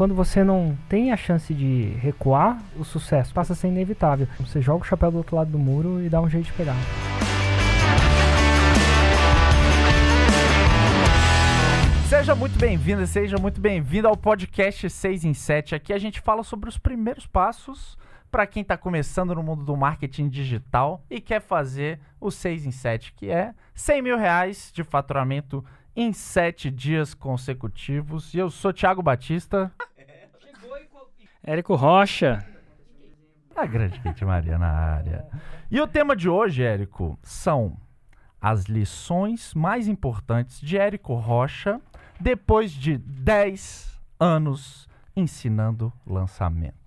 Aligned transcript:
quando 0.00 0.14
você 0.14 0.42
não 0.42 0.78
tem 0.88 1.12
a 1.12 1.16
chance 1.18 1.52
de 1.52 1.90
recuar, 2.00 2.58
o 2.74 2.86
sucesso 2.86 3.34
passa 3.34 3.52
a 3.52 3.56
ser 3.56 3.68
inevitável. 3.68 4.26
Você 4.38 4.58
joga 4.62 4.82
o 4.82 4.86
chapéu 4.86 5.10
do 5.10 5.18
outro 5.18 5.36
lado 5.36 5.50
do 5.50 5.58
muro 5.58 6.02
e 6.02 6.08
dá 6.08 6.22
um 6.22 6.26
jeito 6.26 6.46
de 6.46 6.52
pegar. 6.54 6.74
Seja 12.08 12.34
muito 12.34 12.58
bem-vindo, 12.58 13.06
seja 13.06 13.36
muito 13.36 13.60
bem-vindo 13.60 14.08
ao 14.08 14.16
podcast 14.16 14.88
6 14.88 15.26
em 15.26 15.34
7. 15.34 15.74
Aqui 15.74 15.92
a 15.92 15.98
gente 15.98 16.18
fala 16.18 16.42
sobre 16.42 16.70
os 16.70 16.78
primeiros 16.78 17.26
passos 17.26 17.98
para 18.30 18.46
quem 18.46 18.62
está 18.62 18.78
começando 18.78 19.34
no 19.34 19.42
mundo 19.42 19.64
do 19.64 19.76
marketing 19.76 20.30
digital 20.30 21.04
e 21.10 21.20
quer 21.20 21.42
fazer 21.42 22.00
o 22.18 22.30
6 22.30 22.64
em 22.64 22.70
7, 22.70 23.12
que 23.12 23.28
é 23.28 23.52
100 23.74 24.00
mil 24.00 24.16
reais 24.16 24.72
de 24.72 24.82
faturamento 24.82 25.62
em 25.94 26.12
7 26.12 26.70
dias 26.70 27.12
consecutivos. 27.12 28.32
E 28.32 28.38
eu 28.38 28.48
sou 28.48 28.72
Thiago 28.72 29.02
Batista. 29.02 29.70
Érico 31.50 31.74
Rocha. 31.74 32.46
A 33.56 33.66
grande 33.66 33.98
Kate 33.98 34.24
Maria 34.24 34.56
na 34.56 34.68
área. 34.68 35.26
E 35.68 35.80
o 35.80 35.86
tema 35.88 36.14
de 36.14 36.28
hoje, 36.28 36.62
Érico, 36.62 37.18
são 37.24 37.76
as 38.40 38.66
lições 38.66 39.52
mais 39.52 39.88
importantes 39.88 40.60
de 40.60 40.78
Érico 40.78 41.12
Rocha 41.14 41.80
depois 42.20 42.70
de 42.70 42.96
10 42.96 44.00
anos 44.20 44.88
ensinando 45.16 45.92
lançamento. 46.06 46.79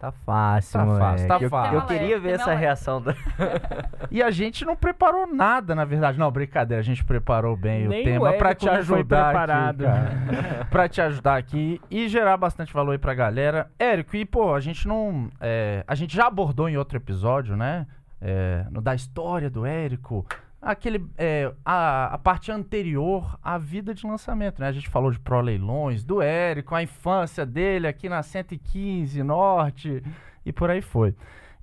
Tá 0.00 0.10
fácil, 0.10 0.72
Tá 0.80 0.86
moleque. 0.86 1.04
fácil, 1.04 1.28
tá 1.28 1.38
eu, 1.40 1.50
fácil. 1.50 1.74
eu 1.74 1.82
queria 1.82 2.18
ver 2.18 2.30
essa 2.30 2.54
reação. 2.54 3.02
Da... 3.02 3.14
E 4.10 4.22
a 4.22 4.30
gente 4.30 4.64
não 4.64 4.74
preparou 4.74 5.26
nada, 5.26 5.74
na 5.74 5.84
verdade. 5.84 6.18
Não, 6.18 6.30
brincadeira, 6.30 6.80
a 6.80 6.82
gente 6.82 7.04
preparou 7.04 7.54
bem 7.54 7.86
Nem 7.86 8.00
o 8.00 8.04
tema 8.04 8.32
pra 8.32 8.48
Érico 8.48 8.60
te 8.64 8.68
ajudar 8.70 9.24
preparado. 9.26 9.86
aqui, 9.86 10.00
cara. 10.42 10.64
pra 10.70 10.88
te 10.88 11.02
ajudar 11.02 11.36
aqui 11.36 11.78
e 11.90 12.08
gerar 12.08 12.38
bastante 12.38 12.72
valor 12.72 12.92
aí 12.92 12.98
pra 12.98 13.12
galera. 13.12 13.70
Érico, 13.78 14.16
e 14.16 14.24
pô, 14.24 14.54
a 14.54 14.60
gente 14.60 14.88
não... 14.88 15.28
é, 15.38 15.84
a 15.86 15.94
gente 15.94 16.16
já 16.16 16.26
abordou 16.28 16.66
em 16.66 16.78
outro 16.78 16.96
episódio, 16.96 17.54
né? 17.54 17.86
É, 18.22 18.64
no 18.70 18.80
da 18.80 18.94
história 18.94 19.50
do 19.50 19.66
Érico. 19.66 20.24
Aquele, 20.62 21.06
é, 21.16 21.50
a, 21.64 22.14
a 22.14 22.18
parte 22.18 22.52
anterior 22.52 23.38
à 23.42 23.56
vida 23.56 23.94
de 23.94 24.06
lançamento, 24.06 24.60
né? 24.60 24.68
A 24.68 24.72
gente 24.72 24.88
falou 24.88 25.10
de 25.10 25.18
Pro 25.18 25.40
Leilões, 25.40 26.04
do 26.04 26.20
Érico, 26.20 26.74
a 26.74 26.82
infância 26.82 27.46
dele 27.46 27.86
aqui 27.86 28.08
na 28.08 28.22
115 28.22 29.22
Norte 29.22 30.02
e 30.44 30.52
por 30.52 30.70
aí 30.70 30.82
foi. 30.82 31.14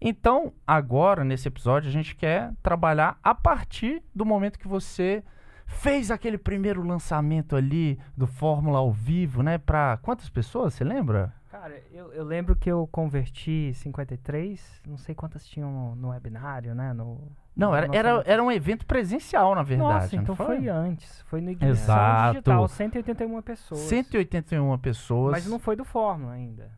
Então, 0.01 0.53
agora, 0.65 1.23
nesse 1.23 1.47
episódio, 1.47 1.89
a 1.89 1.91
gente 1.91 2.15
quer 2.15 2.53
trabalhar 2.61 3.17
a 3.23 3.33
partir 3.33 4.03
do 4.15 4.25
momento 4.25 4.59
que 4.59 4.67
você 4.67 5.23
fez 5.65 6.09
aquele 6.09 6.37
primeiro 6.37 6.81
lançamento 6.81 7.55
ali 7.55 7.99
do 8.15 8.25
Fórmula 8.25 8.79
ao 8.79 8.91
vivo, 8.91 9.43
né? 9.43 9.57
Pra 9.57 9.97
quantas 10.01 10.29
pessoas, 10.29 10.73
você 10.73 10.83
lembra? 10.83 11.33
Cara, 11.59 11.81
eu, 11.91 12.13
eu 12.13 12.23
lembro 12.23 12.55
que 12.55 12.69
eu 12.69 12.87
converti 12.91 13.73
53, 13.73 14.83
não 14.87 14.95
sei 14.95 15.15
quantas 15.15 15.43
tinham 15.43 15.71
no, 15.71 15.95
no 15.95 16.09
webinário, 16.09 16.75
né? 16.75 16.93
No, 16.93 17.31
Não, 17.55 17.75
era, 17.75 17.87
era, 17.91 18.23
era 18.27 18.43
um 18.43 18.51
evento 18.51 18.85
presencial, 18.85 19.55
na 19.55 19.63
verdade. 19.63 19.91
Nossa, 19.91 20.15
então 20.15 20.35
foi? 20.35 20.69
antes. 20.69 21.21
Foi 21.23 21.41
no 21.41 21.49
Ignição 21.49 21.69
Exato. 21.69 22.33
Digital, 22.33 22.67
181 22.67 23.41
pessoas. 23.41 23.81
181 23.81 24.77
pessoas. 24.77 25.31
Mas 25.31 25.47
não 25.47 25.57
foi 25.57 25.75
do 25.75 25.83
Fórmula 25.83 26.33
ainda. 26.33 26.69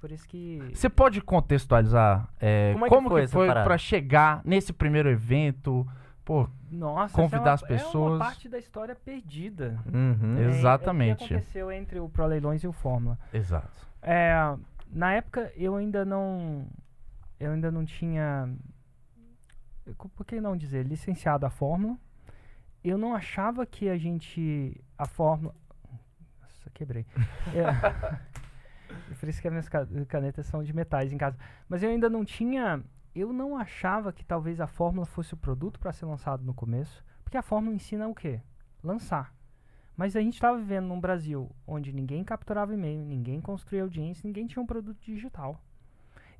Por 0.00 0.10
isso 0.10 0.26
que. 0.26 0.58
Você 0.72 0.88
pode 0.88 1.20
contextualizar 1.20 2.26
é, 2.40 2.72
Como 2.72 2.86
é 2.86 2.88
que 2.88 2.94
como 2.94 3.08
foi 3.10 3.22
que 3.22 3.28
foi 3.28 3.46
pra 3.48 3.76
chegar 3.76 4.40
nesse 4.42 4.72
primeiro 4.72 5.10
evento? 5.10 5.86
Pô, 6.24 6.48
Nossa, 6.70 7.14
convidar 7.14 7.52
as 7.52 7.62
essa 7.62 7.66
é 7.66 7.76
uma, 7.76 7.80
É 7.80 7.84
pessoas. 7.84 8.12
uma 8.12 8.18
parte 8.18 8.48
da 8.48 8.58
história 8.58 8.94
perdida. 8.94 9.78
Uhum. 9.92 10.38
É, 10.38 10.44
é, 10.44 10.46
Exatamente. 10.46 11.24
O 11.24 11.28
que 11.28 11.34
aconteceu 11.34 11.70
entre 11.70 12.00
o 12.00 12.08
Pro 12.08 12.26
Leilões 12.26 12.64
e 12.64 12.66
o 12.66 12.72
Fórmula? 12.72 13.18
exato. 13.30 13.84
É, 14.04 14.34
na 14.90 15.12
época 15.14 15.50
eu 15.56 15.74
ainda 15.76 16.04
não 16.04 16.68
eu 17.40 17.52
ainda 17.52 17.70
não 17.72 17.84
tinha 17.84 18.54
por 20.14 20.24
que 20.24 20.40
não 20.40 20.56
dizer 20.56 20.86
licenciado 20.86 21.44
a 21.46 21.50
fórmula. 21.50 21.98
Eu 22.82 22.98
não 22.98 23.14
achava 23.14 23.64
que 23.66 23.88
a 23.88 23.96
gente 23.96 24.80
a 24.96 25.06
fórmula 25.06 25.54
nossa 26.40 26.70
quebrei. 26.70 27.06
É, 29.10 29.14
por 29.18 29.28
isso 29.28 29.40
que 29.40 29.48
as 29.48 29.52
minhas 29.52 29.68
ca- 29.68 29.86
canetas 30.08 30.46
são 30.46 30.62
de 30.62 30.72
metais 30.74 31.12
em 31.12 31.18
casa. 31.18 31.36
Mas 31.68 31.82
eu 31.82 31.90
ainda 31.90 32.08
não 32.08 32.24
tinha 32.24 32.82
eu 33.14 33.32
não 33.32 33.56
achava 33.56 34.12
que 34.12 34.24
talvez 34.24 34.60
a 34.60 34.66
fórmula 34.66 35.06
fosse 35.06 35.34
o 35.34 35.36
produto 35.36 35.78
para 35.80 35.92
ser 35.92 36.04
lançado 36.04 36.44
no 36.44 36.52
começo 36.52 37.04
porque 37.22 37.36
a 37.36 37.42
fórmula 37.42 37.74
ensina 37.74 38.06
o 38.06 38.14
quê? 38.14 38.40
Lançar 38.82 39.33
mas 39.96 40.16
a 40.16 40.20
gente 40.20 40.34
estava 40.34 40.58
vivendo 40.58 40.86
num 40.86 41.00
Brasil 41.00 41.50
onde 41.66 41.92
ninguém 41.92 42.24
capturava 42.24 42.74
e-mail, 42.74 43.04
ninguém 43.04 43.40
construía 43.40 43.82
audiência, 43.82 44.26
ninguém 44.26 44.46
tinha 44.46 44.62
um 44.62 44.66
produto 44.66 44.98
digital. 45.02 45.60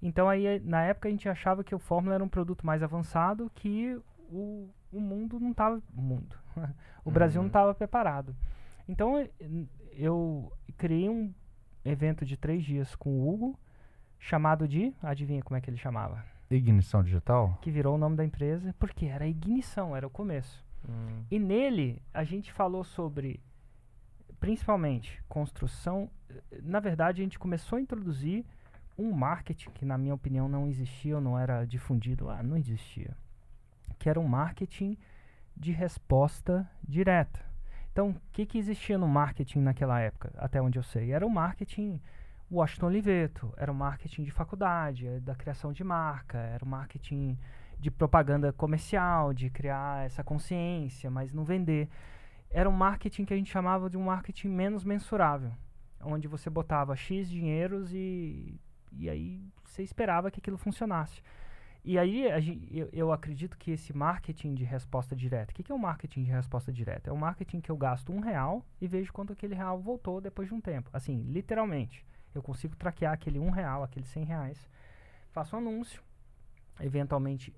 Então 0.03 0.28
aí 0.28 0.60
na 0.60 0.82
época 0.82 1.09
a 1.09 1.10
gente 1.10 1.28
achava 1.28 1.62
que 1.64 1.75
o 1.75 1.78
Fórmula 1.78 2.14
era 2.14 2.25
um 2.25 2.28
produto 2.28 2.66
mais 2.66 2.82
avançado 2.82 3.50
que 3.54 3.98
o, 4.31 4.69
o 4.93 5.00
mundo 5.00 5.38
não 5.41 5.53
estava 5.53 5.81
o 5.97 6.00
mundo. 6.00 6.37
o 7.04 7.10
Brasil 7.10 7.38
não 7.41 7.44
Uhum. 7.44 7.48
estava 7.48 7.75
preparado. 7.75 8.34
Então 8.88 9.26
eu 9.97 10.53
criei 10.76 11.09
um 11.09 11.32
evento 11.84 12.25
de 12.25 12.37
três 12.37 12.64
dias 12.64 12.94
com 12.97 13.10
o 13.10 13.28
Hugo 13.32 13.59
chamado 14.19 14.66
de 14.66 14.93
adivinha 15.03 15.43
como 15.43 15.56
é 15.56 15.60
que 15.60 15.70
ele 15.70 15.76
chamava? 15.76 16.25
Ignição 16.50 17.03
digital? 17.03 17.59
Que 17.62 17.70
virou 17.70 17.94
o 17.94 17.98
nome 17.98 18.16
da 18.16 18.25
empresa 18.25 18.75
porque 18.78 19.06
era 19.06 19.26
ignição, 19.26 19.94
era 19.97 20.06
o 20.06 20.10
começo. 20.10 20.63
Hum. 20.88 21.24
E 21.30 21.38
nele 21.38 22.02
a 22.12 22.24
gente 22.24 22.52
falou 22.52 22.84
sobre, 22.84 23.40
principalmente, 24.40 25.22
construção. 25.28 26.10
Na 26.62 26.80
verdade, 26.80 27.20
a 27.20 27.24
gente 27.24 27.38
começou 27.38 27.78
a 27.78 27.80
introduzir 27.80 28.44
um 28.98 29.12
marketing 29.12 29.70
que, 29.70 29.84
na 29.84 29.98
minha 29.98 30.14
opinião, 30.14 30.48
não 30.48 30.68
existia 30.68 31.16
ou 31.16 31.20
não 31.20 31.38
era 31.38 31.64
difundido 31.64 32.26
lá, 32.26 32.42
não 32.42 32.56
existia. 32.56 33.16
Que 33.98 34.08
era 34.08 34.20
um 34.20 34.28
marketing 34.28 34.96
de 35.56 35.72
resposta 35.72 36.68
direta. 36.86 37.40
Então, 37.92 38.10
o 38.10 38.16
que, 38.32 38.44
que 38.44 38.58
existia 38.58 38.98
no 38.98 39.06
marketing 39.06 39.60
naquela 39.60 40.00
época, 40.00 40.32
até 40.36 40.60
onde 40.60 40.78
eu 40.78 40.82
sei? 40.82 41.12
Era 41.12 41.24
o 41.24 41.30
marketing 41.30 42.00
Washington 42.50 42.86
Oliveto, 42.86 43.54
era 43.56 43.70
o 43.70 43.74
marketing 43.74 44.24
de 44.24 44.30
faculdade, 44.30 45.06
eh, 45.06 45.20
da 45.20 45.34
criação 45.34 45.72
de 45.72 45.82
marca, 45.82 46.38
era 46.38 46.64
o 46.64 46.68
marketing 46.68 47.38
de 47.84 47.90
propaganda 47.90 48.50
comercial, 48.50 49.34
de 49.34 49.50
criar 49.50 50.06
essa 50.06 50.24
consciência, 50.24 51.10
mas 51.10 51.34
não 51.34 51.44
vender. 51.44 51.86
Era 52.50 52.66
um 52.66 52.72
marketing 52.72 53.26
que 53.26 53.34
a 53.34 53.36
gente 53.36 53.52
chamava 53.52 53.90
de 53.90 53.98
um 53.98 54.04
marketing 54.04 54.48
menos 54.48 54.84
mensurável, 54.84 55.52
onde 56.00 56.26
você 56.26 56.48
botava 56.48 56.96
X 56.96 57.28
dinheiros 57.28 57.92
e, 57.92 58.58
e 58.90 59.10
aí 59.10 59.38
você 59.62 59.82
esperava 59.82 60.30
que 60.30 60.40
aquilo 60.40 60.56
funcionasse. 60.56 61.20
E 61.84 61.98
aí 61.98 62.24
eu, 62.70 62.88
eu 62.90 63.12
acredito 63.12 63.58
que 63.58 63.72
esse 63.72 63.94
marketing 63.94 64.54
de 64.54 64.64
resposta 64.64 65.14
direta, 65.14 65.52
o 65.52 65.54
que, 65.54 65.62
que 65.62 65.70
é 65.70 65.74
um 65.74 65.78
marketing 65.78 66.24
de 66.24 66.30
resposta 66.30 66.72
direta? 66.72 67.10
É 67.10 67.12
um 67.12 67.18
marketing 67.18 67.60
que 67.60 67.70
eu 67.70 67.76
gasto 67.76 68.10
um 68.10 68.20
real 68.20 68.64
e 68.80 68.88
vejo 68.88 69.12
quanto 69.12 69.34
aquele 69.34 69.54
real 69.54 69.78
voltou 69.78 70.22
depois 70.22 70.48
de 70.48 70.54
um 70.54 70.60
tempo. 70.60 70.88
Assim, 70.90 71.20
literalmente. 71.24 72.02
Eu 72.34 72.42
consigo 72.42 72.74
traquear 72.76 73.12
aquele 73.12 73.38
um 73.38 73.50
real, 73.50 73.82
aqueles 73.82 74.08
100 74.08 74.24
reais, 74.24 74.70
faço 75.32 75.54
um 75.54 75.58
anúncio, 75.58 76.02
eventualmente 76.80 77.54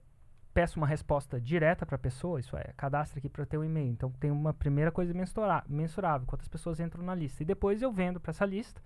peço 0.57 0.81
uma 0.81 0.87
resposta 0.87 1.39
direta 1.39 1.85
para 1.85 1.97
a 1.97 1.99
pessoa, 1.99 2.41
isso 2.41 2.57
é, 2.57 2.73
cadastra 2.79 3.19
aqui 3.19 3.29
para 3.29 3.45
ter 3.45 3.59
o 3.59 3.65
e-mail. 3.65 3.91
Então 3.91 4.11
tem 4.13 4.31
uma 4.31 4.55
primeira 4.55 4.91
coisa 4.91 5.13
mensurável, 5.69 6.27
quantas 6.27 6.49
pessoas 6.49 6.81
entram 6.81 7.05
na 7.05 7.15
lista. 7.15 7.43
E 7.43 7.47
depois 7.47 7.83
eu 7.83 7.93
vendo 7.93 8.19
para 8.19 8.31
essa 8.31 8.47
lista 8.47 8.81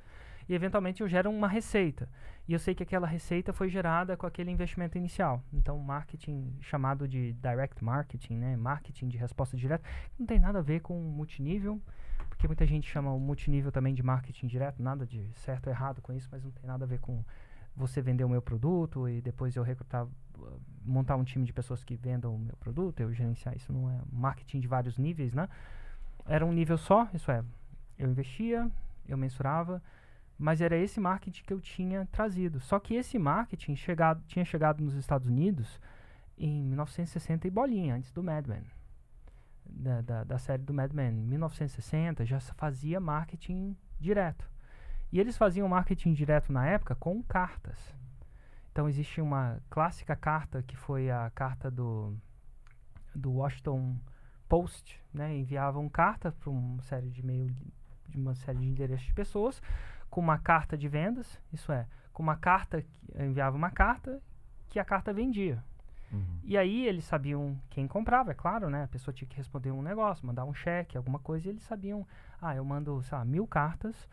e 0.48 0.53
eventualmente 0.53 1.00
eu 1.00 1.06
gero 1.06 1.31
uma 1.31 1.47
receita. 1.47 2.08
E 2.48 2.53
eu 2.53 2.58
sei 2.58 2.75
que 2.75 2.82
aquela 2.82 3.06
receita 3.06 3.53
foi 3.53 3.69
gerada 3.69 4.16
com 4.16 4.26
aquele 4.26 4.50
investimento 4.50 4.98
inicial. 4.98 5.44
Então 5.53 5.78
marketing 5.78 6.56
chamado 6.60 7.06
de 7.06 7.34
direct 7.34 7.84
marketing, 7.84 8.34
né, 8.34 8.56
marketing 8.56 9.06
de 9.06 9.16
resposta 9.16 9.56
direta, 9.56 9.88
não 10.19 10.26
tem 10.26 10.41
nada 10.41 10.58
a 10.58 10.62
ver 10.62 10.81
com 10.81 11.00
multinível, 11.00 11.81
porque 12.28 12.48
muita 12.48 12.66
gente 12.66 12.91
chama 12.91 13.12
o 13.12 13.20
multinível 13.20 13.70
também 13.70 13.94
de 13.94 14.02
marketing 14.02 14.48
direto, 14.48 14.82
nada 14.82 15.06
de 15.06 15.25
certo 15.37 15.69
ou 15.69 15.72
errado 15.72 16.02
com 16.02 16.12
isso, 16.12 16.28
mas 16.32 16.43
não 16.43 16.50
tem 16.50 16.67
nada 16.67 16.84
a 16.84 16.88
ver 16.88 16.99
com 16.99 17.25
você 17.81 18.00
vender 18.00 18.25
o 18.25 18.29
meu 18.29 18.43
produto 18.43 19.09
e 19.09 19.21
depois 19.21 19.56
eu 19.56 19.62
recrutar, 19.62 20.05
uh, 20.05 20.61
montar 20.85 21.17
um 21.17 21.25
time 21.25 21.44
de 21.44 21.53
pessoas 21.53 21.82
que 21.82 21.97
vendam 21.97 22.35
o 22.35 22.38
meu 22.38 22.56
produto, 22.56 23.00
eu 23.00 23.12
gerenciar 23.12 23.56
isso 23.56 23.73
não 23.73 23.91
é 23.91 24.00
marketing 24.12 24.61
de 24.61 24.69
vários 24.69 24.99
níveis, 24.99 25.32
né? 25.32 25.49
Era 26.27 26.44
um 26.44 26.53
nível 26.53 26.79
só, 26.79 27.09
isso 27.12 27.31
é, 27.31 27.43
eu 27.99 28.09
investia, 28.11 28.71
eu 29.09 29.17
mensurava, 29.17 29.82
mas 30.38 30.61
era 30.61 30.77
esse 30.77 31.00
marketing 31.00 31.43
que 31.44 31.53
eu 31.53 31.61
tinha 31.61 32.06
trazido. 32.12 32.61
Só 32.61 32.79
que 32.79 32.94
esse 32.94 33.19
marketing 33.19 33.77
chegado, 33.77 34.23
tinha 34.27 34.44
chegado 34.44 34.82
nos 34.82 34.94
Estados 34.94 35.27
Unidos 35.27 35.81
em 36.38 36.62
1960 36.65 37.47
e 37.47 37.50
bolinha, 37.50 37.94
antes 37.94 38.11
do 38.11 38.23
Mad 38.23 38.47
Men. 38.47 38.65
Da, 39.67 40.00
da, 40.00 40.25
da 40.25 40.38
série 40.38 40.62
do 40.62 40.73
Mad 40.73 40.93
Men. 40.93 41.11
Em 41.11 41.27
1960 41.27 42.25
já 42.25 42.41
fazia 42.41 42.99
marketing 42.99 43.77
direto. 43.99 44.50
E 45.12 45.18
eles 45.18 45.36
faziam 45.36 45.68
marketing 45.68 46.12
direto 46.12 46.52
na 46.52 46.66
época 46.66 46.94
com 46.94 47.22
cartas. 47.22 47.78
Então 48.72 48.88
existe 48.88 49.20
uma 49.20 49.60
clássica 49.68 50.14
carta 50.14 50.62
que 50.62 50.76
foi 50.76 51.10
a 51.10 51.30
carta 51.30 51.70
do, 51.70 52.16
do 53.14 53.32
Washington 53.32 53.96
Post, 54.48 55.00
né? 55.12 55.34
Enviavam 55.36 55.88
carta 55.88 56.32
para 56.32 56.50
uma 56.50 56.82
série 56.82 57.10
de 57.10 57.20
e-mail 57.20 57.54
de 58.08 58.16
uma 58.16 58.34
série 58.34 58.58
de 58.58 58.66
endereços 58.66 59.06
de 59.06 59.14
pessoas 59.14 59.62
com 60.10 60.20
uma 60.20 60.38
carta 60.38 60.76
de 60.76 60.88
vendas, 60.88 61.40
isso 61.52 61.70
é, 61.70 61.86
com 62.12 62.22
uma 62.22 62.36
carta, 62.36 62.84
enviava 63.14 63.56
uma 63.56 63.70
carta 63.70 64.20
que 64.68 64.78
a 64.78 64.84
carta 64.84 65.12
vendia. 65.12 65.62
Uhum. 66.12 66.40
E 66.42 66.58
aí 66.58 66.84
eles 66.86 67.04
sabiam 67.04 67.56
quem 67.70 67.86
comprava, 67.86 68.32
é 68.32 68.34
claro, 68.34 68.68
né? 68.68 68.82
A 68.82 68.88
pessoa 68.88 69.14
tinha 69.14 69.28
que 69.28 69.36
responder 69.36 69.70
um 69.70 69.82
negócio, 69.82 70.26
mandar 70.26 70.44
um 70.44 70.52
cheque, 70.52 70.96
alguma 70.96 71.20
coisa, 71.20 71.46
e 71.46 71.50
eles 71.50 71.62
sabiam, 71.62 72.06
ah, 72.42 72.54
eu 72.56 72.64
mando, 72.64 73.00
sei 73.04 73.16
lá, 73.16 73.24
mil 73.24 73.46
cartas, 73.46 74.08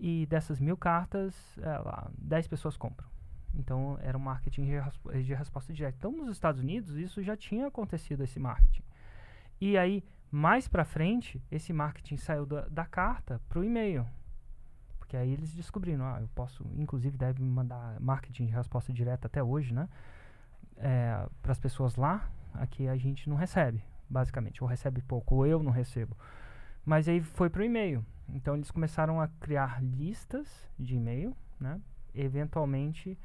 e 0.00 0.26
dessas 0.26 0.58
mil 0.58 0.76
cartas, 0.76 1.34
é, 1.58 1.78
lá, 1.78 2.10
10 2.18 2.48
pessoas 2.48 2.76
compram. 2.76 3.08
Então 3.54 3.98
era 4.00 4.16
um 4.16 4.20
marketing 4.20 4.64
de, 4.64 4.70
resp- 4.78 5.12
de 5.24 5.34
resposta 5.34 5.72
direta. 5.72 5.96
Então 5.98 6.12
nos 6.12 6.30
Estados 6.30 6.60
Unidos 6.60 6.96
isso 6.96 7.22
já 7.22 7.36
tinha 7.36 7.66
acontecido 7.66 8.24
esse 8.24 8.38
marketing. 8.40 8.82
E 9.60 9.76
aí 9.76 10.02
mais 10.30 10.66
para 10.68 10.84
frente 10.84 11.42
esse 11.50 11.72
marketing 11.72 12.16
saiu 12.16 12.46
da, 12.46 12.66
da 12.68 12.86
carta 12.86 13.40
para 13.48 13.58
o 13.58 13.64
e-mail, 13.64 14.06
porque 14.98 15.16
aí 15.16 15.32
eles 15.32 15.52
descobriram, 15.52 16.04
ah, 16.04 16.18
eu 16.20 16.28
posso, 16.28 16.64
inclusive 16.76 17.18
deve 17.18 17.42
mandar 17.42 18.00
marketing 18.00 18.46
de 18.46 18.52
resposta 18.52 18.92
direta 18.92 19.26
até 19.26 19.42
hoje, 19.42 19.74
né? 19.74 19.88
para 21.42 21.52
as 21.52 21.58
pessoas 21.58 21.96
lá, 21.96 22.30
aqui 22.54 22.88
a 22.88 22.96
gente 22.96 23.28
não 23.28 23.36
recebe, 23.36 23.82
basicamente, 24.08 24.62
ou 24.62 24.68
recebe 24.68 25.02
pouco, 25.02 25.34
ou 25.34 25.46
eu 25.46 25.62
não 25.62 25.70
recebo. 25.72 26.16
Mas 26.84 27.08
aí 27.08 27.20
foi 27.20 27.50
para 27.50 27.60
o 27.60 27.64
e-mail. 27.64 28.04
Então 28.34 28.54
eles 28.54 28.70
começaram 28.70 29.20
a 29.20 29.28
criar 29.28 29.82
listas 29.82 30.48
de 30.78 30.96
e-mail, 30.96 31.36
né? 31.58 31.80
Eventualmente 32.14 33.18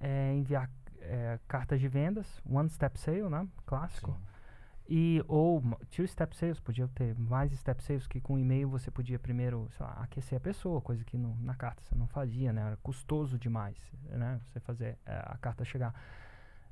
é, 0.00 0.32
enviar 0.34 0.70
é, 1.00 1.38
cartas 1.48 1.80
de 1.80 1.88
vendas, 1.88 2.40
one 2.48 2.68
step 2.68 2.98
sale, 2.98 3.28
né? 3.28 3.46
Clássico. 3.66 4.16
E 4.88 5.24
ou 5.28 5.62
two 5.90 6.06
step 6.06 6.36
sales, 6.36 6.60
podia 6.60 6.86
ter 6.88 7.14
mais 7.18 7.52
step 7.52 7.82
sales 7.82 8.06
que 8.06 8.20
com 8.20 8.38
e-mail 8.38 8.68
você 8.68 8.90
podia 8.90 9.18
primeiro, 9.18 9.68
sei 9.76 9.86
lá, 9.86 9.92
aquecer 10.02 10.36
a 10.36 10.40
pessoa, 10.40 10.80
coisa 10.80 11.04
que 11.04 11.16
no- 11.16 11.36
na 11.40 11.54
carta 11.54 11.82
você 11.82 11.94
não 11.94 12.06
fazia, 12.08 12.52
né? 12.52 12.62
Era 12.62 12.76
custoso 12.78 13.38
demais, 13.38 13.76
né? 14.04 14.40
Você 14.48 14.60
fazer 14.60 14.98
é, 15.06 15.14
a 15.26 15.38
carta 15.40 15.64
chegar. 15.64 15.94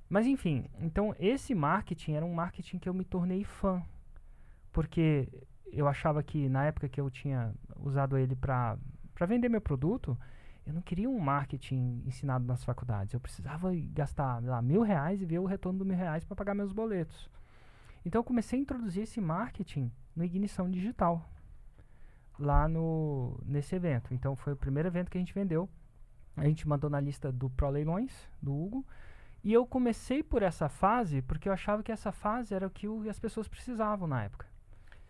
Mas 0.09 0.27
enfim, 0.27 0.67
então 0.81 1.15
esse 1.19 1.55
marketing 1.55 2.15
era 2.15 2.25
um 2.27 2.35
marketing 2.35 2.79
que 2.79 2.89
eu 2.89 2.95
me 2.95 3.05
tornei 3.05 3.45
fã, 3.45 3.81
porque 4.73 5.29
eu 5.73 5.87
achava 5.89 6.23
que 6.23 6.49
na 6.49 6.65
época 6.65 6.89
que 6.89 7.01
eu 7.01 7.11
tinha 7.11 7.53
usado 7.77 8.17
ele 8.19 8.35
para 8.37 8.77
vender 9.27 9.49
meu 9.49 9.61
produto, 9.61 10.19
eu 10.67 10.73
não 10.73 10.83
queria 10.83 11.09
um 11.09 11.19
marketing 11.19 12.03
ensinado 12.07 12.45
nas 12.45 12.63
faculdades. 12.65 13.15
Eu 13.15 13.21
precisava 13.21 13.71
gastar 13.93 14.43
lá, 14.43 14.61
mil 14.63 14.83
reais 14.83 15.21
e 15.23 15.25
ver 15.27 15.39
o 15.39 15.47
retorno 15.47 15.79
do 15.79 15.85
mil 15.85 15.97
reais 15.97 16.25
para 16.25 16.37
pagar 16.37 16.55
meus 16.55 16.73
boletos. 16.73 17.31
Então 18.05 18.21
eu 18.21 18.25
comecei 18.25 18.59
a 18.59 18.63
introduzir 18.63 19.03
esse 19.03 19.21
marketing 19.21 19.91
no 20.15 20.25
Ignição 20.25 20.71
Digital, 20.71 21.29
lá 22.39 22.69
no, 22.69 23.39
nesse 23.45 23.75
evento. 23.75 24.15
Então 24.15 24.35
foi 24.37 24.53
o 24.53 24.57
primeiro 24.57 24.89
evento 24.89 25.11
que 25.11 25.19
a 25.19 25.21
gente 25.21 25.35
vendeu. 25.35 25.69
A 26.37 26.45
gente 26.45 26.67
mandou 26.67 26.89
na 26.89 27.01
lista 27.01 27.31
do 27.31 27.51
Pro 27.51 27.69
Leilões, 27.69 28.13
do 28.41 28.55
Hugo. 28.55 28.87
E 29.43 29.53
eu 29.53 29.67
comecei 29.67 30.23
por 30.23 30.43
essa 30.43 30.69
fase 30.69 31.23
porque 31.23 31.49
eu 31.49 31.53
achava 31.53 31.83
que 31.83 31.93
essa 31.93 32.13
fase 32.13 32.55
era 32.55 32.67
o 32.67 32.71
que 32.71 32.87
o- 32.89 33.09
as 33.09 33.19
pessoas 33.19 33.49
precisavam 33.49 34.07
na 34.07 34.25
época. 34.25 34.47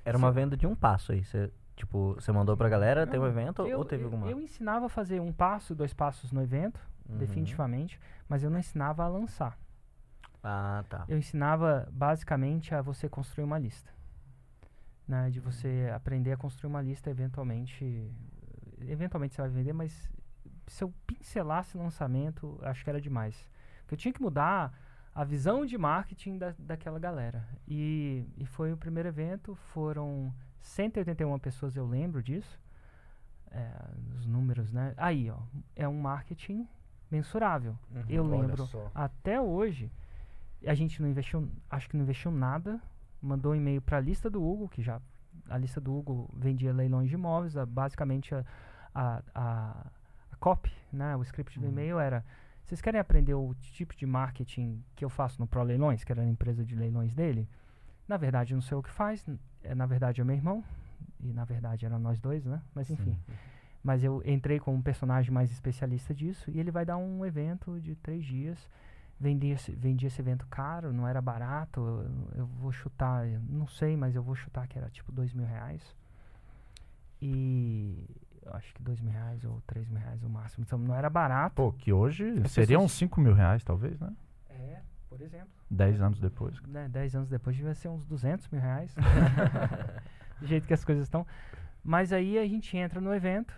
Era 0.04 0.16
uma 0.16 0.32
venda 0.32 0.56
de 0.56 0.66
um 0.66 0.74
passo 0.74 1.12
aí. 1.12 1.24
Você, 1.24 1.50
tipo, 1.76 2.14
você 2.14 2.32
mandou 2.32 2.56
pra 2.56 2.68
galera, 2.68 3.06
tem 3.06 3.20
um 3.20 3.26
evento 3.26 3.66
eu, 3.66 3.78
ou 3.78 3.84
teve 3.84 4.02
eu- 4.02 4.06
alguma? 4.06 4.26
Eu 4.30 4.40
ensinava 4.40 4.86
a 4.86 4.88
fazer 4.88 5.20
um 5.20 5.32
passo, 5.32 5.74
dois 5.74 5.92
passos 5.92 6.32
no 6.32 6.42
evento, 6.42 6.80
Uhum. 7.08 7.18
definitivamente, 7.18 8.00
mas 8.28 8.42
eu 8.42 8.50
não 8.50 8.58
ensinava 8.58 9.04
a 9.04 9.08
lançar. 9.08 9.58
Ah, 10.42 10.84
tá. 10.88 11.04
Eu 11.08 11.18
ensinava 11.18 11.86
basicamente 11.92 12.74
a 12.74 12.80
você 12.80 13.08
construir 13.08 13.44
uma 13.44 13.58
lista. 13.58 13.90
Né, 15.06 15.28
de 15.28 15.40
você 15.40 15.90
aprender 15.92 16.30
a 16.32 16.36
construir 16.36 16.68
uma 16.70 16.80
lista 16.80 17.10
eventualmente. 17.10 18.08
Eventualmente 18.80 19.34
você 19.34 19.42
vai 19.42 19.50
vender, 19.50 19.72
mas 19.72 20.08
se 20.68 20.84
eu 20.84 20.94
pincelasse 21.04 21.76
lançamento, 21.76 22.58
acho 22.62 22.84
que 22.84 22.90
era 22.90 23.00
demais. 23.00 23.36
Porque 23.80 23.94
eu 23.94 23.98
tinha 23.98 24.12
que 24.14 24.22
mudar 24.22 24.72
a 25.14 25.24
visão 25.24 25.66
de 25.66 25.76
marketing 25.76 26.38
da, 26.38 26.54
daquela 26.58 26.98
galera. 26.98 27.46
E, 27.66 28.24
e 28.36 28.44
foi 28.46 28.72
o 28.72 28.76
primeiro 28.76 29.08
evento, 29.08 29.54
foram 29.72 30.32
181 30.60 31.38
pessoas, 31.38 31.76
eu 31.76 31.86
lembro 31.86 32.22
disso. 32.22 32.60
É, 33.52 33.68
os 34.16 34.26
números, 34.26 34.72
né? 34.72 34.94
Aí, 34.96 35.28
ó, 35.30 35.38
é 35.74 35.88
um 35.88 36.00
marketing 36.00 36.68
mensurável. 37.10 37.76
Eu 38.08 38.24
Olha 38.24 38.30
lembro 38.42 38.64
até 38.94 39.40
hoje, 39.40 39.90
a 40.64 40.74
gente 40.74 41.02
não 41.02 41.08
investiu, 41.08 41.50
acho 41.68 41.88
que 41.88 41.96
não 41.96 42.04
investiu 42.04 42.30
nada. 42.30 42.80
Mandou 43.20 43.52
um 43.52 43.56
e-mail 43.56 43.82
para 43.82 43.96
a 43.98 44.00
lista 44.00 44.30
do 44.30 44.40
Hugo, 44.42 44.68
que 44.68 44.80
já 44.82 45.00
a 45.48 45.58
lista 45.58 45.80
do 45.80 45.92
Hugo 45.94 46.30
vendia 46.32 46.72
leilões 46.72 47.08
de 47.08 47.14
imóveis. 47.16 47.56
a- 47.56 47.66
basicamente, 47.66 48.32
a, 48.34 48.44
a, 48.94 49.22
a, 49.34 49.86
a 50.32 50.36
copy, 50.36 50.72
né, 50.92 51.16
o 51.16 51.22
script 51.22 51.58
do 51.58 51.64
Uhum. 51.66 51.72
e-mail 51.72 51.98
era: 51.98 52.24
vocês 52.70 52.80
querem 52.80 53.00
aprender 53.00 53.34
o 53.34 53.52
tipo 53.54 53.96
de 53.96 54.06
marketing 54.06 54.80
que 54.94 55.04
eu 55.04 55.10
faço 55.10 55.40
no 55.40 55.46
Pro 55.48 55.60
Leilões, 55.64 56.04
que 56.04 56.12
era 56.12 56.22
a 56.22 56.28
empresa 56.28 56.64
de 56.64 56.76
leilões 56.76 57.12
dele? 57.12 57.48
Na 58.06 58.16
verdade, 58.16 58.54
não 58.54 58.60
sei 58.60 58.76
o 58.76 58.82
que 58.82 58.90
faz. 58.90 59.26
é, 59.64 59.74
na 59.74 59.86
verdade, 59.86 60.20
é 60.20 60.24
meu 60.24 60.36
irmão. 60.36 60.62
E 61.18 61.32
na 61.32 61.44
verdade, 61.44 61.84
eram 61.84 61.98
nós 61.98 62.20
dois, 62.20 62.44
né? 62.44 62.62
Mas 62.72 62.88
enfim. 62.88 63.16
Mas 63.82 64.04
eu 64.04 64.22
entrei 64.24 64.60
como 64.60 64.76
um 64.76 64.82
personagem 64.82 65.32
mais 65.32 65.50
especialista 65.50 66.14
disso 66.14 66.48
e 66.48 66.60
ele 66.60 66.70
vai 66.70 66.84
dar 66.84 66.96
um 66.96 67.26
evento 67.26 67.80
de 67.80 67.96
três 67.96 68.24
dias. 68.24 68.70
Vendia 69.18 69.54
esse, 69.54 69.72
vendia 69.72 70.06
esse 70.06 70.20
evento 70.20 70.46
caro, 70.46 70.92
não 70.92 71.08
era 71.08 71.20
barato. 71.20 71.80
Eu, 71.80 72.40
eu 72.42 72.46
vou 72.46 72.70
chutar, 72.70 73.26
eu 73.26 73.40
não 73.48 73.66
sei, 73.66 73.96
mas 73.96 74.14
eu 74.14 74.22
vou 74.22 74.36
chutar 74.36 74.68
que 74.68 74.78
era 74.78 74.88
tipo 74.90 75.10
dois 75.10 75.34
mil 75.34 75.44
reais. 75.44 75.82
E 77.20 78.06
acho 78.46 78.72
que 78.74 78.82
dois 78.82 79.00
mil 79.00 79.12
reais 79.12 79.44
ou 79.44 79.60
três 79.66 79.88
mil 79.88 79.98
reais 80.00 80.22
o 80.22 80.28
máximo. 80.28 80.64
Então 80.66 80.78
não 80.78 80.94
era 80.94 81.08
barato. 81.10 81.54
Pô, 81.56 81.72
que 81.72 81.92
hoje 81.92 82.24
As 82.44 82.50
seria 82.52 82.76
pessoas- 82.76 82.84
uns 82.84 82.92
5 82.92 83.20
mil 83.20 83.34
reais, 83.34 83.62
talvez, 83.64 83.98
né? 84.00 84.12
É, 84.48 84.80
por 85.08 85.20
exemplo. 85.20 85.48
10 85.70 86.00
anos 86.00 86.18
depois. 86.20 86.60
né, 86.62 86.88
10 86.88 87.14
anos 87.16 87.28
depois 87.28 87.54
devia 87.56 87.74
ser 87.74 87.88
uns 87.88 88.04
200 88.06 88.48
mil 88.48 88.60
reais. 88.60 88.94
do 90.40 90.46
jeito 90.46 90.66
que 90.66 90.74
as 90.74 90.84
coisas 90.84 91.04
estão. 91.04 91.26
Mas 91.82 92.12
aí 92.12 92.38
a 92.38 92.46
gente 92.46 92.76
entra 92.76 93.00
no 93.00 93.14
evento, 93.14 93.54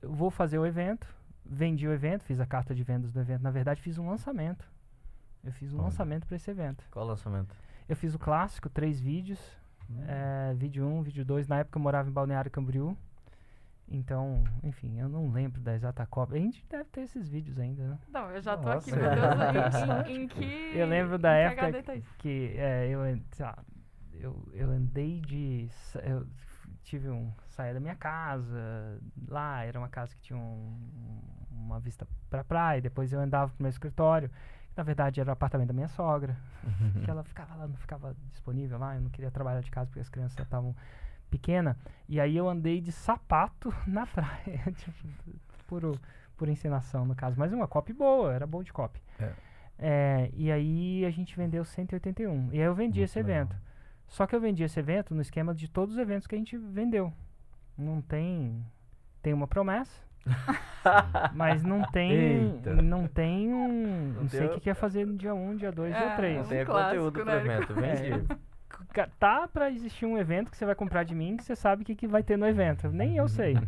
eu 0.00 0.12
vou 0.12 0.30
fazer 0.30 0.58
o 0.58 0.66
evento, 0.66 1.06
vendi 1.44 1.86
o 1.86 1.92
evento, 1.92 2.24
fiz 2.24 2.40
a 2.40 2.46
carta 2.46 2.74
de 2.74 2.82
vendas 2.82 3.12
do 3.12 3.20
evento. 3.20 3.42
Na 3.42 3.50
verdade, 3.50 3.80
fiz 3.82 3.98
um 3.98 4.08
lançamento. 4.08 4.64
Eu 5.44 5.52
fiz 5.52 5.72
um 5.72 5.76
Olha. 5.76 5.84
lançamento 5.84 6.26
para 6.26 6.36
esse 6.36 6.50
evento. 6.50 6.84
Qual 6.90 7.04
lançamento? 7.06 7.54
Eu 7.88 7.96
fiz 7.96 8.14
o 8.14 8.18
clássico, 8.18 8.68
três 8.68 9.00
vídeos. 9.00 9.40
é, 10.06 10.54
vídeo 10.54 10.86
1, 10.86 10.98
um, 10.98 11.02
vídeo 11.02 11.24
2. 11.24 11.48
Na 11.48 11.58
época 11.58 11.78
eu 11.78 11.82
morava 11.82 12.08
em 12.08 12.12
Balneário 12.12 12.50
Camboriú. 12.50 12.96
Então, 13.88 14.42
enfim, 14.62 14.98
eu 14.98 15.08
não 15.08 15.30
lembro 15.30 15.60
da 15.60 15.74
exata 15.74 16.06
cópia. 16.06 16.36
A 16.36 16.40
gente 16.40 16.64
deve 16.68 16.84
ter 16.84 17.02
esses 17.02 17.28
vídeos 17.28 17.58
ainda, 17.58 17.86
né? 17.88 17.98
Não, 18.08 18.30
eu 18.30 18.40
já 18.40 18.56
tô 18.56 18.68
Nossa. 18.68 18.90
aqui 18.90 18.90
curiosa 18.90 20.08
em, 20.08 20.12
em, 20.12 20.22
em 20.24 20.28
que. 20.28 20.72
Eu 20.78 20.86
lembro 20.86 21.18
da 21.18 21.30
que 21.30 21.36
época 21.36 21.66
HD 21.66 21.82
tá 21.82 21.92
que 22.18 22.54
é, 22.56 22.88
eu, 22.88 23.02
an- 23.02 23.20
sei 23.32 23.44
lá, 23.44 23.58
eu, 24.14 24.48
eu 24.54 24.70
andei 24.70 25.20
de. 25.20 25.68
Eu 26.04 26.26
tive 26.84 27.10
um. 27.10 27.30
saí 27.48 27.74
da 27.74 27.80
minha 27.80 27.94
casa. 27.96 28.98
Lá 29.28 29.62
era 29.64 29.78
uma 29.78 29.88
casa 29.88 30.14
que 30.14 30.22
tinha 30.22 30.38
um- 30.38 31.20
uma 31.50 31.78
vista 31.78 32.06
pra 32.30 32.42
praia. 32.42 32.80
Depois 32.80 33.12
eu 33.12 33.20
andava 33.20 33.52
pro 33.52 33.62
meu 33.62 33.70
escritório. 33.70 34.30
que 34.30 34.76
Na 34.78 34.82
verdade 34.84 35.20
era 35.20 35.28
o 35.28 35.32
apartamento 35.32 35.68
da 35.68 35.74
minha 35.74 35.88
sogra. 35.88 36.34
que 37.04 37.10
ela 37.10 37.22
ficava 37.24 37.54
lá, 37.56 37.68
não 37.68 37.76
ficava 37.76 38.16
disponível 38.30 38.78
lá. 38.78 38.94
Eu 38.94 39.02
não 39.02 39.10
queria 39.10 39.30
trabalhar 39.30 39.60
de 39.60 39.70
casa 39.70 39.86
porque 39.88 40.00
as 40.00 40.08
crianças 40.08 40.38
estavam 40.38 40.74
pequenas. 41.32 41.76
E 42.08 42.20
aí 42.20 42.36
eu 42.36 42.48
andei 42.48 42.80
de 42.80 42.92
sapato 42.92 43.74
na 43.86 44.06
praia. 44.06 44.60
tipo, 44.76 44.92
por, 45.66 45.98
por 46.36 46.48
encenação, 46.48 47.04
no 47.06 47.14
caso. 47.14 47.36
Mas 47.38 47.52
uma 47.52 47.66
copy 47.66 47.92
boa, 47.92 48.32
era 48.32 48.46
boa 48.46 48.62
de 48.62 48.72
copy. 48.72 49.00
É. 49.18 49.30
É, 49.84 50.30
e 50.34 50.52
aí 50.52 51.04
a 51.04 51.10
gente 51.10 51.34
vendeu 51.36 51.64
181. 51.64 52.50
E 52.52 52.58
aí 52.58 52.66
eu 52.66 52.74
vendi 52.74 53.00
Muito 53.00 53.08
esse 53.10 53.18
legal. 53.20 53.36
evento. 53.42 53.56
Só 54.06 54.26
que 54.26 54.36
eu 54.36 54.40
vendi 54.40 54.62
esse 54.62 54.78
evento 54.78 55.14
no 55.14 55.22
esquema 55.22 55.54
de 55.54 55.68
todos 55.68 55.94
os 55.94 56.00
eventos 56.00 56.26
que 56.26 56.34
a 56.34 56.38
gente 56.38 56.56
vendeu. 56.56 57.12
Não 57.76 58.00
tem. 58.02 58.64
Tem 59.22 59.32
uma 59.32 59.46
promessa. 59.48 60.00
mas 61.34 61.62
não 61.64 61.82
tem. 61.90 62.12
Eita. 62.12 62.74
Não 62.82 63.08
tem 63.08 63.52
um. 63.52 63.68
Não, 64.14 64.22
Não 64.22 64.28
sei 64.28 64.46
o 64.46 64.50
que, 64.50 64.56
o- 64.56 64.60
que 64.60 64.70
é 64.70 64.74
fazer 64.74 65.06
no 65.06 65.16
dia 65.16 65.34
1, 65.34 65.56
dia 65.56 65.72
2, 65.72 65.92
dia 65.94 66.04
É, 66.04 66.16
3. 66.16 66.36
um 66.36 66.42
Não 66.42 66.48
tem 66.48 66.64
clássico, 66.64 66.88
conteúdo 66.90 67.12
pro 67.14 67.24
né? 67.24 67.36
evento, 67.38 67.74
vendi. 67.74 68.26
Tá 69.18 69.48
pra 69.48 69.70
existir 69.70 70.04
um 70.06 70.18
evento 70.18 70.50
que 70.50 70.56
você 70.56 70.66
vai 70.66 70.74
comprar 70.74 71.04
de 71.04 71.14
mim 71.14 71.36
que 71.36 71.44
você 71.44 71.56
sabe 71.56 71.82
o 71.82 71.84
que, 71.84 71.94
que 71.94 72.06
vai 72.06 72.22
ter 72.22 72.36
no 72.36 72.46
evento. 72.46 72.88
Nem 72.90 73.16
eu 73.16 73.28
sei. 73.28 73.56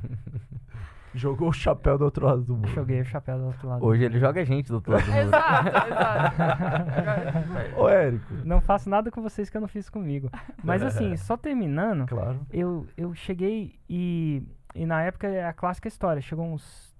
Jogou 1.16 1.49
o 1.50 1.52
chapéu 1.52 1.97
do 1.97 2.04
outro 2.04 2.26
lado 2.26 2.43
do 2.43 2.57
mundo. 2.57 2.66
Joguei 2.71 3.00
o 3.00 3.04
chapéu 3.04 3.38
do 3.38 3.45
outro 3.47 3.69
lado. 3.69 3.85
Hoje 3.85 4.02
ele 4.02 4.19
joga 4.19 4.40
a 4.40 4.45
gente 4.45 4.66
do 4.69 4.75
outro 4.75 4.93
lado 4.93 5.04
do 5.04 5.11
mundo. 5.12 5.21
Exato, 5.21 5.69
exato. 5.87 7.78
Ô, 7.81 7.88
Érico. 7.88 8.35
Não 8.45 8.61
faço 8.61 8.90
nada 8.90 9.12
com 9.12 9.23
vocês 9.23 9.49
que 9.49 9.57
eu 9.57 9.61
não 9.61 9.69
fiz 9.69 9.88
comigo. 9.88 10.28
Mas 10.62 10.83
assim, 10.83 11.16
só 11.16 11.37
terminando, 11.37 12.07
Claro. 12.09 12.40
eu, 12.50 12.85
eu 12.97 13.14
cheguei 13.14 13.78
e, 13.88 14.43
e 14.75 14.85
na 14.85 15.02
época 15.02 15.28
é 15.28 15.47
a 15.47 15.52
clássica 15.52 15.87
história. 15.87 16.21
Chegou 16.21 16.45
uns 16.47 16.93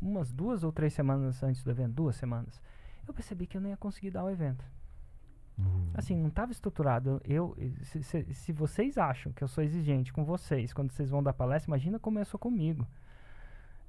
umas 0.00 0.32
duas 0.32 0.62
ou 0.62 0.70
três 0.70 0.92
semanas 0.92 1.42
antes 1.42 1.64
do 1.64 1.70
evento, 1.72 1.90
duas 1.94 2.14
semanas. 2.14 2.60
Eu 3.08 3.12
percebi 3.12 3.44
que 3.48 3.56
eu 3.56 3.60
não 3.60 3.70
ia 3.70 3.76
conseguir 3.76 4.10
dar 4.12 4.22
o 4.22 4.30
evento. 4.30 4.64
Assim, 5.94 6.16
não 6.16 6.28
estava 6.28 6.52
estruturado. 6.52 7.20
Eu, 7.24 7.56
se, 7.82 8.02
se- 8.02 8.34
se 8.34 8.52
vocês 8.52 8.96
acham 8.96 9.32
que 9.32 9.42
eu 9.42 9.48
sou 9.48 9.64
exigente 9.64 10.12
com 10.12 10.24
vocês 10.24 10.72
quando 10.72 10.92
vocês 10.92 11.10
vão 11.10 11.22
dar 11.22 11.32
palestra, 11.32 11.68
imagina 11.70 11.98
como 11.98 12.18
eu 12.18 12.24
sou 12.24 12.38
comigo. 12.38 12.86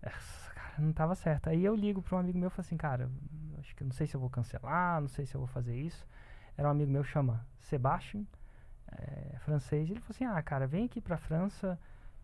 Essa, 0.02 0.52
cara, 0.54 0.74
não 0.80 0.90
estava 0.92 1.14
certo. 1.16 1.50
Aí 1.50 1.64
eu 1.64 1.76
ligo 1.76 2.02
para 2.02 2.16
um 2.16 2.20
amigo 2.20 2.38
meu 2.38 2.48
e 2.48 2.52
falo 2.52 2.62
assim, 2.62 2.78
cara, 2.78 3.10
acho 3.60 3.76
que 3.76 3.84
não 3.84 3.92
sei 3.92 4.08
se 4.08 4.16
eu 4.16 4.20
vou 4.20 4.30
cancelar, 4.30 5.00
não 5.02 5.08
sei 5.08 5.26
se 5.26 5.36
eu 5.36 5.40
vou 5.40 5.48
fazer 5.48 5.76
isso. 5.76 6.06
Era 6.58 6.68
um 6.68 6.72
amigo 6.72 6.92
meu 6.92 7.04
chama 7.04 7.46
Sebastian, 7.60 8.24
é, 8.92 9.38
francês. 9.40 9.90
Ele 9.90 10.00
falou 10.00 10.12
assim, 10.16 10.26
ah, 10.26 10.42
cara, 10.42 10.66
vem 10.68 10.86
aqui 10.86 11.00
para 11.00 11.18
França 11.18 11.80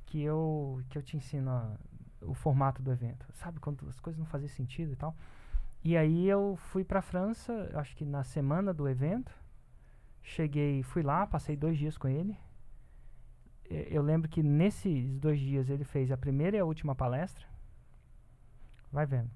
que 0.05 0.21
eu 0.21 0.81
que 0.89 0.97
eu 0.97 1.03
te 1.03 1.17
ensino 1.17 1.49
a- 1.51 1.75
o 2.21 2.33
formato 2.33 2.81
do 2.81 2.91
evento. 2.91 3.25
Sabe 3.33 3.59
quando 3.59 3.87
as 3.87 3.99
coisas 3.99 4.17
não 4.19 4.25
faziam 4.25 4.49
sentido 4.49 4.93
e 4.93 4.95
tal. 4.95 5.15
E 5.85 5.95
aí 5.95 6.27
eu 6.27 6.55
fui 6.57 6.83
para 6.83 6.99
França, 7.01 7.69
acho 7.75 7.95
que 7.95 8.03
na 8.03 8.23
semana 8.23 8.73
do 8.73 8.89
evento. 8.89 9.31
Cheguei, 10.23 10.81
fui 10.81 11.03
lá, 11.03 11.27
passei 11.27 11.55
dois 11.55 11.77
dias 11.77 11.95
com 11.95 12.07
ele. 12.07 12.35
Eu 13.69 14.01
lembro 14.01 14.27
que 14.27 14.41
nesses 14.41 15.19
dois 15.19 15.39
dias 15.39 15.69
ele 15.69 15.83
fez 15.83 16.11
a 16.11 16.17
primeira 16.17 16.57
e 16.57 16.59
a 16.59 16.65
última 16.65 16.95
palestra. 16.95 17.45
Vai 18.91 19.05
vendo. 19.05 19.29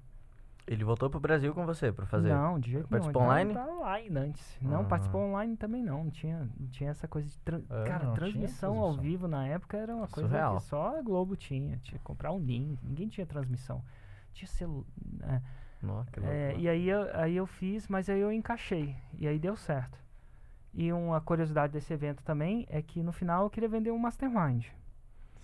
Ele 0.66 0.84
voltou 0.84 1.08
pro 1.08 1.18
Brasil 1.20 1.52
com 1.54 1.64
você 1.66 1.90
pra 1.92 2.06
fazer? 2.06 2.28
Não, 2.28 2.58
de 2.58 2.70
jeito 2.72 2.84
nenhum. 2.90 2.90
Participou 2.90 3.22
online? 3.22 3.56
Online 3.56 4.18
antes. 4.18 4.58
Não, 4.60 4.80
Ah. 4.80 4.84
participou 4.84 5.20
online 5.22 5.56
também 5.56 5.82
não. 5.84 6.04
Não 6.04 6.10
tinha, 6.10 6.48
não 6.58 6.68
tinha 6.68 6.90
essa 6.90 7.06
coisa 7.08 7.28
de. 7.28 7.38
tran- 7.40 7.62
É, 7.70 7.84
Cara, 7.84 8.00
tinha 8.00 8.12
transmissão 8.14 8.78
ao 8.78 8.92
transmissão. 8.94 9.02
vivo 9.02 9.28
na 9.28 9.46
época 9.46 9.76
era 9.76 9.94
uma 9.94 10.06
coisa 10.08 10.28
Surreal. 10.28 10.56
que 10.56 10.62
só 10.64 10.98
a 10.98 11.02
Globo 11.02 11.34
tinha. 11.36 11.76
Tinha 11.78 11.98
que 11.98 12.04
comprar 12.04 12.30
um 12.32 12.38
link. 12.38 12.78
Ninguém 12.84 13.08
tinha 13.08 13.26
transmissão. 13.26 13.82
Tinha 14.32 14.46
celular. 14.48 15.42
Nossa, 15.82 16.10
que 16.10 16.20
É, 16.20 16.56
e 16.58 16.68
aí 16.68 16.88
eu, 16.88 17.08
aí 17.14 17.36
eu 17.36 17.46
fiz, 17.46 17.88
mas 17.88 18.08
aí 18.08 18.20
eu 18.20 18.32
encaixei. 18.32 18.94
E 19.18 19.26
aí 19.26 19.38
deu 19.38 19.56
certo. 19.56 19.98
E 20.72 20.92
uma 20.92 21.20
curiosidade 21.20 21.72
desse 21.72 21.92
evento 21.92 22.22
também 22.22 22.66
é 22.68 22.80
que 22.80 23.02
no 23.02 23.12
final 23.12 23.44
eu 23.44 23.50
queria 23.50 23.68
vender 23.68 23.90
um 23.90 23.98
Mastermind. 23.98 24.66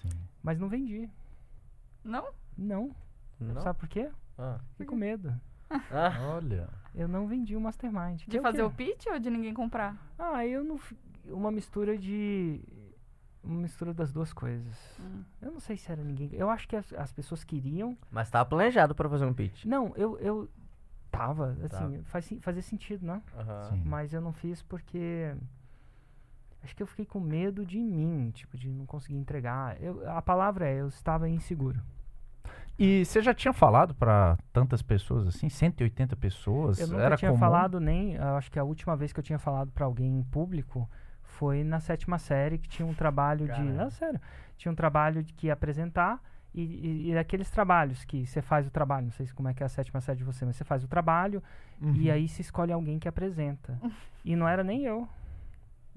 Sim. 0.03 0.11
Mas 0.43 0.59
não 0.59 0.69
vendi. 0.69 1.09
Não? 2.05 2.29
Não. 2.57 2.95
Não? 3.41 3.61
Sabe 3.61 3.79
por 3.79 3.89
quê? 3.89 4.09
Ah. 4.39 4.61
Fiquei 4.73 4.87
com 4.87 4.97
medo. 4.97 5.35
Ah, 5.91 6.37
Olha. 6.37 6.69
Eu 6.95 7.09
não 7.09 7.27
vendi 7.27 7.57
o 7.57 7.61
Mastermind. 7.61 8.23
Que 8.23 8.31
De 8.31 8.39
é 8.39 8.41
fazer 8.41 8.63
o 8.63 8.71
pitch 8.71 9.07
ou 9.07 9.19
de 9.19 9.29
ninguém 9.29 9.53
comprar? 9.53 9.97
Ah, 10.17 10.47
eu 10.47 10.63
não. 10.63 10.79
Uma 11.25 11.51
mistura 11.51 11.99
de. 11.99 12.61
Uma 13.47 13.63
mistura 13.63 13.95
das 13.95 14.13
duas 14.13 14.33
coisas. 14.33 14.77
Hum. 15.01 15.23
Eu 15.41 15.53
não 15.53 15.61
sei 15.61 15.77
se 15.77 15.91
era 15.91 16.03
ninguém. 16.03 16.31
Eu 16.33 16.51
acho 16.51 16.67
que 16.67 16.75
as, 16.75 16.93
as 16.95 17.13
pessoas 17.13 17.45
queriam. 17.45 17.97
mas 18.11 18.29
tava 18.29 18.45
planejado 18.45 18.95
pra 18.95 19.09
fazer 19.09 19.25
um 19.25 19.33
pitch. 19.33 19.65
Não, 19.65 19.93
eu. 19.97 20.19
eu 20.19 20.49
tava, 21.11 21.57
assim. 21.71 22.03
Faz, 22.05 22.29
fazia 22.41 22.63
sentido, 22.63 23.07
né? 23.07 23.23
Sim. 23.71 23.83
Mas 23.85 24.13
eu 24.13 24.21
não 24.21 24.33
fiz 24.33 24.63
porque. 24.63 25.35
Acho 26.63 26.75
que 26.75 26.83
eu 26.83 26.87
fiquei 26.87 27.07
com 27.07 27.21
medo 27.21 27.65
de 27.65 27.79
mim, 27.79 28.33
tipo, 28.35 28.57
de 28.57 28.69
não 28.69 28.85
conseguir 28.87 29.17
entregar. 29.17 29.81
Eu, 29.81 30.09
a 30.11 30.21
palavra 30.21 30.69
é, 30.69 30.81
eu 30.81 30.89
estava 30.89 31.29
inseguro. 31.29 31.81
E 32.79 33.05
você 33.05 33.23
já 33.23 33.33
tinha 33.33 33.53
falado 33.53 33.95
pra 33.95 34.37
tantas 34.53 34.83
pessoas 34.83 35.27
assim? 35.29 35.49
180 35.49 36.15
pessoas? 36.17 36.79
Eu 36.79 36.89
nunca 36.89 37.03
Era 37.03 37.17
tinha 37.17 37.31
comum? 37.31 37.41
falado 37.41 37.81
nem. 37.81 38.19
Acho 38.19 38.51
que 38.51 38.59
a 38.59 38.65
última 38.65 38.97
vez 38.97 39.13
que 39.13 39.21
eu 39.21 39.25
tinha 39.25 39.39
falado 39.39 39.71
pra 39.71 39.87
alguém 39.87 40.19
em 40.19 40.23
público 40.25 40.89
foi 41.39 41.63
na 41.65 41.81
sétima 41.81 42.19
série, 42.19 42.59
que 42.59 42.69
tinha 42.69 42.87
um 42.87 42.95
trabalho 42.95 43.47
de. 43.47 43.53
Caramba. 43.53 43.73
Não, 43.85 43.91
sério. 43.91 44.21
Tinha 44.57 44.73
um 44.73 44.75
trabalho 44.75 45.23
de 45.23 45.33
que 45.33 45.51
apresentar. 45.51 46.21
E, 46.55 46.63
e, 46.63 47.09
e 47.11 47.19
aqueles 47.19 47.51
trabalhos 47.51 48.03
que 48.05 48.25
você 48.27 48.41
faz 48.41 48.67
o 48.67 48.71
trabalho, 48.71 49.05
não 49.07 49.13
sei 49.13 49.27
se 49.27 49.35
como 49.35 49.47
é 49.49 49.53
que 49.53 49.63
é 49.63 49.67
a 49.67 49.69
sétima 49.69 50.01
série 50.01 50.17
de 50.19 50.25
você, 50.25 50.47
mas 50.47 50.57
você 50.57 50.65
faz 50.65 50.83
o 50.83 50.89
trabalho 50.89 51.43
e 51.83 51.85
Uhum. 52.09 52.13
aí 52.15 52.27
se 52.29 52.41
escolhe 52.41 52.73
alguém 52.73 52.99
que 52.99 53.07
apresenta. 53.07 53.79
e 54.25 54.35
não 54.35 54.49
era 54.49 54.65
nem 54.65 54.85
eu. 54.85 55.07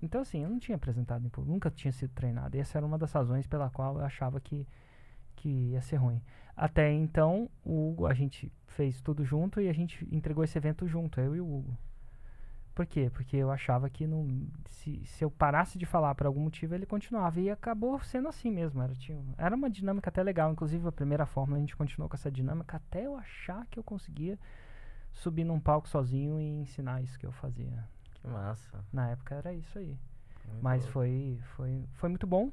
Então, 0.02 0.20
assim, 0.22 0.44
eu 0.44 0.50
não 0.50 0.60
tinha 0.60 0.76
apresentado 0.76 1.26
em 1.26 1.30
público, 1.30 1.54
nunca 1.54 1.70
tinha 1.72 1.92
sido 1.94 2.12
treinado. 2.14 2.58
E 2.58 2.60
essa 2.60 2.78
era 2.78 2.86
uma 2.86 2.98
das 2.98 3.12
razões 3.14 3.48
pela 3.48 3.70
qual 3.70 3.98
eu 4.00 4.04
achava 4.06 4.40
que, 4.42 4.68
que 5.38 5.50
ia 5.72 5.82
ser 5.82 5.96
ruim. 5.96 6.22
Até 6.58 6.92
então, 6.92 7.50
o 7.64 7.90
Hugo, 7.92 8.06
a 8.06 8.14
gente 8.14 8.52
fez 8.68 9.02
tudo 9.02 9.24
junto 9.24 9.62
e 9.62 9.70
a 9.70 9.74
gente 9.74 10.06
entregou 10.12 10.44
esse 10.44 10.58
evento 10.58 10.86
junto, 10.88 11.22
eu 11.22 11.36
e 11.38 11.40
o 11.42 11.46
Hugo. 11.46 11.78
Por 12.80 12.86
quê? 12.86 13.10
Porque 13.14 13.36
eu 13.36 13.52
achava 13.52 13.90
que 13.90 14.08
não, 14.08 14.48
se, 14.70 15.06
se 15.06 15.22
eu 15.22 15.30
parasse 15.30 15.78
de 15.78 15.86
falar 15.86 16.16
por 16.16 16.26
algum 16.26 16.40
motivo, 16.40 16.74
ele 16.74 16.86
continuava. 16.86 17.38
E 17.42 17.50
acabou 17.50 18.00
sendo 18.00 18.30
assim 18.30 18.50
mesmo. 18.50 18.82
Era, 18.82 18.96
tinha, 18.96 19.22
era 19.38 19.54
uma 19.54 19.70
dinâmica 19.70 20.10
até 20.10 20.24
legal. 20.24 20.50
Inclusive, 20.50 20.88
a 20.88 20.92
primeira 20.94 21.26
fórmula 21.26 21.58
a 21.58 21.60
gente 21.60 21.76
continuou 21.76 22.08
com 22.08 22.16
essa 22.16 22.32
dinâmica 22.32 22.78
até 22.78 23.06
eu 23.06 23.18
achar 23.18 23.68
que 23.70 23.78
eu 23.78 23.84
conseguia 23.84 24.40
subir 25.12 25.44
num 25.44 25.60
palco 25.60 25.90
sozinho 25.90 26.40
e 26.40 26.62
ensinar 26.62 27.02
isso 27.02 27.20
que 27.20 27.26
eu 27.26 27.34
fazia. 27.34 27.84
Que 28.14 28.26
massa. 28.30 28.82
Na 28.94 29.10
época 29.10 29.36
era 29.36 29.54
isso 29.54 29.78
aí. 29.78 30.00
Muito 30.48 30.64
Mas 30.64 30.86
foi, 30.86 31.38
foi, 31.58 31.84
foi 31.96 32.08
muito 32.08 32.26
bom. 32.26 32.50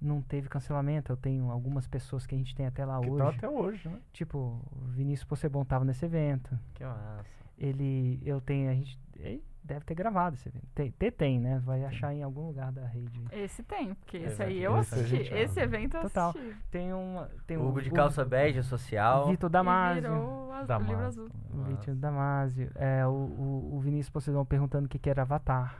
Não 0.00 0.22
teve 0.22 0.48
cancelamento. 0.48 1.10
Eu 1.10 1.16
tenho 1.16 1.50
algumas 1.50 1.88
pessoas 1.88 2.24
que 2.24 2.36
a 2.36 2.38
gente 2.38 2.54
tem 2.54 2.66
até 2.66 2.84
lá 2.84 3.00
Que 3.00 3.10
hoje. 3.10 3.18
tá 3.18 3.28
até 3.30 3.48
hoje, 3.48 3.88
né? 3.88 3.98
Tipo, 4.12 4.64
o 4.70 4.84
Vinícius 4.92 5.28
Possebon 5.28 5.64
tava 5.64 5.84
nesse 5.84 6.04
evento. 6.04 6.56
Que 6.72 6.84
massa. 6.84 7.39
Ele, 7.60 8.18
eu 8.24 8.40
tenho, 8.40 8.70
a 8.70 8.74
gente 8.74 8.98
ele 9.16 9.44
deve 9.62 9.84
ter 9.84 9.94
gravado 9.94 10.34
esse 10.34 10.48
evento. 10.48 10.66
Tem, 10.74 10.90
ter 10.92 11.10
tem, 11.12 11.38
né? 11.38 11.58
Vai 11.62 11.84
achar 11.84 12.14
em 12.14 12.22
algum 12.22 12.46
lugar 12.46 12.72
da 12.72 12.86
rede. 12.86 13.22
Esse 13.30 13.62
tem, 13.62 13.92
porque 13.94 14.16
esse 14.16 14.26
Exato. 14.28 14.48
aí 14.50 14.62
eu 14.62 14.78
Esse 14.78 14.94
assisti. 14.94 15.34
Esse 15.34 15.60
ama. 15.60 15.76
evento 15.76 15.96
eu 15.98 16.02
Total. 16.04 16.30
assisti. 16.30 16.56
Tem 16.70 16.92
uma, 16.94 17.28
tem 17.46 17.58
O 17.58 17.64
um 17.64 17.68
Hugo 17.68 17.82
de 17.82 17.90
calça 17.90 18.24
bege 18.24 18.62
social. 18.62 19.26
Vitor 19.28 19.50
E 19.50 19.52
Damasio. 19.52 20.02
virou 20.02 20.48
o 20.50 20.64
Damasio. 20.66 20.88
livro 20.90 21.04
azul. 21.06 21.28
O 21.52 21.62
Vitor 21.64 21.94
Damasio. 21.94 22.70
É, 22.74 23.06
o, 23.06 23.10
o, 23.10 23.74
o 23.76 23.80
Vinícius 23.80 24.08
Poseidon 24.10 24.44
perguntando 24.46 24.86
o 24.86 24.88
que, 24.88 24.98
que 24.98 25.10
era 25.10 25.20
Avatar. 25.22 25.76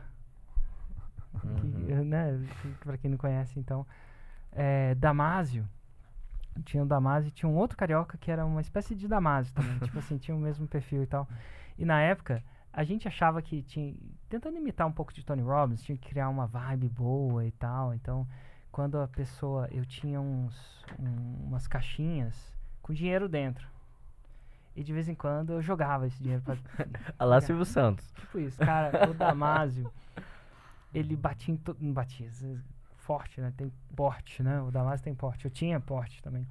que, 1.39 1.47
Uhum. 1.93 2.03
né, 2.05 2.39
que- 2.61 2.67
pra 2.85 2.97
quem 2.99 3.09
não 3.09 3.17
conhece, 3.17 3.59
então. 3.59 3.85
É, 4.51 4.93
Damásio. 4.95 5.67
Tinha 6.65 6.83
o 6.83 6.85
Damásio 6.85 7.29
e 7.29 7.31
tinha 7.31 7.49
um 7.49 7.55
outro 7.55 7.77
carioca 7.77 8.17
que 8.17 8.29
era 8.29 8.45
uma 8.45 8.61
espécie 8.61 8.93
de 8.95 9.07
Damásio 9.07 9.53
também. 9.53 9.79
tipo 9.79 9.97
assim, 9.99 10.17
tinha 10.17 10.35
o 10.35 10.39
mesmo 10.39 10.67
perfil 10.67 11.03
e 11.03 11.07
tal. 11.07 11.27
E 11.77 11.85
na 11.85 11.99
época, 12.01 12.43
a 12.73 12.83
gente 12.83 13.07
achava 13.07 13.41
que 13.41 13.61
tinha. 13.63 13.95
Tentando 14.29 14.57
imitar 14.57 14.85
um 14.87 14.91
pouco 14.91 15.13
de 15.13 15.23
Tony 15.25 15.41
Robbins, 15.41 15.81
tinha 15.81 15.97
que 15.97 16.09
criar 16.09 16.29
uma 16.29 16.45
vibe 16.47 16.89
boa 16.89 17.45
e 17.45 17.51
tal. 17.51 17.93
Então, 17.93 18.27
quando 18.71 18.99
a 18.99 19.07
pessoa. 19.07 19.67
Eu 19.71 19.85
tinha 19.85 20.19
uns, 20.19 20.85
um- 20.99 21.47
umas 21.47 21.67
caixinhas 21.67 22.35
com 22.81 22.93
dinheiro 22.93 23.27
dentro. 23.29 23.65
E 24.75 24.83
de 24.83 24.93
vez 24.93 25.09
em 25.09 25.15
quando 25.15 25.51
eu 25.53 25.61
jogava 25.61 26.07
esse 26.07 26.21
dinheiro 26.21 26.43
pra. 26.43 26.55
Olha 27.19 27.29
lá, 27.29 27.41
Silvio 27.41 27.65
Santos. 27.65 28.09
Tipo 28.11 28.39
isso, 28.39 28.57
cara, 28.59 29.09
o 29.09 29.13
Damásio, 29.13 29.91
ele 30.93 31.15
batia 31.15 31.53
em 31.53 31.57
todo. 31.57 31.77
Não 31.81 31.91
batia, 31.93 32.29
forte, 33.11 33.41
né? 33.41 33.53
Tem 33.57 33.69
porte, 33.93 34.41
né? 34.41 34.61
O 34.61 34.71
Damásio 34.71 35.03
tem 35.03 35.13
porte. 35.13 35.43
Eu 35.43 35.51
tinha 35.51 35.79
porte 35.81 36.21
também. 36.21 36.47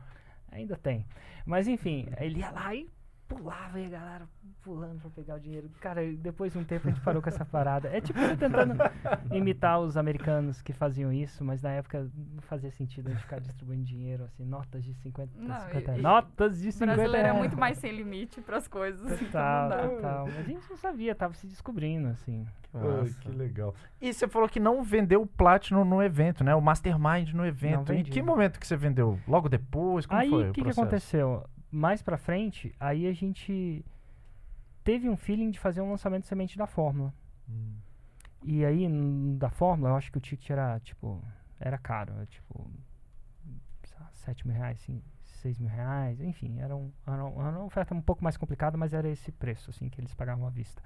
Ainda 0.52 0.76
tem. 0.76 1.06
Mas 1.46 1.66
enfim, 1.66 2.06
ele 2.18 2.40
ia 2.40 2.50
lá 2.50 2.74
e 2.74 2.86
pulava 3.30 3.78
e 3.78 3.86
a 3.86 3.88
galera 3.88 4.28
pulando 4.62 5.00
pra 5.00 5.10
pegar 5.10 5.36
o 5.36 5.40
dinheiro. 5.40 5.70
Cara, 5.80 6.02
e 6.02 6.16
depois 6.16 6.52
de 6.52 6.58
um 6.58 6.64
tempo 6.64 6.88
a 6.88 6.90
gente 6.90 7.00
parou 7.02 7.22
com 7.22 7.28
essa 7.28 7.44
parada. 7.46 7.88
É 7.88 8.00
tipo 8.00 8.18
você 8.18 8.36
tentando 8.36 8.74
imitar 9.32 9.80
os 9.80 9.96
americanos 9.96 10.60
que 10.60 10.72
faziam 10.72 11.12
isso, 11.12 11.42
mas 11.44 11.62
na 11.62 11.70
época 11.70 12.10
não 12.34 12.42
fazia 12.42 12.70
sentido 12.72 13.08
a 13.08 13.10
gente 13.12 13.22
ficar 13.22 13.40
distribuindo 13.40 13.84
dinheiro, 13.84 14.24
assim, 14.24 14.44
notas 14.44 14.84
de 14.84 14.92
50, 14.94 15.30
Não, 15.38 15.60
50 15.60 15.96
e- 15.96 16.02
Notas 16.02 16.60
de 16.60 16.68
O 16.68 16.72
50 16.72 16.94
brasileiro 16.94 17.28
é 17.28 17.32
muito 17.32 17.56
mais 17.56 17.78
sem 17.78 17.92
limite 17.92 18.40
pras 18.40 18.66
coisas. 18.68 19.06
então 19.12 19.26
Total, 19.26 19.68
dá. 19.70 19.88
total. 19.88 20.26
Mas 20.26 20.38
a 20.38 20.42
gente 20.42 20.68
não 20.68 20.76
sabia, 20.76 21.14
tava 21.14 21.32
se 21.34 21.46
descobrindo, 21.46 22.08
assim. 22.08 22.44
Que 22.70 22.76
Ai, 22.76 23.14
que 23.20 23.28
legal. 23.30 23.74
E 24.00 24.12
você 24.12 24.28
falou 24.28 24.48
que 24.48 24.60
não 24.60 24.82
vendeu 24.82 25.22
o 25.22 25.26
Platinum 25.26 25.84
no 25.84 26.02
evento, 26.02 26.44
né? 26.44 26.54
O 26.54 26.60
Mastermind 26.60 27.32
no 27.32 27.44
evento. 27.46 27.92
Em 27.92 28.02
que 28.04 28.20
momento 28.22 28.60
que 28.60 28.66
você 28.66 28.76
vendeu? 28.76 29.18
Logo 29.26 29.48
depois? 29.48 30.04
Como 30.06 30.20
aí 30.20 30.28
foi 30.30 30.46
o 30.46 30.50
o 30.50 30.52
que, 30.52 30.62
que 30.62 30.70
aconteceu? 30.70 31.44
Mais 31.70 32.02
pra 32.02 32.18
frente, 32.18 32.74
aí 32.80 33.06
a 33.06 33.12
gente 33.12 33.84
teve 34.82 35.08
um 35.08 35.16
feeling 35.16 35.50
de 35.50 35.58
fazer 35.58 35.80
um 35.80 35.90
lançamento 35.90 36.22
de 36.22 36.28
semente 36.28 36.58
da 36.58 36.66
fórmula. 36.66 37.14
Hum. 37.48 37.74
E 38.42 38.64
aí, 38.64 38.88
da 39.36 39.50
fórmula, 39.50 39.90
eu 39.90 39.96
acho 39.96 40.10
que 40.10 40.18
o 40.18 40.20
ticket 40.20 40.50
era, 40.50 40.80
tipo, 40.80 41.22
era 41.58 41.78
caro. 41.78 42.12
Era, 42.14 42.26
tipo, 42.26 42.70
sei 43.84 43.96
lá, 44.00 44.10
7 44.14 44.46
mil 44.46 44.56
reais, 44.56 44.78
assim, 44.82 45.02
6 45.24 45.58
mil 45.58 45.68
reais. 45.68 46.20
Enfim, 46.20 46.58
era, 46.58 46.74
um, 46.74 46.90
era, 47.06 47.24
um- 47.24 47.40
era 47.40 47.50
uma 47.58 47.64
oferta 47.64 47.94
um 47.94 48.00
pouco 48.00 48.24
mais 48.24 48.36
complicada, 48.36 48.76
mas 48.78 48.92
era 48.94 49.08
esse 49.08 49.30
preço, 49.30 49.70
assim, 49.70 49.88
que 49.88 50.00
eles 50.00 50.14
pagavam 50.14 50.46
à 50.46 50.50
vista. 50.50 50.82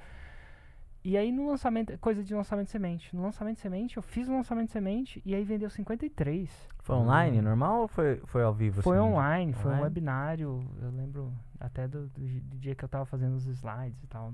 E 1.04 1.18
aí, 1.18 1.30
no 1.30 1.46
lançamento, 1.46 1.98
coisa 1.98 2.24
de 2.24 2.34
lançamento 2.34 2.66
de 2.66 2.72
semente. 2.72 3.14
No 3.14 3.22
lançamento 3.22 3.56
de 3.56 3.60
semente, 3.60 3.98
eu 3.98 4.02
fiz 4.02 4.26
o 4.26 4.32
lançamento 4.32 4.68
de 4.68 4.72
semente 4.72 5.22
e 5.22 5.34
aí 5.34 5.44
vendeu 5.44 5.68
53. 5.68 6.50
Foi 6.78 6.96
online, 6.96 7.42
normal 7.42 7.82
ou 7.82 7.88
foi, 7.88 8.22
foi 8.24 8.42
ao 8.42 8.54
vivo? 8.54 8.80
Foi 8.80 8.96
assim? 8.96 9.06
online, 9.06 9.52
foi 9.52 9.70
um 9.70 9.74
Online? 9.74 9.84
webinário. 9.84 10.64
Eu 10.80 10.90
lembro 10.90 11.32
até 11.60 11.86
do, 11.86 12.08
do 12.08 12.20
do 12.40 12.58
dia 12.58 12.74
que 12.74 12.82
eu 12.82 12.88
tava 12.88 13.04
fazendo 13.04 13.34
os 13.34 13.46
slides 13.46 14.02
e 14.02 14.06
tal. 14.06 14.32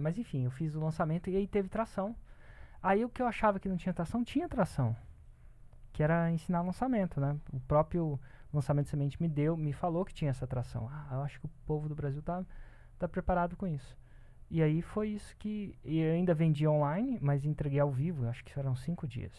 Mas 0.00 0.18
enfim, 0.18 0.44
eu 0.44 0.50
fiz 0.50 0.74
o 0.74 0.80
lançamento 0.80 1.30
e 1.30 1.36
aí 1.36 1.46
teve 1.46 1.68
tração. 1.68 2.14
Aí 2.82 3.04
o 3.04 3.08
que 3.08 3.22
eu 3.22 3.26
achava 3.26 3.60
que 3.60 3.68
não 3.68 3.76
tinha 3.76 3.92
tração, 3.92 4.24
tinha 4.24 4.48
tração. 4.48 4.96
Que 5.92 6.02
era 6.02 6.28
ensinar 6.30 6.60
lançamento, 6.62 7.20
né? 7.20 7.36
O 7.52 7.60
próprio 7.60 8.18
lançamento 8.52 8.86
de 8.86 8.90
semente 8.90 9.20
me 9.22 9.28
deu, 9.28 9.56
me 9.56 9.72
falou 9.72 10.04
que 10.04 10.14
tinha 10.14 10.30
essa 10.30 10.46
tração. 10.46 10.88
Ah, 10.90 11.08
eu 11.12 11.22
acho 11.22 11.38
que 11.38 11.46
o 11.46 11.50
povo 11.66 11.88
do 11.88 11.94
Brasil 11.94 12.22
tá, 12.22 12.44
tá 12.98 13.08
preparado 13.08 13.56
com 13.56 13.66
isso. 13.66 13.96
E 14.50 14.62
aí 14.62 14.80
foi 14.80 15.10
isso 15.10 15.36
que. 15.36 15.78
E 15.84 15.98
eu 15.98 16.14
ainda 16.14 16.34
vendi 16.34 16.66
online, 16.66 17.18
mas 17.20 17.44
entreguei 17.44 17.80
ao 17.80 17.90
vivo, 17.90 18.26
acho 18.26 18.44
que 18.44 18.58
eram 18.58 18.74
cinco 18.74 19.06
dias. 19.06 19.34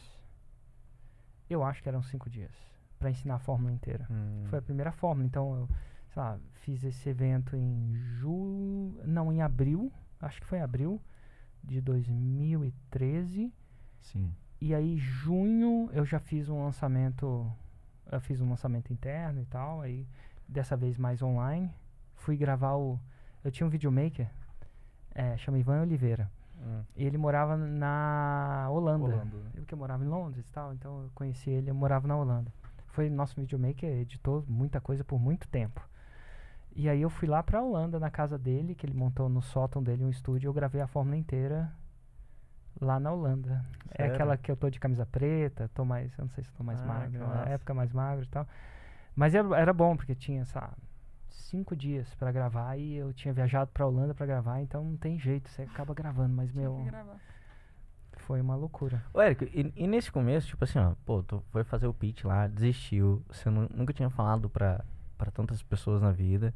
Eu 1.49 1.63
acho 1.63 1.81
que 1.81 1.89
eram 1.89 2.01
cinco 2.03 2.29
dias. 2.29 2.51
Pra 2.99 3.09
ensinar 3.09 3.35
a 3.35 3.39
fórmula 3.39 3.71
inteira. 3.71 4.05
Hum. 4.09 4.43
Foi 4.45 4.59
a 4.59 4.61
primeira 4.61 4.91
fórmula. 4.91 5.25
Então 5.25 5.55
eu, 5.55 5.69
sei 6.09 6.21
lá, 6.21 6.39
fiz 6.53 6.83
esse 6.83 7.09
evento 7.09 7.55
em 7.55 7.95
ju... 7.95 8.93
Não, 9.05 9.31
em 9.31 9.41
abril. 9.41 9.91
Acho 10.21 10.39
que 10.41 10.45
foi 10.45 10.59
em 10.59 10.61
abril 10.61 11.01
de 11.63 11.81
2013. 11.81 13.51
Sim. 14.01 14.31
E 14.61 14.75
aí, 14.75 14.97
junho, 14.97 15.89
eu 15.93 16.05
já 16.05 16.19
fiz 16.19 16.49
um 16.49 16.63
lançamento. 16.63 17.51
Eu 18.11 18.19
fiz 18.19 18.41
um 18.41 18.49
lançamento 18.49 18.91
interno 18.91 19.41
e 19.41 19.45
tal. 19.45 19.81
Aí, 19.81 20.05
dessa 20.47 20.75
vez 20.75 20.97
mais 20.97 21.21
online. 21.21 21.73
Fui 22.15 22.35
gravar 22.37 22.75
o. 22.75 22.99
Eu 23.43 23.49
tinha 23.49 23.65
um 23.65 23.69
videomaker. 23.69 24.29
É, 25.13 25.37
chama 25.37 25.57
Ivan 25.57 25.81
Oliveira. 25.81 26.29
Hum. 26.61 26.83
E 26.95 27.05
ele 27.05 27.17
morava 27.17 27.55
na 27.57 28.67
Holanda. 28.69 29.05
Holanda, 29.05 29.37
né? 29.37 29.51
Eu 29.55 29.65
que 29.65 29.75
morava 29.75 30.03
em 30.03 30.07
Londres 30.07 30.47
e 30.47 30.51
tal. 30.51 30.73
Então 30.73 31.03
eu 31.03 31.11
conheci 31.15 31.49
ele, 31.49 31.69
eu 31.69 31.75
morava 31.75 32.07
na 32.07 32.17
Holanda. 32.17 32.51
Foi 32.87 33.09
nosso 33.09 33.35
videomaker, 33.39 33.89
editou 33.89 34.43
muita 34.47 34.81
coisa 34.81 35.03
por 35.03 35.19
muito 35.19 35.47
tempo. 35.47 35.81
E 36.75 36.87
aí 36.87 37.01
eu 37.01 37.09
fui 37.09 37.27
lá 37.27 37.41
pra 37.41 37.61
Holanda, 37.61 37.99
na 37.99 38.09
casa 38.09 38.37
dele, 38.37 38.75
que 38.75 38.85
ele 38.85 38.93
montou 38.93 39.27
no 39.29 39.41
sótão 39.41 39.81
dele 39.81 40.03
um 40.03 40.09
estúdio. 40.09 40.47
Eu 40.47 40.53
gravei 40.53 40.81
a 40.81 40.87
fórmula 40.87 41.15
inteira 41.17 41.71
lá 42.79 42.99
na 42.99 43.11
Holanda. 43.11 43.65
É 43.91 43.97
Sério? 44.03 44.13
aquela 44.13 44.37
que 44.37 44.51
eu 44.51 44.55
tô 44.55 44.69
de 44.69 44.79
camisa 44.79 45.05
preta, 45.05 45.69
tô 45.73 45.83
mais, 45.83 46.17
eu 46.17 46.23
não 46.25 46.29
sei 46.31 46.43
se 46.43 46.51
tô 46.53 46.63
mais 46.63 46.81
Ah, 46.81 46.85
magro, 46.85 47.19
na 47.19 47.45
época 47.45 47.73
mais 47.73 47.91
magro 47.91 48.23
e 48.23 48.27
tal. 48.27 48.47
Mas 49.15 49.35
era, 49.35 49.57
era 49.59 49.73
bom, 49.73 49.97
porque 49.97 50.15
tinha, 50.15 50.45
sabe, 50.45 50.75
cinco 51.29 51.75
dias 51.75 52.13
pra 52.15 52.31
gravar 52.31 52.77
e 52.77 52.95
eu 52.95 53.13
tinha 53.13 53.33
viajado 53.33 53.69
pra 53.73 53.85
Holanda 53.85 54.13
pra 54.13 54.25
gravar, 54.25 54.61
então 54.61 54.83
não 54.83 54.97
tem 54.97 55.17
jeito, 55.19 55.49
você 55.49 55.63
acaba 55.63 55.93
gravando, 55.93 56.33
mas 56.35 56.51
Tinha 56.51 56.63
meu, 56.63 56.75
que 56.77 56.83
gravar. 56.89 57.15
foi 58.17 58.41
uma 58.41 58.55
loucura. 58.55 59.03
Ô, 59.13 59.21
Érico, 59.21 59.45
e, 59.45 59.71
e 59.75 59.87
nesse 59.87 60.11
começo, 60.11 60.47
tipo 60.47 60.63
assim, 60.63 60.79
ó, 60.79 60.93
pô, 61.05 61.23
tu 61.23 61.43
foi 61.51 61.63
fazer 61.63 61.87
o 61.87 61.93
pitch 61.93 62.23
lá, 62.25 62.47
desistiu, 62.47 63.23
você 63.29 63.49
nu- 63.49 63.69
nunca 63.73 63.93
tinha 63.93 64.09
falado 64.09 64.49
pra, 64.49 64.83
pra 65.17 65.31
tantas 65.31 65.61
pessoas 65.63 66.01
na 66.01 66.11
vida, 66.11 66.53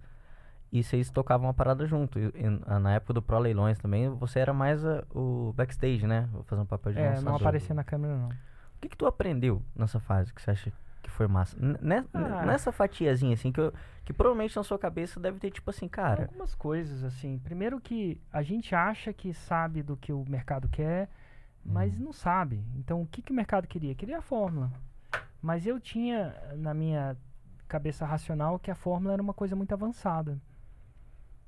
e 0.71 0.83
vocês 0.83 1.09
tocavam 1.11 1.45
uma 1.47 1.53
parada 1.53 1.85
junto. 1.85 2.17
E, 2.17 2.31
e 2.35 2.79
na- 2.79 2.93
época 2.93 3.13
do 3.13 3.21
Pro 3.21 3.37
Leilões 3.37 3.77
também, 3.77 4.09
você 4.09 4.39
era 4.39 4.53
mais 4.53 4.83
a- 4.83 5.03
o 5.13 5.53
backstage, 5.55 6.07
né? 6.07 6.27
Vou 6.31 6.41
fazer 6.43 6.61
um 6.61 6.65
papel 6.65 6.93
de 6.93 6.99
É, 6.99 7.21
não 7.21 7.35
aparecia 7.35 7.75
na 7.75 7.83
câmera 7.83 8.17
não. 8.17 8.29
O 8.29 8.79
que 8.81 8.89
que 8.89 8.97
tu 8.97 9.05
aprendeu 9.05 9.61
nessa 9.75 9.99
fase 9.99 10.33
que 10.33 10.41
você 10.41 10.49
acha 10.51 10.71
que 11.03 11.09
foi 11.11 11.27
massa? 11.27 11.55
N- 11.59 11.77
ne- 11.81 12.05
Ah. 12.13 12.45
Nessa 12.45 12.71
fatiazinha, 12.71 13.33
assim, 13.35 13.51
que, 13.51 13.59
eu- 13.59 13.71
que 14.03 14.11
provavelmente 14.11 14.55
na 14.55 14.63
sua 14.63 14.79
cabeça 14.79 15.19
deve 15.19 15.37
ter, 15.39 15.51
tipo 15.51 15.69
assim, 15.69 15.87
cara... 15.87 16.23
Algumas 16.23 16.55
coisas, 16.55 17.03
assim. 17.03 17.37
Primeiro 17.39 17.79
que 17.79 18.19
a 18.31 18.41
gente 18.41 18.73
acha 18.73 19.13
que 19.13 19.33
sabe 19.33 19.83
do 19.83 19.95
que 19.95 20.11
o 20.11 20.25
mercado 20.27 20.67
quer, 20.69 21.09
mas 21.63 21.95
Uhum. 21.97 22.05
não 22.05 22.13
sabe. 22.13 22.63
Então, 22.75 23.01
o 23.01 23.05
que, 23.05 23.21
que 23.21 23.31
o 23.31 23.35
mercado 23.35 23.67
queria? 23.67 23.93
Queria 23.93 24.17
a 24.17 24.21
fórmula. 24.21 24.71
Mas 25.41 25.67
eu 25.67 25.79
tinha 25.79 26.33
na 26.55 26.73
minha 26.73 27.15
cabeça 27.67 28.05
racional 28.05 28.57
que 28.57 28.71
a 28.71 28.75
fórmula 28.75 29.13
era 29.13 29.21
uma 29.21 29.33
coisa 29.33 29.55
muito 29.55 29.73
avançada, 29.73 30.39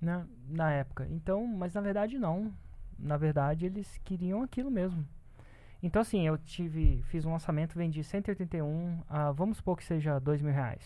né? 0.01 0.25
Na 0.49 0.71
época. 0.71 1.07
Então, 1.09 1.45
mas 1.47 1.73
na 1.73 1.81
verdade 1.81 2.17
não. 2.19 2.53
Na 2.97 3.17
verdade, 3.17 3.65
eles 3.65 3.97
queriam 4.03 4.41
aquilo 4.41 4.69
mesmo. 4.71 5.05
Então, 5.85 6.01
assim, 6.01 6.25
eu 6.25 6.35
tive, 6.35 7.03
fiz 7.03 7.25
um 7.25 7.31
lançamento, 7.31 7.75
vendi 7.77 8.03
181, 8.03 9.03
a, 9.07 9.31
vamos 9.31 9.57
supor 9.57 9.77
que 9.77 9.83
seja 9.83 10.17
dois 10.17 10.41
mil 10.41 10.51
reais. 10.51 10.83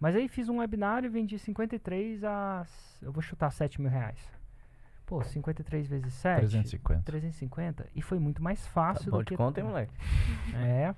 Mas 0.00 0.16
aí 0.16 0.26
fiz 0.26 0.48
um 0.48 0.58
webinar 0.58 1.04
e 1.04 1.08
vendi 1.08 1.38
53 1.38 2.24
a, 2.24 2.66
eu 3.00 3.12
vou 3.12 3.22
chutar 3.22 3.52
7 3.52 3.80
mil 3.80 3.88
reais. 3.88 4.18
Pô, 5.06 5.22
53 5.22 5.86
vezes 5.86 6.12
7, 6.14 6.38
350. 6.40 7.02
350. 7.04 7.86
E 7.94 8.02
foi 8.02 8.18
muito 8.18 8.42
mais 8.42 8.60
Tá 8.64 8.70
fácil 8.72 9.12
bom 9.12 9.18
do 9.18 9.22
de 9.22 9.28
que... 9.28 9.36
conta, 9.36 9.60
hein, 9.60 9.66
moleque? 9.68 9.92
É. 10.56 10.92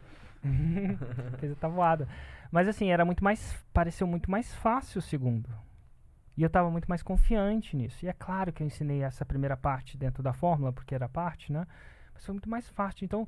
Fez 1.38 1.52
a 1.52 1.56
tabuada. 1.56 2.08
Mas 2.50 2.66
assim, 2.66 2.90
era 2.90 3.04
muito 3.04 3.22
mais. 3.22 3.62
Pareceu 3.74 4.06
muito 4.06 4.30
mais 4.30 4.54
fácil 4.54 5.00
o 5.00 5.02
segundo. 5.02 5.50
E 6.34 6.42
eu 6.42 6.48
tava 6.48 6.70
muito 6.70 6.86
mais 6.86 7.02
confiante 7.02 7.76
nisso. 7.76 8.06
E 8.06 8.08
é 8.08 8.12
claro 8.14 8.54
que 8.54 8.62
eu 8.62 8.66
ensinei 8.66 9.02
essa 9.02 9.26
primeira 9.26 9.56
parte 9.56 9.98
dentro 9.98 10.22
da 10.22 10.32
fórmula, 10.32 10.72
porque 10.72 10.94
era 10.94 11.08
parte, 11.10 11.52
né? 11.52 11.66
Foi 12.24 12.32
muito 12.32 12.48
mais 12.48 12.68
fácil. 12.68 13.04
Então, 13.04 13.26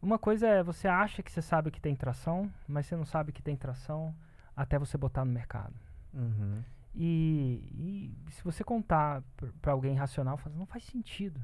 uma 0.00 0.18
coisa 0.18 0.46
é 0.46 0.62
você 0.62 0.86
acha 0.86 1.22
que 1.22 1.30
você 1.30 1.40
sabe 1.40 1.70
que 1.70 1.80
tem 1.80 1.94
tração, 1.94 2.50
mas 2.68 2.86
você 2.86 2.96
não 2.96 3.06
sabe 3.06 3.32
que 3.32 3.42
tem 3.42 3.56
tração 3.56 4.14
até 4.56 4.78
você 4.78 4.98
botar 4.98 5.24
no 5.24 5.32
mercado. 5.32 5.74
Uhum. 6.12 6.62
E, 6.94 8.14
e 8.26 8.30
se 8.30 8.44
você 8.44 8.62
contar 8.62 9.22
pra 9.60 9.72
alguém 9.72 9.94
racional, 9.94 10.36
fala, 10.36 10.54
não 10.56 10.66
faz 10.66 10.84
sentido. 10.84 11.40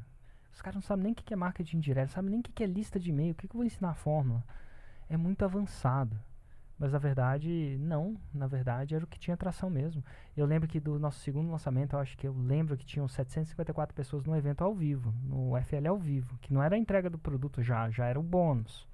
Os 0.53 0.62
caras 0.62 0.76
não 0.76 0.83
sabem 0.83 1.05
nem 1.05 1.12
o 1.12 1.16
que 1.16 1.24
que 1.24 1.35
é 1.35 1.37
marketing 1.37 1.81
direto, 1.81 2.09
não 2.09 2.14
sabem 2.14 2.31
nem 2.31 2.40
o 2.40 2.42
que 2.42 2.53
que 2.53 2.62
é 2.62 2.66
lista 2.66 3.00
de 3.00 3.11
e-mail, 3.11 3.33
o 3.33 3.35
que, 3.35 3.48
que 3.48 3.55
eu 3.55 3.59
vou 3.59 3.64
ensinar 3.64 3.90
a 3.90 3.94
fórmula. 3.94 4.44
É 5.09 5.16
muito 5.16 5.44
avançado. 5.44 6.18
Mas 6.80 6.92
na 6.92 6.98
verdade, 6.98 7.76
não. 7.78 8.16
Na 8.32 8.46
verdade, 8.46 8.94
era 8.94 9.04
o 9.04 9.06
que 9.06 9.18
tinha 9.18 9.34
atração 9.34 9.68
mesmo. 9.68 10.02
Eu 10.34 10.46
lembro 10.46 10.66
que 10.66 10.80
do 10.80 10.98
nosso 10.98 11.20
segundo 11.20 11.50
lançamento, 11.50 11.92
eu 11.94 11.98
acho 11.98 12.16
que 12.16 12.26
eu 12.26 12.32
lembro 12.32 12.74
que 12.74 12.86
tinham 12.86 13.06
754 13.06 13.94
pessoas 13.94 14.24
no 14.24 14.34
evento 14.34 14.64
ao 14.64 14.74
vivo, 14.74 15.14
no 15.22 15.52
FL 15.62 15.88
ao 15.88 15.98
vivo, 15.98 16.38
que 16.38 16.54
não 16.54 16.62
era 16.62 16.74
a 16.74 16.78
entrega 16.78 17.10
do 17.10 17.18
produto 17.18 17.62
já, 17.62 17.90
já 17.90 18.06
era 18.06 18.18
o 18.18 18.22
bônus. 18.22 18.88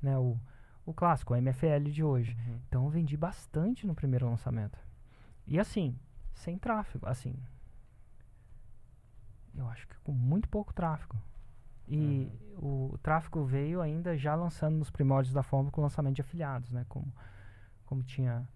Né? 0.00 0.16
O, 0.16 0.38
o 0.86 0.94
clássico, 0.94 1.34
o 1.34 1.36
MFL 1.36 1.90
de 1.90 2.04
hoje. 2.04 2.36
Uhum. 2.46 2.60
Então 2.68 2.84
eu 2.84 2.90
vendi 2.90 3.16
bastante 3.16 3.88
no 3.88 3.94
primeiro 3.94 4.30
lançamento. 4.30 4.78
E 5.48 5.58
assim, 5.58 5.98
sem 6.32 6.56
tráfego, 6.56 7.08
assim. 7.08 7.34
Eu 9.52 9.66
acho 9.68 9.88
que 9.88 9.98
com 10.04 10.12
muito 10.12 10.48
pouco 10.48 10.72
tráfego. 10.72 11.16
E 11.88 12.32
o, 12.56 12.98
tráfego 13.02 13.44
veio 13.44 13.80
ainda 13.80 14.16
já 14.16 14.34
lançando 14.34 14.76
nos 14.76 14.90
primórdios 14.90 15.32
da 15.34 15.42
forma 15.42 15.70
com 15.70 15.80
o 15.80 15.84
lançamento 15.84 16.16
de 16.16 16.20
afiliados, 16.22 16.72
né? 16.72 16.84
Como, 16.88 17.12
como 17.84 18.02
tinha 18.02 18.46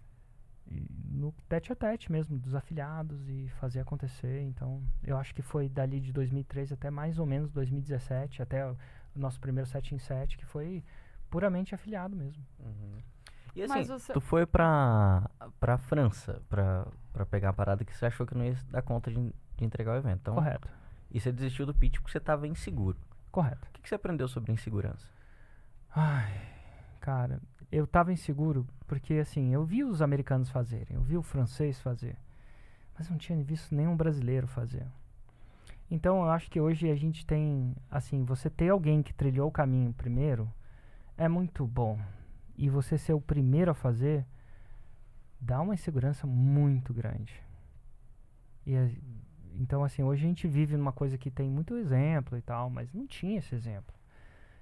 no 1.10 1.32
tete 1.48 1.72
a 1.72 1.76
tete 1.76 2.10
mesmo, 2.12 2.38
dos 2.38 2.54
afiliados 2.54 3.28
e 3.28 3.48
fazer 3.60 3.80
acontecer. 3.80 4.42
Então, 4.42 4.82
eu 5.02 5.16
acho 5.16 5.34
que 5.34 5.42
foi 5.42 5.68
dali 5.68 6.00
de 6.00 6.12
2013 6.12 6.74
até 6.74 6.90
mais 6.90 7.18
ou 7.18 7.26
menos 7.26 7.50
2017, 7.52 8.42
até 8.42 8.68
o, 8.70 8.76
nosso 9.14 9.40
primeiro 9.40 9.68
7 9.68 9.94
em 9.94 9.98
7, 9.98 10.38
que 10.38 10.46
foi 10.46 10.84
puramente 11.28 11.74
afiliado 11.74 12.16
mesmo. 12.16 12.44
Uhum. 12.60 12.98
E 13.54 13.62
assim, 13.64 13.82
você- 13.82 14.12
tu 14.12 14.20
foi 14.20 14.46
pra, 14.46 15.28
pra 15.58 15.76
França 15.76 16.40
pra, 16.48 16.86
pra 17.12 17.26
pegar 17.26 17.48
a 17.48 17.52
parada 17.52 17.84
que 17.84 17.96
você 17.96 18.06
achou 18.06 18.24
que 18.24 18.36
não 18.36 18.44
ia 18.44 18.56
dar 18.70 18.82
conta 18.82 19.10
de, 19.10 19.16
de 19.56 19.64
entregar 19.64 19.94
o 19.94 19.96
evento. 19.96 20.20
Então, 20.20 20.34
Correto. 20.34 20.68
E 21.10 21.18
você 21.20 21.32
desistiu 21.32 21.66
do 21.66 21.74
pitch 21.74 21.94
porque 21.98 22.12
você 22.12 22.20
tava 22.20 22.46
inseguro. 22.46 22.96
Correto. 23.30 23.66
O 23.68 23.72
que, 23.72 23.82
que 23.82 23.88
você 23.88 23.94
aprendeu 23.94 24.28
sobre 24.28 24.52
insegurança? 24.52 25.08
Ai, 25.94 26.40
cara, 27.00 27.40
eu 27.70 27.86
tava 27.86 28.12
inseguro 28.12 28.66
porque 28.86 29.14
assim, 29.14 29.52
eu 29.52 29.64
vi 29.64 29.84
os 29.84 30.02
americanos 30.02 30.50
fazerem, 30.50 30.96
eu 30.96 31.02
vi 31.02 31.16
o 31.16 31.22
francês 31.22 31.80
fazer, 31.80 32.16
mas 32.98 33.08
não 33.08 33.16
tinha 33.16 33.40
visto 33.42 33.74
nenhum 33.74 33.96
brasileiro 33.96 34.46
fazer. 34.46 34.86
Então 35.90 36.22
eu 36.22 36.30
acho 36.30 36.50
que 36.50 36.60
hoje 36.60 36.88
a 36.90 36.94
gente 36.94 37.26
tem, 37.26 37.74
assim, 37.90 38.24
você 38.24 38.48
ter 38.48 38.68
alguém 38.68 39.02
que 39.02 39.12
trilhou 39.12 39.48
o 39.48 39.52
caminho 39.52 39.92
primeiro 39.92 40.52
é 41.16 41.28
muito 41.28 41.66
bom. 41.66 41.98
E 42.56 42.68
você 42.68 42.96
ser 42.96 43.12
o 43.12 43.20
primeiro 43.20 43.70
a 43.70 43.74
fazer 43.74 44.24
dá 45.40 45.60
uma 45.60 45.74
insegurança 45.74 46.26
muito 46.26 46.92
grande. 46.94 47.42
E 48.66 48.74
então 49.60 49.84
assim, 49.84 50.02
hoje 50.02 50.24
a 50.24 50.28
gente 50.28 50.48
vive 50.48 50.76
numa 50.76 50.92
coisa 50.92 51.18
que 51.18 51.30
tem 51.30 51.50
muito 51.50 51.76
exemplo 51.76 52.36
e 52.38 52.42
tal, 52.42 52.70
mas 52.70 52.92
não 52.92 53.06
tinha 53.06 53.38
esse 53.38 53.54
exemplo. 53.54 53.94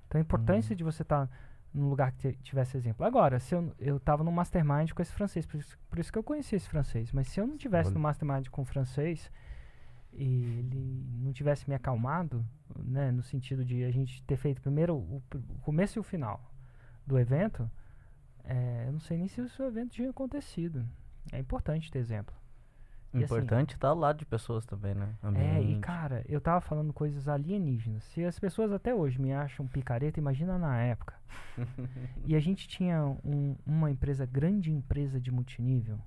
Então 0.06 0.18
a 0.18 0.22
importância 0.22 0.74
de 0.74 0.82
você 0.82 1.02
estar 1.02 1.30
num 1.72 1.88
lugar 1.88 2.12
que 2.12 2.32
tivesse 2.34 2.76
exemplo. 2.76 3.06
Agora, 3.06 3.38
se 3.38 3.54
eu, 3.54 3.72
eu 3.78 4.00
tava 4.00 4.24
no 4.24 4.32
mastermind 4.32 4.90
com 4.92 5.02
esse 5.02 5.12
francês, 5.12 5.46
por 5.46 5.60
isso, 5.60 5.78
por 5.88 5.98
isso 5.98 6.12
que 6.12 6.18
eu 6.18 6.22
conheci 6.22 6.56
esse 6.56 6.68
francês. 6.68 7.12
Mas 7.12 7.28
se 7.28 7.40
eu 7.40 7.46
não 7.46 7.56
tivesse 7.56 7.88
Olha. 7.88 7.94
no 7.94 8.00
mastermind 8.00 8.48
com 8.48 8.62
o 8.62 8.64
francês 8.64 9.30
e 10.12 10.44
ele 10.58 11.06
não 11.20 11.32
tivesse 11.32 11.68
me 11.68 11.74
acalmado, 11.74 12.44
né, 12.76 13.12
no 13.12 13.22
sentido 13.22 13.64
de 13.64 13.84
a 13.84 13.90
gente 13.90 14.22
ter 14.24 14.36
feito 14.36 14.60
primeiro 14.60 14.96
o, 14.96 15.22
o 15.34 15.58
começo 15.60 15.98
e 15.98 16.00
o 16.00 16.02
final 16.02 16.42
do 17.06 17.18
evento, 17.18 17.70
é, 18.44 18.84
eu 18.86 18.92
não 18.92 19.00
sei 19.00 19.18
nem 19.18 19.28
se 19.28 19.40
o 19.40 19.48
seu 19.48 19.66
evento 19.66 19.90
tinha 19.90 20.10
acontecido. 20.10 20.84
É 21.30 21.38
importante 21.38 21.90
ter 21.90 21.98
exemplo. 21.98 22.34
Assim- 23.24 23.34
Importante 23.34 23.74
estar 23.74 23.88
ao 23.88 23.94
lado 23.96 24.18
de 24.18 24.24
pessoas 24.26 24.64
também, 24.66 24.94
né? 24.94 25.14
É, 25.22 25.26
e 25.26 25.28
Ambiente. 25.28 25.80
cara, 25.80 26.24
eu 26.28 26.40
tava 26.40 26.60
falando 26.60 26.92
coisas 26.92 27.28
alienígenas. 27.28 28.04
Se 28.04 28.24
as 28.24 28.38
pessoas 28.38 28.72
até 28.72 28.94
hoje 28.94 29.20
me 29.20 29.32
acham 29.32 29.66
picareta, 29.66 30.18
imagina 30.20 30.58
na 30.58 30.76
época. 30.78 31.14
e 32.24 32.34
a 32.34 32.40
gente 32.40 32.66
tinha 32.68 33.04
um- 33.24 33.56
uma 33.66 33.90
empresa, 33.90 34.24
grande 34.26 34.70
empresa 34.72 35.20
de 35.20 35.30
multinível. 35.30 35.98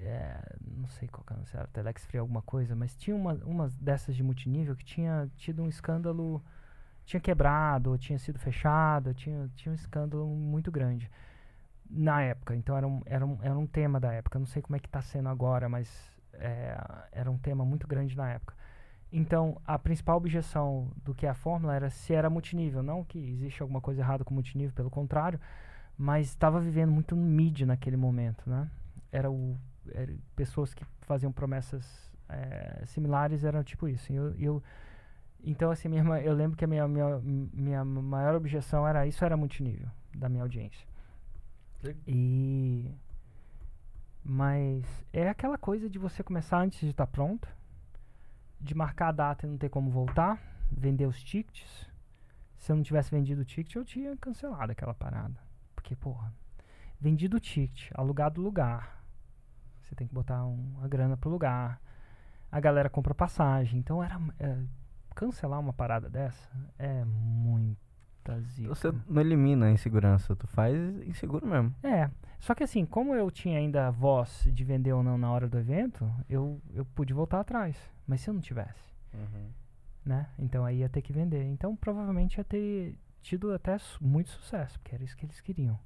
é, 0.00 0.56
não 0.76 0.86
sei 0.86 1.08
qual 1.08 1.24
que 1.24 1.32
era, 1.32 1.44
se 1.44 1.56
era 1.56 1.66
Telex 1.68 2.04
Free 2.06 2.18
alguma 2.20 2.40
coisa, 2.40 2.76
mas 2.76 2.94
tinha 2.94 3.16
uma, 3.16 3.32
uma 3.44 3.68
dessas 3.80 4.14
de 4.14 4.22
multinível 4.22 4.76
que 4.76 4.84
tinha 4.84 5.28
tido 5.36 5.60
um 5.60 5.68
escândalo, 5.68 6.40
tinha 7.04 7.18
quebrado, 7.20 7.98
tinha 7.98 8.16
sido 8.16 8.38
fechado, 8.38 9.12
tinha, 9.12 9.50
tinha 9.56 9.72
um 9.72 9.74
escândalo 9.74 10.24
muito 10.28 10.70
grande 10.70 11.10
na 11.90 12.22
época. 12.22 12.54
Então 12.54 12.76
era 12.76 12.86
um, 12.86 13.02
era 13.06 13.26
um, 13.26 13.38
era 13.42 13.58
um 13.58 13.66
tema 13.66 13.98
da 13.98 14.12
época. 14.12 14.38
Não 14.38 14.46
sei 14.46 14.62
como 14.62 14.76
é 14.76 14.78
que 14.78 14.86
está 14.86 15.02
sendo 15.02 15.28
agora, 15.28 15.68
mas 15.68 15.88
é, 16.38 16.78
era 17.12 17.30
um 17.30 17.38
tema 17.38 17.64
muito 17.64 17.86
grande 17.86 18.16
na 18.16 18.30
época. 18.30 18.54
Então, 19.10 19.60
a 19.66 19.78
principal 19.78 20.16
objeção 20.16 20.90
do 21.02 21.14
que 21.14 21.24
é 21.24 21.30
a 21.30 21.34
fórmula 21.34 21.74
era 21.74 21.88
se 21.88 22.12
era 22.12 22.28
multinível. 22.28 22.82
Não 22.82 23.02
que 23.02 23.18
existe 23.18 23.62
alguma 23.62 23.80
coisa 23.80 24.02
errada 24.02 24.24
com 24.24 24.34
multinível, 24.34 24.72
pelo 24.74 24.90
contrário, 24.90 25.40
mas 25.96 26.28
estava 26.28 26.60
vivendo 26.60 26.92
muito 26.92 27.16
no 27.16 27.22
mid 27.22 27.62
naquele 27.62 27.96
momento, 27.96 28.48
né? 28.48 28.70
Era 29.10 29.30
o 29.30 29.56
era 29.94 30.14
pessoas 30.36 30.74
que 30.74 30.84
faziam 31.00 31.32
promessas 31.32 32.12
eh, 32.28 32.82
similares 32.86 33.42
eram 33.42 33.64
tipo 33.64 33.88
isso. 33.88 34.12
Eu, 34.12 34.34
eu 34.38 34.62
então 35.42 35.70
assim, 35.70 35.88
minha, 35.88 36.02
eu 36.20 36.34
lembro 36.34 36.56
que 36.56 36.64
a 36.64 36.68
minha, 36.68 36.86
minha, 36.86 37.18
minha 37.52 37.84
maior 37.84 38.34
objeção 38.34 38.86
era 38.86 39.06
isso 39.06 39.24
era 39.24 39.36
multinível 39.36 39.88
da 40.14 40.28
minha 40.28 40.42
audiência. 40.42 40.86
E 42.06 42.90
mas 44.28 44.84
é 45.10 45.26
aquela 45.26 45.56
coisa 45.56 45.88
de 45.88 45.98
você 45.98 46.22
começar 46.22 46.60
antes 46.60 46.80
de 46.80 46.90
estar 46.90 47.06
pronto, 47.06 47.48
de 48.60 48.74
marcar 48.74 49.08
a 49.08 49.12
data 49.12 49.46
e 49.46 49.48
não 49.48 49.56
ter 49.56 49.70
como 49.70 49.90
voltar, 49.90 50.38
vender 50.70 51.06
os 51.06 51.22
tickets. 51.24 51.88
Se 52.58 52.70
eu 52.70 52.76
não 52.76 52.82
tivesse 52.82 53.10
vendido 53.10 53.40
o 53.40 53.44
ticket, 53.44 53.74
eu 53.74 53.84
tinha 53.86 54.14
cancelado 54.18 54.70
aquela 54.70 54.92
parada. 54.92 55.40
Porque, 55.74 55.96
porra, 55.96 56.30
vendido 57.00 57.38
o 57.38 57.40
ticket, 57.40 57.90
alugado 57.94 58.42
o 58.42 58.44
lugar. 58.44 59.02
Você 59.80 59.94
tem 59.94 60.06
que 60.06 60.14
botar 60.14 60.44
um, 60.44 60.78
a 60.82 60.88
grana 60.88 61.16
pro 61.16 61.30
lugar. 61.30 61.80
A 62.52 62.60
galera 62.60 62.90
compra 62.90 63.14
passagem. 63.14 63.80
Então 63.80 64.04
era. 64.04 64.20
é, 64.38 64.62
cancelar 65.14 65.58
uma 65.58 65.72
parada 65.72 66.08
dessa 66.08 66.48
é 66.78 67.04
muita 68.32 68.40
zica. 68.50 68.68
Você 68.68 68.92
não 69.08 69.20
elimina 69.20 69.66
a 69.66 69.70
insegurança, 69.70 70.36
tu 70.36 70.46
faz 70.46 70.76
inseguro 71.06 71.46
mesmo. 71.46 71.74
É. 71.82 72.10
Só 72.38 72.54
que 72.54 72.62
assim, 72.62 72.84
como 72.86 73.14
eu 73.14 73.30
tinha 73.30 73.58
ainda 73.58 73.88
a 73.88 73.90
voz 73.90 74.46
de 74.52 74.64
vender 74.64 74.92
ou 74.92 75.02
não 75.02 75.18
na 75.18 75.30
hora 75.30 75.48
do 75.48 75.58
evento, 75.58 76.08
eu, 76.28 76.60
eu 76.74 76.84
pude 76.84 77.12
voltar 77.12 77.40
atrás. 77.40 77.76
Mas 78.06 78.20
se 78.20 78.30
eu 78.30 78.34
não 78.34 78.40
tivesse, 78.40 78.94
né? 80.04 80.28
Então 80.38 80.64
aí 80.64 80.78
ia 80.78 80.88
ter 80.88 81.02
que 81.02 81.12
vender. 81.12 81.44
Então 81.44 81.74
provavelmente 81.74 82.38
ia 82.38 82.44
ter 82.44 82.96
tido 83.22 83.52
até 83.52 83.76
su- 83.78 84.02
muito 84.02 84.30
sucesso, 84.30 84.78
porque 84.80 84.94
era 84.94 85.04
isso 85.04 85.16
que 85.16 85.26
eles 85.26 85.40
queriam. 85.40 85.78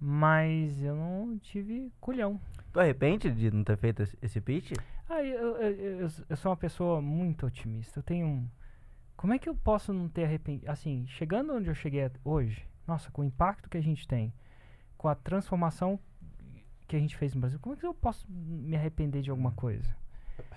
Mas 0.00 0.82
eu 0.82 0.96
não 0.96 1.38
tive 1.38 1.92
culhão. 2.00 2.40
Tu 2.72 2.80
arrepende 2.80 3.30
de 3.30 3.50
não 3.52 3.62
ter 3.62 3.76
feito 3.76 4.02
esse, 4.20 4.40
pitch? 4.40 4.72
Ah, 5.08 5.22
eu, 5.22 5.56
eu, 5.58 5.70
eu- 6.00 6.08
eu 6.28 6.36
sou 6.36 6.50
uma 6.50 6.56
pessoa 6.56 7.00
muito 7.00 7.46
otimista. 7.46 8.00
Eu 8.00 8.02
tenho 8.02 8.26
um. 8.26 8.48
Como 9.22 9.34
é 9.34 9.38
que 9.38 9.48
eu 9.48 9.54
posso 9.54 9.92
não 9.92 10.08
ter 10.08 10.24
arrependido? 10.24 10.68
Assim, 10.68 11.06
chegando 11.06 11.54
onde 11.54 11.68
eu 11.68 11.74
cheguei 11.76 12.10
hoje, 12.24 12.66
nossa, 12.84 13.08
com 13.12 13.22
o 13.22 13.24
impacto 13.24 13.70
que 13.70 13.78
a 13.78 13.80
gente 13.80 14.04
tem, 14.04 14.34
com 14.98 15.06
a 15.06 15.14
transformação 15.14 15.96
que 16.88 16.96
a 16.96 16.98
gente 16.98 17.16
fez 17.16 17.32
no 17.32 17.40
Brasil, 17.40 17.60
como 17.60 17.76
é 17.76 17.78
que 17.78 17.86
eu 17.86 17.94
posso 17.94 18.26
me 18.28 18.74
arrepender 18.74 19.22
de 19.22 19.30
alguma 19.30 19.52
coisa? 19.52 19.94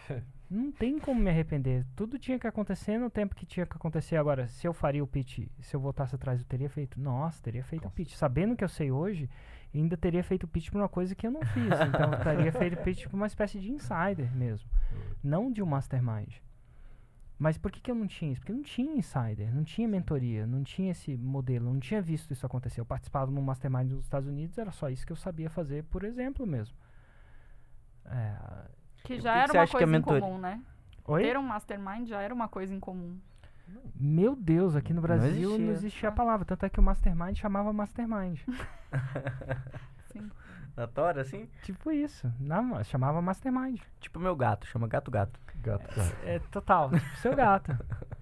Não 0.49 0.71
tem 0.71 0.97
como 0.97 1.21
me 1.21 1.30
arrepender. 1.30 1.86
Tudo 1.95 2.17
tinha 2.17 2.39
que 2.39 2.47
acontecer 2.47 2.97
no 2.97 3.08
tempo 3.08 3.36
que 3.36 3.45
tinha 3.45 3.67
que 3.67 3.75
acontecer. 3.75 4.15
Agora, 4.15 4.47
se 4.47 4.67
eu 4.67 4.73
faria 4.73 5.04
o 5.04 5.08
pitch, 5.08 5.47
se 5.62 5.75
eu 5.75 5.80
voltasse 5.80 6.15
atrás, 6.15 6.39
eu 6.39 6.47
teria 6.47 6.67
feito. 6.67 6.99
Nossa, 6.99 7.43
teria 7.43 7.63
feito 7.63 7.88
o 7.88 7.91
pitch. 7.91 8.15
Sabendo 8.15 8.56
o 8.56 8.58
que 8.58 8.63
eu 8.63 8.69
sei 8.69 8.91
hoje, 8.91 9.30
ainda 9.75 9.95
teria 9.95 10.23
feito 10.23 10.45
o 10.45 10.47
pitch 10.47 10.71
pra 10.71 10.82
uma 10.82 10.89
coisa 10.89 11.13
que 11.13 11.28
eu 11.28 11.32
não 11.32 11.45
fiz. 11.45 11.71
Então, 11.88 12.12
eu 12.12 12.23
teria 12.23 12.49
feito 12.58 12.80
o 12.80 12.84
pitch 12.84 13.06
pra 13.06 13.15
uma 13.15 13.28
espécie 13.28 13.60
de 13.60 13.71
insider 13.71 14.36
mesmo. 14.36 14.67
Não 15.23 15.51
de 15.51 15.62
um 15.62 15.67
mastermind. 15.67 16.34
Mas 17.38 17.58
por 17.58 17.69
que, 17.71 17.82
que 17.82 17.91
eu 17.91 17.95
não 17.95 18.08
tinha 18.08 18.32
isso? 18.32 18.39
Porque 18.41 18.54
não 18.54 18.63
tinha 18.63 18.95
insider, 18.95 19.54
não 19.54 19.63
tinha 19.63 19.88
mentoria, 19.88 20.48
não 20.48 20.63
tinha 20.63 20.91
esse 20.91 21.17
modelo, 21.17 21.71
não 21.71 21.80
tinha 21.80 22.02
visto 22.02 22.32
isso 22.32 22.45
acontecer. 22.45 22.80
Eu 22.80 22.86
participava 22.86 23.30
num 23.30 23.41
mastermind 23.41 23.91
nos 23.91 24.06
Estados 24.06 24.28
Unidos, 24.30 24.58
era 24.58 24.71
só 24.71 24.89
isso 24.89 25.06
que 25.06 25.12
eu 25.12 25.17
sabia 25.17 25.50
fazer, 25.50 25.84
por 25.86 26.04
exemplo 26.06 26.45
mesmo. 26.48 26.76
É, 28.06 28.36
Que 29.04 29.19
já 29.19 29.34
que 29.34 29.39
era 29.39 29.48
que 29.52 29.58
uma 29.58 29.63
a 29.63 29.67
coisa 29.67 29.86
em 29.86 29.89
mentoria- 29.91 30.21
comum, 30.21 30.38
né? 30.38 30.63
Oi? 31.08 31.24
Ter 31.24 31.38
um 31.38 31.43
mastermind 31.43 32.08
já 32.08 32.21
era 32.21 32.34
uma 32.34 32.48
coisa 32.48 32.74
em 32.74 32.80
comum. 32.80 33.19
Meu 33.95 34.36
Deus, 34.36 34.76
aqui 34.76 34.93
no 34.93 34.98
Não 34.98 35.02
Brasil 35.02 35.50
não 35.50 35.56
existia. 35.56 35.71
existia 35.71 36.10
a 36.10 36.12
palavra. 36.12 36.45
Tanto 36.45 36.65
é 36.65 36.69
que 36.69 36.80
o 36.80 36.84
Mastermind 36.84 37.36
chamava 37.36 37.74
Mastermind. 37.74 38.39
Sim. 40.75 40.81
Na 40.81 40.88
tora, 40.88 41.21
assim? 41.21 41.49
tipo 41.63 41.91
isso. 41.91 42.31
Não, 42.39 42.83
chamava 42.83 43.21
Mastermind. 43.21 43.81
Tipo 43.99 44.19
meu 44.19 44.35
gato, 44.35 44.67
chama 44.67 44.88
gato 44.88 45.09
gato. 45.09 45.39
Gato, 45.55 45.95
gato. 45.95 46.15
É 46.23 46.39
total, 46.51 46.91
tipo 46.91 47.15
seu 47.17 47.35
gato. 47.35 47.71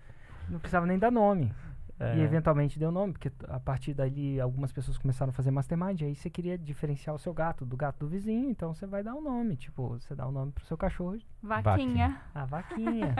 Não 0.48 0.60
precisava 0.60 0.86
nem 0.86 1.00
dar 1.00 1.12
nome. 1.12 1.54
É. 2.00 2.18
E 2.18 2.22
eventualmente 2.22 2.80
deu 2.80 2.92
nome, 2.92 3.14
porque 3.14 3.32
a 3.48 3.60
partir 3.60 3.94
dali 3.94 4.40
algumas 4.42 4.72
pessoas 4.72 4.98
começaram 4.98 5.30
a 5.30 5.34
fazer 5.34 5.52
mastermind. 5.52 6.02
Aí 6.02 6.16
você 6.16 6.30
queria 6.30 6.58
diferenciar 6.58 7.16
o 7.16 7.20
seu 7.20 7.34
gato 7.34 7.66
do 7.66 7.78
gato 7.78 8.00
do 8.00 8.08
vizinho, 8.08 8.50
então 8.50 8.74
você 8.74 8.86
vai 8.88 9.04
dar 9.04 9.14
um 9.14 9.22
nome. 9.22 9.56
Tipo, 9.56 9.90
você 9.90 10.16
dá 10.16 10.26
o 10.26 10.30
um 10.30 10.32
nome 10.32 10.52
pro 10.52 10.66
seu 10.66 10.76
cachorro, 10.76 11.18
Vaquinha. 11.42 12.20
a 12.34 12.46
vaquinha. 12.46 13.16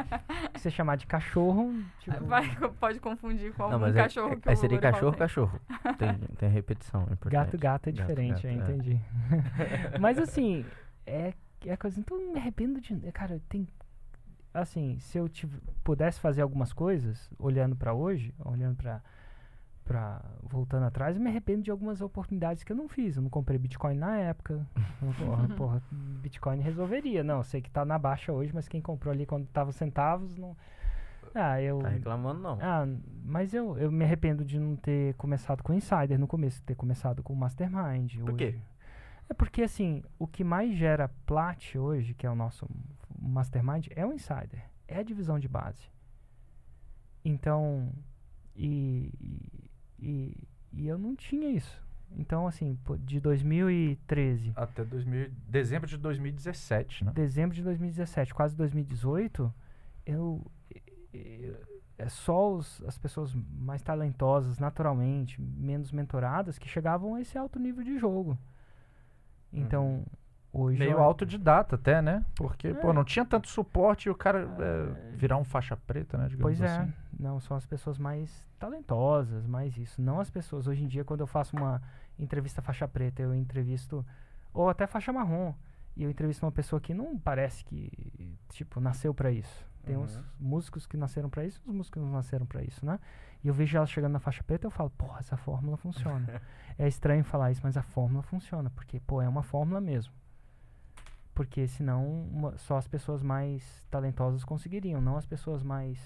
Se 0.56 0.62
você 0.64 0.72
chamar 0.72 0.96
de 0.98 1.06
cachorro, 1.06 1.74
tipo. 2.00 2.26
Vai, 2.26 2.50
pode 2.80 3.00
confundir 3.00 3.54
com 3.54 3.64
Não, 3.64 3.74
algum 3.74 3.86
mas 3.86 3.96
é- 3.96 4.04
cachorro 4.04 4.34
é, 4.34 4.36
que 4.38 4.50
aí 4.50 4.56
seria 4.56 4.80
cachorro, 4.80 5.12
tem. 5.12 5.20
cachorro. 5.20 5.60
Tem, 5.98 6.18
tem 6.38 6.50
repetição, 6.50 7.02
é 7.02 7.14
importante. 7.14 7.32
Gato, 7.32 7.58
gato 7.58 7.88
é 7.90 7.92
Gato, 7.92 8.08
diferente, 8.08 8.48
gato, 8.48 8.48
é. 8.48 8.54
entendi. 8.54 9.00
Mas 10.02 10.18
assim, 10.18 10.66
é, 11.06 11.34
é 11.66 11.78
coisa. 11.78 12.00
Então 12.00 12.20
eu 12.20 12.32
me 12.34 12.40
arrependo 12.40 12.82
de. 12.82 12.96
Cara, 13.12 13.40
tem. 13.48 13.68
Assim, 14.54 15.00
se 15.00 15.18
eu 15.18 15.28
tiv- 15.28 15.60
pudesse 15.84 16.20
fazer 16.20 16.42
algumas 16.42 16.72
coisas, 16.72 17.30
olhando 17.40 17.76
pra 17.76 17.94
hoje, 17.94 18.34
olhando 18.46 18.76
pra, 18.76 19.02
pra. 19.84 20.22
voltando 20.44 20.84
atrás, 20.86 21.16
eu 21.18 21.22
me 21.24 21.30
arrependo 21.30 21.64
de 21.64 21.72
algumas 21.72 22.02
oportunidades 22.02 22.64
que 22.64 22.72
eu 22.72 22.76
não 22.76 22.88
fiz. 22.88 23.16
Eu 23.16 23.24
não 23.24 23.30
comprei 23.30 23.58
Bitcoin 23.58 23.96
na 23.96 24.18
época. 24.18 24.66
Porra, 25.18 25.48
porra, 25.56 25.84
Bitcoin 25.92 26.60
resolveria. 26.60 27.24
Não, 27.24 27.42
sei 27.44 27.62
que 27.62 27.70
tá 27.72 27.84
na 27.84 27.98
baixa 27.98 28.32
hoje, 28.32 28.52
mas 28.54 28.68
quem 28.68 28.80
comprou 28.82 29.12
ali 29.12 29.26
quando 29.26 29.48
tava 29.48 29.72
centavos, 29.72 30.38
não. 30.38 30.56
Ah, 31.36 31.60
eu. 31.60 31.80
Tá 31.80 31.90
reclamando 31.90 32.40
não. 32.40 32.60
Ah, 32.62 32.86
mas 33.26 33.56
eu, 33.56 33.76
eu 33.80 33.92
me 33.92 34.06
arrependo 34.06 34.46
de 34.46 34.60
não 34.60 34.76
ter 34.76 35.16
começado 35.16 35.64
com 35.64 35.74
Insider 35.74 36.20
no 36.20 36.28
começo, 36.28 36.62
ter 36.62 36.76
começado 36.76 37.24
com 37.24 37.34
Mastermind. 37.34 38.20
Por 38.20 38.36
quê? 38.36 38.46
hoje. 38.50 38.62
É 39.30 39.34
porque, 39.34 39.64
assim, 39.64 40.04
o 40.20 40.28
que 40.28 40.44
mais 40.44 40.76
gera 40.78 41.10
Plat 41.26 41.76
hoje, 41.76 42.14
que 42.14 42.28
é 42.28 42.30
o 42.30 42.36
nosso 42.36 42.68
Mastermind, 43.30 43.88
é 43.96 44.06
o 44.06 44.14
Insider. 44.14 44.64
É 44.88 44.98
a 45.00 45.04
divisão 45.04 45.40
de 45.40 45.48
base. 45.48 45.84
Então, 47.26 47.92
e, 48.56 49.12
e, 50.00 50.38
e, 50.74 50.88
eu 50.88 50.98
não 50.98 51.16
tinha 51.16 51.50
isso. 51.50 51.82
Então, 52.16 52.46
assim, 52.46 52.78
de 53.00 53.20
2013 53.20 54.52
Até 54.56 54.84
2000, 54.84 55.32
dezembro 55.48 55.88
de 55.88 55.98
2017, 55.98 57.06
né? 57.06 57.12
dezembro 57.16 57.56
de 57.56 57.64
2017, 57.64 58.34
quase 58.36 58.56
2018, 58.56 59.52
eu, 60.06 60.46
eu- 61.12 61.58
é 61.98 62.08
só 62.10 62.54
os- 62.54 62.84
as 62.86 62.98
pessoas 63.00 63.34
mais 63.34 63.82
talentosas, 63.82 64.60
naturalmente, 64.60 65.42
menos 65.42 65.92
mentoradas, 65.92 66.60
que 66.60 66.68
chegavam 66.68 67.16
a 67.16 67.22
esse 67.22 67.36
alto 67.38 67.58
nível 67.58 67.84
de 67.84 67.98
jogo. 67.98 68.38
Então, 69.52 70.04
hoje. 70.54 70.78
Meio 70.80 70.92
eu- 70.94 71.02
autodidata 71.04 71.76
até, 71.76 72.02
né? 72.02 72.24
Porque, 72.36 72.68
É. 72.70 72.74
pô, 72.76 72.94
não 72.94 73.04
tinha 73.04 73.26
tanto 73.26 73.48
suporte 73.50 74.06
e 74.08 74.10
o 74.10 74.16
cara 74.16 74.48
é, 74.60 75.12
virar 75.16 75.38
um 75.38 75.44
faixa 75.44 75.76
preta, 75.76 76.18
né? 76.18 76.28
Digamos 76.30 76.42
Pois 76.58 76.62
é, 76.62 76.78
assim. 76.78 76.94
não 77.20 77.40
são 77.40 77.58
as 77.58 77.66
pessoas 77.66 77.98
mais 77.98 78.48
talentosas, 78.60 79.46
mais 79.46 79.78
isso. 79.78 80.02
Não 80.02 80.20
as 80.20 80.30
pessoas. 80.30 80.68
Hoje 80.68 80.84
em 80.84 80.88
dia, 80.88 81.04
quando 81.04 81.22
eu 81.22 81.28
faço 81.28 81.56
uma 81.58 81.82
entrevista 82.20 82.62
faixa 82.62 82.88
preta, 82.88 83.22
eu 83.22 83.34
entrevisto. 83.34 84.06
Ou 84.54 84.70
até 84.70 84.86
faixa 84.88 85.12
marrom. 85.12 85.54
E 85.96 86.04
eu 86.04 86.10
entrevisto 86.10 86.46
uma 86.46 86.52
pessoa 86.52 86.80
que 86.82 86.94
não 86.94 87.18
parece 87.18 87.64
que, 87.66 87.92
tipo, 88.50 88.80
nasceu 88.80 89.14
pra 89.14 89.32
isso. 89.32 89.66
Tem 89.84 89.98
uns 89.98 90.16
Uhum. 90.16 90.24
músicos 90.40 90.86
que 90.88 90.96
nasceram 90.98 91.30
pra 91.30 91.44
isso, 91.46 91.62
uns 91.68 91.76
músicos 91.76 91.90
que 91.90 92.00
não 92.00 92.12
nasceram 92.14 92.46
pra 92.46 92.64
isso, 92.64 92.86
né? 92.86 93.00
E 93.44 93.48
eu 93.50 93.54
vejo 93.54 93.76
ela 93.78 93.86
chegando 93.86 94.14
na 94.14 94.20
faixa 94.20 94.42
preta 94.44 94.66
e 94.66 94.68
eu 94.68 94.72
falo, 94.72 94.90
porra, 94.92 95.20
essa 95.20 95.36
fórmula 95.36 95.76
funciona. 95.78 96.26
é 96.80 96.88
estranho 96.88 97.24
falar 97.24 97.52
isso, 97.52 97.60
mas 97.64 97.76
a 97.78 97.84
fórmula 97.84 98.24
funciona, 98.24 98.70
porque, 98.70 99.00
pô, 99.02 99.22
é 99.22 99.28
uma 99.28 99.44
fórmula 99.44 99.82
mesmo. 99.82 100.14
Porque 101.34 101.68
senão 101.68 102.28
uma- 102.32 102.58
só 102.58 102.78
as 102.78 102.88
pessoas 102.88 103.24
mais 103.24 103.86
talentosas 103.90 104.44
conseguiriam, 104.44 105.02
não 105.02 105.18
as 105.18 105.26
pessoas 105.26 105.64
mais 105.64 106.00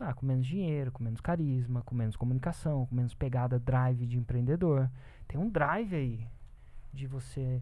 ah, 0.00 0.14
com 0.14 0.24
menos 0.24 0.46
dinheiro, 0.46 0.92
com 0.92 1.02
menos 1.02 1.20
carisma, 1.20 1.82
com 1.82 1.92
menos 1.94 2.14
comunicação, 2.14 2.86
com 2.86 2.94
menos 2.94 3.14
pegada 3.14 3.58
drive 3.58 4.06
de 4.06 4.16
empreendedor. 4.16 4.88
Tem 5.26 5.40
um 5.40 5.48
drive 5.50 5.92
aí 5.96 6.28
de 6.92 7.06
você 7.08 7.60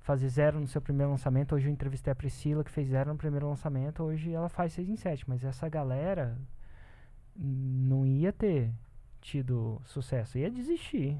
fazer 0.00 0.28
zero 0.28 0.60
no 0.60 0.66
seu 0.66 0.82
primeiro 0.82 1.10
lançamento. 1.10 1.54
Hoje 1.54 1.66
eu 1.66 1.72
entrevistei 1.72 2.12
a 2.12 2.16
Priscila, 2.16 2.62
que 2.62 2.70
fez 2.70 2.88
zero 2.88 3.10
no 3.12 3.16
primeiro 3.18 3.48
lançamento. 3.48 4.02
Hoje 4.02 4.30
ela 4.32 4.48
faz 4.50 4.74
seis 4.74 4.86
em 4.88 4.96
sete. 4.96 5.26
Mas 5.28 5.42
essa 5.42 5.66
galera 5.68 6.36
não 7.34 8.04
ia 8.04 8.32
ter 8.34 8.70
tido 9.20 9.80
sucesso. 9.86 10.36
Ia 10.38 10.50
desistir. 10.50 11.16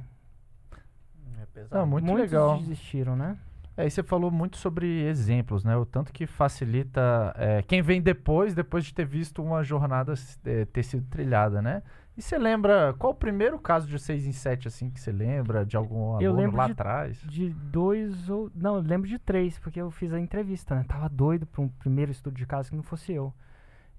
É 1.41 1.47
pesado. 1.47 1.83
Ah, 1.83 1.87
muito 1.87 2.05
Muitos 2.05 2.31
legal. 2.31 2.59
desistiram, 2.59 3.17
né? 3.17 3.39
É, 3.79 3.87
e 3.87 3.91
você 3.93 4.03
falou 4.03 4.29
muito 4.29 4.57
sobre 4.57 5.05
exemplos, 5.05 5.63
né? 5.63 5.77
O 5.77 5.87
tanto 5.87 6.13
que 6.13 6.27
facilita 6.27 7.33
é, 7.37 7.63
quem 7.63 7.81
vem 7.81 8.03
depois, 8.03 8.53
depois 8.53 8.85
de 8.85 8.93
ter 8.93 9.07
visto 9.07 9.41
uma 9.41 9.63
jornada 9.63 10.15
é, 10.45 10.65
ter 10.65 10.83
sido 10.83 11.07
trilhada, 11.09 11.63
né? 11.63 11.85
E 12.17 12.21
você 12.21 12.37
lembra, 12.37 12.93
qual 12.99 13.13
o 13.13 13.15
primeiro 13.15 13.57
caso 13.61 13.87
de 13.87 13.97
6 13.97 14.27
em 14.27 14.33
7, 14.33 14.67
assim, 14.67 14.91
que 14.91 15.01
você 15.01 15.13
lembra 15.13 15.65
de 15.65 15.77
algum 15.77 16.09
aluno 16.15 16.23
Eu 16.23 16.33
lembro 16.35 16.57
lá 16.57 16.67
de- 16.67 16.73
atrás? 16.73 17.19
De 17.23 17.51
dois 17.51 18.29
ou. 18.29 18.51
Não, 18.53 18.75
eu 18.75 18.83
lembro 18.83 19.07
de 19.07 19.17
três, 19.17 19.61
porque 19.61 19.81
eu 19.81 19.93
fiz 19.93 20.13
a 20.13 20.19
entrevista, 20.19 20.75
né? 20.75 20.85
Tava 20.89 21.09
doido 21.09 21.47
pra 21.47 21.63
um 21.63 21.69
primeiro 21.69 22.11
estudo 22.11 22.35
de 22.35 22.45
caso 22.47 22.71
que 22.71 22.77
não 22.77 22.83
fosse 22.83 23.13
eu. 23.13 23.33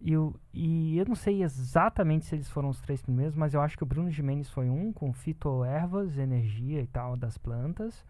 E, 0.01 0.17
o, 0.17 0.35
e 0.53 0.97
eu 0.97 1.05
não 1.05 1.15
sei 1.15 1.41
exatamente 1.41 2.25
se 2.25 2.35
eles 2.35 2.49
foram 2.49 2.67
os 2.67 2.81
três 2.81 3.01
primeiros, 3.01 3.33
mas 3.33 3.53
eu 3.53 3.61
acho 3.61 3.77
que 3.77 3.83
o 3.83 3.85
Bruno 3.85 4.11
Jimenez 4.11 4.49
foi 4.49 4.69
um, 4.69 4.91
com 4.91 5.13
fitoervas, 5.13 6.17
energia 6.17 6.81
e 6.81 6.87
tal 6.87 7.15
das 7.15 7.37
plantas. 7.37 8.03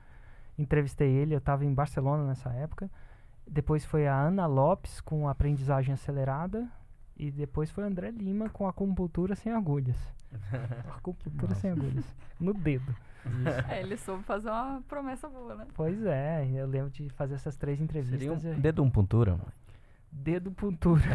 Entrevistei 0.60 1.10
ele, 1.10 1.34
eu 1.34 1.38
estava 1.38 1.64
em 1.64 1.74
Barcelona 1.74 2.28
nessa 2.28 2.50
época. 2.50 2.92
Depois 3.48 3.86
foi 3.86 4.08
a 4.08 4.14
Ana 4.14 4.46
Lopes 4.46 5.00
com 5.00 5.30
aprendizagem 5.30 5.94
acelerada. 5.94 6.68
E 7.16 7.32
depois 7.32 7.72
foi 7.72 7.86
o 7.86 7.88
André 7.88 8.12
Lima 8.12 8.50
com 8.50 8.68
acupuntura 8.68 9.36
sem 9.36 9.54
agulhas. 9.54 9.98
acupuntura 10.98 11.56
sem 11.56 11.72
agulhas. 11.72 12.06
No 12.38 12.54
dedo. 12.54 12.94
É, 13.70 13.82
ele 13.82 13.96
soube 13.96 14.24
fazer 14.24 14.50
uma 14.50 14.82
promessa 14.88 15.30
boa, 15.30 15.56
né? 15.56 15.66
Pois 15.74 16.06
é, 16.06 16.46
eu 16.54 16.68
lembro 16.68 16.90
de 16.90 17.10
fazer 17.12 17.36
essas 17.36 17.56
três 17.56 17.80
entrevistas. 17.80 18.20
Seria 18.20 18.34
um 18.34 18.58
e- 18.58 18.60
dedo 18.60 18.84
um 18.84 18.90
puntura, 18.90 19.32
mano. 19.32 19.52
Dedo 20.12 20.52
puntura. 20.52 21.02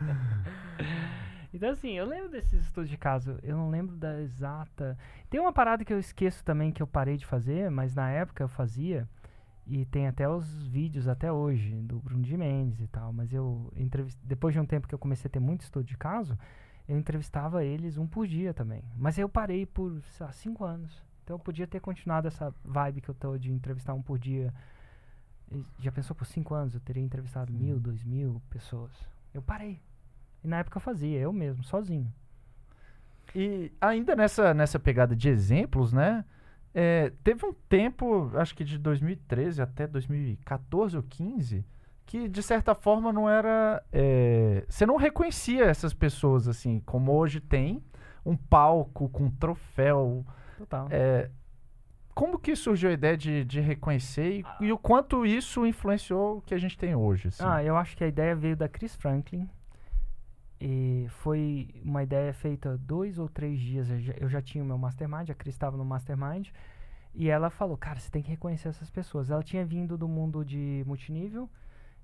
então, 1.52 1.70
assim, 1.70 1.90
eu 1.92 2.06
lembro 2.06 2.30
desses 2.30 2.62
estudos 2.64 2.88
de 2.88 2.96
caso. 2.96 3.38
Eu 3.42 3.56
não 3.56 3.70
lembro 3.70 3.96
da 3.96 4.20
exata. 4.20 4.96
Tem 5.28 5.40
uma 5.40 5.52
parada 5.52 5.84
que 5.84 5.92
eu 5.92 5.98
esqueço 5.98 6.44
também 6.44 6.70
que 6.70 6.82
eu 6.82 6.86
parei 6.86 7.16
de 7.16 7.26
fazer, 7.26 7.70
mas 7.70 7.94
na 7.94 8.08
época 8.10 8.42
eu 8.42 8.48
fazia. 8.48 9.08
E 9.66 9.84
tem 9.84 10.06
até 10.06 10.28
os 10.28 10.66
vídeos 10.68 11.08
até 11.08 11.30
hoje 11.30 11.74
do 11.82 11.98
Bruno 11.98 12.22
de 12.22 12.36
Mendes 12.36 12.80
e 12.80 12.86
tal. 12.86 13.12
Mas 13.12 13.32
eu 13.32 13.72
entrevist... 13.76 14.18
depois 14.22 14.54
de 14.54 14.60
um 14.60 14.66
tempo 14.66 14.86
que 14.86 14.94
eu 14.94 14.98
comecei 14.98 15.28
a 15.28 15.32
ter 15.32 15.40
muito 15.40 15.62
estudo 15.62 15.84
de 15.84 15.96
caso, 15.96 16.38
eu 16.88 16.96
entrevistava 16.96 17.64
eles 17.64 17.96
um 17.96 18.06
por 18.06 18.26
dia 18.26 18.54
também. 18.54 18.84
Mas 18.96 19.18
eu 19.18 19.28
parei 19.28 19.66
por 19.66 20.00
sei 20.02 20.26
lá, 20.26 20.32
cinco 20.32 20.64
anos. 20.64 21.04
Então 21.24 21.34
eu 21.34 21.40
podia 21.40 21.66
ter 21.66 21.80
continuado 21.80 22.28
essa 22.28 22.54
vibe 22.64 23.00
que 23.00 23.08
eu 23.08 23.14
tô 23.14 23.36
de 23.36 23.52
entrevistar 23.52 23.94
um 23.94 24.02
por 24.02 24.18
dia. 24.18 24.54
Já 25.80 25.90
pensou 25.90 26.14
por 26.14 26.26
cinco 26.26 26.54
anos 26.54 26.74
eu 26.74 26.80
teria 26.80 27.02
entrevistado 27.02 27.52
mil, 27.52 27.78
dois 27.80 28.04
mil 28.04 28.40
pessoas? 28.50 28.92
Eu 29.34 29.42
parei. 29.42 29.80
E 30.42 30.48
na 30.48 30.58
época 30.58 30.78
eu 30.78 30.82
fazia, 30.82 31.18
eu 31.18 31.32
mesmo, 31.32 31.62
sozinho. 31.64 32.12
E 33.34 33.72
ainda 33.80 34.16
nessa, 34.16 34.52
nessa 34.52 34.78
pegada 34.78 35.14
de 35.14 35.28
exemplos, 35.28 35.92
né? 35.92 36.24
é, 36.74 37.12
teve 37.24 37.44
um 37.44 37.52
tempo, 37.68 38.30
acho 38.34 38.54
que 38.54 38.64
de 38.64 38.78
2013 38.78 39.60
até 39.60 39.86
2014 39.86 40.96
ou 40.96 41.02
15, 41.02 41.64
que 42.06 42.28
de 42.28 42.42
certa 42.42 42.74
forma 42.74 43.12
não 43.12 43.28
era. 43.28 43.82
é, 43.92 44.64
você 44.68 44.86
não 44.86 44.96
reconhecia 44.96 45.64
essas 45.64 45.92
pessoas 45.92 46.48
assim, 46.48 46.80
como 46.80 47.12
hoje 47.12 47.40
tem 47.40 47.82
um 48.24 48.36
palco 48.36 49.08
com 49.08 49.24
um 49.24 49.30
troféu. 49.30 50.24
Total. 50.58 50.88
é, 50.90 51.30
como 52.14 52.38
que 52.38 52.54
surgiu 52.54 52.90
a 52.90 52.92
ideia 52.92 53.16
de, 53.16 53.44
de 53.44 53.60
reconhecer 53.60 54.40
e, 54.40 54.66
e 54.66 54.72
o 54.72 54.76
quanto 54.76 55.24
isso 55.24 55.64
influenciou 55.64 56.38
o 56.38 56.42
que 56.42 56.52
a 56.52 56.58
gente 56.58 56.76
tem 56.76 56.94
hoje? 56.94 57.28
assim? 57.28 57.42
Ah, 57.44 57.64
eu 57.64 57.76
acho 57.76 57.96
que 57.96 58.04
a 58.04 58.08
ideia 58.08 58.36
veio 58.36 58.56
da 58.56 58.68
Chris 58.68 58.94
Franklin. 58.94 59.48
E 60.60 61.06
foi 61.08 61.68
uma 61.82 62.02
ideia 62.02 62.34
feita 62.34 62.76
dois 62.76 63.18
ou 63.18 63.28
três 63.28 63.58
dias. 63.58 63.88
Eu 63.88 64.00
já, 64.00 64.12
eu 64.14 64.28
já 64.28 64.42
tinha 64.42 64.62
o 64.62 64.66
meu 64.66 64.76
mastermind, 64.76 65.30
a 65.30 65.34
Cris 65.34 65.54
estava 65.54 65.76
no 65.76 65.84
mastermind. 65.84 66.48
E 67.14 67.28
ela 67.28 67.50
falou, 67.50 67.76
cara, 67.76 67.98
você 67.98 68.10
tem 68.10 68.22
que 68.22 68.30
reconhecer 68.30 68.68
essas 68.68 68.90
pessoas. 68.90 69.30
Ela 69.30 69.42
tinha 69.42 69.64
vindo 69.64 69.96
do 69.96 70.06
mundo 70.06 70.44
de 70.44 70.84
multinível. 70.86 71.48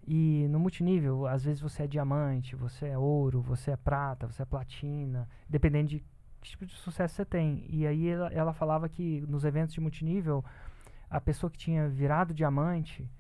E 0.06 0.46
no 0.48 0.58
multinível, 0.58 1.26
às 1.26 1.44
vezes 1.44 1.60
você 1.60 1.82
é 1.82 1.86
diamante, 1.86 2.56
você 2.56 2.86
é 2.86 2.98
ouro, 2.98 3.40
você 3.42 3.72
é 3.72 3.76
prata, 3.76 4.26
você 4.26 4.42
é 4.42 4.46
platina. 4.46 5.28
Dependendo 5.48 5.90
de 5.90 6.04
que 6.40 6.50
tipo 6.50 6.64
de 6.64 6.74
sucesso 6.74 7.14
você 7.14 7.24
tem. 7.24 7.66
E 7.68 7.86
aí 7.86 8.08
ela, 8.08 8.32
ela 8.32 8.52
falava 8.52 8.88
que 8.88 9.20
nos 9.28 9.44
eventos 9.44 9.74
de 9.74 9.80
multinível, 9.80 10.44
a 11.10 11.20
pessoa 11.20 11.50
que 11.50 11.58
tinha 11.58 11.88
virado 11.88 12.32
diamante, 12.32 13.10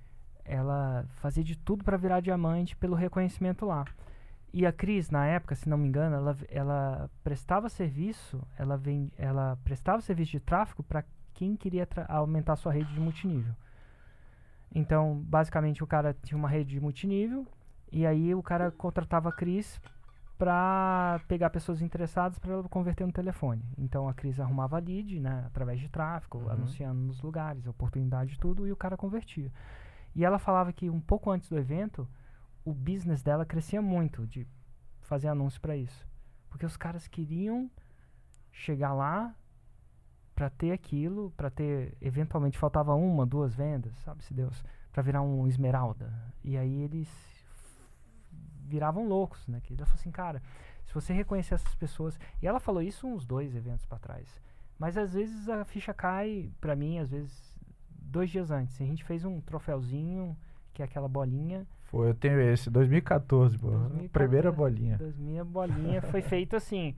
ela 0.44 1.04
fazia 1.20 1.42
de 1.42 1.56
tudo 1.56 1.84
para 1.84 1.96
virar 1.96 2.20
diamante 2.20 2.76
pelo 2.76 2.94
reconhecimento 2.94 3.66
lá. 3.66 3.84
E 4.52 4.64
a 4.64 4.72
Cris, 4.72 5.10
na 5.10 5.26
época, 5.26 5.54
se 5.54 5.68
não 5.68 5.76
me 5.76 5.88
engano, 5.88 6.16
ela, 6.16 6.36
ela 6.48 7.10
prestava 7.22 7.68
serviço, 7.68 8.40
ela, 8.58 8.76
vem, 8.76 9.12
ela 9.18 9.58
prestava 9.64 10.00
serviço 10.00 10.32
de 10.32 10.40
tráfego 10.40 10.82
para 10.82 11.04
quem 11.34 11.56
queria 11.56 11.86
aumentar 12.08 12.56
sua 12.56 12.72
rede 12.72 12.92
de 12.94 13.00
multinível. 13.00 13.54
Então, 14.74 15.22
basicamente, 15.26 15.82
o 15.84 15.86
cara 15.86 16.14
tinha 16.22 16.38
uma 16.38 16.48
rede 16.48 16.70
de 16.70 16.80
multinível 16.80 17.46
e 17.92 18.06
aí 18.06 18.34
o 18.34 18.42
cara 18.42 18.70
contratava 18.70 19.28
a 19.28 19.32
Cris 19.32 19.80
para 20.38 21.20
pegar 21.28 21.48
pessoas 21.50 21.80
interessadas 21.80 22.38
para 22.38 22.52
ela 22.52 22.62
converter 22.68 23.06
no 23.06 23.12
telefone. 23.12 23.62
Então 23.78 24.06
a 24.08 24.12
Cris 24.12 24.38
arrumava 24.38 24.78
lead, 24.78 25.18
né, 25.18 25.44
através 25.46 25.80
de 25.80 25.88
tráfego, 25.88 26.38
Uhum. 26.38 26.50
anunciando 26.50 27.00
nos 27.00 27.22
lugares, 27.22 27.66
oportunidade 27.66 28.34
e 28.34 28.38
tudo, 28.38 28.66
e 28.66 28.72
o 28.72 28.76
cara 28.76 28.96
convertia. 28.98 29.50
E 30.14 30.24
ela 30.24 30.38
falava 30.38 30.72
que 30.72 30.90
um 30.90 31.00
pouco 31.00 31.30
antes 31.30 31.48
do 31.48 31.56
evento, 31.58 32.06
o 32.66 32.74
business 32.74 33.22
dela 33.22 33.46
crescia 33.46 33.80
muito 33.80 34.26
de 34.26 34.44
fazer 35.02 35.28
anúncio 35.28 35.60
para 35.60 35.76
isso. 35.76 36.04
Porque 36.50 36.66
os 36.66 36.76
caras 36.76 37.06
queriam 37.06 37.70
chegar 38.50 38.92
lá 38.92 39.34
para 40.34 40.50
ter 40.50 40.72
aquilo, 40.72 41.32
para 41.36 41.48
ter 41.48 41.96
eventualmente 42.00 42.58
faltava 42.58 42.92
uma, 42.94 43.24
duas 43.24 43.54
vendas, 43.54 43.94
sabe 43.98 44.24
se 44.24 44.34
Deus, 44.34 44.64
para 44.92 45.00
virar 45.00 45.22
um 45.22 45.46
esmeralda. 45.46 46.12
E 46.42 46.58
aí 46.58 46.82
eles 46.82 47.08
viravam 48.64 49.06
loucos, 49.06 49.46
né? 49.46 49.60
Que 49.62 49.74
ela 49.74 49.86
falou 49.86 50.00
assim, 50.00 50.10
cara, 50.10 50.42
se 50.86 50.92
você 50.92 51.12
reconhecer 51.12 51.54
essas 51.54 51.74
pessoas, 51.76 52.18
e 52.42 52.48
ela 52.48 52.58
falou 52.58 52.82
isso 52.82 53.06
uns 53.06 53.24
dois 53.24 53.54
eventos 53.54 53.86
para 53.86 54.00
trás. 54.00 54.40
Mas 54.76 54.98
às 54.98 55.14
vezes 55.14 55.48
a 55.48 55.64
ficha 55.64 55.94
cai 55.94 56.50
para 56.60 56.74
mim, 56.74 56.98
às 56.98 57.10
vezes 57.10 57.56
dois 57.88 58.28
dias 58.28 58.50
antes. 58.50 58.80
A 58.80 58.84
gente 58.84 59.04
fez 59.04 59.24
um 59.24 59.40
troféuzinho, 59.40 60.36
que 60.74 60.82
é 60.82 60.84
aquela 60.84 61.08
bolinha, 61.08 61.64
Foi, 61.96 62.10
eu 62.10 62.14
tenho 62.14 62.38
esse, 62.40 62.68
2014, 62.68 63.58
pô. 63.58 63.70
2014. 63.70 64.08
Primeira 64.10 64.52
bolinha. 64.52 64.98
minha 65.16 65.44
bolinha 65.44 66.02
foi 66.02 66.20
feito 66.20 66.54
assim, 66.54 66.94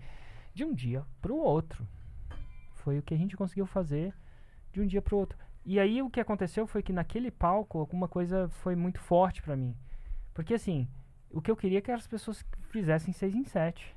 de 0.52 0.64
um 0.64 0.74
dia 0.74 1.04
pro 1.22 1.37
outro. 1.37 1.87
Foi 2.72 2.98
o 2.98 3.02
que 3.02 3.14
a 3.14 3.16
gente 3.16 3.37
conseguiu 3.37 3.64
fazer 3.64 4.12
de 4.72 4.80
um 4.80 4.87
dia 4.87 5.00
pro 5.00 5.16
outro. 5.16 5.38
E 5.64 5.78
aí 5.78 6.02
o 6.02 6.11
que 6.11 6.18
aconteceu 6.18 6.66
foi 6.66 6.82
que 6.82 6.92
naquele 6.92 7.30
palco 7.30 7.78
alguma 7.78 8.08
coisa 8.08 8.48
foi 8.48 8.74
muito 8.74 8.98
forte 8.98 9.40
pra 9.40 9.56
mim. 9.56 9.76
Porque 10.34 10.54
assim, 10.54 10.88
o 11.30 11.40
que 11.40 11.50
eu 11.50 11.56
queria 11.56 11.78
é 11.78 11.82
que 11.82 11.92
as 11.92 12.08
pessoas 12.08 12.44
fizessem 12.70 13.12
seis 13.12 13.37
em 13.37 13.44
sete. 13.44 13.94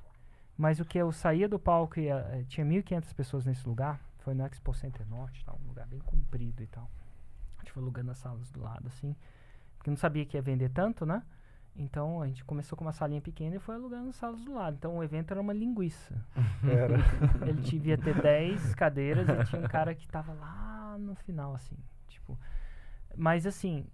Mas 0.55 0.79
o 0.79 0.85
que 0.85 0.99
eu 0.99 1.11
saía 1.11 1.49
do 1.49 1.57
palco 1.57 1.99
e 1.99 2.09
eh, 2.09 2.45
tinha 2.47 2.65
1.500 2.65 3.13
pessoas 3.15 3.45
nesse 3.47 3.67
lugar, 3.67 3.99
foi 4.19 4.35
no 4.35 4.45
Expo 4.45 4.71
Center 4.75 5.07
Norte, 5.07 5.43
tal, 5.43 5.59
um 5.63 5.69
lugar 5.69 5.87
bem 5.87 5.99
comprido 6.01 6.61
e 6.61 6.67
tal. 6.67 6.91
A 7.57 7.61
gente 7.61 7.71
foi 7.71 7.81
alugando 7.81 8.11
as 8.11 8.19
salas 8.19 8.51
do 8.51 8.61
lado, 8.61 8.85
assim. 8.87 9.15
Porque 9.81 9.89
não 9.89 9.97
sabia 9.97 10.23
que 10.23 10.37
ia 10.37 10.41
vender 10.43 10.69
tanto, 10.69 11.07
né? 11.07 11.23
Então 11.75 12.21
a 12.21 12.27
gente 12.27 12.45
começou 12.45 12.77
com 12.77 12.85
uma 12.85 12.93
salinha 12.93 13.19
pequena 13.19 13.55
e 13.55 13.59
foi 13.59 13.73
alugando 13.73 14.09
as 14.09 14.15
salas 14.15 14.39
do 14.45 14.53
lado. 14.53 14.75
Então 14.75 14.97
o 14.97 15.03
evento 15.03 15.31
era 15.31 15.41
uma 15.41 15.53
linguiça. 15.53 16.23
Era. 16.63 16.97
Ele 17.49 17.59
devia 17.63 17.97
ter 17.97 18.21
10 18.21 18.75
cadeiras 18.75 19.27
e 19.27 19.49
tinha 19.49 19.59
um 19.59 19.67
cara 19.67 19.95
que 19.95 20.07
tava 20.07 20.33
lá 20.33 20.97
no 20.99 21.15
final, 21.15 21.55
assim. 21.55 21.75
Tipo. 22.07 22.37
Mas 23.17 23.47
assim, 23.47 23.87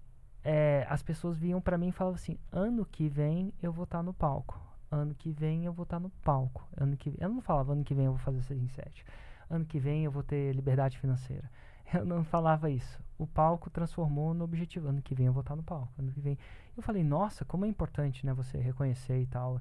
é, 0.44 0.86
as 0.90 1.02
pessoas 1.02 1.38
vinham 1.38 1.62
pra 1.62 1.78
mim 1.78 1.88
e 1.88 1.94
falavam 1.94 2.16
assim: 2.16 2.38
ano 2.52 2.86
que 2.86 3.08
vem 3.08 3.54
eu 3.64 3.72
vou 3.72 3.86
estar 3.86 4.04
no 4.04 4.14
palco. 4.14 4.60
Ano 4.92 5.16
que 5.16 5.32
vem 5.32 5.64
eu 5.64 5.72
vou 5.72 5.84
estar 5.84 6.02
no 6.02 6.10
palco. 6.10 6.68
Ano 6.76 6.98
que 6.98 7.16
Eu 7.18 7.30
não 7.30 7.40
falava 7.40 7.72
ano 7.72 7.86
que 7.86 7.94
vem 7.94 8.08
eu 8.08 8.12
vou 8.12 8.20
fazer 8.20 8.42
6 8.42 8.62
em 8.62 8.68
7. 8.68 9.06
Ano 9.50 9.64
que 9.64 9.80
vem 9.80 10.04
eu 10.04 10.12
vou 10.12 10.24
ter 10.24 10.54
liberdade 10.54 11.00
financeira. 11.00 11.50
Eu 11.94 12.04
não 12.04 12.26
falava 12.26 12.70
isso. 12.70 13.02
O 13.18 13.26
palco 13.26 13.70
transformou 13.70 14.34
no 14.34 14.44
objetivo. 14.44 14.88
Ano 14.88 15.02
que 15.02 15.16
vem 15.16 15.28
eu 15.28 15.34
vou 15.34 15.42
estar 15.42 15.56
no 15.56 15.64
palco. 15.64 15.92
Ano 15.98 16.12
que 16.12 16.20
vem. 16.20 16.38
Eu 16.76 16.84
falei, 16.84 17.04
nossa, 17.04 17.44
como 17.44 17.66
é 17.66 17.68
importante, 17.68 18.26
né, 18.26 18.34
você 18.34 18.58
reconhecer 18.58 19.20
e 19.22 19.26
tal. 19.26 19.60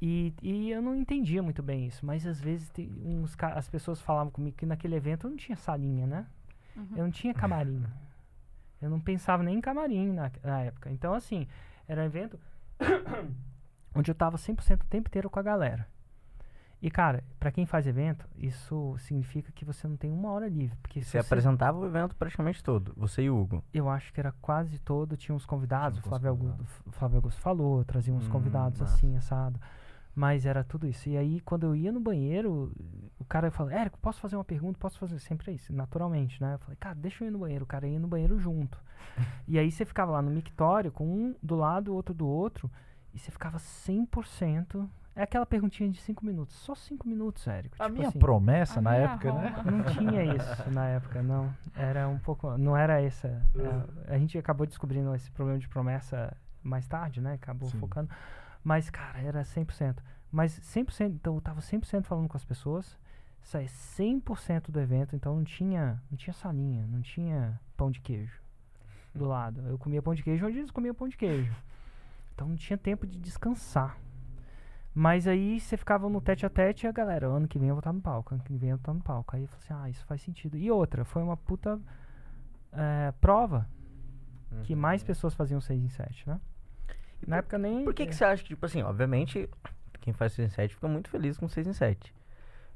E, 0.00 0.32
e 0.42 0.70
eu 0.70 0.80
não 0.80 0.94
entendia 0.94 1.42
muito 1.42 1.62
bem 1.62 1.86
isso, 1.86 2.06
mas 2.06 2.24
às 2.24 2.40
vezes 2.40 2.70
uns, 3.04 3.36
as 3.40 3.68
pessoas 3.68 4.00
falavam 4.00 4.30
comigo 4.30 4.56
que 4.56 4.64
naquele 4.64 4.94
evento 4.94 5.26
eu 5.26 5.30
não 5.30 5.36
tinha 5.36 5.56
salinha, 5.56 6.06
né? 6.06 6.26
Uhum. 6.76 6.88
Eu 6.92 7.04
não 7.04 7.10
tinha 7.10 7.34
camarim. 7.34 7.84
Eu 8.80 8.88
não 8.88 9.00
pensava 9.00 9.42
nem 9.42 9.58
em 9.58 9.60
camarim 9.60 10.12
na, 10.12 10.30
na 10.42 10.60
época. 10.60 10.90
Então, 10.90 11.12
assim, 11.12 11.48
era 11.88 12.00
um 12.00 12.04
evento 12.04 12.38
onde 13.94 14.10
eu 14.10 14.14
tava 14.14 14.36
100% 14.36 14.82
o 14.82 14.86
tempo 14.86 15.08
inteiro 15.08 15.28
com 15.28 15.40
a 15.40 15.42
galera. 15.42 15.88
E, 16.80 16.90
cara, 16.90 17.24
pra 17.40 17.50
quem 17.50 17.66
faz 17.66 17.86
evento, 17.88 18.24
isso 18.36 18.94
significa 18.98 19.50
que 19.50 19.64
você 19.64 19.88
não 19.88 19.96
tem 19.96 20.12
uma 20.12 20.30
hora 20.30 20.48
livre. 20.48 20.76
Porque 20.80 21.02
se 21.02 21.10
Você 21.10 21.18
apresentava 21.18 21.76
o 21.76 21.84
evento 21.84 22.14
praticamente 22.14 22.62
todo, 22.62 22.92
você 22.96 23.22
e 23.22 23.30
o 23.30 23.36
Hugo. 23.36 23.64
eu 23.74 23.88
acho 23.88 24.12
que 24.12 24.20
era 24.20 24.30
quase 24.40 24.78
todo, 24.78 25.16
tinha 25.16 25.34
uns 25.34 25.44
convidados, 25.44 25.98
Tinha 25.98 26.06
o 26.06 26.08
Flávio, 26.08 26.28
Augusto, 26.30 26.64
Flávio 26.92 27.16
Augusto 27.16 27.40
falou, 27.40 27.84
trazia 27.84 28.14
uns 28.14 28.28
Hum, 28.28 28.30
convidados 28.30 28.80
assim, 28.80 29.16
assado. 29.16 29.60
Mas 30.14 30.46
era 30.46 30.62
tudo 30.64 30.86
isso. 30.86 31.08
E 31.08 31.16
aí, 31.16 31.40
quando 31.40 31.64
eu 31.64 31.74
ia 31.76 31.90
no 31.92 32.00
banheiro, 32.00 32.72
o 33.18 33.24
cara 33.24 33.50
falou, 33.50 33.72
Érico, 33.72 33.98
posso 34.00 34.20
fazer 34.20 34.36
uma 34.36 34.44
pergunta? 34.44 34.78
Posso 34.78 34.98
fazer? 34.98 35.18
Sempre 35.20 35.50
é 35.50 35.54
isso, 35.54 35.72
naturalmente, 35.72 36.40
né? 36.40 36.54
Eu 36.54 36.58
falei, 36.58 36.76
cara, 36.76 36.94
deixa 36.94 37.22
eu 37.24 37.28
ir 37.28 37.30
no 37.32 37.38
banheiro. 37.40 37.64
O 37.64 37.68
cara 37.68 37.86
ia 37.88 37.98
no 38.00 38.08
banheiro 38.08 38.38
junto. 38.38 38.80
e 39.48 39.58
aí 39.58 39.70
você 39.70 39.84
ficava 39.84 40.12
lá 40.12 40.22
no 40.22 40.30
mictório, 40.30 40.90
com 40.92 41.06
um 41.06 41.34
do 41.42 41.54
lado, 41.56 41.90
o 41.92 41.94
outro 41.94 42.14
do 42.14 42.26
outro, 42.26 42.70
e 43.12 43.18
você 43.18 43.30
ficava 43.32 43.58
100%... 43.58 44.88
É 45.18 45.24
aquela 45.24 45.44
perguntinha 45.44 45.90
de 45.90 46.00
5 46.00 46.24
minutos. 46.24 46.54
Só 46.54 46.76
5 46.76 47.08
minutos, 47.08 47.44
Érico. 47.44 47.74
A 47.76 47.86
tipo 47.86 47.96
minha 47.96 48.08
assim. 48.08 48.20
promessa 48.20 48.78
A 48.78 48.82
na 48.82 48.90
minha 48.92 49.02
época, 49.02 49.32
né? 49.32 49.48
Roma. 49.48 49.70
Não 49.72 49.84
tinha 49.86 50.22
isso 50.32 50.70
na 50.70 50.86
época, 50.86 51.22
não. 51.24 51.52
Era 51.74 52.08
um 52.08 52.20
pouco. 52.20 52.56
Não 52.56 52.76
era 52.76 53.02
essa. 53.02 53.26
é, 54.06 54.14
a 54.14 54.16
gente 54.16 54.38
acabou 54.38 54.64
descobrindo 54.64 55.12
esse 55.16 55.28
problema 55.32 55.58
de 55.58 55.68
promessa 55.68 56.36
mais 56.62 56.86
tarde, 56.86 57.20
né? 57.20 57.34
Acabou 57.34 57.68
Sim. 57.68 57.80
focando. 57.80 58.08
Mas, 58.62 58.90
cara, 58.90 59.18
era 59.20 59.42
100%. 59.42 59.96
Mas 60.30 60.52
100%, 60.60 61.06
então 61.06 61.34
eu 61.34 61.40
tava 61.40 61.60
100% 61.60 62.04
falando 62.04 62.28
com 62.28 62.36
as 62.36 62.44
pessoas. 62.44 62.96
Saía 63.42 63.66
100% 63.66 64.70
do 64.70 64.78
evento, 64.78 65.16
então 65.16 65.34
não 65.34 65.42
tinha, 65.42 66.00
não 66.08 66.16
tinha 66.16 66.32
salinha, 66.32 66.86
não 66.86 67.00
tinha 67.00 67.58
pão 67.76 67.90
de 67.90 67.98
queijo 67.98 68.40
do 69.12 69.26
lado. 69.26 69.62
Eu 69.66 69.78
comia 69.78 70.00
pão 70.00 70.14
de 70.14 70.22
queijo 70.22 70.46
onde 70.46 70.58
eles 70.58 70.70
comiam 70.70 70.94
pão 70.94 71.08
de 71.08 71.16
queijo. 71.16 71.52
Então 72.34 72.46
não 72.46 72.56
tinha 72.56 72.78
tempo 72.78 73.04
de 73.04 73.18
descansar. 73.18 73.96
Mas 75.00 75.28
aí 75.28 75.60
você 75.60 75.76
ficava 75.76 76.08
no 76.08 76.20
tete 76.20 76.44
a 76.44 76.50
tete 76.50 76.84
e 76.84 76.88
a 76.88 76.92
galera, 76.92 77.28
ano 77.28 77.46
que 77.46 77.56
vem 77.56 77.68
eu 77.68 77.74
vou 77.76 77.78
estar 77.78 77.92
no 77.92 78.00
palco, 78.00 78.34
ano 78.34 78.42
que 78.42 78.52
vem 78.56 78.70
eu 78.70 78.76
vou 78.76 78.80
estar 78.82 78.92
no 78.92 79.00
palco. 79.00 79.36
Aí 79.36 79.42
eu 79.42 79.48
falei 79.48 79.62
assim, 79.64 79.74
ah, 79.84 79.88
isso 79.88 80.04
faz 80.06 80.20
sentido. 80.22 80.56
E 80.58 80.68
outra, 80.72 81.04
foi 81.04 81.22
uma 81.22 81.36
puta 81.36 81.78
eh, 82.72 83.12
prova 83.20 83.68
que 84.64 84.74
Uhum. 84.74 84.80
mais 84.80 85.04
pessoas 85.04 85.34
faziam 85.34 85.60
6 85.60 85.80
em 85.80 85.88
7, 85.88 86.28
né? 86.28 86.40
E 87.22 87.30
Na 87.30 87.36
por- 87.36 87.38
época 87.38 87.58
nem. 87.58 87.84
Por 87.84 87.94
que, 87.94 88.06
que 88.06 88.14
você 88.14 88.24
acha 88.24 88.42
que, 88.42 88.48
tipo 88.48 88.66
assim, 88.66 88.82
obviamente, 88.82 89.48
quem 90.00 90.12
faz 90.12 90.32
6 90.32 90.50
em 90.50 90.54
7 90.54 90.74
fica 90.74 90.88
muito 90.88 91.08
feliz 91.10 91.38
com 91.38 91.46
6 91.46 91.68
em 91.68 91.72
7. 91.72 92.12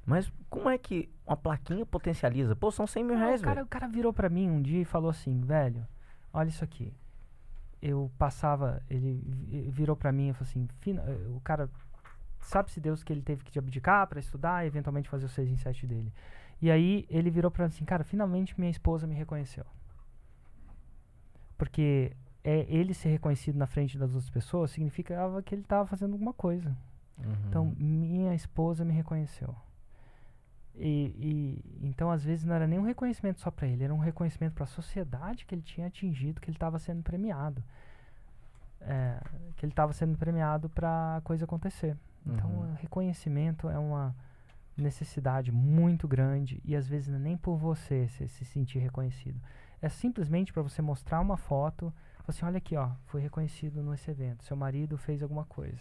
Mas 0.06 0.32
como 0.48 0.68
é 0.68 0.78
que 0.78 1.11
uma 1.26 1.37
plaquinha 1.37 1.85
potencializa? 1.85 2.54
Pô, 2.54 2.70
são 2.70 2.87
100 2.87 3.02
mil 3.04 3.14
Não, 3.16 3.24
reais, 3.26 3.40
o, 3.40 3.44
cara, 3.44 3.62
o 3.64 3.66
cara 3.66 3.88
virou 3.88 4.12
pra 4.12 4.28
mim 4.28 4.48
um 4.48 4.62
dia 4.62 4.80
e 4.80 4.85
falou 4.85 5.11
assim, 5.11 5.40
velho, 5.40 5.85
olha 6.32 6.48
isso 6.48 6.62
aqui. 6.62 6.92
Eu 7.80 8.12
passava, 8.16 8.80
ele 8.88 9.20
vi- 9.26 9.70
virou 9.70 9.96
pra 9.96 10.12
mim 10.12 10.28
e 10.28 10.32
falou 10.32 10.48
assim, 10.48 10.68
"Fina- 10.80 11.02
eh, 11.04 11.26
o 11.35 11.40
cara, 11.40 11.68
sabe-se 12.42 12.81
Deus 12.81 13.02
que 13.02 13.12
ele 13.12 13.22
teve 13.22 13.44
que 13.44 13.59
abdicar 13.59 14.07
pra 14.07 14.20
estudar 14.20 14.64
e 14.64 14.66
eventualmente 14.68 15.09
fazer 15.09 15.26
o 15.26 15.28
6 15.28 15.48
em 15.50 15.57
7 15.57 15.87
dele. 15.87 16.12
E 16.61 16.70
aí 16.70 17.07
ele 17.11 17.31
virou 17.31 17.50
pra 17.50 17.64
mim 17.64 17.68
assim, 17.68 17.85
cara, 17.85 18.05
finalmente 18.05 18.59
minha 18.59 18.70
esposa 18.70 19.07
me 19.07 19.14
reconheceu. 19.14 19.64
Porque 21.57 22.12
é, 22.44 22.66
ele 22.68 22.94
ser 22.94 23.09
reconhecido 23.11 23.57
na 23.57 23.66
frente 23.66 23.96
das 23.98 24.11
outras 24.11 24.31
pessoas 24.31 24.70
significava 24.70 25.42
que 25.42 25.55
ele 25.55 25.62
tava 25.62 25.87
fazendo 25.87 26.12
alguma 26.12 26.33
coisa. 26.33 26.76
Então, 27.48 27.66
Uhum. 27.66 27.74
minha 27.78 28.35
esposa 28.35 28.85
me 28.85 28.92
reconheceu. 28.92 29.55
E, 30.74 31.14
e- 31.70 31.87
então, 31.87 32.11
às 32.11 32.24
vezes, 32.24 32.44
não 32.44 32.55
era 32.55 32.66
nem 32.66 32.78
um 32.78 32.83
reconhecimento 32.85 33.38
só 33.40 33.50
para 33.50 33.68
ele, 33.68 33.85
era 33.85 33.94
um 33.94 33.98
reconhecimento 33.98 34.55
para 34.55 34.64
a 34.64 34.66
sociedade 34.66 35.44
que 35.44 35.55
ele 35.55 35.62
tinha 35.62 35.87
atingido, 35.87 36.40
que 36.40 36.48
ele 36.48 36.57
estava 36.57 36.78
sendo 36.78 37.02
premiado. 37.02 37.62
É, 38.81 39.20
que 39.57 39.64
ele 39.64 39.72
estava 39.72 39.92
sendo 39.92 40.16
premiado 40.18 40.68
para 40.68 41.18
a 41.18 41.20
coisa 41.20 41.44
acontecer. 41.44 41.96
Então, 42.26 42.48
Uhum. 42.50 42.70
o 42.72 42.74
reconhecimento 42.74 43.68
é 43.68 43.78
uma 43.78 44.14
necessidade 44.76 45.52
muito 45.52 46.08
grande 46.08 46.61
e 46.64 46.74
às 46.74 46.87
vezes 46.88 47.08
não 47.08 47.16
é 47.16 47.20
nem 47.20 47.37
por 47.37 47.56
você 47.56 48.08
se, 48.08 48.28
se 48.28 48.44
sentir 48.44 48.78
reconhecido. 48.78 49.40
É 49.80 49.88
simplesmente 49.88 50.52
para 50.52 50.62
você 50.62 50.80
mostrar 50.80 51.20
uma 51.20 51.37
foto, 51.37 51.92
assim, 52.26 52.44
olha 52.46 52.58
aqui, 52.58 52.76
ó, 52.76 52.90
foi 53.06 53.20
reconhecido 53.20 53.82
nesse 53.82 54.11
evento. 54.11 54.44
Seu 54.44 54.56
marido 54.56 54.96
fez 54.96 55.22
alguma 55.22 55.44
coisa. 55.44 55.80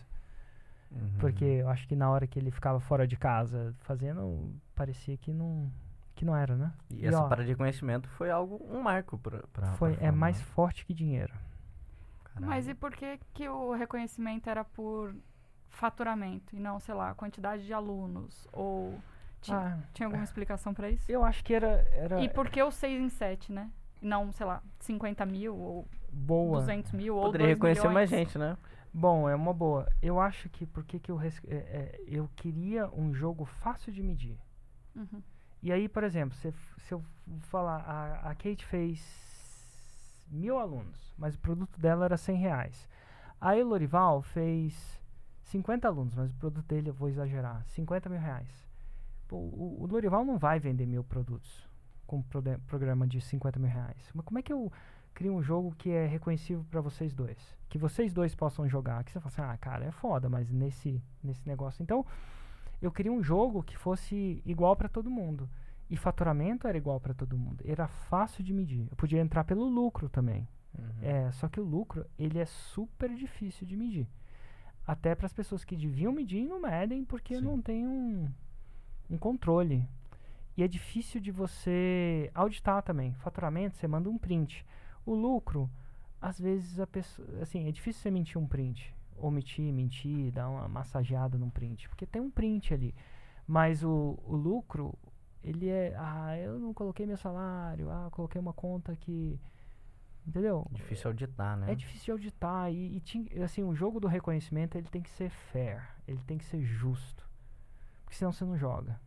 Uhum. 0.91 1.09
Porque 1.19 1.45
eu 1.45 1.69
acho 1.69 1.87
que 1.87 1.95
na 1.95 2.09
hora 2.09 2.27
que 2.27 2.37
ele 2.37 2.51
ficava 2.51 2.79
fora 2.79 3.07
de 3.07 3.15
casa 3.15 3.73
fazendo, 3.81 4.53
parecia 4.75 5.15
que 5.17 5.31
não, 5.31 5.71
que 6.15 6.25
não 6.25 6.35
era, 6.35 6.57
né? 6.57 6.73
E 6.89 7.05
essa 7.05 7.19
ó, 7.23 7.29
parada 7.29 7.43
de 7.45 7.51
reconhecimento 7.51 8.09
foi 8.09 8.29
algo, 8.29 8.59
um 8.69 8.81
marco 8.81 9.17
pra, 9.17 9.43
pra 9.53 9.71
foi, 9.73 9.95
pra 9.95 10.07
é 10.07 10.11
mais 10.11 10.37
né? 10.37 10.43
forte 10.43 10.85
que 10.85 10.93
dinheiro. 10.93 11.33
Mas 12.39 12.65
Caralho. 12.65 12.69
e 12.71 12.73
por 12.73 12.91
que, 12.95 13.19
que 13.33 13.47
o 13.47 13.73
reconhecimento 13.73 14.49
era 14.49 14.63
por 14.65 15.15
faturamento 15.71 16.55
e 16.55 16.59
não, 16.59 16.79
sei 16.79 16.93
lá, 16.93 17.13
quantidade 17.15 17.65
de 17.65 17.73
alunos? 17.73 18.47
Ou 18.53 18.99
ti- 19.41 19.51
Ah, 19.53 19.79
tinha 19.93 20.05
alguma 20.07 20.23
explicação 20.23 20.73
pra 20.73 20.89
isso? 20.89 21.11
eu 21.11 21.23
acho 21.23 21.43
que 21.43 21.53
era, 21.53 21.87
era 21.93 22.21
E 22.21 22.29
por 22.29 22.49
que 22.49 22.61
o 22.61 22.69
6 22.71 23.01
em 23.01 23.09
7, 23.09 23.51
né? 23.51 23.71
E 24.01 24.05
Não, 24.05 24.31
sei 24.31 24.45
lá, 24.45 24.61
50 24.79 25.25
mil 25.25 25.55
ou 25.57 25.87
boa. 26.11 26.59
200 26.59 26.91
mil 26.91 27.15
ou 27.15 27.23
Poderia 27.23 27.47
2 27.47 27.55
reconhecer 27.55 27.79
milhões. 27.87 27.93
mais 27.93 28.09
gente, 28.09 28.37
né? 28.37 28.57
Bom, 28.93 29.29
é 29.29 29.35
uma 29.35 29.53
boa. 29.53 29.87
Eu 30.01 30.19
acho 30.19 30.49
que 30.49 30.65
porque 30.65 30.99
que 30.99 31.09
eu, 31.11 31.19
é, 31.21 31.27
é, 31.47 32.01
eu 32.07 32.29
queria 32.35 32.89
um 32.89 33.13
jogo 33.13 33.45
fácil 33.45 33.91
de 33.93 34.03
medir. 34.03 34.37
Uhum. 34.95 35.21
E 35.63 35.71
aí, 35.71 35.87
por 35.87 36.03
exemplo, 36.03 36.35
se, 36.37 36.51
se 36.79 36.93
eu 36.93 37.01
falar, 37.41 37.77
a, 37.87 38.29
a 38.31 38.35
Kate 38.35 38.65
fez 38.65 38.99
mil 40.27 40.57
alunos, 40.57 41.13
mas 41.17 41.35
o 41.35 41.39
produto 41.39 41.79
dela 41.79 42.05
era 42.05 42.17
100 42.17 42.35
reais. 42.37 42.89
Aí 43.39 43.61
o 43.63 43.67
Lorival 43.67 44.21
fez 44.21 44.99
50 45.51 45.87
alunos, 45.87 46.15
mas 46.15 46.31
o 46.31 46.35
produto 46.35 46.65
dele, 46.67 46.89
eu 46.89 46.93
vou 46.93 47.09
exagerar, 47.09 47.63
50 47.67 48.09
mil 48.09 48.19
reais. 48.19 48.47
Pô, 49.27 49.35
o, 49.37 49.77
o 49.81 49.85
Lorival 49.85 50.23
não 50.25 50.37
vai 50.37 50.59
vender 50.59 50.85
mil 50.85 51.03
produtos 51.03 51.67
com 52.07 52.17
um 52.17 52.21
prode- 52.21 52.57
programa 52.67 53.05
de 53.07 53.19
50 53.21 53.59
mil 53.59 53.69
reais. 53.69 54.09
Mas 54.13 54.25
como 54.25 54.39
é 54.39 54.41
que 54.41 54.51
eu 54.51 54.71
crio 55.13 55.33
um 55.33 55.41
jogo 55.41 55.73
que 55.77 55.89
é 55.89 56.05
reconhecível 56.05 56.65
para 56.69 56.81
vocês 56.81 57.13
dois? 57.13 57.37
Que 57.69 57.77
vocês 57.77 58.13
dois 58.13 58.33
possam 58.35 58.67
jogar. 58.67 59.03
Que 59.03 59.11
você 59.11 59.19
fala 59.19 59.27
assim, 59.31 59.41
ah, 59.41 59.57
cara, 59.57 59.85
é 59.85 59.91
foda, 59.91 60.29
mas 60.29 60.49
nesse, 60.51 61.01
nesse 61.23 61.45
negócio. 61.47 61.81
Então, 61.83 62.05
eu 62.81 62.91
queria 62.91 63.11
um 63.11 63.21
jogo 63.23 63.61
que 63.63 63.77
fosse 63.77 64.41
igual 64.45 64.75
para 64.75 64.89
todo 64.89 65.09
mundo. 65.09 65.49
E 65.89 65.97
faturamento 65.97 66.67
era 66.67 66.77
igual 66.77 66.99
para 66.99 67.13
todo 67.13 67.37
mundo. 67.37 67.61
Era 67.65 67.87
fácil 67.87 68.43
de 68.43 68.53
medir. 68.53 68.87
Eu 68.89 68.95
podia 68.95 69.19
entrar 69.19 69.43
pelo 69.43 69.65
lucro 69.65 70.07
também. 70.09 70.47
Uhum. 70.77 70.85
É, 71.01 71.31
só 71.33 71.49
que 71.49 71.59
o 71.59 71.63
lucro, 71.63 72.05
ele 72.17 72.39
é 72.39 72.45
super 72.45 73.13
difícil 73.13 73.67
de 73.67 73.75
medir. 73.75 74.07
Até 74.85 75.15
para 75.15 75.25
as 75.25 75.33
pessoas 75.33 75.63
que 75.63 75.75
deviam 75.75 76.11
medir 76.11 76.39
e 76.39 76.47
não 76.47 76.61
medem 76.61 77.05
porque 77.05 77.35
Sim. 77.35 77.41
não 77.41 77.61
tem 77.61 77.87
um, 77.87 78.29
um 79.09 79.17
controle. 79.17 79.87
E 80.57 80.63
é 80.63 80.67
difícil 80.67 81.21
de 81.21 81.31
você 81.31 82.29
auditar 82.33 82.83
também. 82.83 83.13
Faturamento, 83.15 83.77
você 83.77 83.87
manda 83.87 84.09
um 84.09 84.17
print. 84.17 84.65
O 85.05 85.13
lucro, 85.13 85.69
às 86.21 86.39
vezes 86.39 86.79
a 86.79 86.87
pessoa, 86.87 87.27
assim, 87.41 87.67
é 87.67 87.71
difícil 87.71 88.01
você 88.01 88.11
mentir 88.11 88.37
um 88.37 88.47
print. 88.47 88.93
Omitir, 89.17 89.71
mentir, 89.71 90.31
dar 90.31 90.49
uma 90.49 90.67
massageada 90.67 91.37
num 91.37 91.49
print, 91.49 91.87
porque 91.89 92.05
tem 92.05 92.21
um 92.21 92.29
print 92.31 92.73
ali. 92.73 92.93
Mas 93.47 93.83
o, 93.83 94.19
o 94.25 94.35
lucro, 94.35 94.97
ele 95.43 95.69
é, 95.69 95.95
ah, 95.97 96.37
eu 96.37 96.59
não 96.59 96.73
coloquei 96.73 97.05
meu 97.05 97.17
salário, 97.17 97.89
ah, 97.89 98.05
eu 98.05 98.11
coloquei 98.11 98.39
uma 98.41 98.53
conta 98.53 98.95
que 98.95 99.39
Entendeu? 100.25 100.67
Difícil 100.71 101.09
auditar, 101.09 101.57
né? 101.57 101.71
É 101.71 101.75
difícil 101.75 102.13
auditar 102.13 102.71
e, 102.71 102.95
e 102.97 102.99
tin- 103.01 103.27
assim, 103.43 103.63
o 103.63 103.73
jogo 103.75 103.99
do 103.99 104.07
reconhecimento 104.07 104.77
ele 104.77 104.87
tem 104.87 105.01
que 105.01 105.09
ser 105.09 105.29
fair, 105.29 105.81
ele 106.07 106.21
tem 106.27 106.37
que 106.37 106.45
ser 106.45 106.61
justo. 106.63 107.27
Porque 108.03 108.15
senão 108.15 108.31
você 108.31 108.45
não 108.45 108.57
joga. 108.57 108.99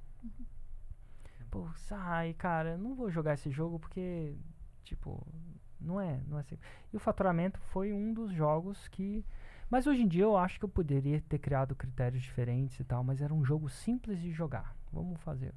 Pô, 1.50 1.68
sai, 1.76 2.34
cara, 2.34 2.76
não 2.76 2.94
vou 2.96 3.10
jogar 3.10 3.34
esse 3.34 3.48
jogo 3.50 3.78
porque, 3.78 4.34
tipo, 4.82 5.24
não 5.80 6.00
é, 6.00 6.20
não 6.26 6.36
é 6.38 6.40
assim. 6.40 6.58
E 6.92 6.96
o 6.96 7.00
faturamento 7.00 7.60
foi 7.70 7.92
um 7.92 8.12
dos 8.12 8.32
jogos 8.32 8.88
que. 8.88 9.24
Mas 9.70 9.86
hoje 9.86 10.02
em 10.02 10.08
dia 10.08 10.24
eu 10.24 10.36
acho 10.36 10.58
que 10.58 10.64
eu 10.64 10.68
poderia 10.68 11.20
ter 11.20 11.38
criado 11.38 11.74
critérios 11.76 12.22
diferentes 12.22 12.78
e 12.80 12.84
tal, 12.84 13.04
mas 13.04 13.20
era 13.22 13.32
um 13.32 13.44
jogo 13.44 13.68
simples 13.68 14.20
de 14.20 14.32
jogar. 14.32 14.76
Vamos 14.92 15.20
fazer. 15.20 15.54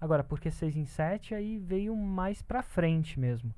Agora, 0.00 0.22
porque 0.22 0.50
6 0.50 0.76
em 0.76 0.84
7 0.84 1.34
aí 1.34 1.58
veio 1.58 1.96
mais 1.96 2.42
pra 2.42 2.62
frente 2.62 3.18
mesmo. 3.18 3.54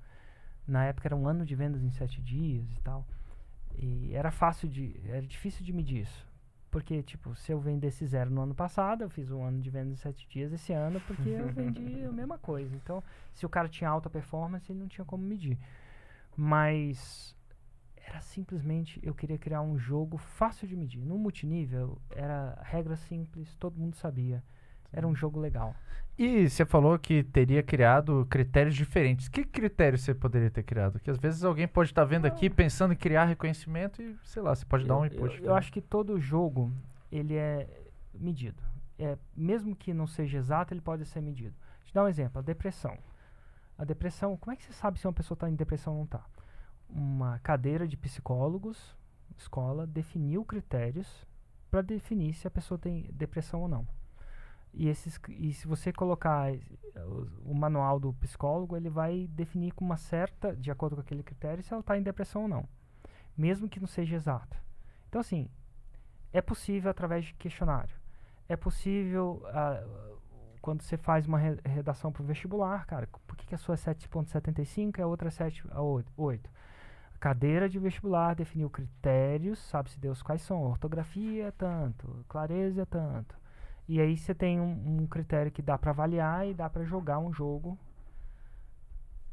Na 0.72 0.86
época 0.86 1.06
era 1.06 1.14
um 1.14 1.28
ano 1.28 1.44
de 1.44 1.54
vendas 1.54 1.82
em 1.82 1.90
7 1.90 2.22
dias 2.22 2.64
e 2.72 2.80
tal. 2.80 3.06
E 3.76 4.14
era 4.14 4.30
fácil 4.30 4.66
de. 4.66 4.98
Era 5.04 5.20
difícil 5.20 5.62
de 5.62 5.70
medir 5.70 6.00
isso. 6.00 6.26
Porque, 6.70 7.02
tipo, 7.02 7.34
se 7.34 7.52
eu 7.52 7.60
vendesse 7.60 8.06
zero 8.06 8.30
no 8.30 8.40
ano 8.40 8.54
passado, 8.54 9.02
eu 9.02 9.10
fiz 9.10 9.30
um 9.30 9.44
ano 9.44 9.60
de 9.60 9.68
vendas 9.68 9.92
em 9.92 9.96
7 9.96 10.26
dias 10.26 10.50
esse 10.50 10.72
ano, 10.72 10.98
porque 11.06 11.28
eu 11.28 11.46
vendi 11.52 12.02
a 12.04 12.10
mesma 12.10 12.38
coisa. 12.38 12.74
Então, 12.74 13.04
se 13.34 13.44
o 13.44 13.48
cara 13.50 13.68
tinha 13.68 13.90
alta 13.90 14.08
performance, 14.08 14.72
ele 14.72 14.78
não 14.78 14.88
tinha 14.88 15.04
como 15.04 15.22
medir. 15.22 15.58
Mas 16.34 17.36
era 17.94 18.22
simplesmente 18.22 18.98
eu 19.02 19.14
queria 19.14 19.36
criar 19.36 19.60
um 19.60 19.76
jogo 19.76 20.16
fácil 20.16 20.66
de 20.66 20.74
medir. 20.74 21.04
No 21.04 21.18
multinível 21.18 22.00
era 22.08 22.58
regra 22.62 22.96
simples, 22.96 23.54
todo 23.56 23.78
mundo 23.78 23.94
sabia. 23.94 24.42
Era 24.92 25.06
um 25.06 25.14
jogo 25.14 25.40
legal. 25.40 25.74
E 26.18 26.48
você 26.48 26.64
falou 26.64 26.98
que 26.98 27.22
teria 27.24 27.62
criado 27.62 28.26
critérios 28.28 28.74
diferentes. 28.74 29.28
Que 29.28 29.44
critérios 29.44 30.02
você 30.02 30.14
poderia 30.14 30.50
ter 30.50 30.62
criado? 30.62 31.00
Que 31.00 31.10
às 31.10 31.16
vezes 31.16 31.42
alguém 31.42 31.66
pode 31.66 31.90
estar 31.90 32.04
vendo 32.04 32.26
aqui 32.26 32.50
pensando 32.50 32.92
em 32.92 32.96
criar 32.96 33.24
reconhecimento 33.24 34.02
e, 34.02 34.16
sei 34.24 34.42
lá, 34.42 34.54
você 34.54 34.64
pode 34.64 34.86
dar 34.86 34.98
um 34.98 35.06
eu, 35.06 35.06
input. 35.06 35.38
eu, 35.38 35.46
eu 35.46 35.54
acho 35.54 35.72
que 35.72 35.80
todo 35.80 36.20
jogo 36.20 36.70
ele 37.10 37.34
é 37.34 37.66
medido. 38.12 38.62
É, 38.98 39.16
mesmo 39.34 39.74
que 39.74 39.94
não 39.94 40.06
seja 40.06 40.38
exato, 40.38 40.74
ele 40.74 40.82
pode 40.82 41.04
ser 41.06 41.22
medido. 41.22 41.54
Vou 41.78 41.86
te 41.86 41.94
dar 41.94 42.04
um 42.04 42.08
exemplo, 42.08 42.38
a 42.38 42.42
depressão. 42.42 42.96
A 43.78 43.84
depressão, 43.84 44.36
como 44.36 44.52
é 44.52 44.56
que 44.56 44.62
você 44.62 44.72
sabe 44.72 44.98
se 44.98 45.06
uma 45.06 45.12
pessoa 45.14 45.34
está 45.34 45.48
em 45.48 45.54
depressão 45.54 45.94
ou 45.94 45.98
não 46.00 46.04
está? 46.04 46.24
Uma 46.90 47.38
cadeira 47.38 47.88
de 47.88 47.96
psicólogos, 47.96 48.94
escola, 49.36 49.86
definiu 49.86 50.44
critérios 50.44 51.26
para 51.70 51.80
definir 51.80 52.34
se 52.34 52.46
a 52.46 52.50
pessoa 52.50 52.78
tem 52.78 53.08
depressão 53.12 53.62
ou 53.62 53.68
não. 53.68 53.86
E, 54.74 54.88
esses, 54.88 55.20
e 55.28 55.52
se 55.52 55.66
você 55.66 55.92
colocar 55.92 56.50
o, 57.44 57.54
manual 57.54 58.00
do 58.00 58.12
psicólogo, 58.14 58.76
ele 58.76 58.88
vai 58.88 59.26
definir 59.28 59.72
com 59.72 59.84
uma 59.84 59.96
certa, 59.96 60.56
de 60.56 60.70
acordo 60.70 60.96
com 60.96 61.02
aquele 61.02 61.22
critério, 61.22 61.62
se 61.62 61.72
ela 61.72 61.80
está 61.80 61.96
em 61.96 62.02
depressão 62.02 62.42
ou 62.42 62.48
não. 62.48 62.68
Mesmo 63.36 63.68
que 63.68 63.80
não 63.80 63.86
seja 63.86 64.16
exato. 64.16 64.56
Então, 65.08 65.20
assim, 65.20 65.48
é 66.32 66.40
possível 66.40 66.90
através 66.90 67.26
de 67.26 67.34
questionário. 67.34 67.94
É 68.48 68.56
possível, 68.56 69.42
ah, 69.46 69.84
quando 70.60 70.82
você 70.82 70.96
faz 70.96 71.26
uma 71.26 71.38
re- 71.38 71.60
redação 71.64 72.10
para 72.10 72.22
o 72.22 72.26
vestibular, 72.26 72.86
cara, 72.86 73.08
por 73.26 73.36
que, 73.36 73.46
que 73.46 73.54
a 73.54 73.58
sua 73.58 73.74
é 73.74 73.78
7.75 73.78 74.98
e 74.98 75.02
a 75.02 75.06
outra 75.06 75.28
é 75.28 75.30
7 75.30 75.64
a 75.70 75.82
8? 75.82 76.50
cadeira 77.20 77.68
de 77.68 77.78
vestibular 77.78 78.34
definiu 78.34 78.68
critérios, 78.68 79.60
sabe-se 79.60 80.00
Deus 80.00 80.20
quais 80.24 80.42
são. 80.42 80.60
Ortografia 80.64 81.52
tanto, 81.52 82.24
clareza 82.28 82.84
tanto. 82.84 83.36
E 83.92 84.00
aí 84.00 84.16
você 84.16 84.34
tem 84.34 84.58
um, 84.58 85.02
um 85.02 85.06
critério 85.06 85.52
que 85.52 85.60
dá 85.60 85.76
para 85.76 85.90
avaliar 85.90 86.48
e 86.48 86.54
dá 86.54 86.66
para 86.70 86.82
jogar 86.82 87.18
um 87.18 87.30
jogo. 87.30 87.78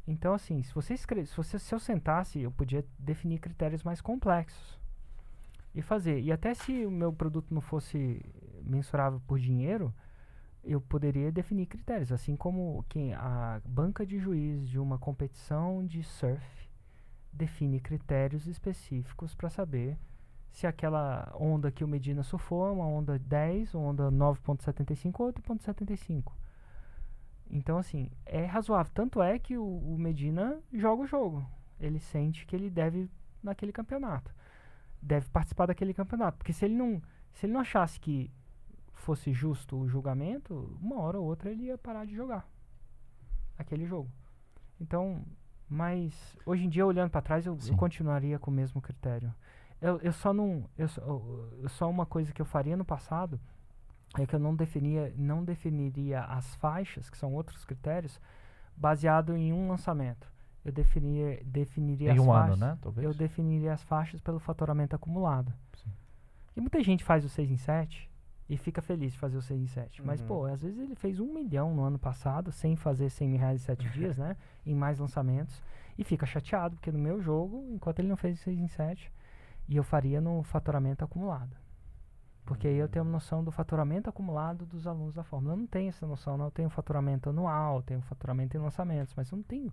Então, 0.06 0.34
assim, 0.34 0.62
se 0.62 0.74
você 0.74 0.92
escreve, 0.92 1.28
se, 1.28 1.34
você, 1.34 1.58
se 1.58 1.74
eu 1.74 1.78
sentasse, 1.78 2.42
eu 2.42 2.52
podia 2.52 2.84
definir 2.98 3.38
critérios 3.38 3.82
mais 3.82 4.02
complexos 4.02 4.78
e 5.74 5.80
fazer. 5.80 6.20
E 6.20 6.30
até 6.30 6.52
se 6.52 6.84
o 6.84 6.90
meu 6.90 7.10
produto 7.10 7.54
não 7.54 7.62
fosse 7.62 8.20
mensurável 8.62 9.22
por 9.26 9.38
dinheiro, 9.38 9.94
eu 10.62 10.78
poderia 10.78 11.32
definir 11.32 11.64
critérios, 11.64 12.12
assim 12.12 12.36
como 12.36 12.84
quem 12.86 13.14
a 13.14 13.62
banca 13.64 14.04
de 14.04 14.18
juiz 14.18 14.68
de 14.68 14.78
uma 14.78 14.98
competição 14.98 15.86
de 15.86 16.02
surf 16.02 16.68
define 17.32 17.80
critérios 17.80 18.46
específicos 18.46 19.34
para 19.34 19.48
saber 19.48 19.96
se 20.50 20.66
aquela 20.66 21.32
onda 21.38 21.70
que 21.70 21.84
o 21.84 21.88
Medina 21.88 22.22
surfou 22.22 22.66
é 22.66 22.70
uma 22.70 22.86
onda 22.86 23.18
10, 23.18 23.74
onda 23.74 24.10
9.75 24.10 25.20
ou 25.20 25.32
8.75. 25.32 26.32
Então, 27.50 27.78
assim, 27.78 28.10
é 28.24 28.44
razoável. 28.44 28.92
Tanto 28.94 29.22
é 29.22 29.38
que 29.38 29.56
o, 29.56 29.64
o 29.64 29.98
Medina 29.98 30.60
joga 30.72 31.02
o 31.02 31.06
jogo. 31.06 31.46
Ele 31.78 31.98
sente 31.98 32.46
que 32.46 32.54
ele 32.54 32.70
deve 32.70 33.10
naquele 33.42 33.72
campeonato. 33.72 34.34
Deve 35.02 35.28
participar 35.30 35.66
daquele 35.66 35.94
campeonato. 35.94 36.38
Porque 36.38 36.52
se 36.52 36.64
ele 36.64 36.74
não, 36.74 37.02
se 37.32 37.46
ele 37.46 37.52
não 37.52 37.60
achasse 37.60 37.98
que 37.98 38.30
fosse 38.92 39.32
justo 39.32 39.76
o 39.76 39.88
julgamento, 39.88 40.76
uma 40.80 41.00
hora 41.00 41.18
ou 41.18 41.26
outra 41.26 41.50
ele 41.50 41.64
ia 41.64 41.78
parar 41.78 42.04
de 42.04 42.14
jogar 42.14 42.46
aquele 43.60 43.86
jogo. 43.86 44.10
Então, 44.80 45.24
mas 45.68 46.36
hoje 46.44 46.64
em 46.64 46.68
dia, 46.68 46.86
olhando 46.86 47.10
para 47.10 47.20
trás, 47.20 47.46
eu, 47.46 47.56
eu, 47.66 47.76
continuaria 47.76 48.38
com 48.38 48.50
o 48.50 48.54
mesmo 48.54 48.80
critério. 48.80 49.32
Eu, 49.80 49.98
eu 50.00 50.12
só 50.12 50.32
não. 50.32 50.64
Eu, 50.76 50.88
eu, 51.62 51.68
só 51.68 51.88
uma 51.88 52.04
coisa 52.04 52.32
que 52.32 52.42
eu 52.42 52.46
faria 52.46 52.76
no 52.76 52.84
passado 52.84 53.40
é 54.18 54.26
que 54.26 54.34
eu 54.34 54.40
não 54.40 54.54
definia, 54.54 55.12
não 55.16 55.44
definiria 55.44 56.22
as 56.24 56.54
faixas, 56.56 57.08
que 57.08 57.16
são 57.16 57.32
outros 57.32 57.64
critérios, 57.64 58.20
baseado 58.76 59.36
em 59.36 59.52
um 59.52 59.68
lançamento. 59.68 60.28
Eu 60.64 60.72
definiria, 60.72 61.40
definiria 61.44 62.10
em 62.10 62.18
as 62.18 62.18
um 62.18 62.26
faixas. 62.26 62.60
ano, 62.62 62.66
né? 62.66 62.78
Talvez. 62.82 63.04
Eu 63.04 63.14
definiria 63.14 63.72
as 63.72 63.82
faixas 63.82 64.20
pelo 64.20 64.38
faturamento 64.38 64.94
acumulado. 64.94 65.52
Sim. 65.74 65.90
E 66.56 66.60
muita 66.60 66.82
gente 66.82 67.02
faz 67.02 67.24
o 67.24 67.28
6 67.28 67.50
em 67.50 67.56
7 67.56 68.10
e 68.48 68.56
fica 68.56 68.82
feliz 68.82 69.12
de 69.12 69.18
fazer 69.18 69.38
o 69.38 69.42
6 69.42 69.60
em 69.60 69.66
7. 69.66 70.00
Uhum. 70.00 70.06
Mas, 70.06 70.20
pô, 70.20 70.44
às 70.44 70.60
vezes 70.60 70.78
ele 70.78 70.94
fez 70.94 71.20
um 71.20 71.32
milhão 71.32 71.74
no 71.74 71.82
ano 71.82 71.98
passado, 71.98 72.52
sem 72.52 72.76
fazer 72.76 73.08
100 73.08 73.28
mil 73.28 73.38
reais 73.38 73.62
em 73.62 73.64
7 73.64 73.88
dias, 73.94 74.18
né? 74.18 74.36
Em 74.66 74.74
mais 74.74 74.98
lançamentos. 74.98 75.62
E 75.96 76.04
fica 76.04 76.26
chateado, 76.26 76.76
porque 76.76 76.92
no 76.92 76.98
meu 76.98 77.22
jogo, 77.22 77.64
enquanto 77.70 78.00
ele 78.00 78.08
não 78.08 78.16
fez 78.16 78.38
o 78.40 78.42
6 78.42 78.58
em 78.58 78.68
7, 78.68 79.10
e 79.70 79.76
eu 79.76 79.84
faria 79.84 80.20
no 80.20 80.42
faturamento 80.42 81.04
acumulado. 81.04 81.56
Porque 82.44 82.66
aí 82.66 82.76
eu 82.76 82.88
tenho 82.88 83.04
uma 83.04 83.12
noção 83.12 83.44
do 83.44 83.52
faturamento 83.52 84.10
acumulado 84.10 84.66
dos 84.66 84.84
alunos 84.84 85.14
da 85.14 85.22
Fórmula. 85.22 85.54
Eu 85.54 85.58
não 85.58 85.66
tenho 85.68 85.88
essa 85.88 86.04
noção, 86.04 86.36
não. 86.36 86.46
Eu 86.46 86.50
tenho 86.50 86.68
faturamento 86.68 87.30
anual, 87.30 87.80
tenho 87.80 88.00
faturamento 88.02 88.56
em 88.56 88.60
lançamentos, 88.60 89.14
mas 89.16 89.30
eu 89.30 89.36
não 89.36 89.44
tenho 89.44 89.72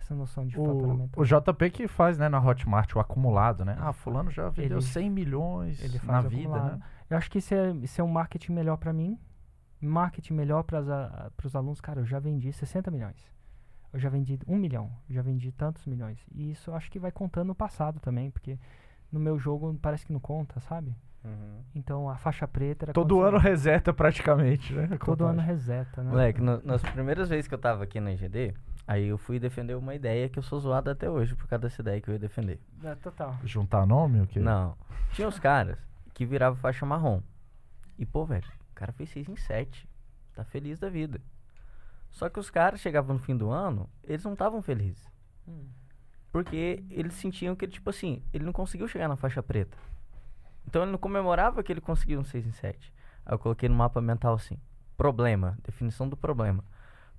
essa 0.00 0.12
noção 0.16 0.44
de 0.44 0.58
o, 0.58 0.64
faturamento. 0.64 1.20
O 1.20 1.24
JP 1.24 1.70
que 1.70 1.86
faz, 1.86 2.18
né, 2.18 2.28
na 2.28 2.40
Hotmart 2.40 2.92
o 2.96 2.98
acumulado, 2.98 3.64
né? 3.64 3.76
Ah, 3.78 3.92
fulano 3.92 4.28
já 4.32 4.48
vendeu 4.48 4.78
ele, 4.78 4.86
100 4.86 5.10
milhões 5.10 6.02
na 6.02 6.20
vida, 6.22 6.56
acumulado. 6.56 6.78
né? 6.78 6.86
Eu 7.08 7.16
acho 7.16 7.30
que 7.30 7.38
isso 7.38 7.54
é, 7.54 7.70
isso 7.76 8.00
é 8.00 8.04
um 8.04 8.08
marketing 8.08 8.52
melhor 8.52 8.76
para 8.78 8.92
mim. 8.92 9.16
Marketing 9.80 10.32
melhor 10.34 10.64
para 10.64 11.30
os 11.44 11.54
alunos. 11.54 11.80
Cara, 11.80 12.00
eu 12.00 12.04
já 12.04 12.18
vendi 12.18 12.52
60 12.52 12.90
milhões. 12.90 13.32
Eu 13.92 14.00
já 14.00 14.08
vendi 14.08 14.36
um 14.48 14.56
milhão. 14.56 14.90
Eu 15.08 15.14
já 15.14 15.22
vendi 15.22 15.52
tantos 15.52 15.86
milhões. 15.86 16.26
E 16.34 16.50
isso 16.50 16.72
acho 16.72 16.90
que 16.90 16.98
vai 16.98 17.12
contando 17.12 17.46
no 17.48 17.54
passado 17.54 18.00
também, 18.00 18.32
porque 18.32 18.58
no 19.10 19.20
meu 19.20 19.38
jogo 19.38 19.76
parece 19.80 20.06
que 20.06 20.12
não 20.12 20.20
conta, 20.20 20.60
sabe? 20.60 20.94
Uhum. 21.24 21.62
Então 21.74 22.08
a 22.08 22.16
faixa 22.16 22.46
preta 22.46 22.86
era. 22.86 22.92
Todo 22.92 23.20
ano 23.20 23.38
reseta 23.38 23.92
praticamente, 23.92 24.72
né? 24.72 24.88
Todo 25.04 25.24
ano 25.24 25.40
reseta, 25.40 26.02
né? 26.02 26.10
Moleque, 26.10 26.40
no, 26.40 26.62
nas 26.62 26.82
primeiras 26.82 27.28
vezes 27.28 27.48
que 27.48 27.54
eu 27.54 27.58
tava 27.58 27.84
aqui 27.84 27.98
na 27.98 28.12
IGD, 28.12 28.54
aí 28.86 29.06
eu 29.06 29.18
fui 29.18 29.40
defender 29.40 29.74
uma 29.74 29.94
ideia 29.94 30.28
que 30.28 30.38
eu 30.38 30.42
sou 30.42 30.60
zoado 30.60 30.90
até 30.90 31.10
hoje 31.10 31.34
por 31.34 31.48
causa 31.48 31.62
dessa 31.62 31.82
ideia 31.82 32.00
que 32.00 32.08
eu 32.08 32.14
ia 32.14 32.20
defender. 32.20 32.60
É, 32.84 32.94
total. 32.94 33.36
Juntar 33.44 33.84
nome 33.86 34.20
o 34.20 34.26
quê? 34.26 34.38
Não. 34.38 34.76
Tinha 35.12 35.26
os 35.26 35.38
caras 35.38 35.78
que 36.14 36.24
viravam 36.24 36.58
faixa 36.58 36.86
marrom. 36.86 37.20
E, 37.98 38.06
pô, 38.06 38.24
velho, 38.24 38.46
o 38.70 38.74
cara 38.74 38.92
fez 38.92 39.10
6 39.10 39.28
em 39.28 39.36
7. 39.36 39.88
Tá 40.34 40.44
feliz 40.44 40.78
da 40.78 40.88
vida. 40.88 41.20
Só 42.10 42.28
que 42.28 42.38
os 42.38 42.50
caras 42.50 42.80
chegavam 42.80 43.14
no 43.14 43.20
fim 43.20 43.36
do 43.36 43.50
ano, 43.50 43.88
eles 44.04 44.24
não 44.24 44.34
estavam 44.34 44.62
felizes. 44.62 45.10
Hum. 45.48 45.66
Porque 46.36 46.84
eles 46.90 47.14
sentiam 47.14 47.56
que, 47.56 47.66
tipo 47.66 47.88
assim, 47.88 48.22
ele 48.30 48.44
não 48.44 48.52
conseguiu 48.52 48.86
chegar 48.86 49.08
na 49.08 49.16
faixa 49.16 49.42
preta. 49.42 49.74
Então 50.68 50.82
ele 50.82 50.90
não 50.90 50.98
comemorava 50.98 51.62
que 51.62 51.72
ele 51.72 51.80
conseguiu 51.80 52.20
um 52.20 52.24
6 52.24 52.46
em 52.46 52.52
7. 52.52 52.92
Aí 53.24 53.32
eu 53.32 53.38
coloquei 53.38 53.70
no 53.70 53.74
mapa 53.74 54.02
mental 54.02 54.34
assim: 54.34 54.58
problema, 54.98 55.56
definição 55.64 56.06
do 56.06 56.14
problema. 56.14 56.62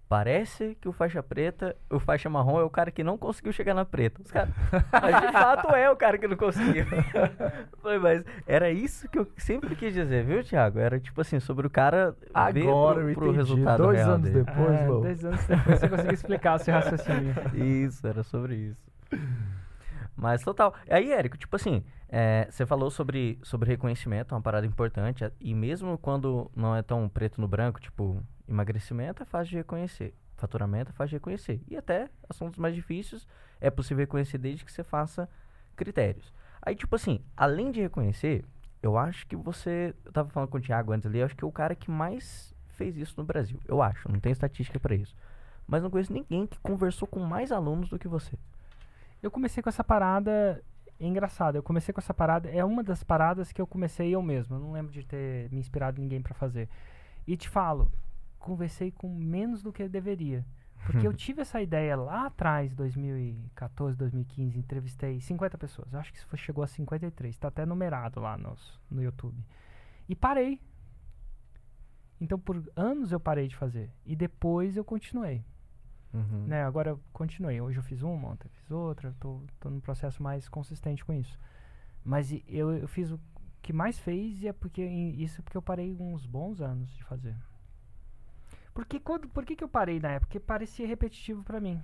Parece 0.08 0.78
que 0.80 0.88
o 0.88 0.92
faixa 0.92 1.24
preta, 1.24 1.76
o 1.90 2.00
faixa 2.00 2.30
marrom 2.30 2.60
é 2.60 2.64
o 2.64 2.70
cara 2.70 2.92
que 2.92 3.04
não 3.04 3.18
conseguiu 3.18 3.52
chegar 3.52 3.74
na 3.74 3.84
preta. 3.86 4.22
Os 4.22 4.30
cara, 4.30 4.52
mas 5.02 5.22
de 5.26 5.32
fato 5.32 5.74
é 5.74 5.90
o 5.90 5.96
cara 5.96 6.20
que 6.20 6.28
não 6.28 6.38
conseguiu. 6.38 6.86
Falei, 7.82 7.98
mas 7.98 8.24
era 8.46 8.70
isso 8.70 9.10
que 9.10 9.18
eu 9.18 9.28
sempre 9.36 9.76
quis 9.76 9.96
dizer, 9.96 10.26
viu, 10.26 10.44
Thiago? 10.44 10.78
Era 10.78 11.00
tipo 11.00 11.20
assim, 11.20 11.40
sobre 11.40 11.66
o 11.66 11.72
cara 11.72 12.16
Agora 12.32 13.04
ver 13.04 13.14
pro, 13.16 13.24
pro 13.24 13.32
resultado 13.32 13.82
dois 13.82 13.98
real 13.98 14.12
anos 14.12 14.30
dele. 14.30 14.46
depois, 14.46 14.80
é. 14.80 14.86
Dois 14.86 15.26
anos 15.26 15.44
depois 15.48 15.80
você 15.80 15.90
conseguiu 15.90 16.14
explicar 16.14 16.54
o 16.54 16.60
seu 16.60 16.74
raciocínio. 16.76 17.34
Isso, 17.58 18.06
era 18.06 18.22
sobre 18.22 18.56
isso. 18.56 18.97
Mas 20.16 20.42
total. 20.42 20.74
Aí, 20.90 21.12
Érico, 21.12 21.38
tipo 21.38 21.56
assim, 21.56 21.84
é, 22.10 22.48
você 22.50 22.66
falou 22.66 22.90
sobre, 22.90 23.40
sobre 23.44 23.70
reconhecimento, 23.70 24.34
uma 24.34 24.42
parada 24.42 24.66
importante. 24.66 25.24
E 25.40 25.54
mesmo 25.54 25.98
quando 25.98 26.50
não 26.56 26.76
é 26.76 26.82
tão 26.82 27.08
preto 27.08 27.40
no 27.40 27.48
branco, 27.48 27.80
tipo, 27.80 28.24
emagrecimento 28.48 29.22
é 29.22 29.26
fácil 29.26 29.52
de 29.52 29.58
reconhecer. 29.58 30.16
Faturamento 30.36 30.92
é 30.92 30.94
fácil 30.94 31.10
de 31.10 31.16
reconhecer. 31.18 31.62
E 31.68 31.78
até 31.78 32.10
assuntos 32.30 32.58
mais 32.58 32.74
difíceis 32.74 33.28
é 33.62 33.70
possível 33.70 34.02
reconhecer 34.02 34.38
desde 34.38 34.66
que 34.66 34.72
você 34.72 34.84
faça 34.84 35.30
critérios. 35.76 36.34
Aí, 36.62 36.76
tipo 36.76 36.96
assim, 36.96 37.22
além 37.36 37.72
de 37.72 37.82
reconhecer, 37.82 38.44
eu 38.82 38.98
acho 38.98 39.26
que 39.28 39.36
você. 39.36 39.94
Eu 40.04 40.12
tava 40.12 40.30
falando 40.30 40.50
com 40.50 40.58
o 40.58 40.62
Thiago 40.62 40.92
antes 40.92 41.06
ali, 41.06 41.20
eu 41.20 41.26
acho 41.26 41.36
que 41.36 41.44
é 41.44 41.48
o 41.48 41.52
cara 41.52 41.76
que 41.76 41.90
mais 41.90 42.56
fez 42.70 42.98
isso 42.98 43.16
no 43.18 43.24
Brasil. 43.24 43.60
Eu 43.66 43.82
acho, 43.82 44.10
não 44.12 44.20
tem 44.20 44.32
estatística 44.32 44.80
para 44.80 44.96
isso. 44.96 45.16
Mas 45.68 45.84
não 45.84 45.90
conheço 45.90 46.14
ninguém 46.14 46.48
que 46.48 46.60
conversou 46.60 47.08
com 47.08 47.20
mais 47.20 47.52
alunos 47.52 47.90
do 47.90 48.00
que 48.00 48.08
você. 48.08 48.38
Eu 49.22 49.32
comecei 49.32 49.62
com 49.64 49.70
essa 49.70 49.84
parada 49.84 50.64
engraçada. 51.00 51.58
Eu 51.58 51.64
comecei 51.64 51.94
com 51.94 52.00
essa 52.00 52.14
parada, 52.14 52.50
é 52.50 52.64
uma 52.64 52.84
das 52.84 53.04
paradas 53.04 53.52
que 53.52 53.62
eu 53.62 53.68
comecei 53.68 54.12
eu 54.12 54.22
mesmo. 54.22 54.56
Eu 54.56 54.60
não 54.60 54.72
lembro 54.72 54.92
de 54.92 55.04
ter 55.04 55.50
me 55.52 55.60
inspirado 55.60 56.02
ninguém 56.02 56.22
para 56.22 56.34
fazer. 56.34 56.70
E 57.26 57.36
te 57.36 57.50
falo, 57.50 57.92
conversei 58.40 58.92
com 58.92 59.10
menos 59.10 59.62
do 59.62 59.72
que 59.72 59.84
eu 59.84 59.90
deveria. 59.90 60.46
Porque 60.86 61.06
eu 61.06 61.14
tive 61.14 61.42
essa 61.42 61.62
ideia 61.62 61.96
lá 61.96 62.28
atrás, 62.28 62.74
2014, 62.74 63.98
2015, 63.98 64.58
entrevistei 64.58 65.20
50 65.20 65.58
pessoas. 65.58 65.94
Eu 65.94 66.00
acho 66.00 66.12
que 66.12 66.18
isso 66.18 66.38
chegou 66.38 66.64
a 66.64 66.68
53, 66.68 67.36
está 67.36 67.50
até 67.50 67.66
numerado 67.66 68.20
lá 68.20 68.38
nos, 68.38 68.80
no 68.90 69.02
YouTube. 69.02 69.44
E 70.08 70.16
parei. 70.16 70.62
Então 72.20 72.40
por 72.40 72.64
anos 72.76 73.12
eu 73.12 73.20
parei 73.20 73.48
de 73.48 73.56
fazer. 73.56 73.92
E 74.06 74.16
depois 74.16 74.76
eu 74.78 74.84
continuei. 74.84 75.44
Uhum. 76.14 76.46
Né? 76.48 76.64
Agora 76.64 76.98
continuei. 77.14 77.60
Hoje 77.62 77.80
eu 77.80 77.84
fiz 77.84 78.02
uma, 78.02 78.30
ontem 78.30 78.50
fiz 78.50 78.72
outra. 78.72 79.14
Tô, 79.20 79.42
tô 79.60 79.70
num 79.70 79.80
processo 79.80 80.22
mais 80.22 80.48
consistente 80.48 81.04
com 81.04 81.14
isso. 81.14 81.40
Mas 82.04 82.32
eu, 82.48 82.72
eu 82.72 82.88
fiz 82.88 83.12
o 83.12 83.20
que 83.62 83.74
mais 83.74 84.00
fez 84.00 84.42
e 84.42 84.48
é 84.48 84.54
porque 84.54 84.84
isso 84.84 85.42
é 85.42 85.44
porque 85.44 85.58
eu 85.58 85.62
parei 85.62 85.96
uns 86.00 86.26
bons 86.26 86.62
anos 86.62 86.90
de 86.96 87.04
fazer. 87.04 87.36
Porque 88.74 89.00
quando, 89.00 89.28
por 89.28 89.46
que, 89.46 89.56
que 89.56 89.64
eu 89.64 89.70
parei 89.70 90.00
na 90.00 90.10
época? 90.10 90.28
Porque 90.28 90.40
parecia 90.40 90.88
repetitivo 90.88 91.44
para 91.44 91.60
mim. 91.60 91.82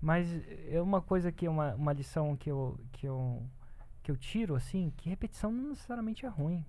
Mas 0.00 0.26
é 0.68 0.82
uma 0.82 1.00
coisa 1.00 1.30
que 1.30 1.46
uma, 1.48 1.74
uma 1.74 1.92
lição 1.92 2.36
que 2.36 2.50
eu, 2.50 2.78
que 2.92 3.06
eu 3.06 3.48
que 4.02 4.10
eu 4.10 4.16
tiro 4.16 4.54
assim, 4.54 4.92
que 4.96 5.08
repetição 5.08 5.52
não 5.52 5.70
necessariamente 5.70 6.26
é 6.26 6.28
ruim. 6.28 6.64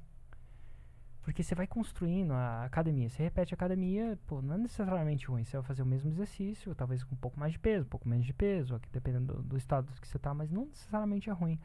Porque 1.24 1.42
você 1.42 1.56
vai 1.56 1.66
construindo 1.66 2.34
a 2.34 2.66
academia. 2.66 3.10
Você 3.10 3.24
repete 3.24 3.54
a 3.54 3.56
academia, 3.56 4.20
pô, 4.28 4.42
não 4.42 4.56
é 4.56 4.58
necessariamente 4.58 5.26
ruim. 5.26 5.46
Você 5.46 5.56
vai 5.56 5.66
fazer 5.66 5.82
o 5.82 5.86
mesmo 5.86 6.12
exercício, 6.12 6.76
talvez 6.76 7.02
com 7.04 7.16
um 7.16 7.18
pouco 7.18 7.40
mais 7.40 7.54
de 7.54 7.60
peso, 7.60 7.86
um 7.86 7.90
pouco 7.90 8.10
menos 8.10 8.26
de 8.26 8.34
peso, 8.34 8.76
aqui, 8.76 8.90
dependendo 8.92 9.36
do, 9.36 9.44
do 9.44 9.58
estado 9.58 9.92
que 10.02 10.08
você 10.08 10.18
está, 10.18 10.34
mas 10.34 10.52
não 10.52 10.66
necessariamente 10.66 11.30
é 11.30 11.34
ruim. 11.34 11.58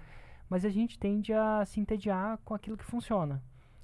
Mas 0.48 0.64
a 0.64 0.70
gente 0.70 0.96
tende 0.96 1.32
a 1.32 1.64
se 1.64 1.80
entediar 1.80 2.38
com 2.44 2.54
aquilo 2.54 2.76
que 2.76 2.84
funciona. 2.84 3.42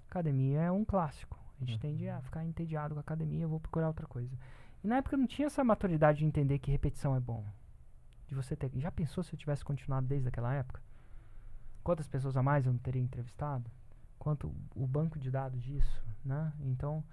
Academia 0.09 0.61
é 0.61 0.71
um 0.71 0.85
clássico. 0.85 1.37
A 1.61 1.65
gente 1.65 1.75
uhum. 1.75 1.81
tende 1.81 2.09
a 2.09 2.21
ficar 2.23 2.45
entediado 2.45 2.95
com 2.95 3.01
a 3.01 3.03
academia, 3.03 3.43
eu 3.43 3.49
vou 3.49 3.59
procurar 3.59 3.89
outra 3.89 4.07
coisa. 4.07 4.35
E 4.83 4.87
na 4.87 4.99
época 4.99 5.17
não 5.17 5.27
tinha 5.27 5.47
essa 5.47 5.65
maturidade 5.65 6.21
de 6.21 6.25
entender 6.25 6.61
que 6.61 6.71
repetição 6.71 7.17
é 7.17 7.21
bom. 7.21 7.45
De 8.29 8.35
você 8.35 8.55
ter. 8.55 8.71
Já 8.77 8.93
pensou 8.93 9.25
se 9.25 9.35
eu 9.35 9.39
tivesse 9.39 9.65
continuado 9.65 10.07
desde 10.07 10.29
aquela 10.29 10.55
época? 10.55 10.81
Quantas 11.83 12.07
pessoas 12.07 12.37
a 12.37 12.43
mais 12.43 12.65
eu 12.65 12.73
não 12.73 12.79
teria 12.79 13.03
entrevistado? 13.03 13.71
Quanto 14.25 14.51
o 14.75 14.87
banco 14.87 15.19
de 15.19 15.31
dados 15.31 15.63
disso, 15.63 16.03
né? 16.25 16.51
Então, 16.61 17.05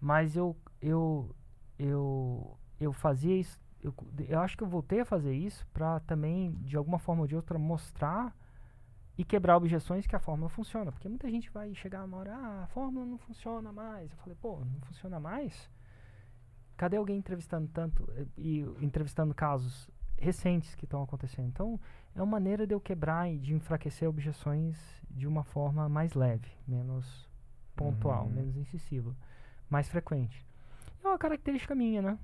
mas 0.00 0.36
eu 0.36 0.56
eu 0.82 1.34
eu 1.78 2.58
eu 2.80 2.92
fazia 2.92 3.36
isso, 3.36 3.58
eu, 3.80 3.94
eu 4.28 4.40
acho 4.40 4.56
que 4.56 4.64
eu 4.64 4.68
voltei 4.68 5.00
a 5.00 5.04
fazer 5.04 5.32
isso 5.32 5.64
pra 5.72 6.00
também, 6.00 6.52
de 6.62 6.76
alguma 6.76 6.98
forma 6.98 7.22
ou 7.22 7.28
de 7.28 7.36
outra, 7.36 7.56
mostrar 7.56 8.36
e 9.16 9.24
quebrar 9.24 9.56
objeções 9.56 10.06
que 10.08 10.16
a 10.16 10.18
fórmula 10.18 10.48
funciona. 10.48 10.90
Porque 10.90 11.08
muita 11.08 11.30
gente 11.30 11.48
vai 11.50 11.72
chegar 11.74 12.04
uma 12.04 12.16
hora, 12.16 12.34
ah, 12.34 12.64
a 12.64 12.66
fórmula 12.66 13.06
não 13.06 13.16
funciona 13.16 13.72
mais. 13.72 14.10
Eu 14.10 14.18
falei, 14.18 14.36
pô, 14.40 14.58
não 14.64 14.80
funciona 14.80 15.20
mais? 15.20 15.70
Cadê 16.76 16.96
alguém 16.96 17.16
entrevistando 17.16 17.68
tanto 17.68 18.04
eh, 18.16 18.26
e 18.36 18.60
entrevistando 18.80 19.32
casos 19.32 19.88
recentes 20.18 20.74
que 20.74 20.84
estão 20.84 21.00
acontecendo? 21.02 21.46
Então, 21.46 21.80
é 22.14 22.22
uma 22.22 22.26
maneira 22.32 22.66
de 22.66 22.74
eu 22.74 22.80
quebrar 22.80 23.28
e 23.30 23.38
de 23.38 23.54
enfraquecer 23.54 24.08
objeções 24.08 24.76
de 25.10 25.26
uma 25.26 25.42
forma 25.44 25.88
mais 25.88 26.14
leve, 26.14 26.50
menos 26.66 27.28
pontual, 27.76 28.24
Uhum. 28.26 28.30
menos 28.30 28.56
incisiva, 28.56 29.14
mais 29.68 29.88
frequente. 29.88 30.44
É 31.02 31.08
uma 31.08 31.18
característica 31.18 31.74
minha, 31.74 32.00
né? 32.02 32.18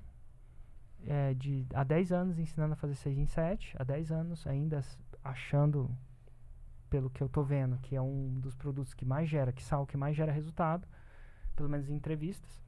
É, 1.05 1.33
de 1.33 1.65
há 1.73 1.83
10 1.83 2.11
anos 2.11 2.37
ensinando 2.39 2.73
a 2.73 2.75
fazer 2.75 2.95
6 2.95 3.17
em 3.17 3.25
7, 3.25 3.75
há 3.79 3.83
10 3.83 4.11
anos 4.11 4.45
ainda 4.45 4.81
achando, 5.23 5.89
pelo 6.89 7.09
que 7.09 7.21
eu 7.21 7.27
tô 7.29 7.43
vendo, 7.43 7.77
que 7.79 7.95
é 7.95 8.01
um 8.01 8.39
dos 8.39 8.55
produtos 8.55 8.93
que 8.93 9.03
mais 9.05 9.27
gera, 9.27 9.51
que 9.51 9.63
sal 9.63 9.85
que 9.87 9.97
mais 9.97 10.15
gera 10.15 10.31
resultado, 10.31 10.87
pelo 11.55 11.67
menos 11.69 11.89
em 11.89 11.95
entrevistas 11.95 12.61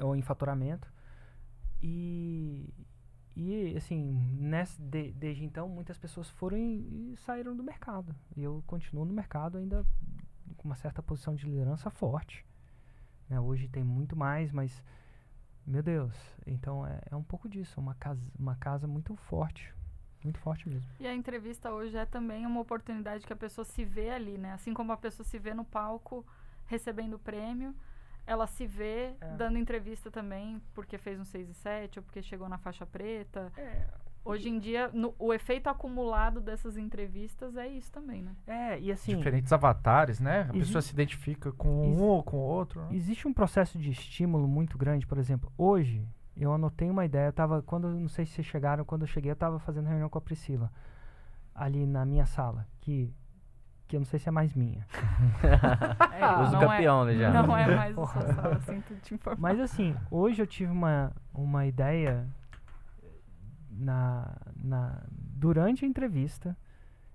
ou 0.00 0.14
em 0.14 0.20
faturamento. 0.22 0.92
E, 1.82 2.72
e 3.40 3.76
assim, 3.76 4.12
nessa, 4.38 4.80
de- 4.82 5.12
desde 5.12 5.44
então, 5.44 5.68
muitas 5.68 5.96
pessoas 5.98 6.28
foram 6.30 6.56
e, 6.56 7.12
e 7.12 7.16
saíram 7.18 7.56
do 7.56 7.62
mercado. 7.62 8.14
E 8.36 8.42
eu 8.42 8.62
continuo 8.66 9.04
no 9.04 9.12
mercado 9.12 9.58
ainda 9.58 9.84
com 10.56 10.68
uma 10.68 10.76
certa 10.76 11.02
posição 11.02 11.34
de 11.34 11.46
liderança 11.46 11.88
forte. 11.90 12.44
né? 13.28 13.38
Hoje 13.40 13.68
tem 13.68 13.84
muito 13.84 14.16
mais, 14.16 14.50
mas, 14.50 14.82
meu 15.66 15.82
Deus, 15.82 16.14
então 16.46 16.86
é, 16.86 17.00
é 17.10 17.16
um 17.16 17.22
pouco 17.22 17.48
disso, 17.48 17.80
uma 17.80 17.94
casa, 17.94 18.20
uma 18.38 18.56
casa 18.56 18.86
muito 18.86 19.14
forte. 19.16 19.72
Muito 20.24 20.40
forte 20.40 20.68
mesmo. 20.68 20.90
E 20.98 21.06
a 21.06 21.14
entrevista 21.14 21.70
hoje 21.72 21.96
é 21.96 22.04
também 22.04 22.44
uma 22.44 22.60
oportunidade 22.60 23.24
que 23.24 23.32
a 23.32 23.36
pessoa 23.36 23.64
se 23.64 23.84
vê 23.84 24.10
ali, 24.10 24.36
né? 24.36 24.52
Assim 24.52 24.74
como 24.74 24.90
a 24.90 24.96
pessoa 24.96 25.24
se 25.24 25.38
vê 25.38 25.54
no 25.54 25.64
palco 25.64 26.26
recebendo 26.66 27.14
o 27.14 27.18
prêmio, 27.20 27.72
ela 28.28 28.46
se 28.46 28.66
vê 28.66 29.14
É. 29.20 29.36
dando 29.36 29.58
entrevista 29.58 30.10
também 30.10 30.60
porque 30.74 30.98
fez 30.98 31.18
um 31.18 31.24
6 31.24 31.48
e 31.48 31.54
7 31.54 31.98
ou 31.98 32.02
porque 32.02 32.22
chegou 32.22 32.48
na 32.48 32.58
faixa 32.58 32.84
preta. 32.86 33.50
É, 33.56 33.86
Hoje 34.24 34.50
em 34.50 34.58
dia, 34.58 34.90
no- 34.92 35.14
o 35.18 35.32
efeito 35.32 35.68
acumulado 35.70 36.38
dessas 36.38 36.76
entrevistas 36.76 37.56
é 37.56 37.66
isso 37.66 37.90
também, 37.90 38.22
né? 38.22 38.34
é 38.46 38.78
e 38.78 38.92
assim, 38.92 39.16
Diferentes 39.16 39.50
avatares, 39.54 40.20
né? 40.20 40.42
A 40.42 40.56
Exi- 40.56 40.66
pessoa 40.66 40.82
se 40.82 40.92
identifica 40.92 41.50
com 41.52 41.68
um 41.94 42.02
ou 42.02 42.22
com 42.22 42.36
o 42.36 42.40
outro. 42.40 42.82
né? 42.82 42.88
Existe 42.92 43.26
um 43.26 43.32
processo 43.32 43.78
de 43.78 43.90
estímulo 43.90 44.46
muito 44.46 44.76
grande, 44.76 45.06
por 45.06 45.16
exemplo, 45.16 45.50
hoje 45.56 46.06
eu 46.36 46.52
anotei 46.52 46.90
uma 46.90 47.06
ideia, 47.06 47.28
eu 47.28 47.32
tava, 47.32 47.62
quando, 47.62 47.88
não 47.88 48.08
sei 48.08 48.26
se 48.26 48.32
vocês 48.32 48.46
chegaram, 48.46 48.84
quando 48.84 49.02
eu 49.02 49.08
cheguei 49.08 49.30
eu 49.30 49.34
estava 49.34 49.58
fazendo 49.60 49.86
reunião 49.86 50.10
com 50.10 50.18
a 50.18 50.20
Priscila, 50.20 50.70
ali 51.54 51.86
na 51.86 52.04
minha 52.04 52.26
sala, 52.26 52.66
que, 52.80 53.10
que 53.88 53.96
eu 53.96 54.00
não 54.00 54.04
sei 54.04 54.18
se 54.18 54.28
é 54.28 54.32
mais 54.32 54.54
minha. 54.54 54.86
É, 56.18 56.42
Uso 56.42 56.52
não 56.52 56.60
campeão, 56.60 57.02
é, 57.02 57.12
né, 57.12 57.18
já. 57.18 57.30
Não 57.32 57.56
é 57.56 57.76
mais 57.76 57.92
o 57.96 58.00
Porra. 58.02 58.60
sinto 58.60 58.94
te 58.96 59.14
informar. 59.14 59.40
Mas 59.40 59.60
assim, 59.60 59.94
hoje 60.10 60.42
eu 60.42 60.46
tive 60.46 60.70
uma, 60.70 61.12
uma 61.32 61.64
ideia 61.64 62.28
na, 63.70 64.36
na, 64.56 65.02
durante 65.10 65.84
a 65.84 65.88
entrevista 65.88 66.56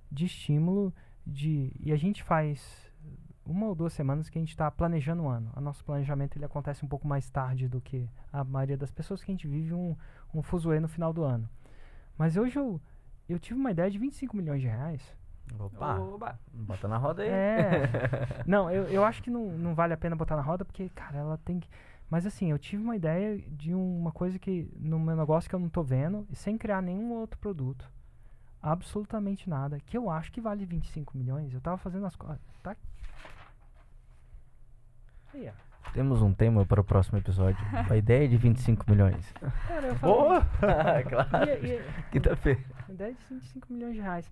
de 0.09 0.25
estímulo 0.25 0.93
de, 1.27 1.71
e 1.79 1.91
a 1.91 1.97
gente 1.97 2.23
faz 2.23 2.89
uma 3.45 3.67
ou 3.67 3.75
duas 3.75 3.91
semanas 3.91 4.29
que 4.29 4.37
a 4.37 4.41
gente 4.41 4.51
está 4.51 4.71
planejando 4.71 5.23
o 5.23 5.27
ano. 5.27 5.51
O 5.55 5.59
nosso 5.59 5.83
planejamento 5.83 6.37
ele 6.37 6.45
acontece 6.45 6.85
um 6.85 6.87
pouco 6.87 7.07
mais 7.07 7.29
tarde 7.29 7.67
do 7.67 7.81
que 7.81 8.09
a 8.31 8.43
maioria 8.43 8.77
das 8.77 8.91
pessoas 8.91 9.21
que 9.21 9.31
a 9.31 9.33
gente 9.33 9.47
vive 9.47 9.73
um, 9.73 9.95
um 10.33 10.41
fuzuê 10.41 10.79
no 10.79 10.87
final 10.87 11.11
do 11.11 11.23
ano. 11.23 11.49
Mas 12.17 12.37
hoje 12.37 12.57
eu, 12.57 12.79
eu 13.27 13.37
tive 13.37 13.59
uma 13.59 13.71
ideia 13.71 13.91
de 13.91 13.97
25 13.97 14.37
milhões 14.37 14.61
de 14.61 14.67
reais. 14.67 15.01
Opa, 15.59 15.99
Oba. 15.99 16.39
bota 16.53 16.87
na 16.87 16.97
roda 16.97 17.23
aí. 17.23 17.29
É. 17.29 17.89
Não, 18.45 18.69
eu, 18.69 18.83
eu 18.85 19.03
acho 19.03 19.21
que 19.21 19.29
não, 19.29 19.45
não 19.51 19.75
vale 19.75 19.93
a 19.93 19.97
pena 19.97 20.15
botar 20.15 20.35
na 20.35 20.41
roda, 20.41 20.65
porque, 20.65 20.89
cara, 20.89 21.17
ela 21.17 21.37
tem 21.37 21.59
que. 21.59 21.69
Mas 22.09 22.25
assim, 22.25 22.51
eu 22.51 22.59
tive 22.59 22.83
uma 22.83 22.95
ideia 22.95 23.37
de 23.37 23.73
uma 23.73 24.11
coisa 24.11 24.39
que. 24.39 24.69
no 24.75 24.99
meu 24.99 25.15
negócio 25.15 25.49
que 25.49 25.55
eu 25.55 25.59
não 25.59 25.69
tô 25.69 25.83
vendo, 25.83 26.27
sem 26.33 26.57
criar 26.57 26.81
nenhum 26.81 27.13
outro 27.13 27.39
produto. 27.39 27.89
Absolutamente 28.61 29.49
nada. 29.49 29.79
Que 29.85 29.97
eu 29.97 30.09
acho 30.09 30.31
que 30.31 30.39
vale 30.39 30.65
25 30.65 31.17
milhões. 31.17 31.53
Eu 31.53 31.61
tava 31.61 31.77
fazendo 31.77 32.05
as 32.05 32.15
coisas. 32.15 32.39
Tá. 32.61 32.75
Aí, 35.33 35.49
ó. 35.49 35.73
Temos 35.91 36.21
um 36.21 36.33
tema 36.33 36.65
para 36.65 36.79
o 36.79 36.83
próximo 36.83 37.17
episódio. 37.17 37.59
A 37.89 37.95
ideia 37.97 38.27
de 38.27 38.37
25 38.37 38.89
milhões. 38.89 39.31
Cara, 39.67 39.87
eu 39.87 39.95
falei. 39.95 40.15
Boa! 40.15 40.41
claro. 41.09 41.51
Quinta-feira. 42.11 42.63
ideia 42.89 43.13
de 43.13 43.25
25 43.29 43.73
milhões 43.73 43.93
de 43.95 44.01
reais. 44.01 44.31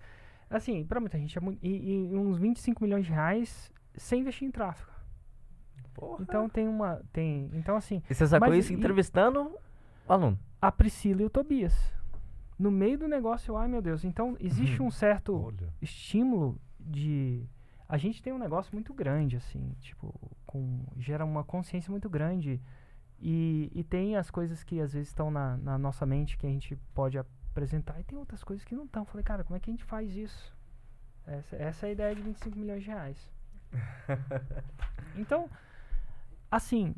Assim, 0.51 0.85
pra 0.85 0.99
muita 0.99 1.17
gente 1.17 1.37
é 1.37 1.41
muito. 1.41 1.59
E, 1.65 1.93
e 1.93 2.15
uns 2.17 2.37
25 2.37 2.83
milhões 2.83 3.05
de 3.05 3.11
reais 3.11 3.71
sem 3.95 4.19
investir 4.21 4.47
em 4.47 4.51
tráfego. 4.51 4.91
Porra. 5.93 6.21
Então 6.21 6.49
tem 6.49 6.67
uma. 6.67 7.01
Tem. 7.11 7.49
Então, 7.53 7.75
assim. 7.75 8.01
E 8.09 8.13
você 8.13 8.27
sacou 8.27 8.49
Mas 8.49 8.65
isso 8.65 8.73
e- 8.73 8.75
entrevistando 8.75 9.41
o 10.07 10.13
aluno? 10.13 10.37
a 10.61 10.71
Priscila 10.71 11.21
e 11.21 11.25
o 11.25 11.29
Tobias. 11.29 11.73
No 12.59 12.69
meio 12.69 12.97
do 12.99 13.07
negócio, 13.07 13.55
ai 13.57 13.67
meu 13.67 13.81
Deus. 13.81 14.03
Então, 14.03 14.35
existe 14.39 14.81
um 14.81 14.91
certo 14.91 15.35
Olha. 15.35 15.73
estímulo 15.81 16.59
de. 16.79 17.43
A 17.89 17.97
gente 17.97 18.21
tem 18.21 18.31
um 18.31 18.37
negócio 18.37 18.73
muito 18.73 18.93
grande, 18.93 19.35
assim, 19.35 19.75
tipo, 19.79 20.13
com, 20.45 20.85
gera 20.97 21.25
uma 21.25 21.43
consciência 21.43 21.89
muito 21.91 22.09
grande. 22.09 22.61
E, 23.19 23.69
e 23.75 23.83
tem 23.83 24.15
as 24.15 24.31
coisas 24.31 24.63
que 24.63 24.79
às 24.79 24.93
vezes 24.93 25.09
estão 25.09 25.29
na, 25.29 25.57
na 25.57 25.77
nossa 25.77 26.05
mente 26.05 26.37
que 26.37 26.45
a 26.47 26.49
gente 26.49 26.75
pode 26.93 27.17
apresentar, 27.51 27.99
e 27.99 28.03
tem 28.03 28.17
outras 28.17 28.43
coisas 28.43 28.65
que 28.65 28.75
não 28.75 28.85
estão. 28.85 29.05
Falei, 29.05 29.23
cara, 29.23 29.43
como 29.43 29.55
é 29.55 29.59
que 29.59 29.69
a 29.69 29.73
gente 29.73 29.83
faz 29.83 30.15
isso? 30.15 30.55
Essa, 31.25 31.55
essa 31.55 31.85
é 31.85 31.89
a 31.89 31.91
ideia 31.91 32.15
de 32.15 32.21
25 32.21 32.57
milhões 32.57 32.83
de 32.83 32.89
reais. 32.89 33.29
Então, 35.13 35.49
assim, 36.49 36.95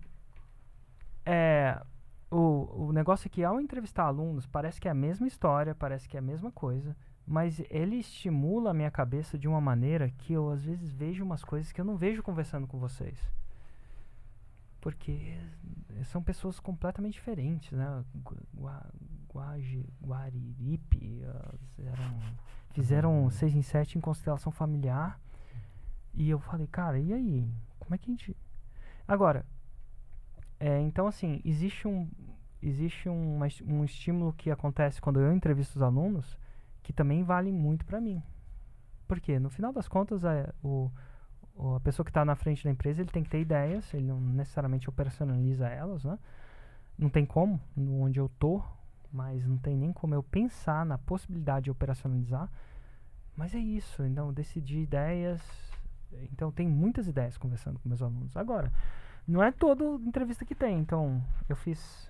é, 1.25 1.81
o, 2.29 2.85
o 2.87 2.91
negócio 2.91 3.27
é 3.27 3.29
que 3.29 3.43
ao 3.43 3.59
entrevistar 3.59 4.03
alunos, 4.03 4.45
parece 4.45 4.79
que 4.79 4.87
é 4.87 4.91
a 4.91 4.95
mesma 4.95 5.27
história, 5.27 5.73
parece 5.73 6.07
que 6.07 6.15
é 6.15 6.19
a 6.19 6.21
mesma 6.23 6.51
coisa, 6.51 6.95
mas 7.25 7.61
ele 7.71 7.95
estimula 7.95 8.69
a 8.69 8.73
minha 8.73 8.91
cabeça 8.91 9.37
de 9.37 9.47
uma 9.47 9.59
maneira 9.59 10.11
que 10.11 10.33
eu 10.33 10.51
às 10.51 10.63
vezes 10.63 10.91
vejo 10.91 11.23
umas 11.23 11.43
coisas 11.43 11.71
que 11.71 11.81
eu 11.81 11.85
não 11.85 11.97
vejo 11.97 12.21
conversando 12.21 12.67
com 12.67 12.77
vocês. 12.77 13.17
Porque 14.83 15.37
são 16.03 16.21
pessoas 16.21 16.59
completamente 16.59 17.13
diferentes, 17.13 17.71
né? 17.71 18.03
Gua- 18.15 18.37
Gua- 18.53 18.89
Guaji, 19.33 19.85
Guariripe, 20.05 21.21
eram, 21.79 22.19
fizeram 22.71 23.29
6 23.29 23.55
em 23.55 23.61
7 23.61 23.97
em 23.97 24.01
constelação 24.01 24.51
familiar. 24.51 25.17
E 26.13 26.29
eu 26.29 26.37
falei, 26.37 26.67
cara, 26.67 26.99
e 26.99 27.13
aí? 27.13 27.49
Como 27.79 27.95
é 27.95 27.97
que 27.97 28.11
a 28.11 28.13
gente. 28.13 28.35
Agora, 29.07 29.45
é, 30.59 30.79
então 30.81 31.07
assim, 31.07 31.41
existe 31.45 31.87
um. 31.87 32.09
Existe 32.61 33.07
es- 33.45 33.61
um 33.61 33.83
estímulo 33.85 34.33
que 34.33 34.51
acontece 34.51 35.01
quando 35.01 35.19
eu 35.19 35.33
entrevisto 35.33 35.77
os 35.77 35.81
alunos 35.81 36.37
que 36.81 36.91
também 36.93 37.23
vale 37.23 37.51
muito 37.51 37.85
pra 37.85 37.99
mim. 38.01 38.21
Porque 39.07 39.39
no 39.39 39.49
final 39.49 39.71
das 39.71 39.87
contas, 39.87 40.23
é, 40.25 40.51
o- 40.61 40.91
a 41.57 41.79
pessoa 41.79 42.03
que 42.03 42.09
está 42.09 42.25
na 42.25 42.35
frente 42.35 42.63
da 42.63 42.71
empresa 42.71 43.01
ele 43.01 43.09
tem 43.11 43.23
que 43.23 43.29
ter 43.29 43.39
ideias, 43.41 43.93
ele 43.93 44.07
não 44.07 44.19
necessariamente 44.19 44.89
operacionaliza 44.89 45.67
elas, 45.67 46.03
né? 46.03 46.17
Não 46.97 47.09
tem 47.09 47.25
como, 47.25 47.59
no- 47.75 48.01
onde 48.01 48.19
eu 48.19 48.29
tô, 48.39 48.61
mas 49.11 49.45
não 49.45 49.57
tem 49.57 49.75
nem 49.77 49.93
como 49.93 50.15
eu 50.15 50.23
pensar 50.23 50.85
na 50.85 50.97
possibilidade 50.97 51.65
de 51.65 51.71
operacionalizar. 51.71 52.49
Mas 53.35 53.53
é 53.53 53.59
isso, 53.59 54.03
então 54.03 54.31
decidir 54.33 54.79
ideias. 54.79 55.41
Então 56.31 56.51
tem 56.51 56.67
muitas 56.67 57.07
ideias 57.07 57.37
conversando 57.37 57.79
com 57.79 57.89
meus 57.89 58.01
alunos. 58.01 58.35
Agora, 58.37 58.71
não 59.27 59.41
é 59.41 59.51
toda 59.51 59.83
entrevista 60.05 60.45
que 60.45 60.53
tem. 60.55 60.77
Então, 60.79 61.23
eu 61.49 61.55
fiz 61.55 62.09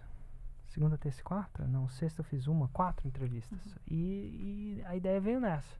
segunda, 0.67 0.97
terça 0.97 1.21
e 1.21 1.23
quarta? 1.23 1.65
Não, 1.67 1.87
sexta 1.87 2.21
eu 2.21 2.25
fiz 2.25 2.47
uma, 2.47 2.67
quatro 2.69 3.07
entrevistas. 3.07 3.77
E, 3.89 4.79
e 4.79 4.83
a 4.85 4.95
ideia 4.95 5.21
veio 5.21 5.39
nessa. 5.39 5.75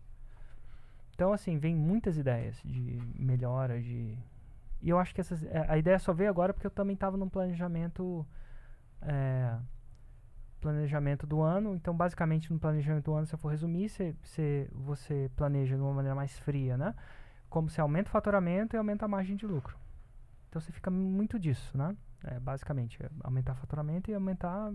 Então, 1.14 1.32
assim, 1.32 1.58
vem 1.58 1.76
muitas 1.76 2.18
ideias 2.18 2.60
de 2.64 3.00
melhora, 3.16 3.82
de... 3.82 4.18
E 4.82 4.90
eu 4.90 5.00
acho 5.00 5.14
que 5.14 5.22
essas, 5.22 5.44
é, 5.44 5.66
a 5.70 5.78
ideia 5.78 5.98
só 6.00 6.12
veio 6.12 6.30
agora 6.30 6.54
porque 6.54 6.68
eu 6.68 6.72
também 6.72 6.96
estava 6.96 7.16
num 7.18 7.30
planejamento... 7.30 8.26
é, 9.02 9.58
planejamento 10.60 11.28
do 11.28 11.42
ano. 11.42 11.76
Então, 11.76 11.96
basicamente, 11.96 12.52
no 12.52 12.58
planejamento 12.58 13.06
do 13.06 13.14
ano, 13.14 13.26
se 13.28 13.36
eu 13.36 13.40
for 13.40 13.50
resumir, 13.50 13.90
você, 13.90 14.16
você, 14.24 14.70
você 14.72 15.30
planeja 15.36 15.76
de 15.76 15.82
uma 15.82 15.94
maneira 15.94 16.16
mais 16.16 16.38
fria, 16.40 16.78
né? 16.78 16.96
Como 17.50 17.70
você 17.70 17.82
aumenta 17.82 18.10
o 18.10 18.12
faturamento 18.12 18.76
e 18.76 18.78
aumenta 18.78 19.06
a 19.06 19.08
margem 19.08 19.36
de 19.36 19.46
lucro. 19.46 19.78
Então, 20.50 20.62
você 20.62 20.72
fica 20.72 20.90
muito 20.90 21.38
disso, 21.38 21.78
né? 21.78 21.96
É, 22.26 22.40
basicamente, 22.40 23.02
é 23.04 23.10
aumentar 23.24 23.54
o 23.54 23.56
faturamento 23.56 24.10
e 24.10 24.14
aumentar 24.14 24.70
ah, 24.70 24.72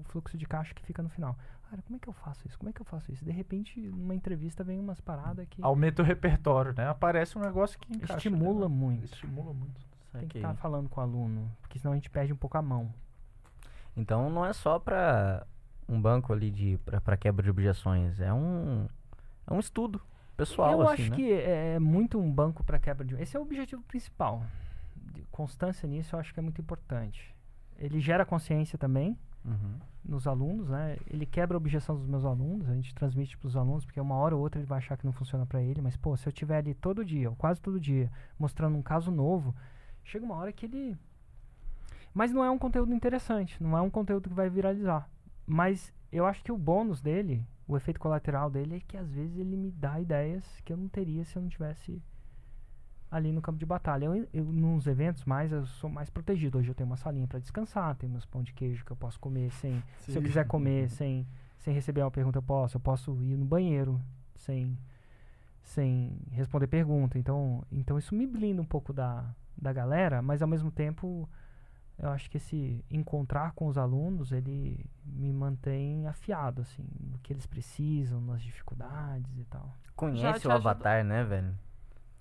o 0.00 0.02
fluxo 0.04 0.36
de 0.36 0.46
caixa 0.46 0.74
que 0.74 0.84
fica 0.84 1.02
no 1.02 1.08
final. 1.08 1.36
Cara, 1.70 1.80
como 1.82 1.96
é 1.96 1.98
que 1.98 2.08
eu 2.08 2.12
faço 2.12 2.46
isso? 2.46 2.58
Como 2.58 2.68
é 2.68 2.72
que 2.72 2.80
eu 2.80 2.84
faço 2.84 3.12
isso? 3.12 3.24
De 3.24 3.30
repente, 3.30 3.80
numa 3.80 4.14
entrevista, 4.14 4.64
vem 4.64 4.80
umas 4.80 5.00
paradas 5.00 5.46
que 5.48 5.62
Aumenta 5.62 6.02
o 6.02 6.04
repertório, 6.04 6.74
né? 6.76 6.88
Aparece 6.88 7.38
um 7.38 7.40
negócio 7.40 7.78
que 7.78 7.94
encaixa. 7.94 8.16
estimula 8.16 8.68
né? 8.68 8.74
muito. 8.74 9.04
Estimula 9.04 9.54
muito. 9.54 9.80
Tem 10.12 10.28
que 10.28 10.38
estar 10.38 10.54
falando 10.56 10.88
com 10.88 11.00
o 11.00 11.02
aluno, 11.02 11.50
porque 11.62 11.78
senão 11.78 11.92
a 11.92 11.94
gente 11.94 12.10
perde 12.10 12.32
um 12.32 12.36
pouco 12.36 12.58
a 12.58 12.62
mão. 12.62 12.92
Então 13.96 14.28
não 14.28 14.44
é 14.44 14.52
só 14.52 14.78
pra 14.78 15.46
um 15.88 16.00
banco 16.00 16.32
ali 16.32 16.50
de 16.50 16.78
para 17.02 17.16
quebra 17.16 17.42
de 17.42 17.50
objeções. 17.50 18.20
É 18.20 18.32
um 18.32 18.86
é 19.46 19.54
um 19.54 19.58
estudo 19.60 20.00
pessoal 20.36 20.72
Eu 20.72 20.82
assim, 20.82 21.02
acho 21.04 21.10
né? 21.10 21.16
que 21.16 21.32
é 21.32 21.78
muito 21.78 22.18
um 22.18 22.30
banco 22.30 22.62
para 22.64 22.78
quebra 22.78 23.04
de. 23.04 23.14
Esse 23.20 23.36
é 23.36 23.40
o 23.40 23.42
objetivo 23.42 23.82
principal. 23.84 24.42
Constância 25.30 25.86
nisso 25.88 26.14
eu 26.16 26.20
acho 26.20 26.32
que 26.32 26.40
é 26.40 26.42
muito 26.42 26.60
importante. 26.60 27.34
Ele 27.78 28.00
gera 28.00 28.24
consciência 28.24 28.78
também 28.78 29.16
Uhum. 29.44 29.78
nos 30.04 30.26
alunos, 30.28 30.68
né? 30.68 30.96
Ele 31.08 31.26
quebra 31.26 31.56
a 31.56 31.58
objeção 31.58 31.96
dos 31.96 32.06
meus 32.06 32.24
alunos, 32.24 32.68
a 32.68 32.74
gente 32.74 32.94
transmite 32.94 33.36
para 33.36 33.48
os 33.48 33.56
alunos, 33.56 33.84
porque 33.84 34.00
uma 34.00 34.14
hora 34.14 34.36
ou 34.36 34.40
outra 34.40 34.60
ele 34.60 34.66
vai 34.68 34.78
achar 34.78 34.96
que 34.96 35.04
não 35.04 35.12
funciona 35.12 35.44
para 35.44 35.60
ele, 35.60 35.80
mas 35.80 35.96
pô, 35.96 36.16
se 36.16 36.28
eu 36.28 36.32
tiver 36.32 36.58
ali 36.58 36.74
todo 36.74 37.04
dia, 37.04 37.28
ou 37.28 37.34
quase 37.34 37.60
todo 37.60 37.80
dia, 37.80 38.08
mostrando 38.38 38.76
um 38.76 38.82
caso 38.82 39.10
novo, 39.10 39.52
chega 40.04 40.24
uma 40.24 40.36
hora 40.36 40.52
que 40.52 40.66
ele 40.66 40.96
Mas 42.14 42.32
não 42.32 42.44
é 42.44 42.50
um 42.50 42.58
conteúdo 42.58 42.94
interessante, 42.94 43.60
não 43.62 43.76
é 43.76 43.80
um 43.80 43.90
conteúdo 43.90 44.28
que 44.28 44.34
vai 44.34 44.48
viralizar. 44.48 45.08
Mas 45.46 45.92
eu 46.12 46.24
acho 46.26 46.42
que 46.44 46.52
o 46.52 46.58
bônus 46.58 47.00
dele, 47.00 47.44
o 47.66 47.76
efeito 47.76 47.98
colateral 47.98 48.48
dele 48.50 48.76
é 48.76 48.80
que 48.80 48.96
às 48.96 49.10
vezes 49.10 49.36
ele 49.38 49.56
me 49.56 49.70
dá 49.72 49.98
ideias 49.98 50.44
que 50.64 50.72
eu 50.72 50.76
não 50.76 50.88
teria 50.88 51.24
se 51.24 51.34
eu 51.36 51.42
não 51.42 51.48
tivesse 51.48 52.00
ali 53.12 53.30
no 53.30 53.42
campo 53.42 53.58
de 53.58 53.66
batalha. 53.66 54.06
Eu, 54.06 54.26
eu 54.32 54.44
nos 54.44 54.86
eventos 54.86 55.24
mais 55.26 55.52
eu 55.52 55.66
sou 55.66 55.90
mais 55.90 56.08
protegido. 56.08 56.58
Hoje 56.58 56.70
eu 56.70 56.74
tenho 56.74 56.88
uma 56.88 56.96
salinha 56.96 57.28
para 57.28 57.38
descansar, 57.38 57.94
tenho 57.96 58.10
meus 58.10 58.24
pão 58.24 58.42
de 58.42 58.54
queijo 58.54 58.84
que 58.84 58.90
eu 58.90 58.96
posso 58.96 59.20
comer 59.20 59.52
sem 59.52 59.82
se 59.98 60.12
eu 60.12 60.22
Sim. 60.22 60.22
quiser 60.22 60.46
comer 60.46 60.88
sem, 60.88 61.28
sem 61.58 61.74
receber 61.74 62.00
uma 62.00 62.10
pergunta, 62.10 62.38
eu 62.38 62.42
posso. 62.42 62.78
Eu 62.78 62.80
posso 62.80 63.22
ir 63.22 63.36
no 63.36 63.44
banheiro 63.44 64.00
sem, 64.34 64.78
sem 65.62 66.16
responder 66.30 66.66
pergunta. 66.66 67.18
Então, 67.18 67.62
então 67.70 67.98
isso 67.98 68.14
me 68.14 68.26
blinda 68.26 68.62
um 68.62 68.66
pouco 68.66 68.94
da, 68.94 69.26
da 69.60 69.74
galera, 69.74 70.22
mas 70.22 70.40
ao 70.40 70.48
mesmo 70.48 70.70
tempo 70.70 71.28
eu 71.98 72.08
acho 72.08 72.30
que 72.30 72.38
esse 72.38 72.82
encontrar 72.90 73.52
com 73.52 73.66
os 73.66 73.76
alunos, 73.76 74.32
ele 74.32 74.86
me 75.04 75.30
mantém 75.32 76.06
afiado, 76.06 76.62
assim, 76.62 76.82
no 76.98 77.18
que 77.18 77.32
eles 77.32 77.44
precisam, 77.44 78.22
nas 78.22 78.42
dificuldades 78.42 79.38
e 79.38 79.44
tal. 79.44 79.76
Conhece 79.94 80.48
o 80.48 80.50
ajudou. 80.50 80.52
avatar, 80.52 81.04
né, 81.04 81.22
velho? 81.22 81.54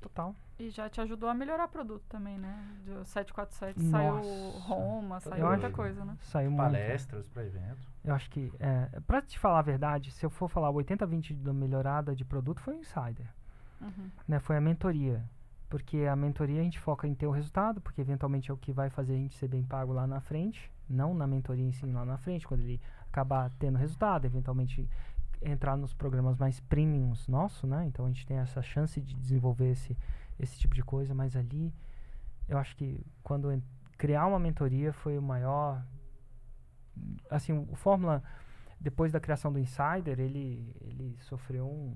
Total. 0.01 0.35
E 0.57 0.69
já 0.69 0.89
te 0.89 0.99
ajudou 0.99 1.29
a 1.29 1.33
melhorar 1.33 1.67
produto 1.67 2.03
também, 2.09 2.37
né? 2.37 2.57
Do 2.85 3.05
747 3.05 3.81
saiu 3.83 4.15
Nossa. 4.15 4.59
Roma, 4.59 5.19
saiu 5.19 5.47
muita 5.47 5.69
coisa, 5.69 6.03
né? 6.03 6.17
Saiu 6.21 6.51
muito. 6.51 6.63
Palestras 6.63 7.27
para 7.29 7.45
evento. 7.45 7.87
Eu 8.03 8.13
acho 8.13 8.29
que, 8.29 8.51
é, 8.59 8.99
pra 9.05 9.21
te 9.21 9.37
falar 9.37 9.59
a 9.59 9.63
verdade, 9.63 10.11
se 10.11 10.25
eu 10.25 10.29
for 10.29 10.49
falar 10.49 10.71
80-20 10.71 11.35
da 11.35 11.53
melhorada 11.53 12.15
de 12.15 12.25
produto, 12.25 12.59
foi 12.61 12.75
o 12.75 12.79
Insider. 12.79 13.27
Uhum. 13.79 14.11
né, 14.27 14.39
foi 14.39 14.57
a 14.57 14.61
mentoria. 14.61 15.23
Porque 15.69 15.99
a 15.99 16.15
mentoria 16.15 16.59
a 16.59 16.63
gente 16.63 16.79
foca 16.79 17.07
em 17.07 17.15
ter 17.15 17.25
o 17.25 17.31
resultado, 17.31 17.79
porque 17.79 18.01
eventualmente 18.01 18.51
é 18.51 18.53
o 18.53 18.57
que 18.57 18.73
vai 18.73 18.89
fazer 18.89 19.13
a 19.13 19.17
gente 19.17 19.35
ser 19.35 19.47
bem 19.47 19.63
pago 19.63 19.93
lá 19.93 20.05
na 20.05 20.19
frente, 20.19 20.69
não 20.89 21.13
na 21.13 21.25
mentoria 21.25 21.65
em 21.65 21.71
si, 21.71 21.85
lá 21.85 22.03
na 22.03 22.17
frente, 22.17 22.45
quando 22.45 22.59
ele 22.59 22.79
acabar 23.07 23.49
tendo 23.57 23.77
resultado, 23.77 24.25
eventualmente 24.25 24.87
entrar 25.41 25.75
nos 25.75 25.93
programas 25.93 26.37
mais 26.37 26.59
premiums 26.59 27.27
nosso, 27.27 27.65
né? 27.65 27.85
Então 27.85 28.05
a 28.05 28.07
gente 28.09 28.25
tem 28.25 28.37
essa 28.37 28.61
chance 28.61 29.01
de 29.01 29.15
desenvolver 29.15 29.71
esse, 29.71 29.97
esse 30.39 30.59
tipo 30.59 30.75
de 30.75 30.83
coisa, 30.83 31.13
mas 31.13 31.35
ali 31.35 31.73
eu 32.47 32.57
acho 32.57 32.75
que 32.75 33.05
quando 33.23 33.61
criar 33.97 34.25
uma 34.27 34.39
mentoria 34.39 34.93
foi 34.93 35.17
o 35.17 35.21
maior 35.21 35.83
assim, 37.29 37.53
o 37.53 37.75
Fórmula 37.75 38.23
depois 38.79 39.11
da 39.11 39.19
criação 39.19 39.51
do 39.51 39.59
Insider, 39.59 40.19
ele 40.19 40.75
ele 40.81 41.17
sofreu 41.21 41.67
um 41.67 41.95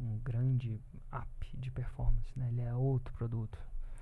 um 0.00 0.18
grande 0.18 0.80
up 1.12 1.56
de 1.56 1.70
performance, 1.70 2.32
né? 2.38 2.48
Ele 2.48 2.62
é 2.62 2.74
outro 2.74 3.12
produto. 3.14 3.58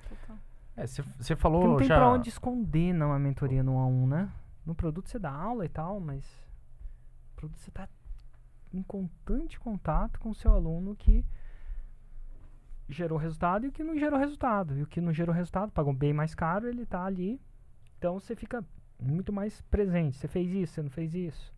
Total. 0.08 0.36
É, 0.76 0.86
você 0.86 1.34
falou 1.34 1.60
Porque 1.60 1.70
não 1.72 1.78
tem 1.78 1.88
já... 1.88 1.96
pra 1.96 2.08
onde 2.10 2.28
esconder 2.28 2.92
numa 2.92 3.18
mentoria 3.18 3.64
no 3.64 3.72
A1, 3.72 4.06
né? 4.06 4.32
No 4.64 4.74
produto 4.76 5.08
você 5.08 5.18
dá 5.18 5.32
aula 5.32 5.64
e 5.64 5.68
tal, 5.68 5.98
mas 5.98 6.24
no 7.30 7.36
produto 7.36 7.58
você 7.58 7.70
tá 7.72 7.88
em 8.72 8.82
constante 8.82 9.58
contato 9.58 10.18
com 10.20 10.30
o 10.30 10.34
seu 10.34 10.52
aluno 10.52 10.94
que 10.96 11.24
gerou 12.88 13.18
resultado 13.18 13.66
e 13.66 13.68
o 13.68 13.72
que 13.72 13.84
não 13.84 13.98
gerou 13.98 14.18
resultado. 14.18 14.76
E 14.76 14.82
o 14.82 14.86
que 14.86 15.00
não 15.00 15.12
gerou 15.12 15.34
resultado, 15.34 15.70
pagou 15.70 15.92
bem 15.92 16.12
mais 16.12 16.34
caro, 16.34 16.68
ele 16.68 16.86
tá 16.86 17.04
ali. 17.04 17.40
Então 17.98 18.18
você 18.18 18.34
fica 18.34 18.64
muito 19.00 19.32
mais 19.32 19.60
presente. 19.62 20.16
Você 20.16 20.28
fez 20.28 20.50
isso, 20.50 20.74
você 20.74 20.82
não 20.82 20.90
fez 20.90 21.14
isso. 21.14 21.54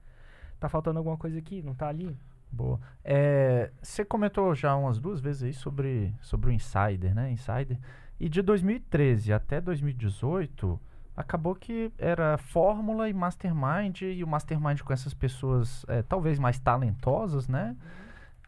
Tá 0.58 0.68
faltando 0.68 0.98
alguma 0.98 1.16
coisa 1.16 1.38
aqui, 1.38 1.62
não 1.62 1.74
tá 1.74 1.88
ali? 1.88 2.16
Boa. 2.50 2.80
É, 3.04 3.70
Você 3.80 4.04
comentou 4.04 4.54
já 4.54 4.74
umas 4.76 4.98
duas 4.98 5.20
vezes 5.20 5.42
aí 5.44 5.52
sobre, 5.52 6.12
sobre 6.20 6.50
o 6.50 6.52
Insider, 6.52 7.14
né? 7.14 7.30
Insider. 7.30 7.78
E 8.18 8.28
de 8.28 8.42
2013 8.42 9.32
até 9.32 9.60
2018, 9.60 10.78
acabou 11.20 11.54
que 11.54 11.92
era 11.98 12.36
Fórmula 12.38 13.08
e 13.08 13.12
Mastermind, 13.12 14.02
e 14.02 14.24
o 14.24 14.26
Mastermind 14.26 14.80
com 14.80 14.92
essas 14.92 15.14
pessoas 15.14 15.84
é, 15.88 16.02
talvez 16.02 16.38
mais 16.38 16.58
talentosas, 16.58 17.48
né? 17.48 17.76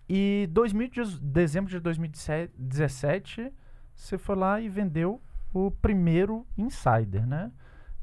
E 0.09 0.49
2010 0.51 1.19
dezembro 1.21 1.71
de 1.71 1.79
2017, 1.81 3.53
você 3.95 4.19
foi 4.19 4.37
lá 4.37 4.61
e 4.61 4.69
vendeu 4.69 5.21
o 5.55 5.71
primeiro 5.71 6.47
Insider, 6.57 7.27
né? 7.27 7.53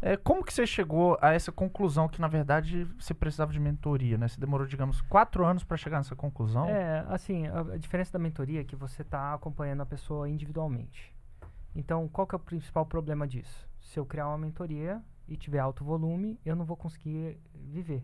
É, 0.02 0.16
como 0.16 0.44
que 0.44 0.54
você 0.54 0.66
chegou 0.66 1.18
a 1.22 1.34
essa 1.34 1.52
conclusão 1.52 2.08
que, 2.08 2.22
na 2.22 2.28
verdade, 2.28 2.86
você 2.98 3.14
precisava 3.14 3.52
de 3.52 3.60
mentoria, 3.60 4.18
né? 4.18 4.30
Você 4.30 4.40
demorou, 4.40 4.66
digamos, 4.66 5.02
quatro 5.02 5.46
anos 5.46 5.64
para 5.64 5.76
chegar 5.76 5.98
nessa 5.98 6.16
conclusão? 6.16 6.70
É, 6.70 7.06
assim, 7.10 7.48
a, 7.48 7.60
a 7.60 7.78
diferença 7.78 8.14
da 8.14 8.20
mentoria 8.20 8.62
é 8.62 8.64
que 8.64 8.78
você 8.78 9.02
está 9.02 9.34
acompanhando 9.34 9.82
a 9.82 9.86
pessoa 9.86 10.30
individualmente. 10.30 11.14
Então, 11.76 12.08
qual 12.08 12.26
que 12.26 12.34
é 12.34 12.38
o 12.38 12.40
principal 12.40 12.86
problema 12.86 13.28
disso? 13.28 13.69
Se 13.80 14.00
eu 14.00 14.06
criar 14.06 14.28
uma 14.28 14.38
mentoria 14.38 15.02
e 15.28 15.36
tiver 15.38 15.60
alto 15.60 15.84
volume, 15.84 16.40
eu 16.46 16.56
não 16.56 16.66
vou 16.66 16.78
conseguir 16.78 17.40
viver. 17.54 18.04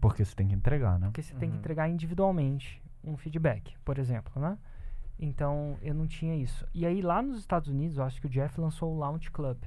Porque- 0.00 0.24
você 0.24 0.34
tem 0.34 0.48
que 0.48 0.54
entregar, 0.54 0.98
né? 0.98 1.06
Porque 1.06 1.22
você 1.22 1.34
tem 1.34 1.48
que 1.48 1.54
Uhum. 1.54 1.60
entregar 1.60 1.88
individualmente 1.88 2.82
um 3.02 3.16
feedback, 3.16 3.76
por 3.84 3.98
exemplo, 3.98 4.40
né? 4.40 4.58
Então, 5.18 5.78
eu 5.82 5.94
não 5.94 6.06
tinha 6.06 6.34
isso. 6.36 6.66
E 6.74 6.84
aí, 6.86 7.00
lá 7.02 7.20
nos 7.22 7.38
Estados 7.38 7.68
Unidos, 7.68 7.96
eu 7.98 8.04
acho 8.04 8.20
que 8.20 8.26
o 8.26 8.30
Jeff 8.30 8.58
lançou 8.60 8.94
o 8.94 8.98
Launch 8.98 9.30
Club. 9.30 9.58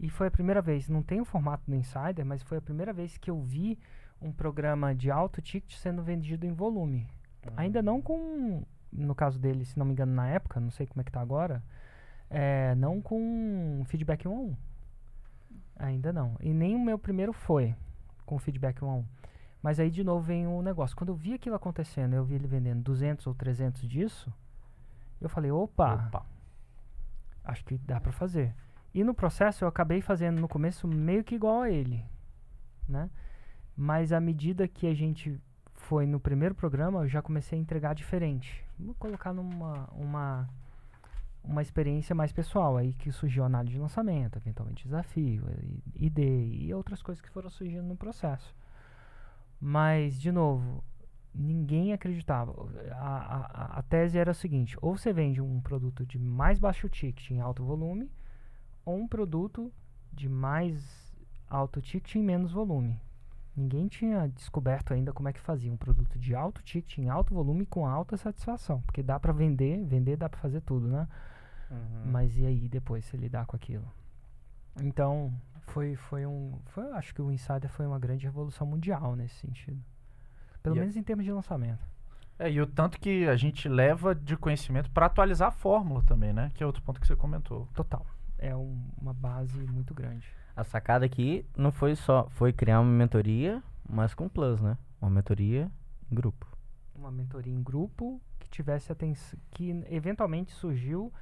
E 0.00 0.08
foi 0.10 0.26
a 0.26 0.30
primeira 0.30 0.60
vez, 0.60 0.88
não 0.88 1.02
tem 1.02 1.20
o 1.20 1.24
formato 1.24 1.62
do 1.66 1.74
Insider, 1.74 2.24
mas 2.24 2.42
foi 2.42 2.58
a 2.58 2.62
primeira 2.62 2.92
vez 2.92 3.16
que 3.16 3.30
eu 3.30 3.40
vi 3.40 3.78
um 4.20 4.32
programa 4.32 4.94
de 4.94 5.10
alto 5.10 5.40
ticket 5.40 5.74
sendo 5.76 6.02
vendido 6.02 6.46
em 6.46 6.52
volume. 6.52 7.06
Ainda 7.56 7.82
não 7.82 8.00
com, 8.00 8.62
no 8.90 9.14
caso 9.14 9.38
dele, 9.38 9.64
se 9.66 9.78
não 9.78 9.84
me 9.86 9.92
engano, 9.92 10.14
na 10.14 10.26
época, 10.28 10.58
não 10.60 10.70
sei 10.70 10.86
como 10.86 11.00
é 11.02 11.04
que 11.04 11.12
tá 11.12 11.20
agora, 11.20 11.62
é, 12.36 12.74
não 12.74 13.00
com 13.00 13.84
feedback 13.86 14.26
1 14.26 14.32
a 14.32 14.40
1. 14.40 14.56
Ainda 15.76 16.12
não. 16.12 16.36
E 16.40 16.52
nem 16.52 16.74
o 16.74 16.80
meu 16.80 16.98
primeiro 16.98 17.32
foi 17.32 17.76
com 18.26 18.40
feedback 18.40 18.82
1 18.82 18.90
a 18.90 18.94
1. 18.96 19.04
Mas 19.62 19.78
aí 19.78 19.88
de 19.88 20.02
novo 20.02 20.26
vem 20.26 20.44
o 20.44 20.60
negócio. 20.60 20.96
Quando 20.96 21.10
eu 21.10 21.14
vi 21.14 21.32
aquilo 21.32 21.54
acontecendo, 21.54 22.14
eu 22.14 22.24
vi 22.24 22.34
ele 22.34 22.48
vendendo 22.48 22.82
200 22.82 23.24
ou 23.28 23.34
300 23.34 23.88
disso, 23.88 24.34
eu 25.20 25.28
falei, 25.28 25.52
opa, 25.52 25.94
Opa. 26.08 26.26
acho 27.44 27.64
que 27.64 27.78
dá 27.78 28.00
pra 28.00 28.10
fazer. 28.10 28.52
E 28.92 29.04
no 29.04 29.14
processo 29.14 29.64
eu 29.64 29.68
acabei 29.68 30.00
fazendo 30.00 30.40
no 30.40 30.48
começo 30.48 30.88
meio 30.88 31.22
que 31.22 31.36
igual 31.36 31.62
a 31.62 31.70
ele, 31.70 32.04
né? 32.88 33.08
Mas 33.76 34.12
à 34.12 34.20
medida 34.20 34.66
que 34.66 34.88
a 34.88 34.94
gente 34.94 35.40
foi 35.72 36.04
no 36.04 36.18
primeiro 36.18 36.54
programa, 36.54 37.02
eu 37.02 37.08
já 37.08 37.22
comecei 37.22 37.56
a 37.56 37.62
entregar 37.62 37.94
diferente. 37.94 38.64
Vou 38.76 38.94
colocar 38.96 39.32
numa 39.32 39.88
uma 39.92 40.48
uma 41.44 41.62
experiência 41.62 42.14
mais 42.14 42.32
pessoal, 42.32 42.76
aí 42.76 42.94
que 42.94 43.12
surgiu 43.12 43.42
a 43.44 43.46
análise 43.46 43.74
de 43.74 43.80
lançamento, 43.80 44.38
eventualmente 44.38 44.84
desafio, 44.84 45.44
ID 45.96 46.18
e 46.18 46.74
outras 46.74 47.02
coisas 47.02 47.20
que 47.22 47.30
foram 47.30 47.50
surgindo 47.50 47.84
no 47.86 47.96
processo. 47.96 48.54
Mas, 49.60 50.20
de 50.20 50.30
novo, 50.30 50.82
ninguém 51.34 51.92
acreditava. 51.92 52.52
A, 52.92 52.96
a- 52.96 53.50
a, 53.76 53.78
a 53.78 53.82
tese 53.82 54.18
era 54.18 54.30
o 54.30 54.34
seguinte: 54.34 54.76
ou 54.80 54.96
você 54.96 55.12
vende 55.12 55.40
um 55.40 55.60
produto 55.60 56.04
de 56.04 56.18
mais 56.18 56.58
baixo 56.58 56.88
ticket 56.88 57.30
em 57.30 57.40
alto 57.40 57.64
volume, 57.64 58.10
ou 58.84 58.96
um 58.98 59.08
produto 59.08 59.72
de 60.12 60.28
mais 60.28 61.14
alto 61.48 61.80
ticket 61.80 62.16
em 62.16 62.22
menos 62.24 62.52
volume. 62.52 63.00
Ninguém 63.56 63.88
tinha 63.88 64.28
descoberto 64.28 64.94
ainda 64.94 65.12
como 65.12 65.28
é 65.28 65.32
que 65.32 65.40
fazia 65.40 65.72
um 65.72 65.76
produto 65.76 66.18
de 66.18 66.34
alto 66.34 66.62
ticket 66.62 66.98
em 66.98 67.08
alto 67.08 67.34
volume 67.34 67.66
com 67.66 67.86
alta 67.86 68.16
satisfação, 68.16 68.82
porque 68.82 69.02
dá 69.02 69.20
para 69.20 69.32
vender, 69.32 69.84
vender 69.84 70.16
dá 70.16 70.28
para 70.28 70.40
fazer 70.40 70.60
tudo, 70.62 70.88
né? 70.88 71.08
Uhum. 71.74 72.10
Mas 72.12 72.36
e 72.38 72.44
aí 72.46 72.68
depois 72.68 73.04
você 73.04 73.16
lidar 73.16 73.46
com 73.46 73.56
aquilo? 73.56 73.90
Então, 74.80 75.32
foi 75.68 75.94
foi 75.96 76.26
um, 76.26 76.58
foi, 76.66 76.90
acho 76.92 77.14
que 77.14 77.22
o 77.22 77.30
Insider 77.30 77.68
foi 77.70 77.86
uma 77.86 77.98
grande 77.98 78.26
revolução 78.26 78.66
mundial 78.66 79.14
nesse 79.14 79.34
sentido. 79.36 79.80
Pelo 80.62 80.76
E 80.76 80.78
a- 80.78 80.82
menos 80.82 80.96
em 80.96 81.02
termos 81.02 81.24
de 81.24 81.32
lançamento. 81.32 81.84
É, 82.38 82.50
e 82.50 82.60
o 82.60 82.66
tanto 82.66 82.98
que 82.98 83.28
a 83.28 83.36
gente 83.36 83.68
leva 83.68 84.12
de 84.14 84.36
conhecimento 84.36 84.90
para 84.90 85.06
atualizar 85.06 85.48
a 85.48 85.52
fórmula 85.52 86.02
também, 86.02 86.32
né? 86.32 86.50
Que 86.54 86.64
é 86.64 86.66
outro 86.66 86.82
ponto 86.82 87.00
que 87.00 87.06
você 87.06 87.14
comentou. 87.14 87.68
Total. 87.74 88.04
É 88.38 88.54
um- 88.56 88.82
uma 89.00 89.14
base 89.14 89.62
muito 89.68 89.94
grande. 89.94 90.26
A 90.56 90.64
sacada 90.64 91.04
aqui 91.06 91.46
não 91.56 91.70
foi 91.70 91.94
só 91.94 92.28
foi 92.30 92.52
criar 92.52 92.80
uma 92.80 92.90
mentoria, 92.90 93.62
mas 93.88 94.14
com 94.14 94.28
plus, 94.28 94.60
né? 94.60 94.76
Uma 95.00 95.10
mentoria 95.10 95.70
em 96.10 96.14
grupo. 96.14 96.46
uma 96.96 97.10
mentoria 97.10 97.52
em 97.52 97.62
grupo 97.62 98.20
que 98.38 98.48
tivesse 98.48 98.90
atenção, 98.90 99.38
que 99.50 99.70
eventualmente 99.90 100.52
surgiu 100.52 101.12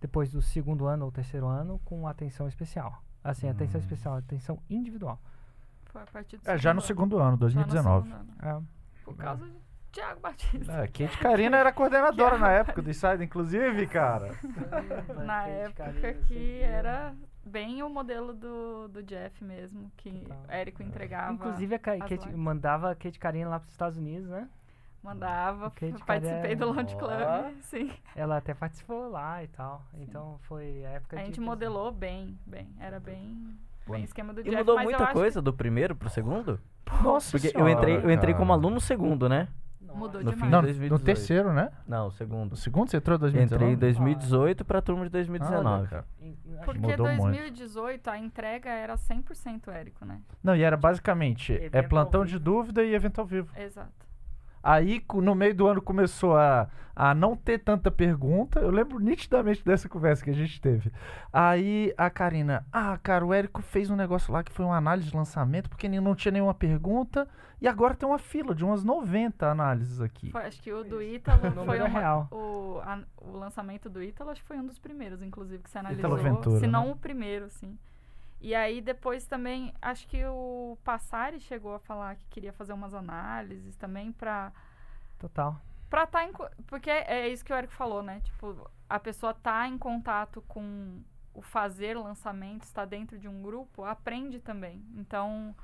depois 0.00 0.30
do 0.32 0.40
segundo 0.42 0.86
ano 0.86 1.04
ou 1.04 1.12
terceiro 1.12 1.46
ano 1.46 1.78
com 1.84 2.06
atenção 2.06 2.48
especial. 2.48 3.02
Assim, 3.22 3.48
atenção 3.48 3.78
Hum. 3.78 3.82
especial, 3.84 4.16
atenção 4.16 4.58
individual. 4.70 5.20
Foi 5.86 6.02
a 6.02 6.06
partir 6.06 6.38
do 6.38 6.48
É, 6.50 6.56
já 6.56 6.72
no 6.72 6.80
segundo 6.80 7.18
ano, 7.18 7.28
ano. 7.34 7.50
Já 7.50 7.60
no 7.60 7.66
2019. 7.66 8.08
segundo 8.08 8.20
ano. 8.42 8.66
É. 8.66 9.04
Por 9.04 9.16
causa 9.16 9.44
de 9.44 9.52
Tiago 9.92 10.20
Batista. 10.20 10.72
É, 10.72 10.86
Kate 10.86 11.18
Karina 11.18 11.56
era 11.56 11.72
coordenadora 11.72 12.38
na 12.38 12.50
época 12.50 12.80
do 12.80 12.88
Inside, 12.88 13.24
inclusive, 13.24 13.86
cara. 13.88 14.30
Na 15.26 15.46
época 15.48 16.14
que 16.26 16.60
era 16.60 17.12
bem 17.44 17.82
o 17.82 17.88
modelo 17.90 18.32
do, 18.32 18.86
do 18.88 19.02
Jeff 19.02 19.42
mesmo, 19.42 19.90
que 19.96 20.26
o 20.48 20.50
Érico 20.50 20.82
entregava. 20.82 21.32
Inclusive, 21.32 21.74
a 21.74 21.78
Ka- 21.78 21.98
Kate, 21.98 22.30
mandava 22.36 22.92
a 22.92 22.94
Kate 22.94 23.18
Karina 23.18 23.50
lá 23.50 23.58
para 23.58 23.66
os 23.66 23.72
Estados 23.72 23.98
Unidos, 23.98 24.28
né? 24.30 24.48
Mandava, 25.02 25.72
participei 26.06 26.54
do 26.54 26.66
Launch. 26.72 26.94
Club, 26.96 27.54
sim. 27.62 27.90
Ela 28.14 28.36
até 28.36 28.52
participou 28.52 29.08
lá 29.10 29.42
e 29.42 29.48
tal. 29.48 29.82
Então 29.94 30.38
foi 30.42 30.84
a 30.84 30.90
época 30.90 31.16
A 31.16 31.20
de 31.20 31.26
gente 31.26 31.40
modelou 31.40 31.90
bem, 31.90 32.38
bem. 32.46 32.68
Era 32.78 33.00
bem, 33.00 33.56
bem 33.88 34.04
esquema 34.04 34.34
do 34.34 34.40
E 34.40 34.44
Jeff. 34.44 34.56
mudou 34.58 34.74
mas 34.76 34.84
eu 34.84 34.90
muita 34.90 35.12
coisa 35.12 35.40
do 35.40 35.52
primeiro 35.54 35.96
pro 35.96 36.10
segundo? 36.10 36.60
Nossa 37.02 37.30
Porque 37.30 37.46
eu 37.48 37.52
senhora, 37.52 37.72
entrei, 37.72 37.96
eu 37.96 38.10
entrei 38.10 38.34
como 38.34 38.52
aluno 38.52 38.74
no 38.74 38.80
segundo, 38.80 39.28
né? 39.28 39.48
Mudou 39.80 40.22
No 40.22 40.30
demais. 40.30 40.40
fim 40.40 40.48
Não, 40.50 40.58
no 40.60 40.66
2018. 40.68 41.04
terceiro, 41.04 41.52
né? 41.52 41.72
Não, 41.86 42.06
o 42.06 42.10
segundo. 42.12 42.50
No 42.50 42.56
segundo 42.56 42.90
você 42.90 42.98
entrou 42.98 43.16
em 43.16 43.20
2019? 43.20 43.72
Entrei 43.72 43.90
em 43.90 43.92
2018 43.94 44.64
pra 44.64 44.80
turma 44.80 45.04
de 45.04 45.10
2019. 45.10 45.66
Olha, 45.66 45.86
cara. 45.88 46.04
Porque 46.64 46.78
Mudou 46.78 47.06
muito. 47.08 47.22
2018 47.32 48.08
a 48.08 48.18
entrega 48.18 48.70
era 48.70 48.94
100% 48.94 49.66
Érico, 49.68 50.04
né? 50.04 50.20
Não, 50.44 50.54
e 50.54 50.62
era 50.62 50.76
basicamente 50.76 51.58
é 51.72 51.82
plantão 51.82 52.24
de 52.24 52.38
dúvida 52.38 52.84
e 52.84 52.94
evento 52.94 53.20
ao 53.20 53.26
vivo. 53.26 53.50
Exato. 53.58 54.09
Aí, 54.62 55.02
no 55.14 55.34
meio 55.34 55.54
do 55.54 55.66
ano, 55.66 55.80
começou 55.80 56.36
a, 56.36 56.68
a 56.94 57.14
não 57.14 57.34
ter 57.36 57.58
tanta 57.58 57.90
pergunta. 57.90 58.60
Eu 58.60 58.70
lembro 58.70 58.98
nitidamente 58.98 59.64
dessa 59.64 59.88
conversa 59.88 60.22
que 60.22 60.30
a 60.30 60.34
gente 60.34 60.60
teve. 60.60 60.92
Aí 61.32 61.94
a 61.96 62.10
Karina, 62.10 62.66
ah, 62.72 62.98
cara, 63.02 63.24
o 63.24 63.32
Érico 63.32 63.62
fez 63.62 63.90
um 63.90 63.96
negócio 63.96 64.32
lá 64.32 64.42
que 64.42 64.52
foi 64.52 64.64
uma 64.64 64.76
análise 64.76 65.10
de 65.10 65.16
lançamento, 65.16 65.68
porque 65.68 65.88
não 65.88 66.14
tinha 66.14 66.32
nenhuma 66.32 66.54
pergunta. 66.54 67.26
E 67.60 67.68
agora 67.68 67.94
tem 67.94 68.08
uma 68.08 68.18
fila 68.18 68.54
de 68.54 68.64
umas 68.64 68.82
90 68.82 69.46
análises 69.46 70.00
aqui. 70.00 70.30
Foi- 70.30 70.46
acho 70.46 70.62
que 70.62 70.72
o 70.72 70.82
do 70.82 71.02
Ítalo 71.02 71.40
foi 71.66 71.78
uma- 71.78 71.88
real. 71.88 72.28
O, 72.30 72.80
a- 72.82 73.02
o 73.18 73.36
lançamento 73.36 73.90
do 73.90 74.02
Ítalo 74.02 74.30
acho 74.30 74.40
que 74.40 74.48
foi 74.48 74.56
um 74.58 74.64
dos 74.66 74.78
primeiros, 74.78 75.22
inclusive, 75.22 75.62
que 75.62 75.70
você 75.70 75.78
analisou. 75.78 76.58
Se 76.58 76.66
não 76.66 76.86
né? 76.86 76.92
o 76.92 76.96
primeiro, 76.96 77.50
sim. 77.50 77.78
E 78.40 78.54
aí 78.54 78.80
depois 78.80 79.26
também, 79.26 79.72
acho 79.82 80.08
que 80.08 80.24
o 80.24 80.78
Passari 80.82 81.40
chegou 81.40 81.74
a 81.74 81.78
falar 81.78 82.16
que 82.16 82.26
queria 82.28 82.52
fazer 82.52 82.72
umas 82.72 82.94
análises 82.94 83.76
também 83.76 84.12
pra 84.12 84.52
Total. 85.20 85.60
Pra 85.90 86.06
tá 86.06 86.24
em. 86.24 86.32
Porque 86.66 86.88
é 86.88 87.28
isso 87.28 87.44
que 87.44 87.52
o 87.52 87.56
Eric 87.56 87.72
falou, 87.74 88.02
né? 88.02 88.20
Tipo, 88.20 88.70
a 88.88 88.98
pessoa 88.98 89.34
tá 89.34 89.68
em 89.68 89.76
contato 89.76 90.42
com 90.48 91.02
o 91.34 91.42
fazer 91.42 91.96
lançamento, 91.96 92.62
está 92.62 92.84
dentro 92.84 93.18
de 93.18 93.28
um 93.28 93.42
grupo, 93.42 93.84
aprende 93.84 94.40
também. 94.40 94.82
Então, 94.94 95.54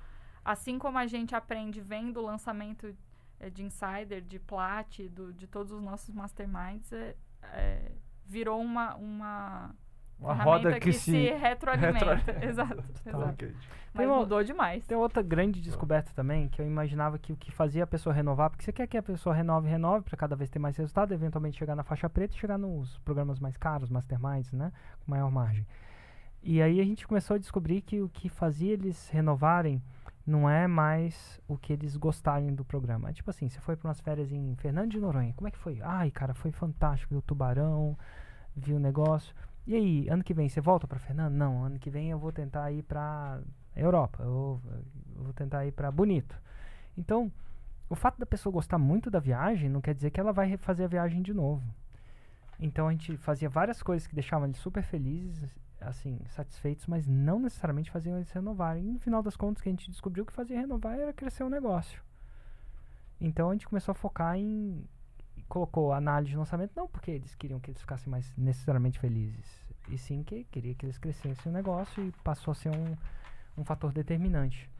assim 0.44 0.78
como 0.78 0.98
a 0.98 1.06
gente 1.06 1.34
aprende 1.34 1.80
vendo 1.80 2.18
o 2.18 2.24
lançamento 2.24 2.94
eh, 3.40 3.50
de 3.50 3.64
Insider, 3.64 4.20
de 4.20 4.38
Plat, 4.38 5.00
do, 5.08 5.32
de 5.32 5.46
todos 5.46 5.72
os 5.72 5.82
nossos 5.82 6.14
masterminds, 6.14 6.92
é, 6.92 7.16
é, 7.42 7.92
virou 8.24 8.60
uma, 8.60 8.94
uma, 8.96 9.74
Uma 10.18 10.34
roda 10.34 10.80
que, 10.80 10.92
se. 10.92 11.30
retroalimenta. 11.30 12.14
retro- 12.14 12.44
exato, 12.48 12.84
exato. 13.06 13.24
Ok. 13.30 13.52
Mas 13.52 14.02
Tem 14.02 14.06
uma- 14.06 14.18
mudou 14.20 14.42
demais. 14.42 14.86
Tem 14.86 14.96
outra 14.96 15.22
grande 15.22 15.60
descoberta 15.60 16.10
também, 16.14 16.48
que 16.48 16.60
eu 16.60 16.66
imaginava 16.66 17.18
que 17.18 17.32
o 17.32 17.36
que 17.36 17.50
fazia 17.52 17.84
a 17.84 17.86
pessoa 17.86 18.14
renovar, 18.14 18.50
porque 18.50 18.64
você 18.64 18.72
quer 18.72 18.86
que 18.86 18.96
a 18.96 19.02
pessoa 19.02 19.34
renove, 19.34 19.68
renove, 19.68 20.04
para 20.04 20.16
cada 20.16 20.34
vez 20.36 20.48
ter 20.50 20.58
mais 20.58 20.76
resultado, 20.76 21.12
eventualmente 21.12 21.58
chegar 21.58 21.74
na 21.76 21.82
faixa 21.82 22.08
preta 22.08 22.34
e 22.34 22.38
chegar 22.38 22.58
nos 22.58 22.98
programas 22.98 23.38
mais 23.38 23.56
caros, 23.56 23.90
masterminds, 23.90 24.52
né? 24.52 24.72
Com 25.04 25.10
maior 25.10 25.30
margem. 25.30 25.66
E 26.42 26.60
aí 26.62 26.80
a 26.80 26.84
gente 26.84 27.06
começou 27.06 27.34
a 27.34 27.38
descobrir 27.38 27.80
que 27.80 28.00
o 28.00 28.08
que 28.08 28.28
fazia 28.28 28.72
eles 28.72 29.08
renovarem 29.10 29.82
não 30.26 30.48
é 30.48 30.66
mais 30.66 31.40
o 31.48 31.56
que 31.56 31.72
eles 31.72 31.96
gostarem 31.96 32.54
do 32.54 32.64
programa. 32.64 33.10
É 33.10 33.12
tipo 33.12 33.30
assim, 33.30 33.48
você 33.48 33.60
foi 33.60 33.76
para 33.76 33.88
umas 33.88 34.00
férias 34.00 34.30
em 34.32 34.54
Fernando 34.56 34.90
de 34.90 34.98
Noronha, 35.00 35.32
como 35.34 35.48
é 35.48 35.50
que 35.50 35.58
foi? 35.58 35.78
Ai, 35.82 36.10
cara, 36.10 36.34
foi 36.34 36.50
fantástico, 36.52 37.10
viu 37.10 37.18
o 37.20 37.22
tubarão, 37.22 37.96
viu 38.54 38.76
o 38.76 38.80
negócio. 38.80 39.34
E 39.66 39.74
aí, 39.74 40.08
ano 40.08 40.22
que 40.22 40.32
vem 40.32 40.48
você 40.48 40.60
volta 40.60 40.86
para 40.86 40.98
Fernando? 40.98 41.34
Não, 41.34 41.64
ano 41.64 41.78
que 41.78 41.90
vem 41.90 42.10
eu 42.10 42.18
vou 42.18 42.32
tentar 42.32 42.70
ir 42.70 42.82
para 42.82 43.40
Europa, 43.74 44.22
eu, 44.22 44.60
eu 45.16 45.24
vou 45.24 45.32
tentar 45.32 45.66
ir 45.66 45.72
para 45.72 45.90
Bonito. 45.90 46.40
Então, 46.96 47.30
o 47.88 47.94
fato 47.94 48.18
da 48.18 48.26
pessoa 48.26 48.52
gostar 48.52 48.78
muito 48.78 49.10
da 49.10 49.18
viagem 49.18 49.68
não 49.68 49.80
quer 49.80 49.94
dizer 49.94 50.10
que 50.10 50.20
ela 50.20 50.32
vai 50.32 50.56
fazer 50.56 50.84
a 50.84 50.88
viagem 50.88 51.22
de 51.22 51.32
novo. 51.34 51.62
Então 52.58 52.88
a 52.88 52.90
gente 52.90 53.16
fazia 53.16 53.48
várias 53.48 53.82
coisas 53.82 54.06
que 54.06 54.14
deixavam 54.14 54.46
eles 54.46 54.58
super 54.58 54.82
felizes, 54.82 55.54
assim, 55.80 56.18
satisfeitos, 56.28 56.86
mas 56.86 57.06
não 57.06 57.38
necessariamente 57.38 57.90
faziam 57.90 58.16
eles 58.16 58.30
renovarem. 58.30 58.88
E 58.88 58.92
no 58.92 58.98
final 58.98 59.22
das 59.22 59.36
contas, 59.36 59.60
o 59.60 59.62
que 59.62 59.68
a 59.68 59.72
gente 59.72 59.90
descobriu 59.90 60.24
que 60.24 60.32
fazia 60.32 60.58
renovar 60.58 60.98
era 60.98 61.12
crescer 61.12 61.44
o 61.44 61.50
negócio. 61.50 62.02
Então 63.20 63.50
a 63.50 63.52
gente 63.52 63.68
começou 63.68 63.92
a 63.92 63.94
focar 63.94 64.36
em. 64.36 64.84
Colocou 65.48 65.92
análise 65.92 66.30
de 66.30 66.36
lançamento, 66.36 66.72
não 66.76 66.86
porque 66.88 67.10
eles 67.10 67.34
queriam 67.34 67.60
que 67.60 67.70
eles 67.70 67.80
ficassem 67.80 68.10
mais 68.10 68.32
necessariamente 68.36 68.98
felizes, 68.98 69.64
e 69.88 69.96
sim 69.96 70.22
que 70.22 70.44
queria 70.44 70.74
que 70.74 70.84
eles 70.84 70.98
crescessem 70.98 71.50
o 71.50 71.54
negócio 71.54 72.04
e 72.04 72.12
passou 72.24 72.52
a 72.52 72.54
ser 72.54 72.70
um, 72.70 72.96
um 73.56 73.64
fator 73.64 73.92
determinante. 73.92 74.70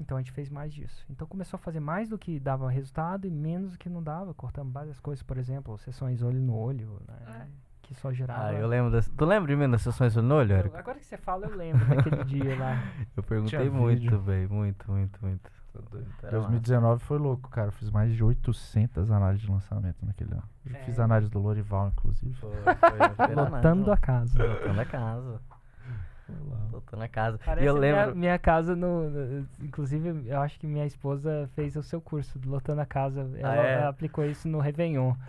Então 0.00 0.16
a 0.16 0.20
gente 0.20 0.32
fez 0.32 0.48
mais 0.50 0.72
disso. 0.74 1.04
Então 1.08 1.26
começou 1.26 1.56
a 1.56 1.60
fazer 1.60 1.78
mais 1.78 2.08
do 2.08 2.18
que 2.18 2.40
dava 2.40 2.68
resultado 2.68 3.26
e 3.26 3.30
menos 3.30 3.72
do 3.72 3.78
que 3.78 3.88
não 3.88 4.02
dava. 4.02 4.34
Cortamos 4.34 4.72
várias 4.72 4.98
coisas, 4.98 5.22
por 5.22 5.38
exemplo, 5.38 5.78
sessões 5.78 6.20
olho 6.20 6.40
no 6.40 6.56
olho, 6.56 7.00
né? 7.06 7.48
Que 7.82 7.94
só 7.94 8.12
gerava. 8.12 8.46
Ah, 8.48 8.52
eu 8.54 8.66
lembro 8.66 8.90
das... 8.90 9.08
Tu 9.08 9.24
lembra 9.24 9.46
de 9.46 9.56
mim 9.56 9.70
das 9.70 9.82
sessões 9.82 10.16
no 10.16 10.34
olho, 10.34 10.52
Érico? 10.52 10.76
agora 10.76 10.98
que 10.98 11.04
você 11.06 11.16
fala, 11.18 11.46
eu 11.46 11.54
lembro 11.54 11.84
daquele 11.86 12.24
dia 12.24 12.58
lá. 12.58 12.82
Eu 13.16 13.22
perguntei 13.22 13.70
muito, 13.70 14.18
velho. 14.18 14.50
Muito, 14.50 14.90
muito, 14.90 15.18
muito. 15.22 15.52
Era 16.22 16.30
2019 16.38 17.02
foi 17.04 17.18
louco, 17.18 17.48
cara. 17.50 17.68
Eu 17.68 17.72
fiz 17.72 17.90
mais 17.90 18.12
de 18.14 18.22
800 18.22 19.10
análises 19.10 19.42
de 19.44 19.50
lançamento 19.50 19.96
naquele 20.04 20.32
ano. 20.32 20.42
Eu 20.64 20.76
É. 20.76 20.78
fiz 20.80 20.98
análise 20.98 21.30
do 21.30 21.38
Lorival, 21.38 21.88
inclusive. 21.88 22.34
Foi, 22.34 22.50
foi, 22.50 22.66
foi 23.26 23.34
Lotando 23.34 23.92
a 23.92 23.96
casa. 23.96 24.42
Lotando 24.42 24.80
a 24.80 24.84
casa. 24.84 25.40
Lotando 26.72 27.02
a 27.02 27.08
casa. 27.08 27.38
Parece 27.44 27.64
e 27.64 27.68
eu 27.68 27.76
minha, 27.76 27.96
lembro. 27.96 28.16
minha 28.16 28.38
casa 28.38 28.74
no, 28.74 29.10
no- 29.10 29.46
Inclusive, 29.60 30.26
eu 30.26 30.40
acho 30.40 30.58
que 30.58 30.66
minha 30.66 30.86
esposa 30.86 31.48
fez 31.54 31.76
o 31.76 31.82
seu 31.82 32.00
curso 32.00 32.38
do 32.38 32.50
Lotando 32.50 32.80
a 32.80 32.86
Casa. 32.86 33.30
Ela 33.36 33.56
é? 33.56 33.86
aplicou 33.86 34.24
isso 34.24 34.48
no 34.48 34.58
Réveillon. 34.58 35.14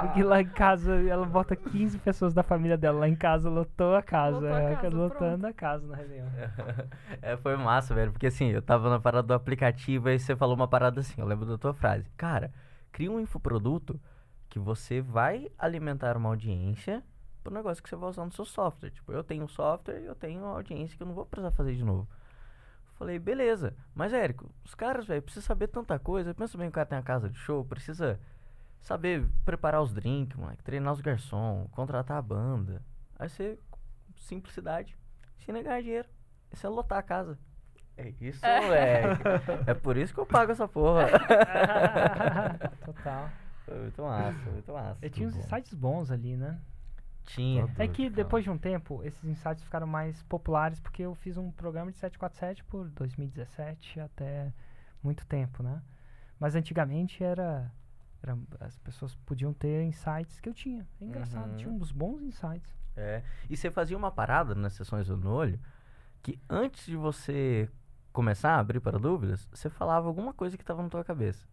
Porque 0.00 0.22
lá 0.22 0.40
em 0.40 0.48
casa 0.48 0.94
ela 1.08 1.26
bota 1.26 1.54
15 1.54 1.98
pessoas 1.98 2.32
da 2.32 2.42
família 2.42 2.78
dela. 2.78 3.00
Lá 3.00 3.08
em 3.08 3.16
casa 3.16 3.50
lotou 3.50 3.94
a 3.94 4.02
casa. 4.02 4.40
Lotou 4.40 4.56
a 4.56 4.60
é, 4.60 4.76
casa, 4.76 4.96
lotando 4.96 5.46
a 5.46 5.52
casa 5.52 5.86
no 5.86 5.92
Réveillon. 5.92 6.26
é, 7.20 7.36
foi 7.36 7.56
massa, 7.56 7.94
velho. 7.94 8.12
Porque 8.12 8.28
assim, 8.28 8.48
eu 8.48 8.62
tava 8.62 8.88
na 8.88 8.98
parada 8.98 9.28
do 9.28 9.34
aplicativo 9.34 10.08
e 10.08 10.18
você 10.18 10.34
falou 10.34 10.56
uma 10.56 10.68
parada 10.68 11.00
assim. 11.00 11.20
Eu 11.20 11.26
lembro 11.26 11.44
da 11.46 11.58
tua 11.58 11.74
frase. 11.74 12.06
Cara, 12.16 12.50
cria 12.90 13.10
um 13.10 13.20
infoproduto 13.20 14.00
que 14.48 14.58
você 14.58 15.02
vai 15.02 15.50
alimentar 15.58 16.16
uma 16.16 16.30
audiência 16.30 17.02
pro 17.48 17.54
negócio 17.54 17.82
que 17.82 17.88
você 17.88 17.96
vai 17.96 18.10
usar 18.10 18.24
no 18.24 18.32
seu 18.32 18.44
software. 18.44 18.90
Tipo, 18.90 19.12
eu 19.12 19.24
tenho 19.24 19.44
um 19.44 19.48
software 19.48 20.00
e 20.00 20.04
eu 20.04 20.14
tenho 20.14 20.42
uma 20.42 20.52
audiência 20.52 20.96
que 20.96 21.02
eu 21.02 21.06
não 21.06 21.14
vou 21.14 21.24
precisar 21.24 21.50
fazer 21.50 21.74
de 21.74 21.82
novo. 21.82 22.06
Falei, 22.94 23.18
beleza. 23.18 23.74
Mas, 23.94 24.12
Érico, 24.12 24.50
os 24.64 24.74
caras, 24.74 25.06
velho, 25.06 25.22
precisam 25.22 25.46
saber 25.46 25.68
tanta 25.68 25.98
coisa. 25.98 26.34
Pensa 26.34 26.58
bem, 26.58 26.68
o 26.68 26.72
cara 26.72 26.86
tem 26.86 26.98
a 26.98 27.02
casa 27.02 27.30
de 27.30 27.38
show, 27.38 27.64
precisa 27.64 28.20
saber 28.80 29.26
preparar 29.44 29.82
os 29.82 29.92
drinks, 29.92 30.36
moleque, 30.36 30.62
treinar 30.62 30.92
os 30.92 31.00
garçons, 31.00 31.68
contratar 31.70 32.18
a 32.18 32.22
banda. 32.22 32.82
Aí 33.18 33.28
você, 33.28 33.58
simplicidade, 34.16 34.96
se 35.38 35.50
negar 35.50 35.80
dinheiro. 35.80 36.08
Isso 36.52 36.66
é 36.66 36.68
lotar 36.68 36.98
a 36.98 37.02
casa. 37.02 37.38
É 37.96 38.12
isso, 38.20 38.40
moleque. 38.44 39.22
É 39.66 39.74
por 39.74 39.96
isso 39.96 40.12
que 40.12 40.20
eu 40.20 40.26
pago 40.26 40.52
essa 40.52 40.68
porra. 40.68 41.06
Total. 42.84 43.30
Foi 43.64 43.78
muito 43.78 44.02
massa, 44.02 44.50
muito 44.50 44.72
massa. 44.72 45.06
E 45.06 45.10
tinha 45.10 45.28
uns 45.28 45.34
bom. 45.34 45.40
insights 45.40 45.74
bons 45.74 46.10
ali, 46.10 46.36
né? 46.36 46.58
Tinha. 47.28 47.66
Todo. 47.66 47.80
É 47.80 47.86
que 47.88 48.08
depois 48.10 48.42
de 48.44 48.50
um 48.50 48.58
tempo, 48.58 49.02
esses 49.04 49.22
insights 49.24 49.62
ficaram 49.62 49.86
mais 49.86 50.22
populares 50.24 50.80
porque 50.80 51.02
eu 51.02 51.14
fiz 51.14 51.36
um 51.36 51.50
programa 51.50 51.90
de 51.92 51.98
747 51.98 52.64
por 52.64 52.88
2017 52.90 54.00
até 54.00 54.52
muito 55.02 55.26
tempo, 55.26 55.62
né? 55.62 55.82
Mas 56.40 56.54
antigamente 56.54 57.22
era, 57.22 57.70
era 58.22 58.36
as 58.60 58.78
pessoas 58.78 59.14
podiam 59.26 59.52
ter 59.52 59.82
insights 59.84 60.40
que 60.40 60.48
eu 60.48 60.54
tinha. 60.54 60.86
É 61.00 61.04
engraçado, 61.04 61.50
Uhum. 61.50 61.56
tinha 61.56 61.70
uns 61.70 61.92
bons 61.92 62.22
insights. 62.22 62.76
É. 62.96 63.22
E 63.48 63.56
você 63.56 63.70
fazia 63.70 63.96
uma 63.96 64.10
parada 64.10 64.54
nas 64.54 64.72
sessões 64.72 65.08
no 65.08 65.30
olho 65.30 65.58
que 66.22 66.40
antes 66.48 66.86
de 66.86 66.96
você 66.96 67.68
começar 68.12 68.52
a 68.56 68.58
abrir 68.58 68.80
para 68.80 68.98
dúvidas, 68.98 69.48
você 69.52 69.68
falava 69.70 70.08
alguma 70.08 70.32
coisa 70.32 70.56
que 70.58 70.64
tava 70.64 70.82
na 70.82 70.88
tua 70.88 71.04
cabeça. 71.04 71.46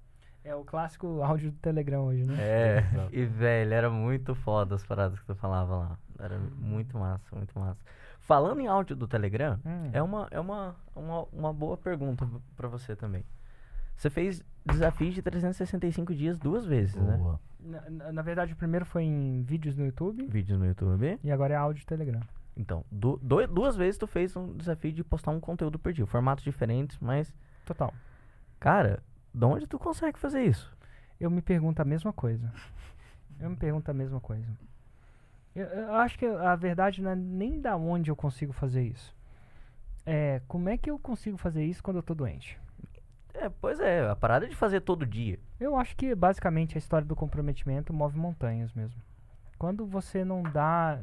É 0.46 0.54
o 0.56 0.64
clássico 0.64 1.22
áudio 1.24 1.52
do 1.52 1.58
Telegram 1.58 2.04
hoje, 2.06 2.24
né? 2.24 2.36
É, 2.40 2.78
Exato. 2.94 3.10
e 3.16 3.26
velho, 3.26 3.74
era 3.74 3.90
muito 3.90 4.36
foda 4.36 4.76
as 4.76 4.86
paradas 4.86 5.20
que 5.20 5.26
tu 5.26 5.34
falava 5.36 5.76
lá. 5.76 6.00
Era 6.20 6.38
muito 6.58 6.98
massa, 6.98 7.36
muito 7.36 7.58
massa. 7.60 7.80
Falando 8.20 8.60
em 8.62 8.68
áudio 8.68 8.96
do 8.96 9.08
Telegram, 9.08 9.60
Hum. 9.66 9.90
é 9.92 10.02
uma, 10.02 10.28
é 10.32 10.40
uma, 10.40 10.76
uma, 10.96 11.24
uma 11.34 11.54
boa 11.54 11.76
pergunta 11.78 12.26
p- 12.26 12.40
pra 12.56 12.68
você 12.68 12.96
também. 12.96 13.26
Você 13.98 14.10
fez 14.10 14.44
desafios 14.66 15.14
de 15.16 15.22
365 15.24 16.14
dias 16.14 16.38
duas 16.38 16.66
vezes, 16.66 16.96
né? 16.96 17.18
Boa. 17.18 17.40
Na, 17.60 17.90
na- 17.90 18.12
na 18.12 18.22
verdade, 18.22 18.54
o 18.54 18.56
primeiro 18.56 18.86
foi 18.86 19.04
em 19.04 19.42
vídeos 19.42 19.76
no 19.76 19.84
YouTube 19.86 20.28
Vídeos 20.28 20.60
no 20.60 20.66
YouTube. 20.66 21.20
e 21.24 21.32
agora 21.32 21.54
é 21.56 21.58
áudio 21.58 21.84
do 21.84 21.88
Telegram. 21.88 22.20
Então, 22.56 22.86
du- 22.92 23.20
doi- 23.22 23.48
duas 23.48 23.76
vezes 23.76 23.98
tu 23.98 24.06
fez 24.06 24.36
um 24.36 24.54
desafio 24.56 24.92
de 24.92 25.04
postar 25.04 25.32
um 25.32 25.40
conteúdo 25.40 25.80
por 25.80 25.92
dia. 25.92 26.06
Formatos 26.06 26.44
diferentes, 26.44 26.98
mas, 27.00 27.34
Total. 27.66 27.92
cara, 28.60 29.02
de 29.36 29.46
onde 29.46 29.68
tu 29.68 29.78
consegue 29.78 30.18
fazer 30.18 30.44
isso? 30.44 30.74
Eu 31.20 31.30
me 31.30 31.42
pergunto 31.42 31.82
a 31.82 31.86
mesma 31.86 32.14
coisa. 32.14 32.54
Eu 33.38 33.50
me 33.50 33.58
pergunto 33.58 33.92
a 33.92 33.94
mesma 33.94 34.22
coisa. 34.22 34.48
Eu, 35.54 35.66
eu 35.66 35.94
acho 35.96 36.18
que 36.18 36.26
a 36.26 36.56
verdade 36.56 37.02
não 37.02 37.12
é 37.12 37.16
nem 37.16 37.60
da 37.60 37.76
onde 37.76 38.10
eu 38.10 38.16
consigo 38.16 38.54
fazer 38.54 38.84
isso. 38.84 39.14
É, 40.06 40.42
como 40.48 40.70
é 40.70 40.78
que 40.78 40.90
eu 40.90 40.98
consigo 40.98 41.38
fazer 41.38 41.66
isso 41.66 41.84
quando 41.84 41.98
eu 41.98 42.04
tô 42.04 42.16
doente? 42.16 42.58
É, 43.34 43.50
pois 43.50 43.82
é, 43.82 44.10
a 44.10 44.16
parada 44.16 44.48
de 44.48 44.56
fazer 44.56 44.80
todo 44.80 45.06
dia. 45.06 45.38
Eu 45.60 45.76
acho 45.76 45.98
que 45.98 46.16
basicamente 46.16 46.78
a 46.78 46.80
história 46.80 47.06
do 47.06 47.16
comprometimento 47.16 47.94
move 47.94 48.18
montanhas 48.18 48.74
mesmo. 48.74 49.02
Quando 49.58 49.86
você 49.86 50.24
não 50.24 50.44
dá. 50.44 50.98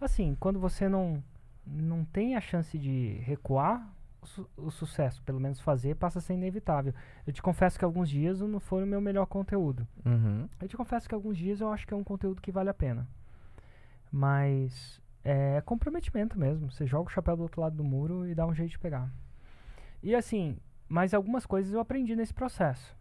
Assim, 0.00 0.36
quando 0.40 0.58
você 0.58 0.88
não, 0.88 1.22
não 1.64 2.04
tem 2.04 2.34
a 2.34 2.40
chance 2.40 2.76
de 2.76 3.20
recuar, 3.24 3.88
su- 4.22 4.48
o 4.56 4.70
sucesso, 4.70 5.22
pelo 5.22 5.40
menos 5.40 5.60
fazer, 5.60 5.96
passa 5.96 6.18
a 6.18 6.22
ser 6.22 6.34
inevitável. 6.34 6.94
Eu 7.26 7.32
te 7.32 7.42
confesso 7.42 7.78
que 7.78 7.84
alguns 7.84 8.08
dias 8.08 8.40
não 8.40 8.60
foi 8.60 8.82
o 8.84 8.86
meu 8.86 9.00
melhor 9.00 9.26
conteúdo. 9.26 9.86
Uhum. 10.04 10.48
Eu 10.60 10.68
te 10.68 10.76
confesso 10.76 11.08
que 11.08 11.14
alguns 11.14 11.36
dias 11.36 11.60
eu 11.60 11.70
acho 11.70 11.86
que 11.86 11.94
é 11.94 11.96
um 11.96 12.04
conteúdo 12.04 12.40
que 12.40 12.52
vale 12.52 12.70
a 12.70 12.74
pena. 12.74 13.06
Mas 14.10 15.00
é 15.24 15.60
comprometimento 15.62 16.38
mesmo. 16.38 16.70
Você 16.70 16.86
joga 16.86 17.08
o 17.08 17.12
chapéu 17.12 17.36
do 17.36 17.42
outro 17.42 17.60
lado 17.60 17.76
do 17.76 17.84
muro 17.84 18.26
e 18.26 18.34
dá 18.34 18.46
um 18.46 18.54
jeito 18.54 18.70
de 18.72 18.78
pegar. 18.78 19.10
E 20.02 20.14
assim, 20.14 20.58
mas 20.88 21.14
algumas 21.14 21.46
coisas 21.46 21.72
eu 21.72 21.80
aprendi 21.80 22.14
nesse 22.16 22.34
processo. 22.34 22.96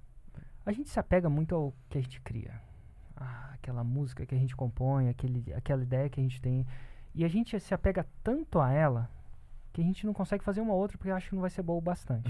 A 0.66 0.72
gente 0.72 0.90
se 0.90 1.00
apega 1.00 1.30
muito 1.30 1.56
ao 1.56 1.74
que 1.90 1.98
a 1.98 2.02
gente 2.02 2.22
cria. 2.22 2.62
Ah, 3.18 3.52
aquela 3.54 3.84
música 3.84 4.26
que 4.26 4.36
a 4.36 4.38
gente 4.38 4.56
compõe, 4.56 5.10
aquele, 5.10 5.52
aquela 5.54 5.84
ideia 5.84 6.10
que 6.10 6.20
a 6.20 6.24
gente 6.24 6.42
tem. 6.42 6.66
E 7.14 7.26
a 7.26 7.28
gente 7.28 7.60
se 7.60 7.74
apega 7.74 8.06
tanto 8.24 8.60
a 8.60 8.72
ela 8.72 9.10
que 9.72 9.82
a 9.82 9.84
gente 9.84 10.06
não 10.06 10.14
consegue 10.14 10.44
fazer 10.44 10.62
uma 10.62 10.74
outra 10.74 10.98
porque 10.98 11.12
acha 11.12 11.30
que 11.30 11.36
não 11.36 11.42
vai 11.42 11.50
ser 11.50 11.64
boa 11.64 11.78
o 11.78 11.82
bastante. 11.82 12.30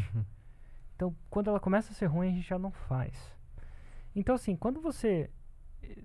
Então, 0.96 1.16
quando 1.32 1.50
ela 1.50 1.60
começa 1.60 1.92
a 1.92 1.96
ser 1.96 2.06
ruim, 2.06 2.28
a 2.28 2.32
gente 2.32 2.48
já 2.48 2.60
não 2.60 2.70
faz. 2.70 3.36
Então, 4.16 4.36
assim, 4.36 4.56
quando 4.56 4.80
você 4.80 5.32
eh, 5.82 6.04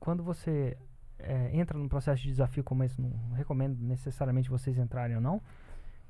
quando 0.00 0.24
você 0.24 0.76
eh, 1.20 1.50
entra 1.52 1.78
num 1.78 1.88
processo 1.88 2.22
de 2.22 2.28
desafio 2.28 2.64
como 2.64 2.82
esse, 2.82 3.00
não 3.00 3.32
recomendo 3.34 3.78
necessariamente 3.80 4.50
vocês 4.50 4.76
entrarem 4.76 5.14
ou 5.14 5.22
não, 5.22 5.40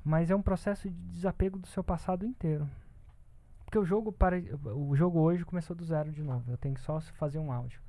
mas 0.03 0.31
é 0.31 0.35
um 0.35 0.41
processo 0.41 0.89
de 0.89 0.95
desapego 1.11 1.59
do 1.59 1.67
seu 1.67 1.83
passado 1.83 2.25
inteiro. 2.25 2.67
Porque 3.63 3.77
o 3.77 3.85
jogo 3.85 4.11
para 4.11 4.37
o 4.75 4.95
jogo 4.95 5.19
hoje 5.19 5.45
começou 5.45 5.75
do 5.75 5.85
zero 5.85 6.11
de 6.11 6.23
novo. 6.23 6.49
Eu 6.49 6.57
tenho 6.57 6.73
que 6.73 6.81
só 6.81 6.99
fazer 6.99 7.37
um 7.37 7.51
áudio. 7.51 7.79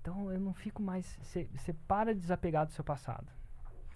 Então 0.00 0.32
eu 0.32 0.40
não 0.40 0.54
fico 0.54 0.82
mais. 0.82 1.18
Você 1.22 1.74
para 1.86 2.14
de 2.14 2.20
desapegar 2.20 2.64
do 2.64 2.72
seu 2.72 2.82
passado. 2.82 3.26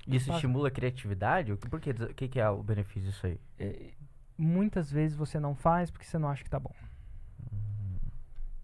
Isso 0.06 0.32
estimula 0.32 0.68
a 0.68 0.70
criatividade? 0.70 1.52
O 1.52 1.56
que, 1.56 1.68
por 1.68 1.80
que, 1.80 1.90
o 1.90 2.14
que, 2.14 2.28
que 2.28 2.40
é 2.40 2.48
o 2.48 2.62
benefício 2.62 3.10
disso 3.10 3.26
aí? 3.26 3.40
Eh, 3.58 3.92
muitas 4.36 4.90
vezes 4.90 5.16
você 5.16 5.40
não 5.40 5.54
faz 5.54 5.90
porque 5.90 6.04
você 6.04 6.18
não 6.18 6.28
acha 6.28 6.44
que 6.44 6.50
tá 6.50 6.58
bom. 6.58 6.74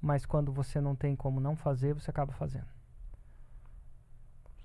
Mas 0.01 0.25
quando 0.25 0.53
você 0.53 0.81
não 0.81 0.97
tem 0.97 1.15
como 1.15 1.41
não 1.41 1.57
fazer, 1.57 1.95
você 1.95 2.11
acaba 2.11 2.33
fazendo. 2.33 2.69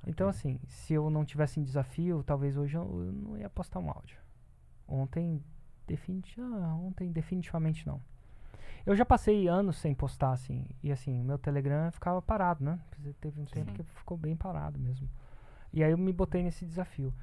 Então, 0.08 0.30
assim, 0.30 0.60
se 0.68 0.94
eu 0.94 1.10
não 1.10 1.26
tivesse 1.26 1.60
em 1.60 1.64
desafio, 1.64 2.24
talvez 2.24 2.56
hoje 2.58 2.78
eu, 2.78 2.84
eu 2.84 3.12
não 3.12 3.38
ia 3.38 3.50
postar 3.50 3.80
um 3.80 3.90
áudio. 3.90 4.18
Ontem, 4.88 5.44
ah, 6.40 6.76
ontem 6.76 7.12
definitivamente 7.12 7.88
não. 7.88 8.00
Eu 8.86 8.96
já 8.96 9.04
passei 9.04 9.48
anos 9.48 9.78
sem 9.78 9.96
postar, 9.96 10.32
assim, 10.32 10.64
e 10.84 10.92
assim, 10.92 11.24
meu 11.24 11.40
Telegram 11.40 11.92
ficava 11.92 12.22
parado, 12.22 12.64
né? 12.64 12.80
Teve 13.20 13.42
um 13.42 13.46
tempo 13.46 13.72
Sim. 13.72 13.78
que 13.78 13.84
ficou 13.84 14.16
bem 14.16 14.36
parado 14.36 14.80
mesmo. 14.80 15.10
E 15.76 15.84
aí 15.84 15.92
eu 15.92 15.98
me 15.98 16.14
botei 16.14 16.42
nesse 16.42 16.66
desafio. 16.66 17.14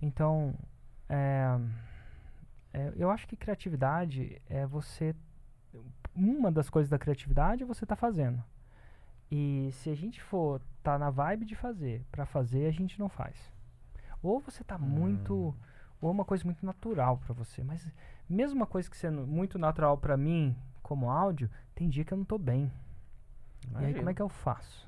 Então, 0.00 0.54
é, 1.08 1.58
é, 2.74 2.92
eu 2.94 3.10
acho 3.10 3.26
que 3.26 3.36
criatividade 3.36 4.40
é 4.50 4.66
você. 4.66 5.16
Uma 6.14 6.52
das 6.52 6.68
coisas 6.68 6.90
da 6.90 6.98
criatividade 6.98 7.62
é 7.62 7.66
você 7.66 7.86
estar 7.86 7.96
fazendo. 7.96 8.44
E 9.30 9.70
se 9.72 9.88
a 9.88 9.94
gente 9.94 10.22
for 10.22 10.60
tá 10.82 10.98
na 10.98 11.08
vibe 11.08 11.46
de 11.46 11.56
fazer, 11.56 12.04
pra 12.12 12.26
fazer 12.26 12.66
a 12.66 12.70
gente 12.70 13.00
não 13.00 13.08
faz. 13.08 13.50
Ou 14.22 14.40
você 14.40 14.62
tá 14.62 14.76
muito, 14.76 15.54
ou 16.00 16.08
é 16.08 16.12
uma 16.12 16.24
coisa 16.24 16.44
muito 16.44 16.64
natural 16.66 17.16
pra 17.16 17.32
você, 17.32 17.64
mas 17.64 17.90
mesmo 18.28 18.56
uma 18.56 18.66
coisa 18.66 18.90
que 18.90 18.96
sendo 18.96 19.26
muito 19.26 19.58
natural 19.58 19.96
pra 19.96 20.18
mim, 20.18 20.54
como 20.82 21.10
áudio, 21.10 21.50
tem 21.74 21.88
dia 21.88 22.04
que 22.04 22.12
eu 22.12 22.18
não 22.18 22.24
tô 22.24 22.36
bem. 22.36 22.70
E 23.80 23.84
aí 23.86 23.94
como 23.94 24.10
é 24.10 24.14
que 24.14 24.22
eu 24.22 24.28
faço? 24.28 24.86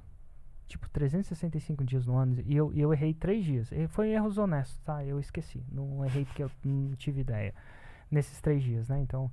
Tipo, 0.69 0.87
365 0.91 1.83
dias 1.83 2.07
no 2.07 2.17
ano 2.17 2.43
e 2.45 2.55
eu, 2.55 2.71
e 2.75 2.81
eu 2.81 2.93
errei 2.93 3.15
três 3.15 3.43
dias. 3.43 3.73
E 3.73 3.89
foi 3.89 4.11
erros 4.11 4.37
honestos, 4.37 4.79
tá? 4.81 5.03
Eu 5.03 5.19
esqueci. 5.19 5.65
Não 5.73 6.05
errei 6.05 6.27
porque 6.27 6.43
eu 6.43 6.51
não 6.63 6.95
tive 6.95 7.23
ideia. 7.23 7.55
Nesses 8.11 8.39
três 8.41 8.63
dias, 8.63 8.89
né? 8.89 9.01
Então, 9.01 9.31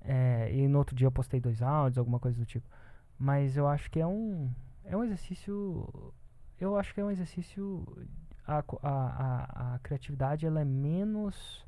é, 0.00 0.52
e 0.52 0.66
no 0.66 0.78
outro 0.78 0.94
dia 0.94 1.06
eu 1.06 1.12
postei 1.12 1.40
dois 1.40 1.62
áudios, 1.62 1.96
alguma 1.98 2.18
coisa 2.18 2.36
do 2.36 2.44
tipo. 2.44 2.68
Mas 3.16 3.56
eu 3.56 3.68
acho 3.68 3.88
que 3.88 4.00
é 4.00 4.06
um, 4.06 4.52
é 4.84 4.96
um 4.96 5.04
exercício. 5.04 5.88
Eu 6.60 6.76
acho 6.76 6.92
que 6.92 7.00
é 7.00 7.04
um 7.04 7.10
exercício. 7.10 7.84
A, 8.44 8.58
a, 8.58 8.62
a, 8.82 9.74
a 9.74 9.78
criatividade 9.78 10.44
ela 10.44 10.60
é 10.60 10.64
menos. 10.64 11.64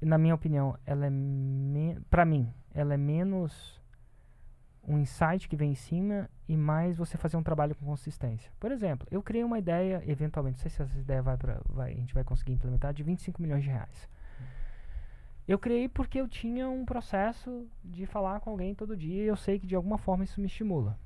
Na 0.00 0.16
minha 0.16 0.34
opinião, 0.34 0.78
ela 0.86 1.06
é. 1.06 1.10
Me, 1.10 1.98
pra 2.08 2.24
mim, 2.24 2.52
ela 2.72 2.94
é 2.94 2.96
menos 2.96 3.82
um 4.86 4.98
insight 4.98 5.48
que 5.48 5.56
vem 5.56 5.72
em 5.72 5.74
cima 5.74 6.30
e 6.48 6.56
mais 6.56 6.96
você 6.96 7.16
fazer 7.16 7.36
um 7.36 7.42
trabalho 7.42 7.74
com 7.74 7.86
consistência. 7.86 8.50
Por 8.60 8.70
exemplo, 8.70 9.06
eu 9.10 9.22
criei 9.22 9.44
uma 9.44 9.58
ideia, 9.58 10.02
eventualmente, 10.06 10.56
não 10.56 10.62
sei 10.62 10.70
se 10.70 10.82
essa 10.82 10.98
ideia 10.98 11.22
vai 11.22 11.36
pra, 11.36 11.60
vai, 11.68 11.92
a 11.92 11.96
gente 11.96 12.14
vai 12.14 12.24
conseguir 12.24 12.52
implementar, 12.52 12.92
de 12.92 13.02
25 13.02 13.40
milhões 13.40 13.62
de 13.62 13.70
reais. 13.70 14.08
Eu 15.46 15.58
criei 15.58 15.88
porque 15.88 16.20
eu 16.20 16.28
tinha 16.28 16.68
um 16.68 16.84
processo 16.84 17.66
de 17.84 18.06
falar 18.06 18.40
com 18.40 18.50
alguém 18.50 18.74
todo 18.74 18.96
dia 18.96 19.22
e 19.24 19.26
eu 19.26 19.36
sei 19.36 19.58
que 19.58 19.66
de 19.66 19.74
alguma 19.74 19.98
forma 19.98 20.24
isso 20.24 20.40
me 20.40 20.46
estimula. 20.46 20.98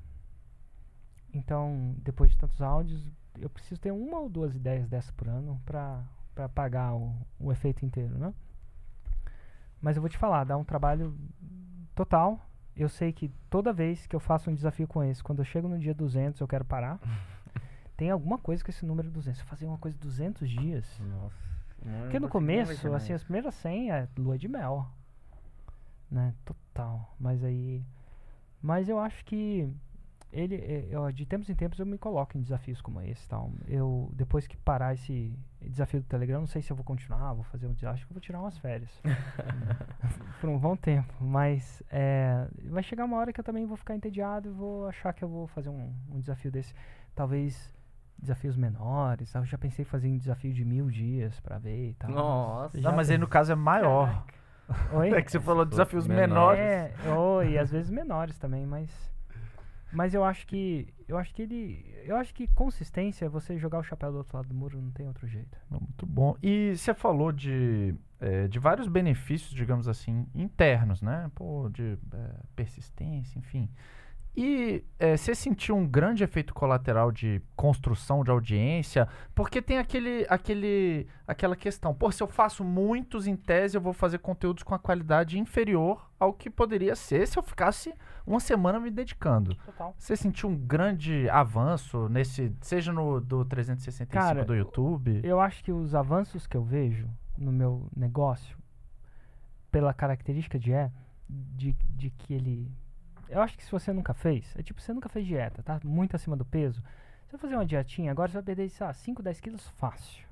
Então, 1.33 1.95
depois 1.99 2.31
de 2.31 2.37
tantos 2.37 2.61
áudios, 2.61 3.05
eu 3.39 3.49
preciso 3.49 3.79
ter 3.79 3.91
uma 3.91 4.19
ou 4.19 4.29
duas 4.29 4.55
ideias 4.55 4.87
dessa 4.87 5.11
por 5.13 5.27
ano 5.27 5.61
para 5.65 6.49
pagar 6.55 6.95
o, 6.95 7.13
o 7.39 7.51
efeito 7.51 7.85
inteiro, 7.85 8.17
né? 8.17 8.33
Mas 9.81 9.95
eu 9.95 10.01
vou 10.01 10.09
te 10.09 10.17
falar, 10.17 10.43
dá 10.43 10.57
um 10.57 10.63
trabalho 10.63 11.17
total. 11.95 12.39
Eu 12.79 12.87
sei 12.87 13.11
que 13.11 13.29
toda 13.49 13.73
vez 13.73 14.07
que 14.07 14.15
eu 14.15 14.19
faço 14.21 14.49
um 14.49 14.53
desafio 14.53 14.87
com 14.87 15.03
esse, 15.03 15.21
quando 15.21 15.39
eu 15.39 15.45
chego 15.45 15.67
no 15.67 15.77
dia 15.77 15.93
200 15.93 16.39
eu 16.39 16.47
quero 16.47 16.63
parar. 16.63 16.97
tem 17.97 18.09
alguma 18.09 18.37
coisa 18.37 18.63
com 18.63 18.71
esse 18.71 18.85
número 18.85 19.11
200. 19.11 19.37
Se 19.37 19.43
eu 19.43 19.47
fazer 19.47 19.65
uma 19.65 19.77
coisa 19.77 19.97
200 19.99 20.49
dias, 20.49 21.01
Nossa. 21.01 21.35
porque 22.03 22.17
no 22.17 22.29
começo, 22.29 22.93
assim, 22.93 23.11
as 23.11 23.21
primeiras 23.21 23.53
100 23.55 23.91
é 23.91 24.07
lua 24.17 24.37
de 24.37 24.47
mel. 24.47 24.87
Né? 26.09 26.33
Total. 26.45 27.13
Mas 27.19 27.43
aí. 27.43 27.83
Mas 28.61 28.87
eu 28.87 28.97
acho 28.97 29.25
que. 29.25 29.69
Ele, 30.31 30.55
é, 30.55 30.87
eu, 30.91 31.11
de 31.11 31.25
tempos 31.25 31.49
em 31.49 31.55
tempos 31.55 31.79
eu 31.79 31.85
me 31.85 31.97
coloco 31.97 32.37
em 32.37 32.41
desafios 32.41 32.81
como 32.81 33.01
esse 33.01 33.27
tal. 33.27 33.51
Eu, 33.67 34.11
depois 34.13 34.45
que 34.45 34.55
parar 34.57 34.93
esse 34.93 35.33
desafio 35.61 36.01
do 36.01 36.05
Telegram, 36.05 36.39
não 36.39 36.47
sei 36.47 36.61
se 36.61 36.71
eu 36.71 36.75
vou 36.75 36.85
continuar, 36.85 37.33
vou 37.33 37.43
fazer 37.45 37.65
um 37.65 37.73
desafio. 37.73 37.93
Acho 37.95 38.05
que 38.05 38.11
eu 38.11 38.15
vou 38.15 38.21
tirar 38.21 38.39
umas 38.39 38.57
férias. 38.59 38.91
Por 40.39 40.49
um 40.49 40.59
bom 40.59 40.75
tempo. 40.75 41.11
Mas 41.19 41.81
é, 41.89 42.47
vai 42.65 42.83
chegar 42.83 43.05
uma 43.05 43.17
hora 43.17 43.33
que 43.33 43.39
eu 43.39 43.43
também 43.43 43.65
vou 43.65 43.75
ficar 43.75 43.95
entediado 43.95 44.49
e 44.49 44.51
vou 44.51 44.87
achar 44.87 45.13
que 45.13 45.23
eu 45.23 45.29
vou 45.29 45.47
fazer 45.47 45.69
um, 45.69 45.93
um 46.11 46.19
desafio 46.19 46.51
desse. 46.51 46.75
Talvez 47.15 47.73
desafios 48.21 48.55
menores. 48.55 49.33
Eu 49.33 49.45
já 49.45 49.57
pensei 49.57 49.83
em 49.83 49.87
fazer 49.87 50.09
um 50.09 50.17
desafio 50.17 50.53
de 50.53 50.63
mil 50.63 50.89
dias 50.89 51.39
pra 51.39 51.57
ver 51.57 51.89
e 51.89 51.93
tal. 51.95 52.11
Nossa. 52.11 52.79
Não, 52.79 52.95
mas 52.95 53.09
aí 53.09 53.17
no 53.17 53.27
caso 53.27 53.51
é 53.51 53.55
maior. 53.55 54.25
Oi? 54.93 55.09
É 55.13 55.21
que 55.23 55.31
você 55.31 55.39
falou 55.39 55.65
desafios 55.65 56.05
Menor. 56.05 56.55
menores. 56.55 56.59
É, 56.59 56.93
oh, 57.17 57.41
e 57.41 57.57
às 57.57 57.71
vezes 57.71 57.89
menores 57.89 58.37
também, 58.37 58.67
mas 58.67 58.91
mas 59.91 60.13
eu 60.13 60.23
acho 60.23 60.45
que 60.45 60.87
eu 61.07 61.17
acho 61.17 61.33
que 61.33 61.41
ele 61.41 61.85
eu 62.05 62.15
acho 62.15 62.33
que 62.33 62.47
consistência 62.47 63.25
é 63.25 63.29
você 63.29 63.57
jogar 63.57 63.79
o 63.79 63.83
chapéu 63.83 64.11
do 64.11 64.17
outro 64.19 64.37
lado 64.37 64.47
do 64.47 64.55
muro, 64.55 64.81
não 64.81 64.91
tem 64.91 65.07
outro 65.07 65.27
jeito. 65.27 65.57
Muito 65.69 66.05
bom. 66.05 66.35
E 66.41 66.75
você 66.75 66.93
falou 66.93 67.31
de, 67.31 67.95
eh, 68.19 68.47
de 68.47 68.59
vários 68.59 68.87
benefícios, 68.87 69.51
digamos 69.51 69.87
assim, 69.87 70.25
internos, 70.33 71.01
né? 71.01 71.29
Pô, 71.35 71.69
de 71.69 71.97
eh, 72.13 72.35
persistência, 72.55 73.37
enfim. 73.37 73.69
E 74.35 74.83
eh, 74.99 75.17
você 75.17 75.35
sentiu 75.35 75.75
um 75.75 75.85
grande 75.87 76.23
efeito 76.23 76.53
colateral 76.53 77.11
de 77.11 77.41
construção 77.55 78.23
de 78.23 78.31
audiência? 78.31 79.07
Porque 79.35 79.61
tem 79.61 79.77
aquele, 79.77 80.25
aquele, 80.29 81.07
aquela 81.27 81.55
questão, 81.55 81.93
pô, 81.93 82.11
se 82.11 82.23
eu 82.23 82.27
faço 82.27 82.63
muitos 82.63 83.27
em 83.27 83.35
tese, 83.35 83.75
eu 83.75 83.81
vou 83.81 83.93
fazer 83.93 84.19
conteúdos 84.19 84.63
com 84.63 84.73
a 84.73 84.79
qualidade 84.79 85.37
inferior 85.37 86.09
ao 86.19 86.33
que 86.33 86.49
poderia 86.49 86.95
ser 86.95 87.27
se 87.27 87.37
eu 87.37 87.43
ficasse 87.43 87.93
uma 88.25 88.39
semana 88.39 88.79
me 88.79 88.91
dedicando. 88.91 89.55
Total. 89.55 89.93
Você 89.97 90.15
sentiu 90.15 90.49
um 90.49 90.55
grande 90.55 91.29
avanço 91.29 92.07
nesse, 92.09 92.55
seja 92.61 92.91
no 92.91 93.19
do 93.19 93.43
365 93.45 94.11
Cara, 94.11 94.45
do 94.45 94.55
YouTube? 94.55 95.21
Eu 95.23 95.39
acho 95.39 95.63
que 95.63 95.71
os 95.71 95.95
avanços 95.95 96.45
que 96.45 96.55
eu 96.55 96.63
vejo 96.63 97.09
no 97.37 97.51
meu 97.51 97.87
negócio, 97.95 98.57
pela 99.71 99.93
característica 99.93 100.59
de 100.59 100.73
é, 100.73 100.91
de, 101.29 101.73
de 101.73 102.09
que 102.09 102.33
ele. 102.33 102.71
Eu 103.27 103.41
acho 103.41 103.55
que 103.55 103.63
se 103.63 103.71
você 103.71 103.93
nunca 103.93 104.13
fez, 104.13 104.55
é 104.57 104.63
tipo, 104.63 104.81
você 104.81 104.91
nunca 104.91 105.07
fez 105.07 105.25
dieta, 105.25 105.61
tá 105.61 105.79
muito 105.83 106.15
acima 106.15 106.35
do 106.35 106.43
peso, 106.43 106.81
Você 107.25 107.33
vai 107.33 107.41
fazer 107.41 107.55
uma 107.55 107.65
dietinha, 107.65 108.11
agora 108.11 108.27
você 108.27 108.33
vai 108.33 108.43
perder, 108.43 108.69
sei 108.69 108.87
lá, 108.87 108.91
5, 108.91 109.21
10 109.21 109.39
quilos 109.39 109.67
fácil. 109.77 110.27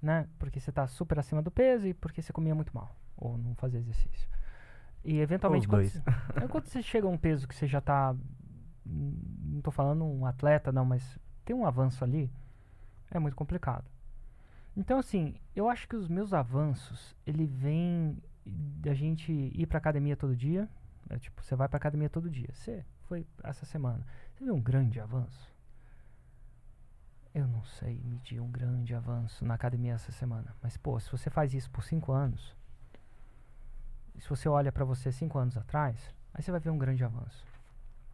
Né? 0.00 0.26
Porque 0.38 0.58
você 0.58 0.72
tá 0.72 0.86
super 0.86 1.18
acima 1.18 1.42
do 1.42 1.50
peso 1.50 1.86
e 1.86 1.94
porque 1.94 2.22
você 2.22 2.32
comia 2.32 2.54
muito 2.54 2.74
mal. 2.74 2.96
Ou 3.16 3.36
não 3.36 3.54
fazia 3.54 3.78
exercício. 3.78 4.28
E 5.04 5.18
eventualmente 5.18 5.66
quando 5.66 5.84
você, 5.88 6.02
é 6.44 6.46
quando 6.48 6.66
você 6.66 6.82
chega 6.82 7.06
a 7.06 7.10
um 7.10 7.18
peso 7.18 7.46
que 7.48 7.54
você 7.54 7.66
já 7.66 7.80
tá. 7.80 8.14
hum, 8.86 9.16
Não 9.44 9.60
tô 9.60 9.70
falando 9.70 10.04
um 10.04 10.24
atleta, 10.26 10.70
não, 10.72 10.84
mas 10.84 11.18
tem 11.44 11.54
um 11.56 11.66
avanço 11.66 12.04
ali, 12.04 12.30
é 13.10 13.18
muito 13.18 13.36
complicado. 13.36 13.84
Então, 14.76 14.98
assim, 14.98 15.34
eu 15.54 15.68
acho 15.68 15.86
que 15.88 15.96
os 15.96 16.08
meus 16.08 16.32
avanços, 16.32 17.14
ele 17.26 17.46
vem 17.46 18.16
da 18.46 18.94
gente 18.94 19.30
ir 19.32 19.66
pra 19.66 19.78
academia 19.78 20.16
todo 20.16 20.34
dia. 20.36 20.68
né, 21.10 21.18
tipo, 21.18 21.42
você 21.42 21.54
vai 21.54 21.68
pra 21.68 21.76
academia 21.76 22.08
todo 22.08 22.30
dia. 22.30 22.48
Você 22.52 22.84
foi 23.02 23.26
essa 23.42 23.66
semana. 23.66 24.06
Você 24.34 24.44
viu 24.44 24.54
um 24.54 24.60
grande 24.62 24.98
avanço? 24.98 25.52
Eu 27.34 27.46
não 27.46 27.62
sei 27.64 28.00
medir 28.04 28.40
um 28.40 28.50
grande 28.50 28.94
avanço 28.94 29.44
na 29.44 29.54
academia 29.54 29.94
essa 29.94 30.12
semana. 30.12 30.54
Mas, 30.62 30.76
pô, 30.76 30.98
se 31.00 31.10
você 31.10 31.28
faz 31.30 31.52
isso 31.54 31.70
por 31.70 31.82
cinco 31.82 32.12
anos, 32.12 32.54
se 34.20 34.28
você 34.28 34.48
olha 34.48 34.72
pra 34.72 34.84
você 34.84 35.10
cinco 35.10 35.38
anos 35.38 35.56
atrás, 35.56 36.14
aí 36.32 36.42
você 36.42 36.50
vai 36.50 36.60
ver 36.60 36.70
um 36.70 36.78
grande 36.78 37.04
avanço. 37.04 37.44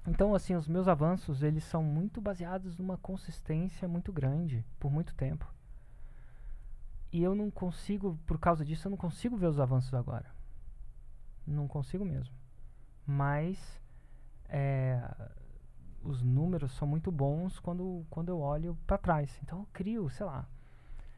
Então, 0.07 0.35
assim, 0.35 0.55
os 0.55 0.67
meus 0.67 0.89
avanços, 0.89 1.43
eles 1.43 1.65
são 1.65 1.83
muito 1.83 2.21
baseados 2.21 2.77
numa 2.77 2.97
consistência 2.97 3.87
muito 3.87 4.13
grande, 4.13 4.65
por 4.79 4.91
muito 4.91 5.15
tempo. 5.15 5.47
E 7.13 7.23
eu 7.23 7.35
não 7.35 7.51
consigo, 7.51 8.19
por 8.27 8.39
causa 8.39 8.65
disso, 8.65 8.87
eu 8.87 8.91
não 8.91 8.97
consigo 8.97 9.37
ver 9.37 9.47
os 9.47 9.61
avanços 9.61 9.93
agora. 9.93 10.27
Não 11.47 11.67
consigo 11.67 12.05
mesmo. 12.05 12.35
Mas 13.07 13.81
é, 14.49 15.01
os 16.03 16.23
números 16.23 16.73
são 16.73 16.87
muito 16.87 17.11
bons 17.11 17.59
quando, 17.59 18.05
quando 18.11 18.29
eu 18.29 18.41
olho 18.41 18.77
para 18.87 18.99
trás. 18.99 19.39
Então 19.43 19.61
eu 19.61 19.69
crio, 19.73 20.09
sei 20.11 20.27
lá, 20.27 20.47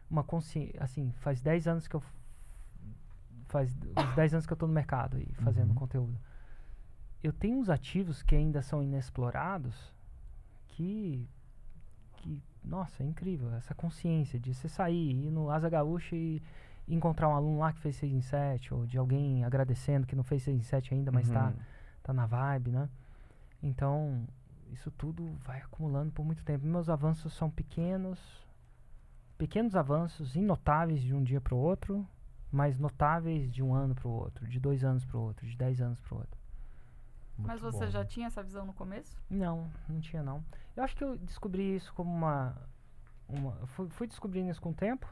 uma 0.09 0.25
consciência. 0.25 0.83
Assim, 0.83 1.13
faz 1.19 1.41
10 1.41 1.69
anos 1.69 1.89
que 1.89 1.97
eu. 1.97 2.03
Faz 3.51 3.77
uns 3.97 4.15
10 4.15 4.33
anos 4.35 4.47
que 4.47 4.53
eu 4.53 4.57
tô 4.57 4.67
no 4.67 4.73
mercado 4.73 5.17
aí, 5.17 5.27
fazendo 5.35 5.71
Uhum. 5.71 5.75
conteúdo. 5.75 6.17
Eu 7.23 7.33
tenho 7.33 7.59
uns 7.59 7.69
ativos 7.69 8.23
que 8.23 8.35
ainda 8.35 8.63
são 8.63 8.83
inexplorados 8.83 9.93
que. 10.69 11.29
que 12.19 12.43
nossa, 12.65 13.03
é 13.03 13.07
incrível. 13.07 13.53
Essa 13.55 13.75
consciência 13.75 14.39
de 14.39 14.55
você 14.55 14.69
sair, 14.69 15.27
ir 15.27 15.31
no 15.31 15.51
Asa 15.51 15.69
Gaúcha 15.69 16.15
e 16.15 16.41
encontrar 16.89 17.29
um 17.29 17.35
aluno 17.35 17.59
lá 17.59 17.73
que 17.73 17.81
fez 17.81 17.97
6 17.97 18.13
em 18.13 18.21
7, 18.21 18.73
ou 18.75 18.87
de 18.87 18.99
alguém 18.99 19.45
agradecendo 19.45 20.07
que 20.07 20.15
não 20.17 20.25
fez 20.25 20.43
6 20.43 20.57
em 20.59 20.63
7 20.63 20.95
ainda, 20.95 21.11
mas 21.13 21.29
tá, 21.31 21.47
Uhum. 21.49 21.55
tá 22.03 22.13
na 22.13 22.27
vibe, 22.27 22.71
né? 22.73 22.89
Então, 23.63 24.27
isso 24.73 24.91
tudo 24.93 25.37
vai 25.45 25.61
acumulando 25.61 26.11
por 26.13 26.25
muito 26.25 26.45
tempo. 26.45 26.67
Meus 26.67 26.89
avanços 26.89 27.33
são 27.33 27.51
pequenos, 27.51 28.19
pequenos 29.39 29.75
avanços, 29.77 30.35
inotáveis 30.37 31.01
de 31.03 31.15
um 31.15 31.23
dia 31.23 31.41
para 31.41 31.55
o 31.55 31.59
outro, 31.59 32.07
mas 32.51 32.79
notáveis 32.79 33.51
de 33.51 33.63
um 33.63 33.75
ano 33.75 33.95
para 33.95 34.09
o 34.09 34.11
outro, 34.11 34.47
de 34.47 34.59
dois 34.59 34.85
anos 34.85 35.05
para 35.05 35.19
o 35.19 35.23
outro, 35.23 35.47
de 35.47 35.57
dez 35.57 35.81
anos 35.81 36.01
para 36.01 36.15
o 36.15 36.19
outro. 36.19 36.41
Mas 37.39 37.61
Muito 37.61 37.73
você 37.73 37.87
bom, 37.87 37.91
já 37.91 38.05
tinha 38.05 38.27
essa 38.27 38.43
visão 38.43 38.67
no 38.67 38.73
começo? 38.73 39.17
Não, 39.31 39.71
não 39.89 40.01
tinha 40.01 40.23
não. 40.23 40.45
Eu 40.77 40.85
acho 40.85 40.95
que 40.97 41.05
eu 41.05 41.17
descobri 41.17 41.77
isso 41.77 41.93
como 41.95 42.11
uma. 42.11 42.57
uma 43.29 43.67
fui, 43.69 43.89
fui 43.91 44.07
descobrindo 44.07 44.51
isso 44.51 44.61
com 44.61 44.71
o 44.71 44.75
tempo 44.75 45.07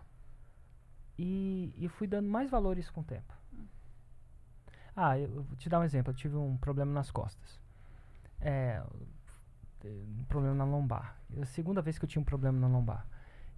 e, 1.17 1.73
e 1.77 1.89
fui 1.89 2.07
dando 2.07 2.29
mais 2.29 2.51
valor 2.51 2.77
isso 2.77 2.93
com 2.93 3.01
o 3.01 3.05
tempo. 3.05 3.33
Ah, 4.95 5.19
eu, 5.19 5.33
eu 5.33 5.43
vou 5.43 5.57
te 5.57 5.69
dar 5.69 5.81
um 5.81 5.85
exemplo. 5.85 6.13
Eu 6.13 6.17
tive 6.17 6.37
um 6.37 6.57
problema 6.57 6.93
nas 6.93 7.11
costas. 7.11 7.61
É, 8.41 8.83
um 9.85 10.25
problema 10.25 10.55
na 10.55 10.65
lombar. 10.65 11.17
É 11.37 11.43
a 11.43 11.47
segunda 11.47 11.81
vez 11.81 11.99
que 11.99 12.05
eu 12.05 12.09
tinha 12.09 12.21
um 12.21 12.25
problema 12.25 12.59
na 12.59 12.67
lombar. 12.67 13.07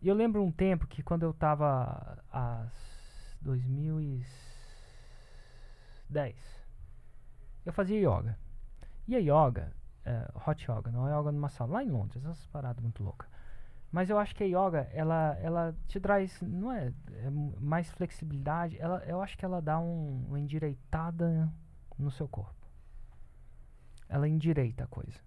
E 0.03 0.09
eu 0.09 0.15
lembro 0.15 0.43
um 0.43 0.53
tempo 0.53 0.87
que 0.87 1.03
quando 1.03 1.23
eu 1.23 1.33
tava 1.33 2.23
às 2.31 3.00
2010, 3.41 6.37
eu 7.65 7.73
fazia 7.73 7.99
yoga. 7.99 8.39
E 9.07 9.17
a 9.17 9.19
yoga, 9.19 9.73
é, 10.05 10.31
hot 10.47 10.71
yoga, 10.71 10.91
não 10.91 11.09
é 11.09 11.19
yoga 11.19 11.33
numa 11.33 11.49
sala, 11.49 11.75
lá 11.75 11.85
em 11.85 11.91
Londres, 11.91 12.25
essas 12.25 12.47
paradas 12.47 12.83
muito 12.83 13.03
loucas. 13.03 13.29
Mas 13.91 14.09
eu 14.09 14.19
acho 14.19 14.35
que 14.35 14.45
a 14.45 14.47
yoga, 14.47 14.89
ela, 14.93 15.37
ela 15.41 15.77
te 15.89 15.99
traz, 15.99 16.41
não 16.43 16.71
é, 16.71 16.93
é 17.13 17.31
mais 17.61 17.91
flexibilidade, 17.91 18.79
ela, 18.79 19.03
eu 19.05 19.21
acho 19.21 19.37
que 19.37 19.45
ela 19.45 19.61
dá 19.61 19.81
um, 19.81 20.27
uma 20.29 20.39
endireitada 20.39 21.53
no 21.99 22.11
seu 22.11 22.29
corpo. 22.29 22.55
Ela 24.09 24.29
endireita 24.29 24.85
a 24.85 24.87
coisa. 24.87 25.19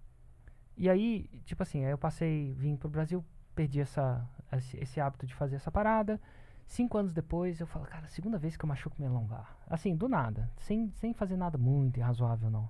E 0.76 0.88
aí, 0.88 1.28
tipo 1.44 1.62
assim, 1.62 1.84
aí 1.84 1.90
eu 1.90 1.98
passei, 1.98 2.52
vim 2.54 2.76
pro 2.76 2.88
Brasil, 2.88 3.24
perdi 3.54 3.80
essa, 3.80 4.26
esse, 4.52 4.76
esse 4.78 5.00
hábito 5.00 5.26
de 5.26 5.34
fazer 5.34 5.56
essa 5.56 5.70
parada. 5.70 6.20
Cinco 6.66 6.98
anos 6.98 7.12
depois, 7.12 7.60
eu 7.60 7.66
falo, 7.66 7.84
cara, 7.86 8.06
segunda 8.08 8.38
vez 8.38 8.56
que 8.56 8.64
eu 8.64 8.68
machuco 8.68 8.96
minha 8.98 9.10
lombar. 9.10 9.56
Assim, 9.68 9.94
do 9.94 10.08
nada, 10.08 10.50
sem, 10.58 10.90
sem 10.92 11.12
fazer 11.12 11.36
nada 11.36 11.58
muito 11.58 11.98
irrazoável, 11.98 12.50
não. 12.50 12.68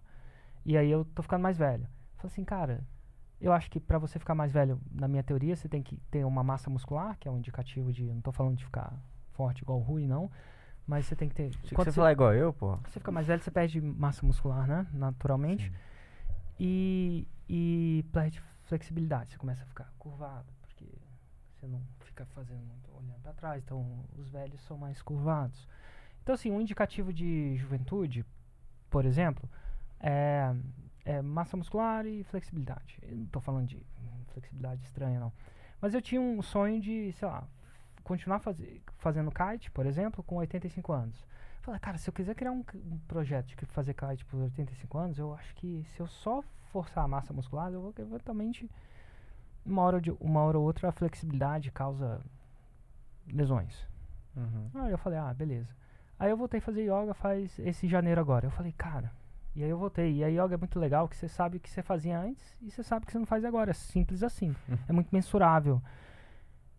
E 0.64 0.76
aí 0.76 0.90
eu 0.90 1.04
tô 1.04 1.22
ficando 1.22 1.42
mais 1.42 1.56
velho. 1.56 1.86
Falei 2.16 2.32
assim, 2.32 2.44
cara, 2.44 2.84
eu 3.40 3.52
acho 3.52 3.70
que 3.70 3.78
pra 3.78 3.98
você 3.98 4.18
ficar 4.18 4.34
mais 4.34 4.52
velho, 4.52 4.80
na 4.90 5.06
minha 5.06 5.22
teoria, 5.22 5.54
você 5.54 5.68
tem 5.68 5.82
que 5.82 5.96
ter 6.10 6.24
uma 6.24 6.42
massa 6.42 6.70
muscular, 6.70 7.16
que 7.18 7.28
é 7.28 7.30
um 7.30 7.38
indicativo 7.38 7.92
de. 7.92 8.04
Não 8.04 8.20
tô 8.20 8.32
falando 8.32 8.56
de 8.56 8.64
ficar 8.64 8.92
forte 9.32 9.62
igual 9.62 9.78
o 9.78 9.82
Rui, 9.82 10.06
não. 10.06 10.30
Mas 10.86 11.06
você 11.06 11.16
tem 11.16 11.28
que 11.28 11.34
ter. 11.34 11.50
Quando 11.74 11.84
você 11.86 11.92
você, 11.92 11.92
falar 11.92 12.12
igual 12.12 12.34
eu, 12.34 12.52
pô. 12.52 12.76
você 12.76 12.98
fica 12.98 13.10
mais 13.10 13.26
velho, 13.26 13.42
você 13.42 13.50
perde 13.50 13.80
massa 13.80 14.24
muscular, 14.24 14.66
né? 14.66 14.86
Naturalmente. 14.92 15.70
Sim. 15.70 15.76
E, 16.58 17.28
e 17.48 18.04
perde 18.12 18.42
flexibilidade. 18.62 19.30
Você 19.30 19.38
começa 19.38 19.62
a 19.62 19.66
ficar 19.66 19.92
curvado, 19.98 20.46
porque 20.62 20.86
você 21.54 21.66
não 21.66 21.80
fica 22.14 22.24
fazendo 22.26 22.64
muito 22.64 22.88
olhando 22.96 23.20
para 23.20 23.32
trás. 23.32 23.62
Então, 23.64 24.04
os 24.16 24.28
velhos 24.28 24.60
são 24.62 24.78
mais 24.78 25.02
curvados. 25.02 25.68
Então, 26.22 26.34
assim, 26.34 26.50
um 26.50 26.60
indicativo 26.60 27.12
de 27.12 27.56
juventude, 27.56 28.24
por 28.88 29.04
exemplo, 29.04 29.50
é, 30.00 30.54
é 31.04 31.20
massa 31.20 31.56
muscular 31.56 32.06
e 32.06 32.22
flexibilidade. 32.24 32.98
Eu 33.02 33.16
não 33.16 33.26
tô 33.26 33.40
falando 33.40 33.66
de 33.66 33.84
flexibilidade 34.32 34.82
estranha, 34.84 35.18
não. 35.18 35.32
Mas 35.80 35.92
eu 35.92 36.00
tinha 36.00 36.20
um 36.20 36.40
sonho 36.40 36.80
de, 36.80 37.12
sei 37.12 37.28
lá, 37.28 37.46
continuar 38.04 38.38
faze 38.38 38.80
fazendo 38.98 39.30
kite, 39.30 39.70
por 39.70 39.84
exemplo, 39.84 40.22
com 40.22 40.36
85 40.36 40.92
anos. 40.92 41.26
Falei, 41.60 41.80
cara, 41.80 41.98
se 41.98 42.08
eu 42.08 42.14
quiser 42.14 42.34
criar 42.34 42.52
um, 42.52 42.64
um 42.74 42.98
projeto 43.08 43.46
de 43.46 43.56
fazer 43.66 43.94
kite 43.94 44.24
por 44.26 44.38
85 44.38 44.98
anos, 44.98 45.18
eu 45.18 45.34
acho 45.34 45.54
que 45.56 45.84
se 45.88 46.00
eu 46.00 46.06
só 46.06 46.42
forçar 46.66 47.04
a 47.04 47.08
massa 47.08 47.32
muscular, 47.32 47.72
eu 47.72 47.80
vou 47.80 47.94
eventualmente, 47.98 48.70
uma 49.64 49.82
hora, 49.82 50.00
de, 50.00 50.10
uma 50.20 50.40
hora 50.40 50.58
ou 50.58 50.64
outra, 50.64 50.88
a 50.88 50.92
flexibilidade 50.92 51.70
causa 51.70 52.20
lesões. 53.26 53.86
Uhum. 54.36 54.70
Aí 54.74 54.92
eu 54.92 54.98
falei, 54.98 55.18
ah, 55.18 55.32
beleza. 55.32 55.74
Aí 56.18 56.30
eu 56.30 56.36
voltei 56.36 56.58
a 56.58 56.62
fazer 56.62 56.82
yoga 56.82 57.14
faz 57.14 57.58
esse 57.58 57.88
janeiro 57.88 58.20
agora. 58.20 58.46
Eu 58.46 58.50
falei, 58.50 58.72
cara, 58.72 59.10
e 59.54 59.62
aí 59.62 59.70
eu 59.70 59.78
voltei. 59.78 60.16
E 60.16 60.24
a 60.24 60.28
yoga 60.28 60.54
é 60.54 60.58
muito 60.58 60.78
legal, 60.78 61.08
que 61.08 61.16
você 61.16 61.28
sabe 61.28 61.56
o 61.56 61.60
que 61.60 61.70
você 61.70 61.82
fazia 61.82 62.18
antes 62.18 62.56
e 62.60 62.70
você 62.70 62.82
sabe 62.82 63.04
o 63.04 63.06
que 63.06 63.12
você 63.12 63.18
não 63.18 63.26
faz 63.26 63.44
agora. 63.44 63.70
É 63.70 63.74
simples 63.74 64.22
assim. 64.22 64.54
é 64.88 64.92
muito 64.92 65.08
mensurável. 65.12 65.82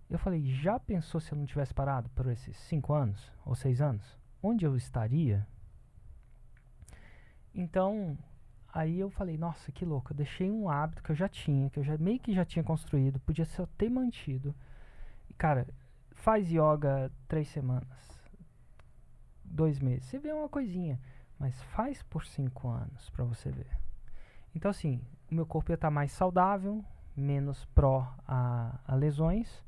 Eu 0.09 0.19
falei, 0.19 0.45
já 0.45 0.79
pensou 0.79 1.19
se 1.19 1.31
eu 1.31 1.37
não 1.37 1.45
tivesse 1.45 1.73
parado 1.73 2.09
por 2.09 2.27
esses 2.27 2.55
cinco 2.57 2.93
anos 2.93 3.31
ou 3.45 3.55
seis 3.55 3.81
anos? 3.81 4.17
Onde 4.41 4.65
eu 4.65 4.75
estaria? 4.75 5.47
Então, 7.53 8.17
aí 8.75 8.99
eu 8.99 9.09
falei, 9.09 9.37
nossa, 9.37 9.71
que 9.71 9.85
louco. 9.85 10.11
Eu 10.11 10.17
deixei 10.17 10.51
um 10.51 10.69
hábito 10.69 11.01
que 11.01 11.09
eu 11.09 11.15
já 11.15 11.29
tinha, 11.29 11.69
que 11.69 11.79
eu 11.79 11.83
já 11.83 11.97
meio 11.97 12.19
que 12.19 12.33
já 12.33 12.43
tinha 12.43 12.61
construído, 12.61 13.21
podia 13.21 13.45
só 13.45 13.65
ter 13.77 13.89
mantido. 13.89 14.53
E, 15.29 15.33
cara, 15.33 15.65
faz 16.11 16.51
yoga 16.51 17.09
três 17.25 17.47
semanas, 17.47 18.19
dois 19.45 19.79
meses. 19.79 20.03
Você 20.05 20.19
vê 20.19 20.33
uma 20.33 20.49
coisinha, 20.49 20.99
mas 21.39 21.59
faz 21.63 22.03
por 22.03 22.25
cinco 22.25 22.67
anos 22.67 23.09
pra 23.11 23.23
você 23.23 23.49
ver. 23.49 23.69
Então, 24.53 24.69
assim, 24.69 25.01
o 25.31 25.35
meu 25.35 25.45
corpo 25.45 25.71
ia 25.71 25.75
estar 25.75 25.89
mais 25.89 26.11
saudável, 26.11 26.83
menos 27.15 27.63
pró 27.73 28.13
a, 28.27 28.77
a 28.85 28.93
lesões. 28.95 29.63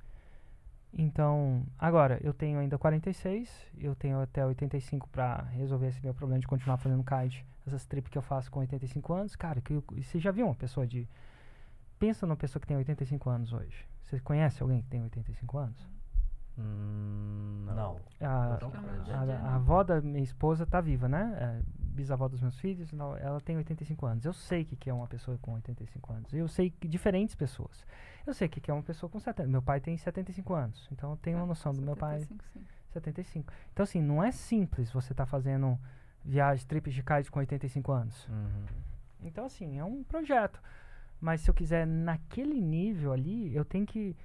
Então, 0.92 1.66
agora, 1.80 2.20
eu 2.22 2.34
tenho 2.34 2.60
ainda 2.60 2.78
46, 2.78 3.72
eu 3.78 3.96
tenho 3.96 4.20
até 4.20 4.46
85 4.46 5.08
pra 5.08 5.44
resolver 5.52 5.88
esse 5.88 6.04
meu 6.04 6.14
problema 6.14 6.42
de 6.42 6.48
continuar 6.48 6.78
fazendo 6.78 7.04
kite, 7.04 7.46
essas 7.68 7.86
trips 7.86 8.10
que 8.10 8.18
eu 8.18 8.22
faço 8.22 8.50
com 8.52 8.60
85 8.60 9.14
anos. 9.14 9.36
Cara, 9.36 9.62
que 9.62 9.74
eu- 9.74 9.84
você 9.96 10.20
já 10.20 10.32
viu 10.32 10.46
uma 10.46 10.56
pessoa 10.56 10.86
de. 10.88 11.08
Pensa 12.00 12.26
numa 12.28 12.36
pessoa 12.38 12.60
que 12.62 12.68
tem 12.68 12.78
85 12.78 13.30
anos 13.30 13.54
hoje. 13.54 13.88
Você 14.04 14.20
conhece 14.20 14.62
alguém 14.62 14.82
que 14.82 14.88
tem 14.88 15.02
85 15.04 15.58
anos? 15.58 15.90
Hum, 16.58 17.66
não. 17.68 18.00
A, 18.20 18.58
não. 18.60 19.44
a, 19.44 19.50
a 19.52 19.56
avó 19.56 19.84
da 19.84 20.02
minha 20.02 20.24
esposa 20.24 20.66
tá 20.66 20.82
viva, 20.82 21.08
né? 21.08 21.36
É, 21.40 21.62
bisavó 21.78 22.28
dos 22.28 22.42
meus 22.42 22.58
filhos, 22.60 22.92
não, 22.92 23.16
ela 23.18 23.40
tem 23.40 23.58
85 23.58 24.06
anos. 24.06 24.26
Eu 24.26 24.34
sei 24.34 24.66
que 24.66 24.76
que 24.76 24.90
é 24.90 24.94
uma 24.94 25.08
pessoa 25.08 25.38
com 25.40 25.54
85 25.54 26.14
anos. 26.14 26.34
Eu 26.34 26.48
sei 26.48 26.70
que 26.72 26.88
diferentes 26.88 27.36
pessoas. 27.36 27.86
Eu 28.26 28.34
sei 28.34 28.48
que 28.48 28.60
que 28.60 28.72
é 28.72 28.74
uma 28.74 28.84
pessoa 28.84 29.10
com 29.10 29.20
70. 29.20 29.48
Meu 29.50 29.62
pai 29.62 29.80
tem 29.80 29.96
75 29.98 30.54
anos. 30.54 30.88
Então 30.92 31.12
eu 31.12 31.18
tenho 31.18 31.38
uma 31.38 31.46
noção 31.46 31.74
do 31.74 31.82
meu 31.82 31.96
pai 31.96 32.20
75, 32.20 32.44
sim. 32.54 32.66
75. 32.92 33.54
Então 33.74 33.84
assim, 33.84 34.02
não 34.02 34.24
é 34.24 34.32
simples 34.32 34.92
você 34.92 35.14
estar 35.14 35.26
fazendo 35.26 35.80
viagem, 36.28 36.66
trips 36.68 36.94
de 36.94 37.02
kite 37.02 37.32
com 37.32 37.40
85 37.40 37.92
anos. 37.92 38.28
Uhum. 38.28 38.66
Então, 39.24 39.46
assim, 39.46 39.80
é 39.80 39.84
um 39.84 40.04
projeto. 40.04 40.62
Mas 41.20 41.42
se 41.42 41.50
eu 41.50 41.54
quiser 41.54 41.88
naquele 41.88 42.62
nível 42.62 43.12
ali, 43.12 43.56
eu 43.56 43.66
tenho 43.66 43.86
que 43.86 44.16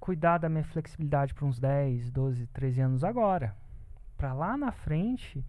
cuidar 0.00 0.38
da 0.38 0.48
minha 0.48 0.64
flexibilidade 0.64 1.34
por 1.34 1.44
uns 1.44 1.58
10, 1.58 2.10
12, 2.10 2.46
13 2.48 2.80
anos 2.80 3.04
agora. 3.04 3.54
Para 4.16 4.32
lá 4.32 4.56
na 4.56 4.72
frente, 4.72 5.44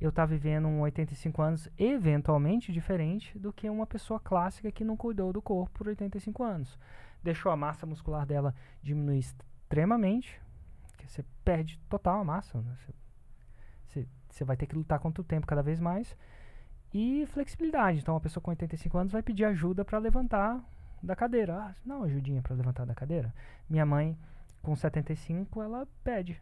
eu 0.00 0.10
estar 0.10 0.22
tá 0.22 0.26
vivendo 0.26 0.66
um 0.66 0.80
85 0.80 1.42
anos 1.42 1.68
eventualmente 1.78 2.72
diferente 2.72 3.38
do 3.38 3.52
que 3.52 3.70
uma 3.70 3.86
pessoa 3.86 4.18
clássica 4.18 4.72
que 4.72 4.84
não 4.84 4.96
cuidou 4.96 5.32
do 5.32 5.40
corpo 5.40 5.78
por 5.78 5.88
85 5.88 6.42
anos. 6.42 6.78
Deixou 7.22 7.52
a 7.52 7.56
massa 7.56 7.86
muscular 7.86 8.26
dela 8.26 8.54
diminuir 8.82 9.18
extremamente, 9.18 10.40
que 10.98 11.06
você 11.06 11.24
perde 11.44 11.78
total 11.88 12.20
a 12.20 12.24
massa. 12.24 12.60
Né? 12.60 12.74
Você, 12.76 12.94
você 14.30 14.44
vai 14.44 14.56
ter 14.56 14.66
que 14.66 14.74
lutar 14.74 14.98
contra 14.98 15.20
o 15.20 15.24
tempo 15.24 15.46
cada 15.46 15.62
vez 15.62 15.80
mais. 15.80 16.16
E 16.92 17.26
flexibilidade. 17.26 18.00
Então, 18.00 18.14
uma 18.14 18.20
pessoa 18.20 18.42
com 18.42 18.50
85 18.50 18.98
anos 18.98 19.12
vai 19.12 19.22
pedir 19.22 19.44
ajuda 19.44 19.84
para 19.84 19.98
levantar 19.98 20.60
da 21.02 21.14
cadeira. 21.14 21.56
Ah, 21.56 21.74
não, 21.84 22.02
ajudinha 22.02 22.42
para 22.42 22.54
levantar 22.54 22.84
da 22.84 22.94
cadeira. 22.94 23.32
Minha 23.68 23.86
mãe, 23.86 24.18
com 24.62 24.74
75, 24.74 25.62
ela 25.62 25.86
pede. 26.02 26.40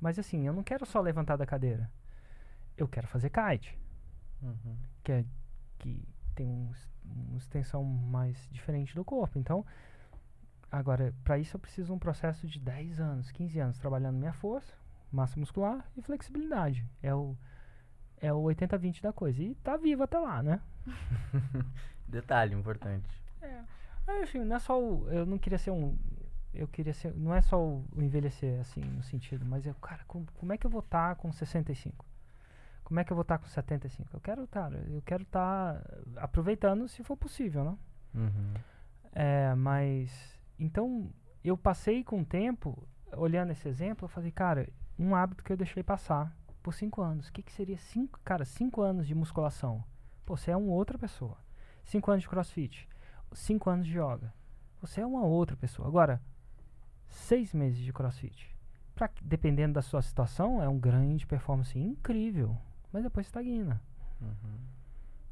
Mas 0.00 0.18
assim, 0.18 0.46
eu 0.46 0.52
não 0.52 0.62
quero 0.62 0.86
só 0.86 1.00
levantar 1.00 1.36
da 1.36 1.46
cadeira. 1.46 1.90
Eu 2.76 2.88
quero 2.88 3.06
fazer 3.06 3.30
kite. 3.30 3.78
Uhum. 4.42 4.76
Que, 5.04 5.12
é, 5.12 5.24
que 5.78 6.08
tem 6.34 6.48
um, 6.48 6.70
uma 7.04 7.38
extensão 7.38 7.84
mais 7.84 8.48
diferente 8.50 8.94
do 8.94 9.04
corpo. 9.04 9.38
Então, 9.38 9.64
agora, 10.70 11.14
para 11.22 11.38
isso 11.38 11.56
eu 11.56 11.60
preciso 11.60 11.86
de 11.86 11.92
um 11.92 11.98
processo 11.98 12.46
de 12.46 12.58
10 12.58 13.00
anos, 13.00 13.30
15 13.30 13.58
anos 13.60 13.78
trabalhando 13.78 14.18
minha 14.18 14.32
força, 14.32 14.74
massa 15.12 15.38
muscular 15.38 15.86
e 15.96 16.02
flexibilidade. 16.02 16.86
É 17.02 17.14
o 17.14 17.36
é 18.22 18.32
o 18.32 18.40
80-20 18.44 19.02
da 19.02 19.12
coisa. 19.12 19.42
E 19.42 19.54
tá 19.56 19.76
vivo 19.76 20.04
até 20.04 20.18
lá, 20.18 20.42
né? 20.42 20.60
Detalhe 22.06 22.54
importante. 22.54 23.20
É. 23.42 24.22
Enfim, 24.22 24.44
não 24.44 24.56
é 24.56 24.58
só 24.60 24.80
o, 24.80 25.10
Eu 25.10 25.26
não 25.26 25.38
queria 25.38 25.58
ser 25.58 25.72
um. 25.72 25.98
Eu 26.54 26.68
queria 26.68 26.94
ser. 26.94 27.12
Não 27.14 27.34
é 27.34 27.42
só 27.42 27.60
o, 27.60 27.84
o 27.92 28.00
envelhecer, 28.00 28.60
assim, 28.60 28.80
no 28.80 29.02
sentido, 29.02 29.44
mas 29.44 29.66
eu, 29.66 29.74
cara, 29.74 30.04
como, 30.06 30.26
como 30.34 30.52
é 30.52 30.56
que 30.56 30.64
eu 30.64 30.70
vou 30.70 30.80
estar 30.80 31.10
tá 31.10 31.14
com 31.16 31.32
65? 31.32 32.06
Como 32.84 33.00
é 33.00 33.04
que 33.04 33.12
eu 33.12 33.16
vou 33.16 33.22
estar 33.22 33.38
tá 33.38 33.44
com 33.44 33.48
75? 33.48 34.08
Eu 34.14 34.20
quero, 34.20 34.46
cara, 34.46 34.84
eu 34.88 35.02
quero 35.02 35.22
estar 35.24 35.74
tá 35.74 36.00
aproveitando 36.16 36.86
se 36.88 37.02
for 37.02 37.16
possível, 37.16 37.64
né? 37.64 37.78
Uhum. 38.14 38.54
É, 39.12 39.54
mas. 39.56 40.38
Então, 40.58 41.10
eu 41.42 41.56
passei 41.56 42.04
com 42.04 42.20
o 42.20 42.24
tempo, 42.24 42.86
olhando 43.16 43.50
esse 43.50 43.66
exemplo, 43.68 44.04
eu 44.04 44.08
falei, 44.08 44.30
cara, 44.30 44.68
um 45.02 45.14
hábito 45.14 45.42
que 45.42 45.52
eu 45.52 45.56
deixei 45.56 45.82
passar 45.82 46.34
por 46.62 46.72
cinco 46.72 47.02
anos. 47.02 47.28
O 47.28 47.32
que, 47.32 47.42
que 47.42 47.52
seria 47.52 47.76
cinco, 47.76 48.20
cara, 48.24 48.44
cinco 48.44 48.82
anos 48.82 49.06
de 49.06 49.14
musculação? 49.14 49.84
Pô, 50.24 50.36
você 50.36 50.50
é 50.50 50.56
uma 50.56 50.72
outra 50.72 50.96
pessoa. 50.96 51.36
Cinco 51.84 52.10
anos 52.10 52.22
de 52.22 52.28
crossfit. 52.28 52.88
Cinco 53.32 53.68
anos 53.68 53.86
de 53.86 53.98
yoga. 53.98 54.32
Você 54.80 55.00
é 55.00 55.06
uma 55.06 55.22
outra 55.22 55.56
pessoa. 55.56 55.88
Agora, 55.88 56.22
seis 57.08 57.52
meses 57.52 57.78
de 57.78 57.92
crossfit. 57.92 58.56
Pra, 58.94 59.10
dependendo 59.20 59.74
da 59.74 59.82
sua 59.82 60.02
situação, 60.02 60.62
é 60.62 60.68
um 60.68 60.78
grande 60.78 61.26
performance 61.26 61.78
incrível. 61.78 62.56
Mas 62.92 63.02
depois 63.02 63.26
estagna. 63.26 63.80
Uhum. 64.20 64.58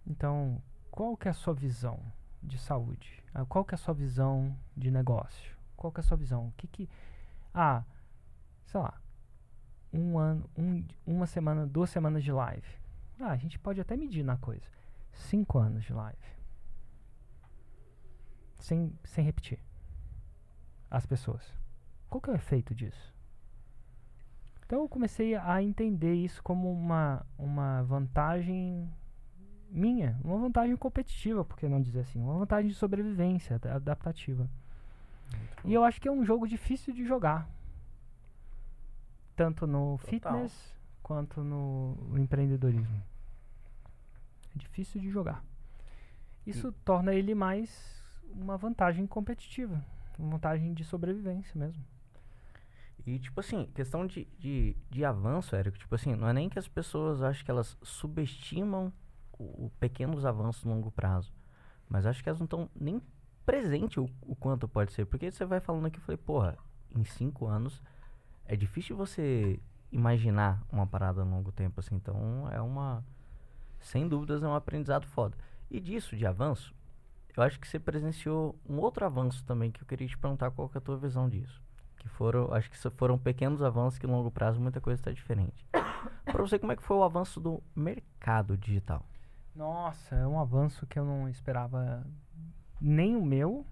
Então, 0.07 0.63
qual 0.91 1.17
que 1.17 1.29
é 1.29 1.31
a 1.31 1.35
sua 1.35 1.55
visão 1.55 2.01
de 2.43 2.59
saúde? 2.59 3.23
Ah, 3.33 3.45
qual 3.45 3.65
que 3.65 3.75
é 3.75 3.77
a 3.77 3.79
sua 3.79 3.95
visão 3.95 4.57
de 4.77 4.91
negócio? 4.91 5.57
Qual 5.77 5.93
que 5.93 6.01
é 6.01 6.03
a 6.03 6.05
sua 6.05 6.17
visão? 6.17 6.49
O 6.49 6.53
que 6.57 6.67
que... 6.67 6.89
Ah, 7.55 7.85
sei 8.65 8.81
lá, 8.81 9.01
um 9.93 10.19
ano, 10.19 10.49
um, 10.57 10.85
uma 11.07 11.27
semana, 11.27 11.67
duas 11.67 11.91
semanas 11.91 12.23
de 12.23 12.33
live. 12.33 12.67
Ah, 13.19 13.31
a 13.31 13.37
gente 13.37 13.59
pode 13.59 13.81
até 13.81 13.97
medir 13.97 14.25
na 14.25 14.37
coisa. 14.37 14.67
Cinco 15.13 15.59
anos 15.59 15.85
de 15.85 15.93
live. 15.93 16.19
Sem, 18.59 18.93
sem 19.05 19.25
repetir. 19.25 19.59
As 20.91 21.07
pessoas. 21.07 21.43
Qual 22.09 22.21
que 22.21 22.31
é 22.31 22.33
o 22.33 22.37
efeito 22.37 22.75
disso? 22.75 23.15
Então 24.65 24.83
eu 24.83 24.89
comecei 24.89 25.35
a 25.35 25.63
entender 25.63 26.15
isso 26.15 26.43
como 26.43 26.73
uma, 26.73 27.27
uma 27.37 27.83
vantagem 27.83 28.89
minha, 29.69 30.19
uma 30.25 30.39
vantagem 30.39 30.77
competitiva, 30.77 31.45
por 31.45 31.57
que 31.57 31.69
não 31.69 31.81
dizer 31.81 32.01
assim? 32.01 32.21
Uma 32.21 32.39
vantagem 32.39 32.69
de 32.69 32.77
sobrevivência 32.77 33.61
adaptativa. 33.65 34.49
e 35.65 35.75
eu 35.75 35.85
acho 35.85 36.01
que 36.01 36.09
é 36.09 36.13
um 36.13 36.25
jogo 36.25 36.47
difícil 36.47 36.93
de 36.93 37.05
jogar 37.05 37.49
tanto 39.41 39.67
no 39.67 39.97
Total. 39.97 40.11
fitness 40.11 40.77
quanto 41.03 41.43
no 41.43 42.15
empreendedorismo. 42.19 43.03
É 44.55 44.59
difícil 44.59 45.01
de 45.01 45.09
jogar. 45.09 45.43
Isso 46.47 46.69
e 46.69 46.73
torna 46.85 47.15
ele 47.15 47.35
mais 47.35 48.05
uma 48.35 48.59
vantagem 48.59 49.07
competitiva, 49.07 49.83
uma 50.19 50.33
vantagem 50.33 50.75
de 50.75 50.85
sobrevivência 50.85 51.59
mesmo. 51.59 51.83
E, 53.07 53.19
tipo 53.19 53.41
assim, 53.41 53.65
questão 53.75 54.07
de, 54.07 54.27
de, 54.39 54.77
de 54.91 55.07
avanço, 55.07 55.57
Érico, 55.57 55.79
tipo 55.79 55.95
assim, 55.95 56.15
não 56.15 56.29
é 56.29 56.35
nem 56.35 56.51
que 56.51 56.59
as 56.59 56.69
pessoas 56.69 57.23
acham 57.23 57.43
que 57.43 57.51
elas 57.51 57.79
subestimam 57.83 58.93
o, 59.39 59.67
o 59.67 59.73
pequenos 59.81 60.27
avanços 60.27 60.65
no 60.65 60.75
longo 60.75 60.91
prazo, 60.91 61.33
mas 61.89 62.05
acho 62.05 62.23
que 62.23 62.29
elas 62.29 62.41
não 62.41 62.45
estão 62.45 62.69
nem 62.79 63.01
presente 63.47 63.99
o, 63.99 64.07
o 64.21 64.37
quanto 64.37 64.69
pode 64.69 64.93
ser. 64.93 65.07
Porque 65.07 65.33
você 65.33 65.47
vai 65.47 65.61
falando 65.61 65.87
aqui, 65.87 65.99
eu 65.99 66.03
falei, 66.03 66.19
porra, 66.19 66.59
em 66.95 67.05
cinco 67.05 67.47
anos 67.47 67.83
é 68.51 68.57
difícil 68.57 68.97
você 68.97 69.61
imaginar 69.93 70.61
uma 70.73 70.85
parada 70.85 71.21
a 71.21 71.25
longo 71.25 71.53
tempo, 71.53 71.79
assim. 71.79 71.95
Então, 71.95 72.49
é 72.51 72.61
uma. 72.61 73.05
Sem 73.79 74.09
dúvidas, 74.09 74.43
é 74.43 74.49
um 74.49 74.55
aprendizado 74.55 75.07
foda. 75.07 75.37
E 75.71 75.79
disso, 75.79 76.17
de 76.17 76.27
avanço, 76.27 76.75
eu 77.37 77.45
acho 77.45 77.61
que 77.61 77.69
você 77.69 77.79
presenciou 77.79 78.59
um 78.69 78.79
outro 78.79 79.07
avanço 79.07 79.45
também 79.45 79.71
que 79.71 79.81
eu 79.81 79.87
queria 79.87 80.09
te 80.09 80.19
perguntar 80.19 80.51
qual 80.51 80.69
que 80.69 80.77
é 80.77 80.81
a 80.81 80.83
tua 80.83 80.97
visão 80.97 81.29
disso. 81.29 81.63
Que 81.97 82.09
foram, 82.09 82.53
acho 82.53 82.69
que 82.69 82.77
foram 82.91 83.17
pequenos 83.17 83.63
avanços 83.63 84.01
que, 84.01 84.07
a 84.07 84.09
longo 84.09 84.33
prazo, 84.33 84.61
muita 84.61 84.81
coisa 84.81 85.01
está 85.01 85.13
diferente. 85.13 85.65
Para 86.25 86.43
você, 86.43 86.59
como 86.59 86.73
é 86.73 86.77
que 86.77 86.83
foi 86.83 86.97
o 86.97 87.05
avanço 87.05 87.39
do 87.39 87.63
mercado 87.75 88.59
digital? 88.59 89.07
Nossa, 89.55 90.17
é 90.17 90.27
um 90.27 90.41
avanço 90.41 90.89
que 90.89 90.99
eu 90.99 91.05
não 91.05 91.29
esperava 91.29 92.05
nem 92.81 93.15
o 93.15 93.25
meu, 93.25 93.65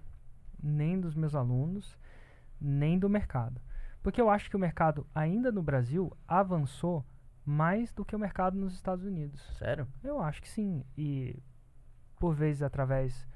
nem 0.61 0.97
dos 0.97 1.15
meus 1.15 1.35
alunos, 1.35 1.97
nem 2.61 2.97
do 2.97 3.09
mercado. 3.09 3.59
Porque 4.01 4.21
eu 4.21 4.29
acho 4.29 4.49
que 4.49 4.55
o 4.55 4.59
mercado, 4.59 5.05
ainda 5.13 5.51
no 5.51 5.61
Brasil, 5.61 6.15
avançou 6.27 7.05
mais 7.45 7.91
do 7.91 8.05
que 8.05 8.15
o 8.15 8.19
mercado 8.19 8.57
nos 8.57 8.73
Estados 8.73 9.05
Unidos. 9.05 9.41
Sério? 9.57 9.87
Eu 10.03 10.21
acho 10.21 10.41
que 10.41 10.49
sim. 10.49 10.83
E 10.97 11.41
por 12.19 12.35
vezes 12.35 12.61
através 12.61 13.27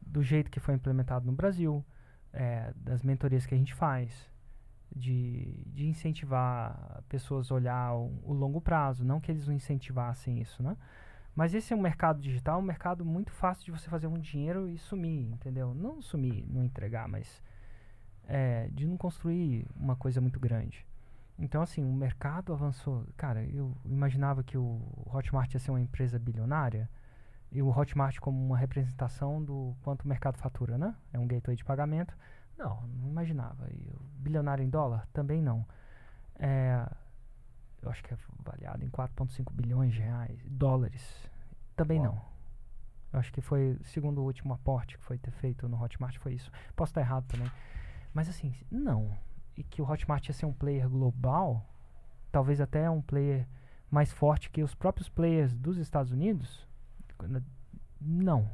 do 0.00 0.22
jeito 0.22 0.50
que 0.50 0.60
foi 0.60 0.74
implementado 0.74 1.26
no 1.26 1.32
Brasil, 1.32 1.84
é, 2.32 2.72
das 2.76 3.02
mentorias 3.02 3.44
que 3.44 3.54
a 3.54 3.58
gente 3.58 3.74
faz, 3.74 4.30
de, 4.94 5.64
de 5.66 5.86
incentivar 5.86 7.02
pessoas 7.08 7.50
a 7.50 7.54
olhar 7.54 7.94
o, 7.94 8.12
o, 8.24 8.32
longo 8.32 8.60
prazo, 8.60 9.04
não 9.04 9.20
que 9.20 9.30
eles 9.30 9.46
não 9.46 9.54
incentivassem 9.54 10.40
isso, 10.40 10.62
né? 10.62 10.76
Mas 11.34 11.54
esse 11.54 11.72
é 11.72 11.76
um 11.76 11.80
mercado 11.80 12.20
digital, 12.20 12.58
um 12.58 12.62
mercado 12.62 13.04
muito 13.04 13.32
fácil 13.32 13.64
de 13.64 13.70
você 13.70 13.88
fazer 13.88 14.06
um 14.06 14.18
dinheiro 14.18 14.68
e 14.68 14.76
sumir, 14.76 15.30
entendeu? 15.30 15.72
Não 15.74 16.02
sumir, 16.02 16.46
não 16.46 16.62
entregar, 16.62 17.08
mas 17.08 17.42
é, 18.26 18.68
de 18.72 18.86
não 18.86 18.96
construir 18.96 19.66
uma 19.76 19.96
coisa 19.96 20.20
muito 20.20 20.38
grande. 20.38 20.86
Então, 21.38 21.62
assim, 21.62 21.82
o 21.82 21.92
mercado 21.92 22.52
avançou. 22.52 23.06
Cara, 23.16 23.44
eu 23.44 23.76
imaginava 23.84 24.42
que 24.42 24.56
o 24.56 24.80
Hotmart 25.06 25.52
ia 25.54 25.60
ser 25.60 25.70
uma 25.70 25.80
empresa 25.80 26.18
bilionária 26.18 26.88
e 27.50 27.62
o 27.62 27.68
Hotmart 27.68 28.18
como 28.18 28.44
uma 28.44 28.56
representação 28.56 29.42
do 29.42 29.74
quanto 29.82 30.02
o 30.02 30.08
mercado 30.08 30.38
fatura, 30.38 30.78
né? 30.78 30.94
É 31.12 31.18
um 31.18 31.26
gateway 31.26 31.56
de 31.56 31.64
pagamento. 31.64 32.16
Não, 32.56 32.82
não 32.86 33.08
imaginava. 33.08 33.68
E 33.70 33.90
o 33.90 34.00
bilionário 34.18 34.64
em 34.64 34.70
dólar? 34.70 35.06
Também 35.12 35.42
não. 35.42 35.66
É, 36.38 36.86
eu 37.82 37.90
acho 37.90 38.02
que 38.02 38.14
é 38.14 38.16
avaliado 38.38 38.84
em 38.84 38.88
4,5 38.88 39.52
bilhões 39.52 39.92
de 39.92 40.00
reais, 40.00 40.38
dólares. 40.48 41.28
Também 41.74 41.98
Uau. 42.00 42.14
não. 42.14 42.32
Eu 43.12 43.18
acho 43.18 43.32
que 43.32 43.40
foi, 43.40 43.78
segundo 43.82 44.22
o 44.22 44.24
último 44.24 44.54
aporte 44.54 44.96
que 44.96 45.04
foi 45.04 45.18
ter 45.18 45.32
feito 45.32 45.68
no 45.68 45.82
Hotmart, 45.82 46.16
foi 46.18 46.34
isso. 46.34 46.50
Posso 46.74 46.90
estar 46.90 47.00
errado 47.00 47.26
também. 47.26 47.50
Mas 48.12 48.28
assim, 48.28 48.54
não. 48.70 49.16
E 49.56 49.62
que 49.62 49.80
o 49.82 49.90
Hotmart 49.90 50.26
ia 50.26 50.34
ser 50.34 50.46
um 50.46 50.52
player 50.52 50.88
global, 50.88 51.66
talvez 52.30 52.60
até 52.60 52.88
um 52.88 53.02
player 53.02 53.46
mais 53.90 54.12
forte 54.12 54.50
que 54.50 54.62
os 54.62 54.74
próprios 54.74 55.08
players 55.08 55.54
dos 55.54 55.76
Estados 55.76 56.12
Unidos, 56.12 56.66
não. 58.00 58.50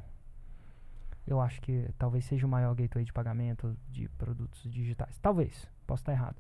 Eu 1.27 1.41
acho 1.41 1.61
que 1.61 1.89
talvez 1.99 2.25
seja 2.25 2.47
o 2.47 2.49
maior 2.49 2.75
gateway 2.75 3.05
de 3.05 3.13
pagamento 3.13 3.77
de 3.89 4.09
produtos 4.11 4.63
digitais. 4.71 5.19
Talvez, 5.19 5.69
posso 5.87 6.01
estar 6.01 6.13
errado. 6.13 6.37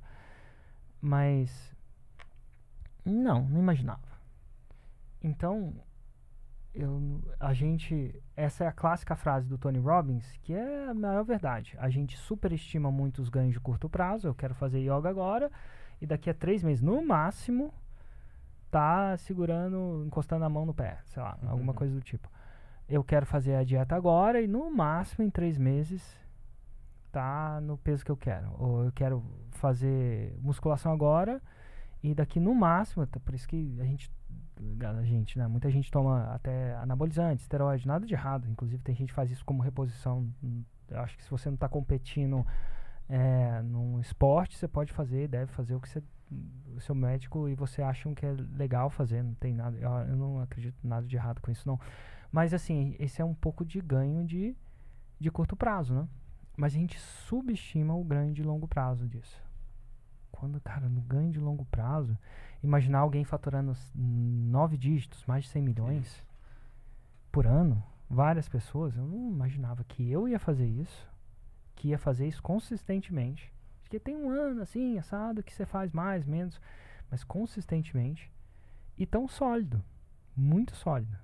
Mas 1.00 1.76
não, 3.04 3.48
não 3.48 3.60
imaginava. 3.60 4.08
Então, 5.22 5.74
eu, 6.80 7.20
a 7.40 7.52
gente. 7.52 8.14
Essa 8.36 8.64
é 8.64 8.66
a 8.68 8.72
clássica 8.72 9.16
frase 9.16 9.48
do 9.48 9.58
Tony 9.58 9.78
Robbins, 9.78 10.36
que 10.42 10.52
é 10.54 10.86
a 10.88 10.94
maior 10.94 11.24
verdade. 11.24 11.76
A 11.78 11.88
gente 11.88 12.16
superestima 12.16 12.90
muito 12.90 13.20
os 13.20 13.28
ganhos 13.28 13.52
de 13.52 13.60
curto 13.60 13.88
prazo. 13.88 14.28
Eu 14.28 14.34
quero 14.34 14.54
fazer 14.54 14.78
yoga 14.80 15.08
agora, 15.08 15.50
e 16.00 16.06
daqui 16.06 16.30
a 16.30 16.34
três 16.34 16.62
meses, 16.62 16.82
no 16.82 17.04
máximo, 17.04 17.72
tá 18.70 19.16
segurando, 19.16 20.04
encostando 20.06 20.44
a 20.44 20.48
mão 20.48 20.64
no 20.66 20.74
pé, 20.74 20.98
sei 21.06 21.22
lá, 21.22 21.38
uhum. 21.42 21.50
alguma 21.50 21.74
coisa 21.74 21.94
do 21.94 22.00
tipo. 22.00 22.28
eu 22.88 23.04
quero 23.04 23.26
fazer 23.26 23.54
a 23.54 23.64
dieta 23.64 23.94
agora 23.96 24.40
e 24.40 24.46
no 24.48 24.70
máximo 24.70 25.24
em 25.24 25.30
três 25.30 25.58
meses 25.58 26.02
tá 27.12 27.60
no 27.60 27.76
peso 27.78 28.04
que 28.04 28.10
eu 28.10 28.16
quero. 28.16 28.50
Ou 28.58 28.84
eu 28.84 28.92
quero 28.92 29.22
fazer 29.52 30.36
musculação 30.40 30.92
agora 30.92 31.42
e 32.02 32.14
daqui 32.14 32.38
no 32.40 32.54
máximo, 32.54 33.06
tá- 33.06 33.20
por 33.20 33.34
isso 33.34 33.48
que 33.48 33.76
a 33.80 33.84
gente, 33.84 34.10
a 34.80 35.02
gente, 35.02 35.38
né, 35.38 35.46
muita 35.46 35.70
gente 35.70 35.90
toma 35.90 36.24
até 36.34 36.74
anabolizante, 36.76 37.42
esteroide, 37.42 37.86
nada 37.86 38.06
de 38.06 38.14
errado. 38.14 38.48
Inclusive 38.48 38.82
tem 38.82 38.94
gente 38.94 39.08
que 39.08 39.14
faz 39.14 39.30
isso 39.30 39.44
como 39.44 39.62
reposição. 39.62 40.28
Eu 40.88 41.00
acho 41.00 41.16
que 41.16 41.24
se 41.24 41.30
você 41.30 41.48
não 41.48 41.54
está 41.54 41.68
competindo 41.68 42.46
é, 43.08 43.62
num 43.62 44.00
esporte, 44.00 44.56
você 44.56 44.68
pode 44.68 44.92
fazer, 44.92 45.28
deve 45.28 45.52
fazer 45.52 45.74
o 45.74 45.80
que 45.80 45.88
você, 45.88 46.02
o 46.76 46.80
seu 46.80 46.94
médico 46.94 47.48
e 47.48 47.54
você 47.54 47.82
acham 47.82 48.14
que 48.14 48.26
é 48.26 48.32
legal 48.56 48.90
fazer. 48.90 49.22
Não 49.22 49.34
tem 49.34 49.54
nada, 49.54 49.76
eu, 49.78 49.90
eu 49.90 50.16
não 50.16 50.40
acredito 50.40 50.76
nada 50.86 51.06
de 51.06 51.16
errado 51.16 51.40
com 51.40 51.50
isso 51.50 51.66
não. 51.66 51.78
Mas 52.30 52.52
assim, 52.52 52.94
esse 52.98 53.22
é 53.22 53.24
um 53.24 53.34
pouco 53.34 53.64
de 53.64 53.80
ganho 53.80 54.24
de, 54.24 54.54
de 55.18 55.30
curto 55.30 55.56
prazo, 55.56 55.94
né? 55.94 56.08
Mas 56.56 56.74
a 56.74 56.78
gente 56.78 56.98
subestima 56.98 57.94
o 57.94 58.04
ganho 58.04 58.32
de 58.32 58.42
longo 58.42 58.66
prazo 58.66 59.08
disso. 59.08 59.47
Quando, 60.30 60.60
cara, 60.60 60.88
no 60.88 61.00
ganho 61.00 61.30
de 61.30 61.40
longo 61.40 61.64
prazo, 61.66 62.16
imaginar 62.62 63.00
alguém 63.00 63.24
faturando 63.24 63.76
nove 63.94 64.76
dígitos, 64.76 65.24
mais 65.26 65.44
de 65.44 65.50
100 65.50 65.62
milhões 65.62 66.24
por 67.32 67.46
ano, 67.46 67.82
várias 68.08 68.48
pessoas, 68.48 68.96
eu 68.96 69.04
não 69.06 69.28
imaginava 69.28 69.84
que 69.84 70.10
eu 70.10 70.28
ia 70.28 70.38
fazer 70.38 70.66
isso, 70.66 71.08
que 71.74 71.88
ia 71.88 71.98
fazer 71.98 72.26
isso 72.26 72.42
consistentemente. 72.42 73.52
Porque 73.82 73.98
tem 73.98 74.16
um 74.16 74.30
ano 74.30 74.62
assim, 74.62 74.98
assado, 74.98 75.42
que 75.42 75.52
você 75.52 75.64
faz 75.64 75.92
mais, 75.92 76.24
menos, 76.26 76.60
mas 77.10 77.24
consistentemente 77.24 78.30
e 78.96 79.06
tão 79.06 79.26
sólido, 79.28 79.82
muito 80.36 80.74
sólido. 80.74 81.16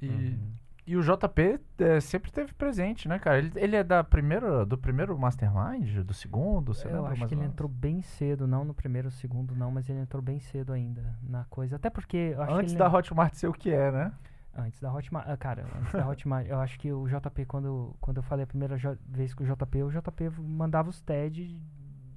E, 0.00 0.08
Uhum. 0.08 0.52
E 0.86 0.96
o 0.96 1.02
JP 1.02 1.60
é, 1.78 2.00
sempre 2.00 2.30
teve 2.30 2.52
presente, 2.52 3.08
né, 3.08 3.18
cara? 3.18 3.38
Ele, 3.38 3.50
ele 3.56 3.76
é 3.76 3.82
da 3.82 4.04
primeira, 4.04 4.64
do 4.64 4.78
primeiro 4.78 5.18
Mastermind? 5.18 6.04
Do 6.04 6.14
segundo? 6.14 6.72
Você 6.72 6.86
eu 6.86 6.92
lembra 6.92 7.12
acho 7.12 7.26
que 7.26 7.34
ele 7.34 7.44
entrou 7.44 7.68
bem 7.68 8.02
cedo, 8.02 8.46
não 8.46 8.64
no 8.64 8.72
primeiro 8.72 9.08
ou 9.08 9.12
segundo, 9.12 9.56
não, 9.56 9.70
mas 9.70 9.88
ele 9.88 9.98
entrou 9.98 10.22
bem 10.22 10.38
cedo 10.38 10.72
ainda 10.72 11.18
na 11.22 11.44
coisa. 11.46 11.74
Até 11.74 11.90
porque 11.90 12.16
eu 12.16 12.42
acho 12.42 12.52
Antes 12.52 12.74
da 12.74 12.88
Hotmart 12.88 13.34
ser 13.34 13.48
o 13.48 13.52
que 13.52 13.70
é, 13.70 13.90
né? 13.90 14.12
Antes 14.54 14.80
da 14.80 14.92
Hotmart. 14.92 15.26
ah, 15.28 15.36
cara, 15.36 15.66
antes 15.76 15.92
da 15.92 16.08
Hotmart, 16.08 16.46
eu 16.46 16.60
acho 16.60 16.78
que 16.78 16.92
o 16.92 17.06
JP, 17.08 17.44
quando, 17.46 17.96
quando 18.00 18.18
eu 18.18 18.22
falei 18.22 18.44
a 18.44 18.46
primeira 18.46 18.76
vez 19.06 19.34
com 19.34 19.42
o 19.42 19.46
JP, 19.46 19.82
o 19.82 19.90
JP 19.90 20.30
mandava 20.40 20.88
os 20.88 21.00
TED. 21.00 21.60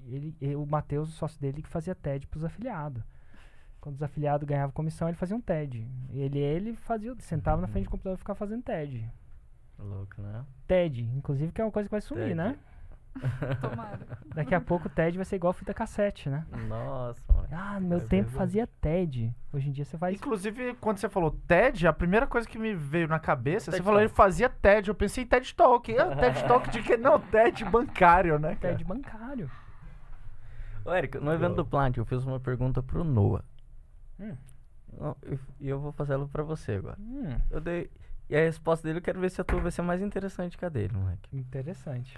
Ele, 0.05 0.35
o 0.55 0.65
Matheus, 0.65 1.09
o 1.09 1.11
sócio 1.11 1.39
dele, 1.41 1.61
que 1.61 1.69
fazia 1.69 1.95
TED 1.95 2.27
pros 2.27 2.45
afiliados. 2.45 3.03
Quando 3.81 3.95
os 3.95 4.03
afiliados 4.03 4.45
ganhavam 4.47 4.71
comissão, 4.71 5.07
ele 5.07 5.15
fazia 5.17 5.35
um 5.35 5.41
TED. 5.41 5.87
Ele, 6.11 6.39
ele 6.39 6.75
fazia, 6.75 7.15
sentava 7.19 7.61
na 7.61 7.67
frente 7.67 7.85
do 7.85 7.91
computador 7.91 8.15
e 8.15 8.19
ficava 8.19 8.37
fazendo 8.37 8.61
TED. 8.63 9.09
Louco, 9.77 10.21
né? 10.21 10.43
TED, 10.67 11.03
inclusive, 11.15 11.51
que 11.53 11.61
é 11.61 11.63
uma 11.63 11.71
coisa 11.71 11.87
que 11.87 11.91
vai 11.91 12.01
sumir, 12.01 12.23
TED. 12.25 12.35
né? 12.35 12.57
Tomara. 13.61 13.99
Daqui 14.35 14.53
a 14.53 14.61
pouco 14.61 14.87
o 14.87 14.89
TED 14.89 15.17
vai 15.17 15.25
ser 15.25 15.37
igual 15.37 15.51
fita 15.53 15.73
cassete, 15.73 16.29
né? 16.29 16.45
Nossa, 16.67 17.21
mano. 17.33 17.47
Ah, 17.51 17.79
no 17.79 17.87
meu 17.87 17.97
É 17.97 18.01
tempo 18.01 18.29
verdade. 18.29 18.37
fazia 18.37 18.67
TED. 18.67 19.33
Hoje 19.51 19.69
em 19.69 19.71
dia 19.71 19.83
você 19.85 19.97
faz. 19.97 20.15
Inclusive, 20.15 20.75
quando 20.75 20.97
você 20.97 21.09
falou 21.09 21.31
TED, 21.47 21.87
a 21.87 21.93
primeira 21.93 22.27
coisa 22.27 22.47
que 22.47 22.59
me 22.59 22.75
veio 22.75 23.07
na 23.07 23.17
cabeça, 23.19 23.71
você 23.71 23.77
TED 23.77 23.83
falou 23.83 23.99
Talk. 23.99 24.09
ele 24.11 24.15
fazia 24.15 24.49
TED. 24.49 24.89
Eu 24.89 24.95
pensei 24.95 25.23
em 25.23 25.27
TED 25.27 25.55
Talk. 25.55 25.97
Ah, 25.97 26.15
TED 26.17 26.43
Talk 26.47 26.69
de 26.69 26.83
que? 26.83 26.97
Não, 26.97 27.19
TED 27.19 27.65
bancário, 27.65 28.37
né, 28.37 28.55
cara? 28.55 28.75
TED 28.75 28.83
bancário. 28.83 29.49
Ô, 30.85 30.93
Eric, 30.93 31.17
no 31.17 31.33
evento 31.33 31.55
do 31.55 31.65
Plant, 31.65 31.97
eu 31.97 32.05
fiz 32.05 32.23
uma 32.25 32.39
pergunta 32.39 32.81
pro 32.83 33.03
Noah. 33.03 33.43
Hum. 34.19 34.35
E 35.59 35.69
eu 35.69 35.79
vou 35.79 35.91
fazer 35.91 36.13
ela 36.13 36.27
pra 36.27 36.43
você 36.43 36.73
agora. 36.73 36.97
Hum, 36.99 37.37
Eu 37.49 37.61
dei. 37.61 37.89
E 38.29 38.35
a 38.35 38.39
resposta 38.41 38.87
dele, 38.87 38.99
eu 38.99 39.03
quero 39.03 39.19
ver 39.19 39.31
se 39.31 39.41
a 39.41 39.43
tua 39.43 39.59
vai 39.59 39.71
ser 39.71 39.81
mais 39.81 40.01
interessante 40.01 40.57
que 40.57 40.63
a 40.65 40.69
dele, 40.69 40.93
moleque. 40.95 41.35
interessante. 41.35 42.15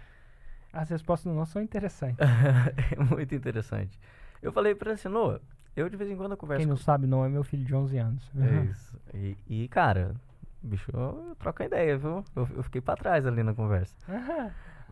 As 0.73 0.89
respostas 0.89 1.31
do 1.31 1.35
nosso 1.37 1.53
são 1.53 1.61
interessantes. 1.61 2.17
é 2.19 2.95
muito 3.01 3.33
interessante. 3.35 3.97
Eu 4.41 4.51
falei 4.51 4.73
pra 4.75 4.89
ele 4.89 4.95
assim, 4.95 5.07
Noah, 5.09 5.39
eu 5.75 5.87
de 5.89 5.95
vez 5.95 6.09
em 6.09 6.15
quando 6.17 6.35
converso 6.35 6.59
Quem 6.59 6.67
não 6.67 6.75
com... 6.75 6.81
sabe, 6.83 7.07
não 7.07 7.23
é 7.23 7.29
meu 7.29 7.43
filho 7.43 7.63
de 7.63 7.73
11 7.75 7.97
anos. 7.97 8.29
É 8.37 8.63
isso. 8.71 8.97
E, 9.13 9.37
e, 9.47 9.67
cara, 9.69 10.13
bicho, 10.61 10.91
troca 11.39 11.63
ideia, 11.65 11.97
viu? 11.97 12.23
Eu, 12.35 12.47
eu 12.55 12.63
fiquei 12.63 12.81
pra 12.81 12.95
trás 12.95 13.25
ali 13.25 13.43
na 13.43 13.53
conversa. 13.53 13.95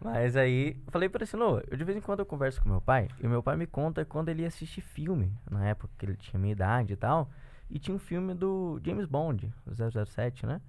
Mas 0.02 0.36
aí, 0.36 0.82
falei 0.88 1.10
pra 1.10 1.20
ele 1.20 1.24
assim, 1.26 1.38
eu 1.38 1.78
de 1.78 1.84
vez 1.84 1.98
em 1.98 2.02
quando 2.02 2.20
eu 2.20 2.26
converso 2.26 2.62
com 2.62 2.70
meu 2.70 2.82
pai, 2.82 3.10
e 3.20 3.28
meu 3.28 3.44
pai 3.44 3.58
me 3.58 3.68
conta 3.68 4.06
quando 4.06 4.30
ele 4.30 4.44
ia 4.44 4.48
assistir 4.48 4.82
filme, 4.82 5.34
na 5.50 5.68
época 5.68 5.94
que 5.98 6.06
ele 6.06 6.16
tinha 6.16 6.40
minha 6.40 6.54
idade 6.54 6.94
e 6.94 6.96
tal, 6.96 7.30
e 7.70 7.78
tinha 7.78 7.94
um 7.94 8.00
filme 8.00 8.34
do 8.34 8.80
James 8.84 9.06
Bond, 9.06 9.54
o 9.66 10.06
007, 10.06 10.46
né? 10.46 10.62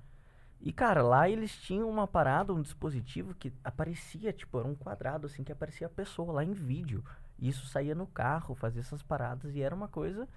E, 0.60 0.72
cara, 0.72 1.00
lá 1.02 1.28
eles 1.28 1.56
tinham 1.56 1.88
uma 1.88 2.06
parada, 2.06 2.52
um 2.52 2.60
dispositivo 2.60 3.34
que 3.34 3.50
aparecia, 3.64 4.30
tipo, 4.30 4.58
era 4.58 4.68
um 4.68 4.74
quadrado, 4.74 5.26
assim, 5.26 5.42
que 5.42 5.50
aparecia 5.50 5.86
a 5.86 5.90
pessoa 5.90 6.34
lá 6.34 6.44
em 6.44 6.52
vídeo. 6.52 7.02
E 7.38 7.48
isso 7.48 7.66
saía 7.66 7.94
no 7.94 8.06
carro, 8.06 8.54
fazia 8.54 8.82
essas 8.82 9.02
paradas, 9.02 9.54
e 9.54 9.62
era 9.62 9.74
uma 9.74 9.88
coisa 9.88 10.28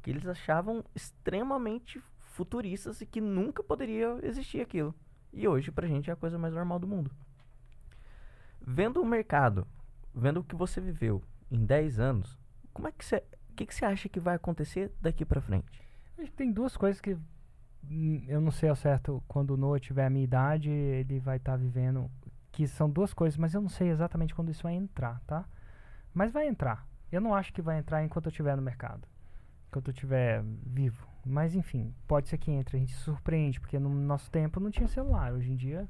que 0.00 0.08
eles 0.08 0.26
achavam 0.26 0.82
extremamente 0.94 2.02
futuristas 2.18 3.02
e 3.02 3.06
que 3.06 3.20
nunca 3.20 3.62
poderia 3.62 4.18
existir 4.22 4.62
aquilo. 4.62 4.94
E 5.30 5.46
hoje, 5.46 5.70
pra 5.70 5.86
gente, 5.86 6.08
é 6.08 6.12
a 6.14 6.16
coisa 6.16 6.38
mais 6.38 6.54
normal 6.54 6.78
do 6.78 6.86
mundo. 6.86 7.10
Vendo 8.72 9.02
o 9.02 9.04
mercado, 9.04 9.66
vendo 10.14 10.38
o 10.38 10.44
que 10.44 10.54
você 10.54 10.80
viveu 10.80 11.24
em 11.50 11.66
10 11.66 11.98
anos, 11.98 12.38
como 12.72 12.86
é 12.86 12.92
que 12.92 13.04
você. 13.04 13.16
O 13.48 13.54
que, 13.56 13.66
que 13.66 13.74
você 13.74 13.84
acha 13.84 14.08
que 14.08 14.20
vai 14.20 14.36
acontecer 14.36 14.92
daqui 15.00 15.24
pra 15.24 15.40
frente? 15.40 15.82
Tem 16.36 16.52
duas 16.52 16.76
coisas 16.76 17.00
que 17.00 17.18
hum, 17.90 18.24
eu 18.28 18.40
não 18.40 18.52
sei 18.52 18.68
ao 18.68 18.76
certo 18.76 19.20
quando 19.26 19.54
o 19.54 19.56
Noah 19.56 19.80
tiver 19.80 20.06
a 20.06 20.10
minha 20.10 20.22
idade, 20.22 20.70
ele 20.70 21.18
vai 21.18 21.38
estar 21.38 21.56
vivendo. 21.56 22.08
Que 22.52 22.64
são 22.68 22.88
duas 22.88 23.12
coisas, 23.12 23.36
mas 23.36 23.54
eu 23.54 23.60
não 23.60 23.68
sei 23.68 23.88
exatamente 23.88 24.36
quando 24.36 24.52
isso 24.52 24.62
vai 24.62 24.74
entrar, 24.74 25.20
tá? 25.26 25.44
Mas 26.14 26.30
vai 26.30 26.46
entrar. 26.46 26.86
Eu 27.10 27.20
não 27.20 27.34
acho 27.34 27.52
que 27.52 27.60
vai 27.60 27.76
entrar 27.76 28.04
enquanto 28.04 28.26
eu 28.26 28.30
estiver 28.30 28.54
no 28.54 28.62
mercado. 28.62 29.02
Enquanto 29.68 29.88
eu 29.88 29.92
estiver 29.92 30.44
vivo. 30.64 31.08
Mas 31.26 31.56
enfim, 31.56 31.92
pode 32.06 32.28
ser 32.28 32.38
que 32.38 32.52
entre. 32.52 32.76
A 32.76 32.80
gente 32.80 32.92
se 32.92 33.00
surpreende, 33.00 33.58
porque 33.58 33.80
no 33.80 33.88
nosso 33.88 34.30
tempo 34.30 34.60
não 34.60 34.70
tinha 34.70 34.86
celular. 34.86 35.32
Hoje 35.32 35.50
em 35.50 35.56
dia 35.56 35.88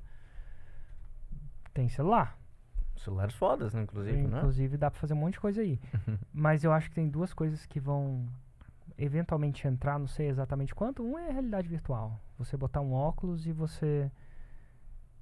tem 1.74 1.86
celular. 1.90 2.39
Celulares 3.04 3.34
fodas, 3.34 3.72
né, 3.72 3.82
inclusive, 3.82 4.26
né? 4.26 4.38
Inclusive 4.38 4.76
dá 4.76 4.90
pra 4.90 5.00
fazer 5.00 5.14
um 5.14 5.16
monte 5.16 5.34
de 5.34 5.40
coisa 5.40 5.62
aí. 5.62 5.80
Mas 6.32 6.64
eu 6.64 6.72
acho 6.72 6.88
que 6.90 6.94
tem 6.94 7.08
duas 7.08 7.32
coisas 7.32 7.64
que 7.64 7.80
vão 7.80 8.26
eventualmente 8.98 9.66
entrar, 9.66 9.98
não 9.98 10.06
sei 10.06 10.28
exatamente 10.28 10.74
quanto. 10.74 11.02
Um 11.02 11.18
é 11.18 11.30
a 11.30 11.32
realidade 11.32 11.66
virtual. 11.66 12.20
Você 12.38 12.56
botar 12.56 12.82
um 12.82 12.92
óculos 12.92 13.46
e 13.46 13.52
você. 13.52 14.10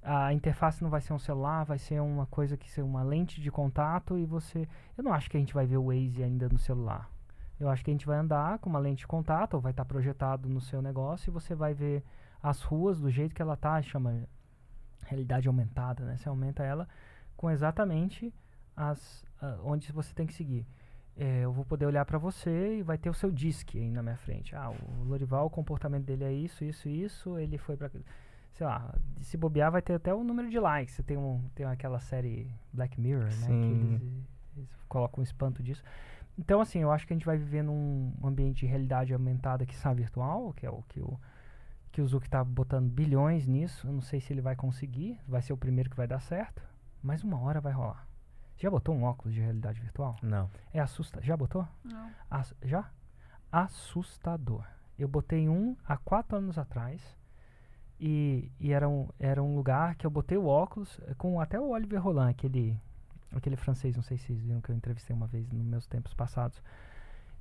A 0.01 0.33
interface 0.33 0.81
não 0.81 0.89
vai 0.89 1.01
ser 1.01 1.13
um 1.13 1.19
celular, 1.19 1.63
vai 1.63 1.77
ser 1.77 2.01
uma 2.01 2.25
coisa 2.25 2.57
que 2.57 2.69
ser 2.69 2.81
uma 2.81 3.01
lente 3.01 3.41
de 3.41 3.49
contato 3.49 4.17
e 4.17 4.25
você. 4.25 4.67
Eu 4.97 5.03
não 5.03 5.13
acho 5.13 5.29
que 5.29 5.37
a 5.37 5.39
gente 5.39 5.53
vai 5.53 5.65
ver 5.65 5.77
o 5.77 5.85
Waze 5.85 6.21
ainda 6.21 6.49
no 6.49 6.57
celular. 6.57 7.09
Eu 7.59 7.69
acho 7.69 7.83
que 7.83 7.91
a 7.91 7.93
gente 7.93 8.05
vai 8.05 8.17
andar 8.17 8.59
com 8.59 8.69
uma 8.69 8.79
lente 8.79 8.99
de 8.99 9.07
contato, 9.07 9.53
ou 9.53 9.61
vai 9.61 9.71
estar 9.71 9.85
projetado 9.85 10.47
no 10.47 10.61
seu 10.61 10.81
negócio 10.81 11.29
e 11.29 11.31
você 11.31 11.53
vai 11.53 11.73
ver 11.73 12.03
as 12.41 12.61
ruas 12.61 12.99
do 12.99 13.09
jeito 13.09 13.35
que 13.35 13.41
ela 13.41 13.57
tá, 13.57 13.81
chama 13.81 14.23
realidade 15.05 15.47
aumentada, 15.47 16.05
né? 16.05 16.17
Você 16.17 16.29
aumenta 16.29 16.63
ela 16.63 16.87
com 17.39 17.49
exatamente 17.49 18.33
as 18.75 19.25
ah, 19.41 19.57
onde 19.63 19.89
você 19.93 20.13
tem 20.13 20.27
que 20.27 20.33
seguir. 20.33 20.67
É, 21.15 21.45
eu 21.45 21.53
vou 21.53 21.63
poder 21.63 21.85
olhar 21.85 22.03
para 22.03 22.17
você 22.17 22.79
e 22.79 22.83
vai 22.83 22.97
ter 22.97 23.09
o 23.09 23.13
seu 23.13 23.31
disque 23.31 23.79
aí 23.79 23.89
na 23.89 24.03
minha 24.03 24.17
frente. 24.17 24.53
Ah, 24.53 24.69
o 24.69 25.05
Lorival, 25.05 25.45
o 25.45 25.49
comportamento 25.49 26.03
dele 26.03 26.25
é 26.25 26.33
isso, 26.33 26.65
isso, 26.65 26.89
isso. 26.89 27.39
Ele 27.39 27.57
foi 27.57 27.77
para, 27.77 27.89
sei 28.53 28.67
lá, 28.67 28.93
se 29.21 29.37
bobear 29.37 29.71
vai 29.71 29.81
ter 29.81 29.93
até 29.93 30.13
o 30.13 30.21
número 30.21 30.49
de 30.49 30.59
likes. 30.59 30.95
Você 30.95 31.03
tem 31.03 31.15
um, 31.15 31.41
tem 31.55 31.65
aquela 31.65 32.01
série 32.01 32.53
Black 32.73 32.99
Mirror, 32.99 33.23
né? 33.23 33.31
Que 33.31 33.35
Sim. 33.37 33.93
eles, 33.93 34.01
eles 34.57 34.69
colocam 34.89 35.21
um 35.21 35.23
espanto 35.23 35.63
disso. 35.63 35.83
Então, 36.37 36.59
assim, 36.59 36.79
eu 36.79 36.91
acho 36.91 37.07
que 37.07 37.13
a 37.13 37.15
gente 37.15 37.25
vai 37.25 37.37
viver 37.37 37.63
num 37.63 38.13
ambiente 38.21 38.59
de 38.59 38.65
realidade 38.65 39.13
aumentada 39.13 39.65
que 39.65 39.73
está 39.73 39.93
virtual, 39.93 40.53
que 40.53 40.65
é 40.65 40.69
o 40.69 40.83
que 40.89 40.99
o 40.99 41.17
que 41.91 42.01
o 42.01 42.07
Zuck 42.07 42.25
está 42.25 42.43
botando 42.43 42.89
bilhões 42.89 43.47
nisso. 43.47 43.87
Eu 43.87 43.93
não 43.93 44.01
sei 44.01 44.19
se 44.19 44.33
ele 44.33 44.41
vai 44.41 44.57
conseguir, 44.57 45.17
vai 45.25 45.41
ser 45.41 45.53
o 45.53 45.57
primeiro 45.57 45.89
que 45.89 45.95
vai 45.95 46.07
dar 46.07 46.19
certo, 46.19 46.61
mas 47.01 47.23
uma 47.23 47.39
hora 47.39 47.59
vai 47.61 47.71
rolar. 47.73 48.07
Já 48.57 48.69
botou 48.69 48.93
um 48.95 49.03
óculos 49.03 49.33
de 49.33 49.39
realidade 49.41 49.79
virtual? 49.79 50.17
Não. 50.21 50.49
É 50.73 50.79
assustador. 50.79 51.25
Já 51.25 51.37
botou? 51.37 51.67
Não. 51.83 52.09
Ass- 52.29 52.55
já? 52.63 52.89
Assustador. 53.51 54.65
Eu 54.97 55.07
botei 55.07 55.47
um 55.49 55.75
há 55.87 55.97
quatro 55.97 56.37
anos 56.37 56.57
atrás. 56.57 57.01
E, 57.99 58.49
e 58.59 58.71
era, 58.71 58.87
um, 58.87 59.09
era 59.19 59.43
um 59.43 59.55
lugar 59.55 59.95
que 59.95 60.05
eu 60.05 60.09
botei 60.11 60.37
o 60.37 60.45
óculos 60.45 60.97
eh, 61.03 61.13
com 61.17 61.39
até 61.41 61.59
o 61.59 61.69
Oliver 61.71 62.01
Roland, 62.01 62.29
aquele, 62.29 62.79
aquele 63.35 63.57
francês, 63.57 63.93
não 63.95 64.03
sei 64.03 64.17
se 64.17 64.27
vocês 64.27 64.39
viram 64.39 64.61
que 64.61 64.71
eu 64.71 64.75
entrevistei 64.75 65.13
uma 65.13 65.27
vez 65.27 65.49
nos 65.51 65.65
meus 65.65 65.85
tempos 65.85 66.13
passados. 66.13 66.61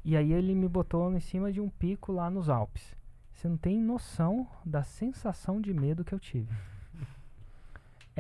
E 0.05 0.17
aí 0.17 0.33
ele 0.33 0.55
me 0.57 0.67
botou 0.69 1.13
em 1.15 1.21
cima 1.21 1.53
de 1.53 1.61
um 1.61 1.69
pico 1.69 2.11
lá 2.13 2.29
nos 2.29 2.49
Alpes. 2.49 2.93
Você 3.33 3.47
não 3.49 3.57
tem 3.57 3.79
noção 3.81 4.49
da 4.65 4.83
sensação 4.83 5.61
de 5.61 5.73
medo 5.73 6.05
que 6.05 6.13
eu 6.13 6.19
tive. 6.19 6.53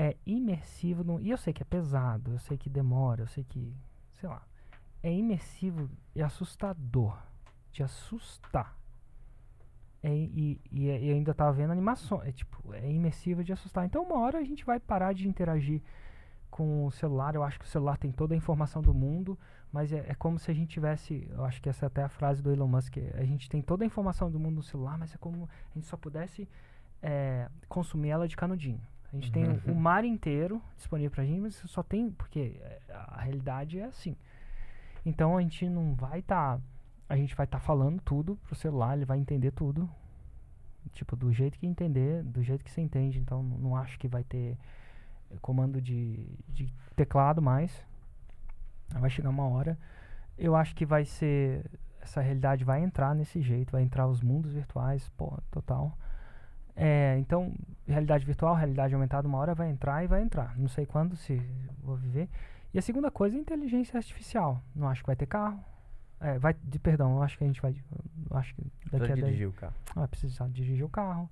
É 0.00 0.16
imersivo. 0.24 1.02
No, 1.02 1.20
e 1.20 1.28
eu 1.30 1.36
sei 1.36 1.52
que 1.52 1.62
é 1.62 1.66
pesado, 1.66 2.30
eu 2.32 2.38
sei 2.38 2.56
que 2.56 2.70
demora, 2.70 3.22
eu 3.22 3.26
sei 3.26 3.42
que. 3.42 3.74
Sei 4.20 4.28
lá. 4.28 4.42
É 5.02 5.12
imersivo 5.12 5.90
e 6.14 6.22
assustador. 6.22 7.16
De 7.72 7.82
assustar. 7.82 8.76
é, 10.02 10.14
e, 10.14 10.60
e, 10.70 10.88
é- 10.88 11.00
e 11.02 11.12
ainda 11.12 11.34
tá 11.34 11.50
vendo 11.50 11.72
animação. 11.72 12.22
É 12.22 12.30
tipo, 12.32 12.72
é 12.74 12.88
imersiva 12.90 13.42
de 13.42 13.52
assustar. 13.52 13.84
Então 13.84 14.02
uma 14.04 14.20
hora 14.20 14.38
a 14.38 14.44
gente 14.44 14.64
vai 14.64 14.78
parar 14.78 15.12
de 15.12 15.26
interagir 15.28 15.82
com 16.50 16.86
o 16.86 16.90
celular. 16.92 17.34
Eu 17.34 17.42
acho 17.42 17.58
que 17.58 17.64
o 17.64 17.68
celular 17.68 17.96
tem 17.98 18.12
toda 18.12 18.34
a 18.34 18.36
informação 18.36 18.80
do 18.80 18.94
mundo, 18.94 19.36
mas 19.72 19.92
é, 19.92 20.04
é 20.08 20.14
como 20.14 20.38
se 20.38 20.50
a 20.50 20.54
gente 20.54 20.70
tivesse. 20.70 21.26
Eu 21.30 21.44
acho 21.44 21.60
que 21.60 21.68
essa 21.68 21.86
é 21.86 21.88
até 21.88 22.02
a 22.04 22.08
frase 22.08 22.40
do 22.42 22.52
Elon 22.52 22.68
Musk. 22.68 22.96
é, 22.98 23.10
A 23.18 23.24
gente 23.24 23.48
tem 23.48 23.60
toda 23.60 23.84
a 23.84 23.86
informação 23.86 24.30
do 24.30 24.38
mundo 24.38 24.56
no 24.56 24.62
celular, 24.62 24.96
mas 24.96 25.12
é 25.14 25.18
como 25.18 25.48
a 25.70 25.74
gente 25.74 25.86
só 25.88 25.96
pudesse 25.96 26.48
é, 27.02 27.48
consumir 27.68 28.10
ela 28.10 28.28
de 28.28 28.36
canudinho. 28.36 28.80
A 29.12 29.16
gente 29.16 29.32
tem 29.32 29.44
o, 29.44 29.72
o 29.72 29.74
mar 29.74 30.04
inteiro 30.04 30.62
disponível 30.76 31.10
pra 31.10 31.24
gente, 31.24 31.40
mas 31.40 31.54
só 31.54 31.82
tem. 31.82 32.10
Porque 32.10 32.60
é, 32.60 32.80
a 32.90 33.22
realidade 33.22 33.78
é 33.78 33.84
assim. 33.84 34.16
Então 35.04 35.36
a 35.36 35.40
gente 35.40 35.68
não 35.68 35.94
vai 35.94 36.18
estar. 36.20 36.60
a 37.08 37.16
gente 37.16 37.34
vai 37.34 37.44
estar 37.44 37.60
falando 37.60 38.00
tudo 38.02 38.36
pro 38.36 38.54
celular, 38.54 38.96
ele 38.96 39.06
vai 39.06 39.18
entender 39.18 39.50
tudo. 39.52 39.88
Tipo, 40.92 41.16
do 41.16 41.32
jeito 41.32 41.58
que 41.58 41.66
entender, 41.66 42.22
do 42.22 42.42
jeito 42.42 42.64
que 42.64 42.70
você 42.70 42.80
entende. 42.80 43.18
Então 43.18 43.42
não 43.42 43.58
não 43.58 43.76
acho 43.76 43.98
que 43.98 44.08
vai 44.08 44.24
ter 44.24 44.58
eh, 45.30 45.36
comando 45.40 45.80
de, 45.80 46.26
de 46.48 46.72
teclado 46.94 47.40
mais. 47.40 47.86
Vai 48.90 49.10
chegar 49.10 49.30
uma 49.30 49.48
hora. 49.48 49.78
Eu 50.36 50.54
acho 50.54 50.74
que 50.74 50.84
vai 50.84 51.04
ser. 51.04 51.64
Essa 52.00 52.20
realidade 52.20 52.64
vai 52.64 52.82
entrar 52.82 53.14
nesse 53.14 53.40
jeito, 53.42 53.72
vai 53.72 53.82
entrar 53.82 54.06
os 54.06 54.22
mundos 54.22 54.52
virtuais, 54.52 55.08
pô, 55.16 55.38
total. 55.50 55.96
É, 56.80 57.18
então, 57.18 57.52
realidade 57.88 58.24
virtual, 58.24 58.54
realidade 58.54 58.94
aumentada, 58.94 59.26
uma 59.26 59.38
hora 59.38 59.52
vai 59.52 59.68
entrar 59.68 60.04
e 60.04 60.06
vai 60.06 60.22
entrar. 60.22 60.56
Não 60.56 60.68
sei 60.68 60.86
quando, 60.86 61.16
se 61.16 61.42
vou 61.82 61.96
viver. 61.96 62.28
E 62.72 62.78
a 62.78 62.82
segunda 62.82 63.10
coisa 63.10 63.36
é 63.36 63.40
inteligência 63.40 63.96
artificial. 63.96 64.62
Não 64.76 64.88
acho 64.88 65.02
que 65.02 65.08
vai 65.08 65.16
ter 65.16 65.26
carro. 65.26 65.58
É, 66.20 66.38
vai, 66.38 66.54
de, 66.62 66.78
perdão, 66.78 67.16
eu 67.16 67.22
acho 67.22 67.36
que 67.36 67.42
a 67.42 67.46
gente 67.48 67.60
vai. 67.60 67.74
acho 68.30 68.54
que 68.54 68.62
daqui 68.92 69.06
Pra 69.06 69.06
a 69.06 69.08
10 69.08 69.24
dirigir 69.24 69.48
o 69.48 69.52
carro. 69.52 69.74
vai 69.94 70.08
precisar 70.08 70.48
dirigir 70.48 70.84
o 70.84 70.88
carro. 70.88 71.28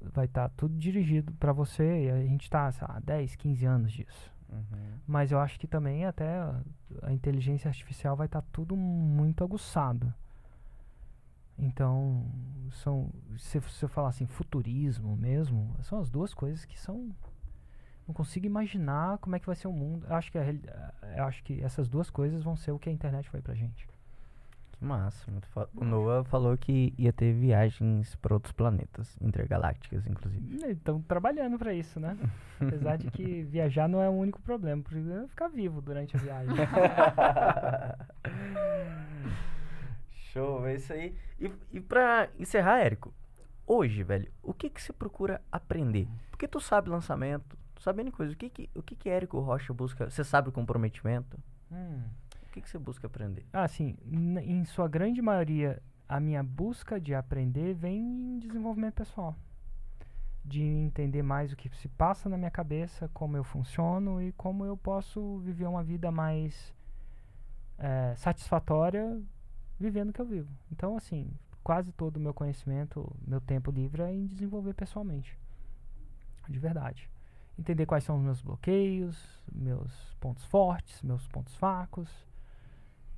Vai 0.00 0.24
estar 0.24 0.48
tudo 0.50 0.74
dirigido 0.78 1.32
para 1.34 1.52
você. 1.52 2.04
E 2.04 2.10
a 2.10 2.20
gente 2.22 2.44
está 2.44 2.70
há 2.80 3.00
10, 3.00 3.36
15 3.36 3.66
anos 3.66 3.92
disso. 3.92 4.32
Uhum. 4.48 4.98
Mas 5.06 5.32
eu 5.32 5.38
acho 5.38 5.60
que 5.60 5.66
também 5.66 6.06
até 6.06 6.38
a, 6.38 6.60
a 7.02 7.12
inteligência 7.12 7.68
artificial 7.68 8.16
vai 8.16 8.26
estar 8.26 8.42
tudo 8.52 8.74
muito 8.74 9.44
aguçado. 9.44 10.12
Então, 11.60 12.24
são, 12.70 13.10
se, 13.36 13.60
se 13.60 13.84
eu 13.84 13.88
falar 13.88 14.08
assim, 14.08 14.26
futurismo 14.26 15.14
mesmo, 15.16 15.76
são 15.82 15.98
as 15.98 16.08
duas 16.08 16.32
coisas 16.32 16.64
que 16.64 16.80
são. 16.80 17.10
Não 18.06 18.14
consigo 18.14 18.46
imaginar 18.46 19.18
como 19.18 19.36
é 19.36 19.38
que 19.38 19.46
vai 19.46 19.54
ser 19.54 19.68
o 19.68 19.72
mundo. 19.72 20.06
Acho 20.08 20.32
que, 20.32 20.38
a, 20.38 20.44
eu 21.16 21.24
acho 21.24 21.44
que 21.44 21.62
essas 21.62 21.88
duas 21.88 22.10
coisas 22.10 22.42
vão 22.42 22.56
ser 22.56 22.72
o 22.72 22.78
que 22.78 22.88
a 22.88 22.92
internet 22.92 23.28
foi 23.28 23.42
pra 23.42 23.54
gente. 23.54 23.86
Que 24.72 24.84
massa. 24.84 25.30
Muito 25.30 25.46
foda. 25.48 25.68
O 25.76 25.84
Noah 25.84 26.24
falou 26.24 26.56
que 26.56 26.94
ia 26.96 27.12
ter 27.12 27.34
viagens 27.34 28.16
para 28.16 28.32
outros 28.32 28.52
planetas, 28.52 29.14
intergalácticas, 29.20 30.06
inclusive. 30.06 30.70
Estão 30.70 31.02
trabalhando 31.02 31.58
pra 31.58 31.74
isso, 31.74 32.00
né? 32.00 32.16
Apesar 32.58 32.96
de 32.96 33.10
que 33.10 33.42
viajar 33.42 33.86
não 33.86 34.02
é 34.02 34.08
o 34.08 34.12
único 34.12 34.40
problema. 34.40 34.82
É 35.22 35.28
ficar 35.28 35.48
vivo 35.48 35.82
durante 35.82 36.16
a 36.16 36.18
viagem. 36.18 36.56
Show, 40.32 40.66
é 40.66 40.74
isso 40.74 40.92
aí. 40.92 41.14
E, 41.40 41.52
e 41.72 41.80
pra 41.80 42.28
encerrar, 42.38 42.78
Érico, 42.78 43.12
hoje, 43.66 44.02
velho, 44.02 44.30
o 44.42 44.54
que 44.54 44.70
que 44.70 44.80
você 44.80 44.92
procura 44.92 45.42
aprender? 45.50 46.08
Porque 46.30 46.46
tu 46.46 46.60
sabe 46.60 46.88
lançamento, 46.88 47.58
tu 47.74 47.82
sabe 47.82 48.02
N 48.02 48.12
coisa. 48.12 48.32
O 48.32 48.36
que 48.36 48.48
que, 48.48 48.70
o 48.74 48.82
que 48.82 48.94
que 48.94 49.08
Érico 49.08 49.40
Rocha 49.40 49.72
busca? 49.74 50.08
Você 50.08 50.22
sabe 50.22 50.48
o 50.48 50.52
comprometimento? 50.52 51.36
Hum. 51.70 52.04
O 52.44 52.52
que 52.52 52.60
que 52.60 52.70
você 52.70 52.78
busca 52.78 53.06
aprender? 53.06 53.44
Ah, 53.52 53.66
sim. 53.66 53.96
Em 54.04 54.64
sua 54.64 54.88
grande 54.88 55.20
maioria, 55.20 55.82
a 56.08 56.20
minha 56.20 56.42
busca 56.42 57.00
de 57.00 57.14
aprender 57.14 57.74
vem 57.74 57.98
em 57.98 58.38
desenvolvimento 58.38 58.94
pessoal. 58.94 59.36
De 60.44 60.62
entender 60.62 61.22
mais 61.22 61.52
o 61.52 61.56
que 61.56 61.68
se 61.76 61.88
passa 61.88 62.28
na 62.28 62.36
minha 62.36 62.50
cabeça, 62.50 63.10
como 63.12 63.36
eu 63.36 63.44
funciono 63.44 64.22
e 64.22 64.32
como 64.32 64.64
eu 64.64 64.76
posso 64.76 65.38
viver 65.38 65.66
uma 65.66 65.82
vida 65.82 66.10
mais 66.10 66.72
eh, 67.78 68.14
satisfatória 68.16 69.20
vivendo 69.80 70.10
o 70.10 70.12
que 70.12 70.20
eu 70.20 70.26
vivo. 70.26 70.50
Então, 70.70 70.96
assim, 70.96 71.30
quase 71.64 71.90
todo 71.92 72.16
o 72.18 72.20
meu 72.20 72.34
conhecimento, 72.34 73.10
meu 73.26 73.40
tempo 73.40 73.70
livre 73.70 74.02
é 74.02 74.12
em 74.12 74.26
desenvolver 74.26 74.74
pessoalmente. 74.74 75.38
De 76.48 76.58
verdade. 76.58 77.08
Entender 77.58 77.86
quais 77.86 78.04
são 78.04 78.16
os 78.16 78.22
meus 78.22 78.40
bloqueios, 78.40 79.42
meus 79.52 79.92
pontos 80.20 80.44
fortes, 80.44 81.02
meus 81.02 81.26
pontos 81.28 81.54
fracos. 81.56 82.08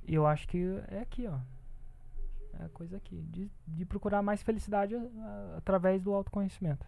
E 0.05 0.13
eu 0.15 0.25
acho 0.27 0.47
que 0.47 0.61
é 0.89 0.99
aqui, 0.99 1.27
ó. 1.27 1.39
É 2.59 2.65
a 2.65 2.69
coisa 2.69 2.97
aqui. 2.97 3.21
De, 3.31 3.49
de 3.67 3.85
procurar 3.85 4.21
mais 4.21 4.43
felicidade 4.43 4.95
a- 4.95 5.55
através 5.57 6.01
do 6.03 6.13
autoconhecimento. 6.13 6.85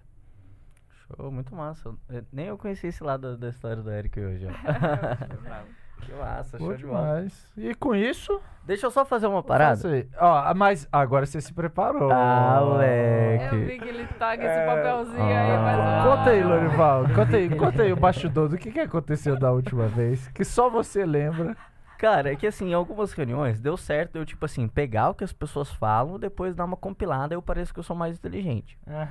Show, 1.08 1.32
muito 1.32 1.56
massa. 1.56 1.96
Eu- 2.10 2.26
nem 2.32 2.48
eu 2.48 2.58
conheci 2.58 2.88
esse 2.88 3.04
lado 3.04 3.38
da 3.38 3.50
história 3.50 3.82
do 3.82 3.90
Érico 3.90 4.20
hoje, 4.20 4.46
ó. 4.48 4.50
que 6.02 6.12
massa, 6.14 6.58
show 6.58 6.76
de 6.76 6.86
bola. 6.86 7.26
E 7.58 7.74
com 7.76 7.96
isso. 7.96 8.40
Deixa 8.64 8.88
eu 8.88 8.92
só 8.92 9.06
fazer 9.06 9.28
uma 9.28 9.44
parada. 9.44 9.80
Ó, 10.20 10.54
mas 10.56 10.88
agora 10.92 11.26
você 11.26 11.40
se 11.40 11.54
preparou. 11.54 12.12
Ah, 12.12 12.60
moleque. 12.64 13.56
Eu 13.56 13.66
vi 13.66 13.80
que 13.80 13.88
ele 13.90 14.08
tá 14.08 14.36
com 14.36 14.44
esse 14.44 14.66
papelzinho 14.66 15.24
aí, 15.24 15.52
Ah, 15.52 15.62
mas. 15.62 16.18
Conta 16.18 16.30
aí, 16.32 16.44
Lorival. 16.44 17.04
Conta 17.14 17.38
aí, 17.38 17.50
conta 17.56 17.84
aí 17.84 17.94
o 17.94 17.96
bastidor 18.00 18.50
do 18.50 18.58
que, 18.58 18.72
que 18.72 18.80
aconteceu 18.80 19.38
da 19.38 19.52
última 19.52 19.88
vez. 19.88 20.28
Que 20.30 20.44
só 20.44 20.70
você 20.70 21.06
lembra. 21.06 21.56
Cara, 21.98 22.34
é 22.34 22.36
que 22.36 22.46
assim, 22.46 22.72
em 22.72 22.74
algumas 22.74 23.14
reuniões 23.14 23.62
deu 23.62 23.78
certo 23.78 24.18
eu, 24.18 24.26
tipo 24.26 24.44
assim, 24.46 24.68
pegar 24.68 25.10
o 25.12 25.14
que 25.14 25.24
as 25.24 25.32
pessoas 25.32 25.72
falam, 25.72 26.20
depois 26.20 26.54
dar 26.54 26.66
uma 26.66 26.76
compilada 26.76 27.34
e 27.34 27.38
eu 27.38 27.42
pareço 27.42 27.74
que 27.74 27.80
eu 27.80 27.84
sou 27.84 27.96
mais 27.96 28.18
inteligente. 28.18 28.78
Ah, 28.86 29.08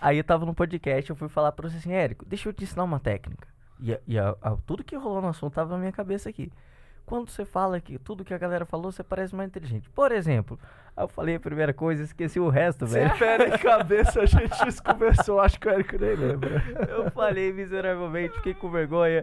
Aí 0.00 0.18
eu 0.18 0.24
tava 0.24 0.44
no 0.44 0.52
podcast, 0.54 1.08
eu 1.08 1.16
fui 1.16 1.28
falar 1.28 1.52
pra 1.52 1.68
você 1.70 1.78
assim, 1.78 1.92
Érico, 1.92 2.26
deixa 2.26 2.48
eu 2.48 2.52
te 2.52 2.64
ensinar 2.64 2.84
uma 2.84 3.00
técnica. 3.00 3.48
E, 3.80 3.98
e 4.06 4.18
a- 4.18 4.34
a- 4.42 4.56
tudo 4.66 4.82
que 4.84 4.96
rolou 4.96 5.20
no 5.22 5.28
assunto 5.28 5.54
tava 5.54 5.72
na 5.72 5.78
minha 5.78 5.92
cabeça 5.92 6.28
aqui. 6.28 6.52
Quando 7.06 7.30
você 7.30 7.44
fala 7.44 7.80
que 7.80 7.98
tudo 7.98 8.22
que 8.24 8.34
a 8.34 8.38
galera 8.38 8.66
falou, 8.66 8.92
você 8.92 9.02
parece 9.02 9.34
mais 9.34 9.48
inteligente. 9.48 9.88
Por 9.90 10.12
exemplo, 10.12 10.58
eu 10.94 11.08
falei 11.08 11.36
a 11.36 11.40
primeira 11.40 11.72
coisa 11.72 12.02
e 12.02 12.04
esqueci 12.04 12.38
o 12.38 12.50
resto, 12.50 12.84
velho. 12.86 13.16
pera 13.18 13.48
em 13.48 13.58
cabeça, 13.58 14.20
a 14.20 14.26
gente 14.26 14.50
conversou, 14.84 15.40
acho 15.40 15.58
que 15.58 15.66
o 15.66 15.70
Érico 15.70 15.96
nem 15.98 16.14
lembra. 16.14 16.62
Eu 16.88 17.10
falei 17.10 17.50
miseravelmente, 17.52 18.34
fiquei 18.34 18.52
com 18.52 18.68
vergonha. 18.70 19.22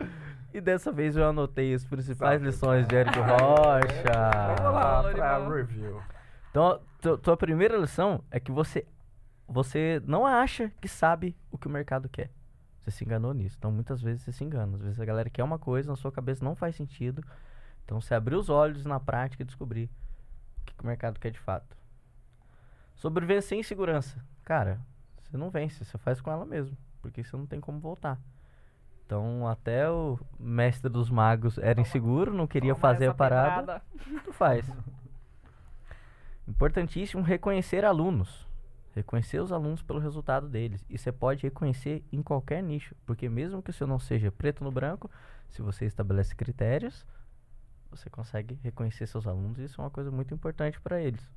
E 0.52 0.60
dessa 0.61 0.91
vez 0.91 1.15
eu 1.15 1.27
anotei 1.27 1.73
as 1.76 1.86
principais 1.86 2.41
lições 2.41 2.88
de 2.88 2.95
Érico 2.95 3.19
Rocha. 3.19 4.56
Vamos 4.57 4.73
lá 4.73 5.03
pra 5.14 5.49
review. 5.49 6.02
Então, 6.49 6.80
tu- 7.02 7.18
tua 7.18 7.38
primeira 7.38 7.77
lição 7.77 8.23
é 8.32 8.40
que 8.40 8.52
você, 8.52 8.86
você 9.48 10.02
não 10.07 10.26
acha 10.26 10.72
que 10.82 10.88
sabe 10.88 11.36
o 11.52 11.57
que 11.57 11.68
o 11.68 11.69
mercado 11.69 12.10
quer. 12.10 12.30
Você 12.86 12.91
se 12.91 13.03
enganou 13.03 13.34
nisso. 13.34 13.56
Então, 13.57 13.72
muitas 13.72 13.99
vezes 13.99 14.22
você 14.22 14.32
se 14.32 14.44
engana. 14.44 14.76
Às 14.78 14.84
vezes 14.84 14.99
a 14.99 15.06
galera 15.06 15.28
quer 15.28 15.44
uma 15.44 15.57
coisa, 15.57 15.90
na 15.90 15.95
sua 15.95 16.12
cabeça 16.12 16.45
não 16.45 16.56
faz 16.56 16.76
sentido. 16.76 17.24
Então, 17.84 17.99
você 17.99 18.14
abrir 18.14 18.36
os 18.36 18.48
olhos 18.48 18.86
na 18.86 18.99
prática 18.99 19.41
e 19.41 19.45
descobrir 19.45 19.90
o 20.62 20.66
que, 20.66 20.76
que 20.76 20.84
o 20.84 20.86
mercado 20.88 21.20
quer 21.20 21.32
de 21.32 21.40
fato. 21.40 21.76
Sobreviver 22.95 23.41
sem 23.41 23.64
segurança. 23.64 24.24
Cara, 24.44 24.80
você 25.20 25.36
não 25.36 25.49
vence, 25.49 25.84
você 25.84 25.98
faz 25.98 26.22
com 26.22 26.32
ela 26.32 26.45
mesmo. 26.45 26.78
Porque 27.02 27.24
você 27.24 27.36
não 27.36 27.48
tem 27.48 27.60
como 27.60 27.80
voltar. 27.80 28.20
Então, 29.03 29.48
até 29.48 29.90
o 29.90 30.20
mestre 30.40 30.90
dos 30.90 31.10
magos 31.10 31.57
era 31.57 31.82
inseguro, 31.82 32.34
não 32.34 32.45
queria 32.45 32.74
Toma 32.74 32.82
fazer 32.82 33.07
a 33.07 33.14
parada 33.16 33.82
pedrada. 33.82 34.22
tu 34.24 34.32
faz. 34.32 34.72
Importantíssimo 36.48 37.24
reconhecer 37.24 37.84
alunos. 37.84 38.48
Reconhecer 38.95 39.39
os 39.39 39.51
alunos 39.51 39.84
pelo 39.84 39.99
resultado 39.99 40.47
deles. 40.47 40.85
E 40.89 40.97
você 40.97 41.11
pode 41.11 41.43
reconhecer 41.43 42.01
em 42.11 42.23
qualquer 42.23 42.63
nicho. 42.63 42.95
Porque 43.05 43.27
mesmo 43.27 43.61
que 43.61 43.69
o 43.69 43.73
seu 43.73 43.85
não 43.85 43.99
seja 43.99 44.31
preto 44.31 44.63
no 44.63 44.72
branco, 44.72 45.11
se 45.49 45.61
você 45.61 45.85
estabelece 45.85 46.34
critérios, 46.34 47.05
você 47.91 48.09
consegue 48.09 48.57
reconhecer 48.63 49.05
seus 49.05 49.27
alunos. 49.27 49.59
E 49.59 49.65
isso 49.65 49.81
é 49.81 49.84
uma 49.84 49.89
coisa 49.89 50.09
muito 50.09 50.34
importante 50.34 50.80
para 50.80 51.01
eles. 51.01 51.30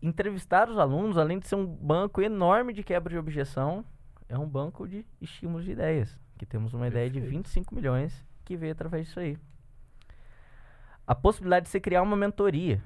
Entrevistar 0.00 0.70
os 0.70 0.78
alunos, 0.78 1.18
além 1.18 1.38
de 1.38 1.46
ser 1.46 1.54
um 1.54 1.66
banco 1.66 2.22
enorme 2.22 2.72
de 2.72 2.82
quebra 2.82 3.12
de 3.12 3.18
objeção, 3.18 3.84
é 4.26 4.38
um 4.38 4.48
banco 4.48 4.88
de 4.88 5.06
estímulos 5.20 5.64
de 5.64 5.72
ideias. 5.72 6.18
Que 6.38 6.46
temos 6.46 6.72
uma 6.72 6.88
ideia 6.88 7.10
de 7.10 7.20
Perfeito. 7.20 7.36
25 7.36 7.74
milhões 7.74 8.26
que 8.42 8.56
veio 8.56 8.72
através 8.72 9.06
disso 9.06 9.20
aí. 9.20 9.38
A 11.06 11.14
possibilidade 11.14 11.66
de 11.66 11.70
você 11.70 11.78
criar 11.78 12.02
uma 12.02 12.16
mentoria, 12.16 12.82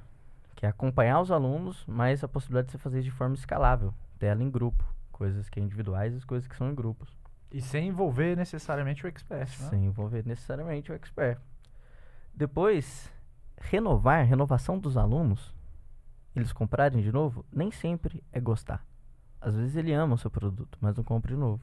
que 0.56 0.64
é 0.64 0.68
acompanhar 0.70 1.20
os 1.20 1.30
alunos, 1.30 1.84
mas 1.86 2.24
a 2.24 2.28
possibilidade 2.28 2.68
de 2.68 2.72
você 2.72 2.78
fazer 2.78 2.98
isso 3.00 3.10
de 3.10 3.14
forma 3.14 3.34
escalável, 3.34 3.94
dela 4.18 4.42
em 4.42 4.50
grupo. 4.50 4.82
Coisas 5.12 5.48
que 5.48 5.60
é 5.60 5.62
individuais 5.62 6.14
e 6.14 6.16
as 6.16 6.24
coisas 6.24 6.48
que 6.48 6.56
são 6.56 6.70
em 6.70 6.74
grupos. 6.74 7.14
E 7.52 7.60
sem 7.60 7.88
envolver 7.88 8.36
necessariamente 8.36 9.04
o 9.04 9.08
expert, 9.08 9.48
né? 9.60 9.68
Sem 9.68 9.84
envolver 9.84 10.26
necessariamente 10.26 10.90
o 10.90 10.94
expert. 10.94 11.38
Depois, 12.34 13.12
renovar, 13.58 14.26
renovação 14.26 14.78
dos 14.78 14.96
alunos, 14.96 15.54
eles 16.34 16.52
comprarem 16.52 17.02
de 17.02 17.12
novo, 17.12 17.44
nem 17.52 17.70
sempre 17.70 18.22
é 18.32 18.40
gostar. 18.40 18.84
Às 19.40 19.54
vezes 19.54 19.76
ele 19.76 19.92
ama 19.92 20.14
o 20.14 20.18
seu 20.18 20.30
produto, 20.30 20.76
mas 20.80 20.96
não 20.96 21.04
compra 21.04 21.34
de 21.34 21.38
novo. 21.38 21.62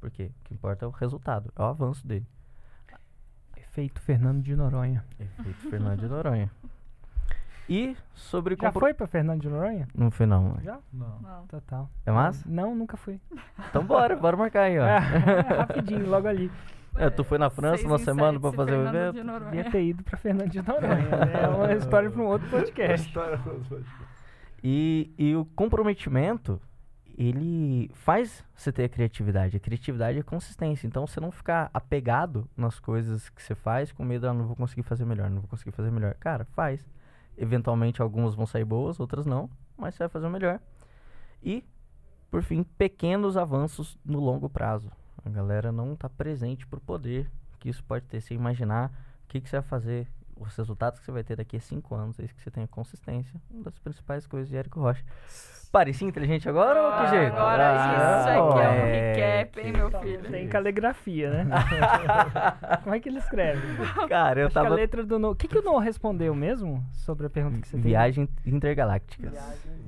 Por 0.00 0.10
quê? 0.10 0.30
O 0.40 0.44
que 0.44 0.54
importa 0.54 0.84
é 0.84 0.88
o 0.88 0.90
resultado, 0.90 1.52
é 1.56 1.62
o 1.62 1.64
avanço 1.64 2.06
dele. 2.06 2.26
efeito 3.56 4.00
Fernando 4.00 4.42
de 4.42 4.54
Noronha. 4.54 5.04
Efeito 5.18 5.70
Fernando 5.70 6.00
de 6.00 6.08
Noronha. 6.08 6.50
E 7.68 7.96
sobre 8.12 8.54
Já 8.60 8.66
compro- 8.68 8.80
foi 8.80 8.92
pra 8.94 9.06
Fernando 9.06 9.40
de 9.40 9.48
Noronha? 9.48 9.88
Não 9.94 10.10
fui 10.10 10.26
não. 10.26 10.56
Já? 10.62 10.78
Não. 10.92 11.18
Não. 11.20 11.46
Total. 11.46 11.88
É 12.04 12.10
massa? 12.12 12.44
Não, 12.46 12.74
nunca 12.74 12.96
fui. 12.96 13.18
Então 13.70 13.84
bora, 13.84 14.14
bora 14.16 14.36
marcar 14.36 14.62
aí, 14.64 14.78
ó. 14.78 14.84
É, 14.84 14.98
rapidinho, 14.98 16.08
logo 16.08 16.28
ali. 16.28 16.50
É, 16.96 17.10
tu 17.10 17.24
foi 17.24 17.38
na 17.38 17.50
França 17.50 17.84
uma 17.88 17.96
em 17.96 18.04
semana 18.04 18.38
pra 18.38 18.50
sete, 18.50 18.56
fazer 18.56 18.70
o 18.70 18.84
Fernando 18.84 18.94
evento? 18.94 19.14
de 19.16 19.24
Noronha. 19.24 19.50
Devia 19.50 19.70
ter 19.72 19.82
ido 19.84 20.04
pra 20.04 20.16
Fernando 20.16 20.48
de 20.48 20.62
Noronha. 20.62 20.96
né? 21.26 21.42
É 21.42 21.48
uma 21.48 21.72
história 21.74 22.08
pra 22.08 22.22
um 22.22 22.26
outro 22.26 22.48
podcast. 22.48 23.12
E, 24.62 25.12
e 25.18 25.34
o 25.34 25.44
comprometimento, 25.44 26.60
ele 27.18 27.90
faz 27.94 28.44
você 28.54 28.70
ter 28.70 28.84
a 28.84 28.88
criatividade. 28.88 29.56
A 29.56 29.60
criatividade 29.60 30.18
é 30.18 30.22
consistência. 30.22 30.86
Então 30.86 31.04
você 31.04 31.18
não 31.18 31.32
ficar 31.32 31.68
apegado 31.74 32.48
nas 32.56 32.78
coisas 32.78 33.28
que 33.28 33.42
você 33.42 33.56
faz 33.56 33.90
com 33.92 34.04
medo, 34.04 34.28
ah, 34.28 34.32
não 34.32 34.46
vou 34.46 34.54
conseguir 34.56 34.82
fazer 34.84 35.04
melhor, 35.04 35.28
não 35.28 35.40
vou 35.40 35.48
conseguir 35.50 35.72
fazer 35.72 35.90
melhor. 35.90 36.14
Cara, 36.14 36.44
faz. 36.54 36.86
Eventualmente 37.36 38.00
algumas 38.00 38.34
vão 38.34 38.46
sair 38.46 38.64
boas, 38.64 39.00
outras 39.00 39.26
não, 39.26 39.50
mas 39.76 39.94
você 39.94 40.04
vai 40.04 40.08
fazer 40.08 40.26
o 40.26 40.30
melhor. 40.30 40.60
E, 41.42 41.64
por 42.30 42.42
fim, 42.42 42.62
pequenos 42.62 43.36
avanços 43.36 43.98
no 44.04 44.20
longo 44.20 44.48
prazo. 44.48 44.90
A 45.24 45.28
galera 45.28 45.72
não 45.72 45.96
tá 45.96 46.08
presente 46.08 46.66
pro 46.66 46.80
poder 46.80 47.30
que 47.58 47.68
isso 47.68 47.82
pode 47.84 48.04
ter. 48.06 48.20
Você 48.20 48.34
imaginar 48.34 48.92
o 49.24 49.28
que, 49.28 49.40
que 49.40 49.48
você 49.48 49.56
vai 49.56 49.68
fazer, 49.68 50.06
os 50.36 50.54
resultados 50.54 51.00
que 51.00 51.06
você 51.06 51.12
vai 51.12 51.24
ter 51.24 51.36
daqui 51.36 51.56
a 51.56 51.60
cinco 51.60 51.94
anos, 51.94 52.16
desde 52.16 52.34
que 52.34 52.42
você 52.42 52.50
tenha 52.50 52.68
consistência. 52.68 53.40
Uma 53.50 53.64
das 53.64 53.78
principais 53.78 54.26
coisas 54.26 54.48
de 54.48 54.56
Érico 54.56 54.80
Rocha. 54.80 55.04
Parecia 55.74 56.06
inteligente 56.06 56.48
agora 56.48 56.80
ou 56.80 56.92
que 56.92 57.06
jeito? 57.10 57.32
Agora 57.36 57.74
isso 57.74 58.28
aqui 58.28 58.60
é 58.60 58.68
um 58.70 58.84
recap, 59.42 59.60
hein, 59.60 59.72
meu 59.72 59.90
filho? 60.00 60.30
Tem 60.30 60.48
caligrafia, 60.48 61.30
né? 61.30 61.46
Como 62.84 62.94
é 62.94 63.00
que 63.00 63.08
ele 63.08 63.18
escreve? 63.18 63.60
Cara, 64.08 64.38
eu 64.42 64.46
Acho 64.46 64.52
que 64.52 64.58
a 64.60 64.62
tava. 64.62 64.74
letra 64.76 65.04
do 65.04 65.18
No... 65.18 65.30
O 65.30 65.34
que, 65.34 65.48
que 65.48 65.58
o 65.58 65.62
Noah 65.62 65.82
respondeu 65.84 66.32
mesmo 66.32 66.80
sobre 66.92 67.26
a 67.26 67.30
pergunta 67.30 67.60
que 67.60 67.66
você 67.66 67.72
tem? 67.76 67.82
Viagem 67.82 68.28
intergalácticas. 68.46 69.34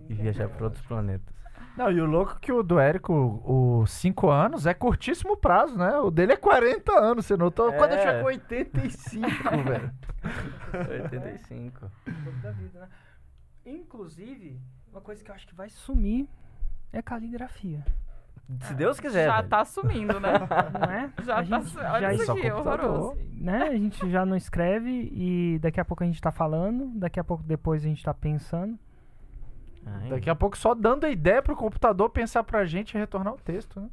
E 0.09 0.15
viajar 0.15 0.49
para 0.49 0.65
outros 0.65 0.85
planetas. 0.85 1.37
Não, 1.77 1.89
e 1.93 2.01
o 2.01 2.05
louco 2.07 2.33
é 2.33 2.39
que 2.41 2.51
o 2.51 2.65
do 2.65 2.81
Érico, 2.81 3.41
os 3.45 3.91
5 3.93 4.29
anos, 4.29 4.67
é 4.67 4.75
curtíssimo 4.75 5.37
prazo, 5.37 5.79
né? 5.79 5.97
O 5.99 6.11
dele 6.11 6.33
é 6.33 6.37
40 6.37 6.91
anos, 6.99 7.27
você 7.27 7.37
notou? 7.37 7.73
Quando 7.75 7.93
eu 7.93 7.99
É. 7.99 8.01
tinha 8.01 8.21
com 8.21 8.27
85, 8.27 9.29
velho. 9.63 9.91
85. 11.03 11.91
da 12.43 12.51
vida, 12.51 12.81
né? 12.81 12.89
Inclusive, 13.67 14.59
uma 14.97 15.03
coisa 15.03 15.23
que 15.23 15.31
eu 15.31 15.35
acho 15.35 15.47
que 15.47 15.55
vai 15.55 15.69
sumir 15.69 16.27
é 16.93 16.99
a 16.99 17.03
caligrafia. 17.03 17.85
Se 18.63 18.75
Deus 18.75 18.99
quiser. 19.01 19.27
Já 19.27 19.37
velho. 19.39 19.49
tá 19.49 19.65
sumindo, 19.65 20.21
né? 20.21 20.33
Não 20.73 20.91
é? 20.91 21.13
Já 21.25 21.35
A 21.35 21.37
tá 21.37 21.43
gente 21.43 21.67
su- 21.71 21.79
olha 21.81 22.01
já 22.01 22.15
isso 22.15 22.33
aqui, 22.33 22.51
computador. 22.51 22.91
horroroso. 22.91 23.21
né? 23.33 23.63
A 23.69 23.77
gente 23.77 24.09
já 24.11 24.25
não 24.25 24.37
escreve 24.37 25.11
e 25.13 25.59
daqui 25.61 25.81
a 25.81 25.85
pouco 25.85 26.05
a 26.05 26.07
gente 26.07 26.21
tá 26.21 26.31
falando, 26.31 26.87
daqui 26.99 27.19
a 27.19 27.25
pouco 27.25 27.43
depois 27.43 27.85
a 27.85 27.89
gente 27.89 28.03
tá 28.05 28.15
pensando. 28.15 28.79
Ai, 29.85 30.09
Daqui 30.11 30.31
a 30.31 30.35
pouco 30.35 30.57
só 30.57 30.75
dando 30.75 31.05
a 31.05 31.11
ideia 31.11 31.43
pro 31.43 31.55
computador 31.57 32.09
pensar 32.11 32.43
pra 32.45 32.65
gente 32.65 32.95
e 32.95 32.99
retornar 32.99 33.35
o 33.35 33.39
texto, 33.39 33.81
né? 33.81 33.89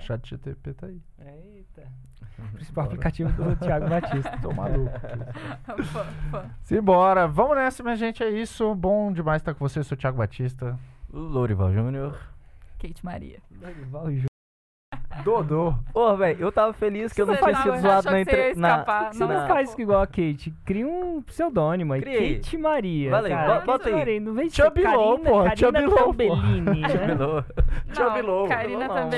Chat 0.00 0.28
GTP 0.28 0.74
tá 0.74 0.86
aí. 0.86 1.00
Eita. 1.18 1.82
Principal 2.54 2.84
aplicativo 2.86 3.30
do 3.32 3.56
Thiago 3.56 3.88
Batista. 3.90 4.38
Tô 4.42 4.52
maluco. 4.52 4.90
Simbora. 6.62 7.28
Vamos 7.28 7.56
nessa, 7.56 7.82
minha 7.82 7.96
gente. 7.96 8.22
É 8.22 8.30
isso. 8.30 8.74
Bom 8.74 9.12
demais 9.12 9.42
estar 9.42 9.54
com 9.54 9.66
você. 9.68 9.78
Eu 9.80 9.84
sou 9.84 9.96
o 9.96 9.98
Thiago 9.98 10.18
Batista. 10.18 10.78
Lourival 11.12 11.72
Júnior. 11.72 12.18
Kate 12.78 13.04
Maria. 13.04 13.38
Dorival 13.50 14.06
Júnior. 14.06 14.29
Dodô. 15.24 15.74
Pô, 15.92 16.16
velho, 16.16 16.38
eu 16.40 16.52
tava 16.52 16.72
feliz 16.72 17.12
que 17.12 17.20
eu 17.22 17.26
não 17.26 17.34
Você 17.34 17.40
tinha 17.40 17.52
não 17.52 17.62
sido 17.62 17.80
zoado 17.82 18.04
na 18.04 18.10
você 18.10 18.16
ia 18.16 18.20
entre... 18.20 18.54
na... 18.60 18.68
escapar? 18.68 19.12
Você 19.12 19.18
Não, 19.20 19.28
não, 19.28 19.46
faz 19.48 19.78
igual 19.78 20.02
a 20.02 20.06
Kate. 20.06 20.54
Cria 20.64 20.86
um 20.86 21.22
pseudônimo 21.22 21.92
aí. 21.92 22.00
Criei. 22.00 22.34
Kate 22.36 22.58
Maria. 22.58 23.10
Valeu, 23.10 23.30
cara. 23.30 23.60
bo- 23.60 23.66
bota 23.66 23.88
aí. 23.88 23.94
Maria, 23.94 24.20
Não 24.20 24.34
vem 24.34 24.48
ser 24.50 24.70
Karina, 24.70 25.18
porra, 25.30 25.44
Karina. 25.54 25.90
Tambellini, 25.90 26.80
né? 26.80 27.14
Não, 27.18 27.44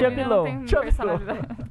também 0.03 0.27
não 0.27 0.45
tem 0.45 0.65
personalidade. 0.65 1.41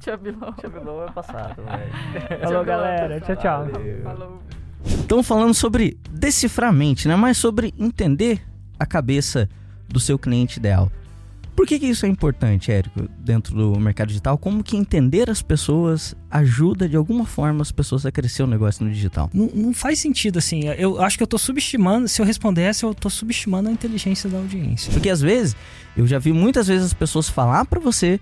Chabilou 0.60 1.04
é 1.06 1.10
passado, 1.12 1.62
velho. 1.62 2.40
Falou, 2.42 2.64
galera. 2.64 3.20
Tchau, 3.20 3.36
tchau. 3.36 3.66
Valeu. 3.70 4.02
Falou. 4.02 4.38
Estamos 4.84 5.28
falando 5.28 5.54
sobre 5.54 5.96
decifrar 6.10 6.70
a 6.70 6.72
mente, 6.72 7.06
né? 7.06 7.14
Mas 7.16 7.36
sobre 7.38 7.72
entender 7.78 8.42
a 8.78 8.86
cabeça 8.86 9.48
do 9.88 10.00
seu 10.00 10.18
cliente 10.18 10.58
ideal. 10.58 10.90
Por 11.62 11.68
que, 11.68 11.78
que 11.78 11.86
isso 11.86 12.04
é 12.04 12.08
importante, 12.08 12.72
Érico, 12.72 13.08
dentro 13.20 13.54
do 13.54 13.78
mercado 13.78 14.08
digital? 14.08 14.36
Como 14.36 14.64
que 14.64 14.76
entender 14.76 15.30
as 15.30 15.40
pessoas 15.40 16.12
ajuda 16.28 16.88
de 16.88 16.96
alguma 16.96 17.24
forma 17.24 17.62
as 17.62 17.70
pessoas 17.70 18.04
a 18.04 18.10
crescer 18.10 18.42
o 18.42 18.48
negócio 18.48 18.84
no 18.84 18.90
digital? 18.90 19.30
Não, 19.32 19.46
não 19.54 19.72
faz 19.72 20.00
sentido, 20.00 20.40
assim. 20.40 20.64
Eu 20.76 21.00
acho 21.00 21.16
que 21.16 21.22
eu 21.22 21.26
tô 21.26 21.38
subestimando. 21.38 22.08
Se 22.08 22.20
eu 22.20 22.26
responder 22.26 22.62
essa, 22.62 22.84
eu 22.84 22.92
tô 22.92 23.08
subestimando 23.08 23.68
a 23.68 23.72
inteligência 23.72 24.28
da 24.28 24.38
audiência. 24.38 24.92
Porque 24.92 25.08
às 25.08 25.20
vezes, 25.20 25.54
eu 25.96 26.04
já 26.04 26.18
vi 26.18 26.32
muitas 26.32 26.66
vezes 26.66 26.86
as 26.86 26.92
pessoas 26.94 27.28
falar 27.28 27.64
pra 27.64 27.78
você: 27.78 28.18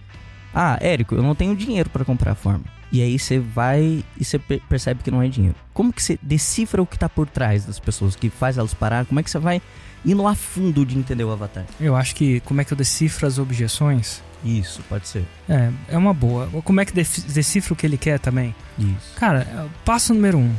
Ah, 0.54 0.76
Érico, 0.78 1.14
eu 1.14 1.22
não 1.22 1.34
tenho 1.34 1.56
dinheiro 1.56 1.88
pra 1.88 2.04
comprar 2.04 2.32
a 2.32 2.34
forma. 2.34 2.64
E 2.92 3.00
aí 3.00 3.18
você 3.18 3.38
vai 3.38 4.04
e 4.18 4.22
você 4.24 4.38
per- 4.38 4.60
percebe 4.68 5.02
que 5.02 5.10
não 5.10 5.22
é 5.22 5.28
dinheiro. 5.28 5.56
Como 5.72 5.92
que 5.94 6.02
você 6.02 6.18
decifra 6.20 6.82
o 6.82 6.86
que 6.86 6.98
tá 6.98 7.08
por 7.08 7.26
trás 7.26 7.64
das 7.64 7.78
pessoas, 7.80 8.14
o 8.14 8.18
que 8.18 8.28
faz 8.28 8.58
elas 8.58 8.74
parar? 8.74 9.06
Como 9.06 9.18
é 9.18 9.22
que 9.22 9.30
você 9.30 9.38
vai 9.38 9.62
indo 10.05 10.27
a 10.27 10.35
fundo 10.35 10.85
de 10.85 10.97
entender 10.98 11.24
o 11.24 11.32
avatar? 11.32 11.64
Eu 11.81 11.97
acho 11.97 12.14
que 12.14 12.40
como 12.40 12.60
é 12.60 12.64
que 12.64 12.72
eu 12.72 12.77
decifro 12.77 13.27
as 13.27 13.39
objeções? 13.39 14.22
Isso, 14.44 14.82
pode 14.89 15.06
ser. 15.06 15.24
É, 15.48 15.70
é 15.89 15.98
uma 15.98 16.14
boa. 16.14 16.48
Como 16.64 16.81
é 16.81 16.85
que 16.85 16.93
decifra 16.93 17.74
o 17.74 17.77
que 17.77 17.86
ele 17.86 17.98
quer 17.98 18.18
também? 18.18 18.55
Isso. 18.78 19.14
Cara, 19.16 19.40
é, 19.40 19.66
passo 19.85 20.14
número 20.14 20.39
um: 20.39 20.55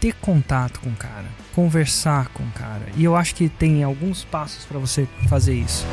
ter 0.00 0.14
contato 0.14 0.80
com 0.80 0.90
o 0.90 0.96
cara, 0.96 1.26
conversar 1.54 2.28
com 2.28 2.44
o 2.44 2.50
cara. 2.52 2.86
E 2.96 3.04
eu 3.04 3.16
acho 3.16 3.34
que 3.34 3.48
tem 3.48 3.82
alguns 3.82 4.24
passos 4.24 4.64
pra 4.64 4.78
você 4.78 5.08
fazer 5.28 5.54
isso. 5.54 5.84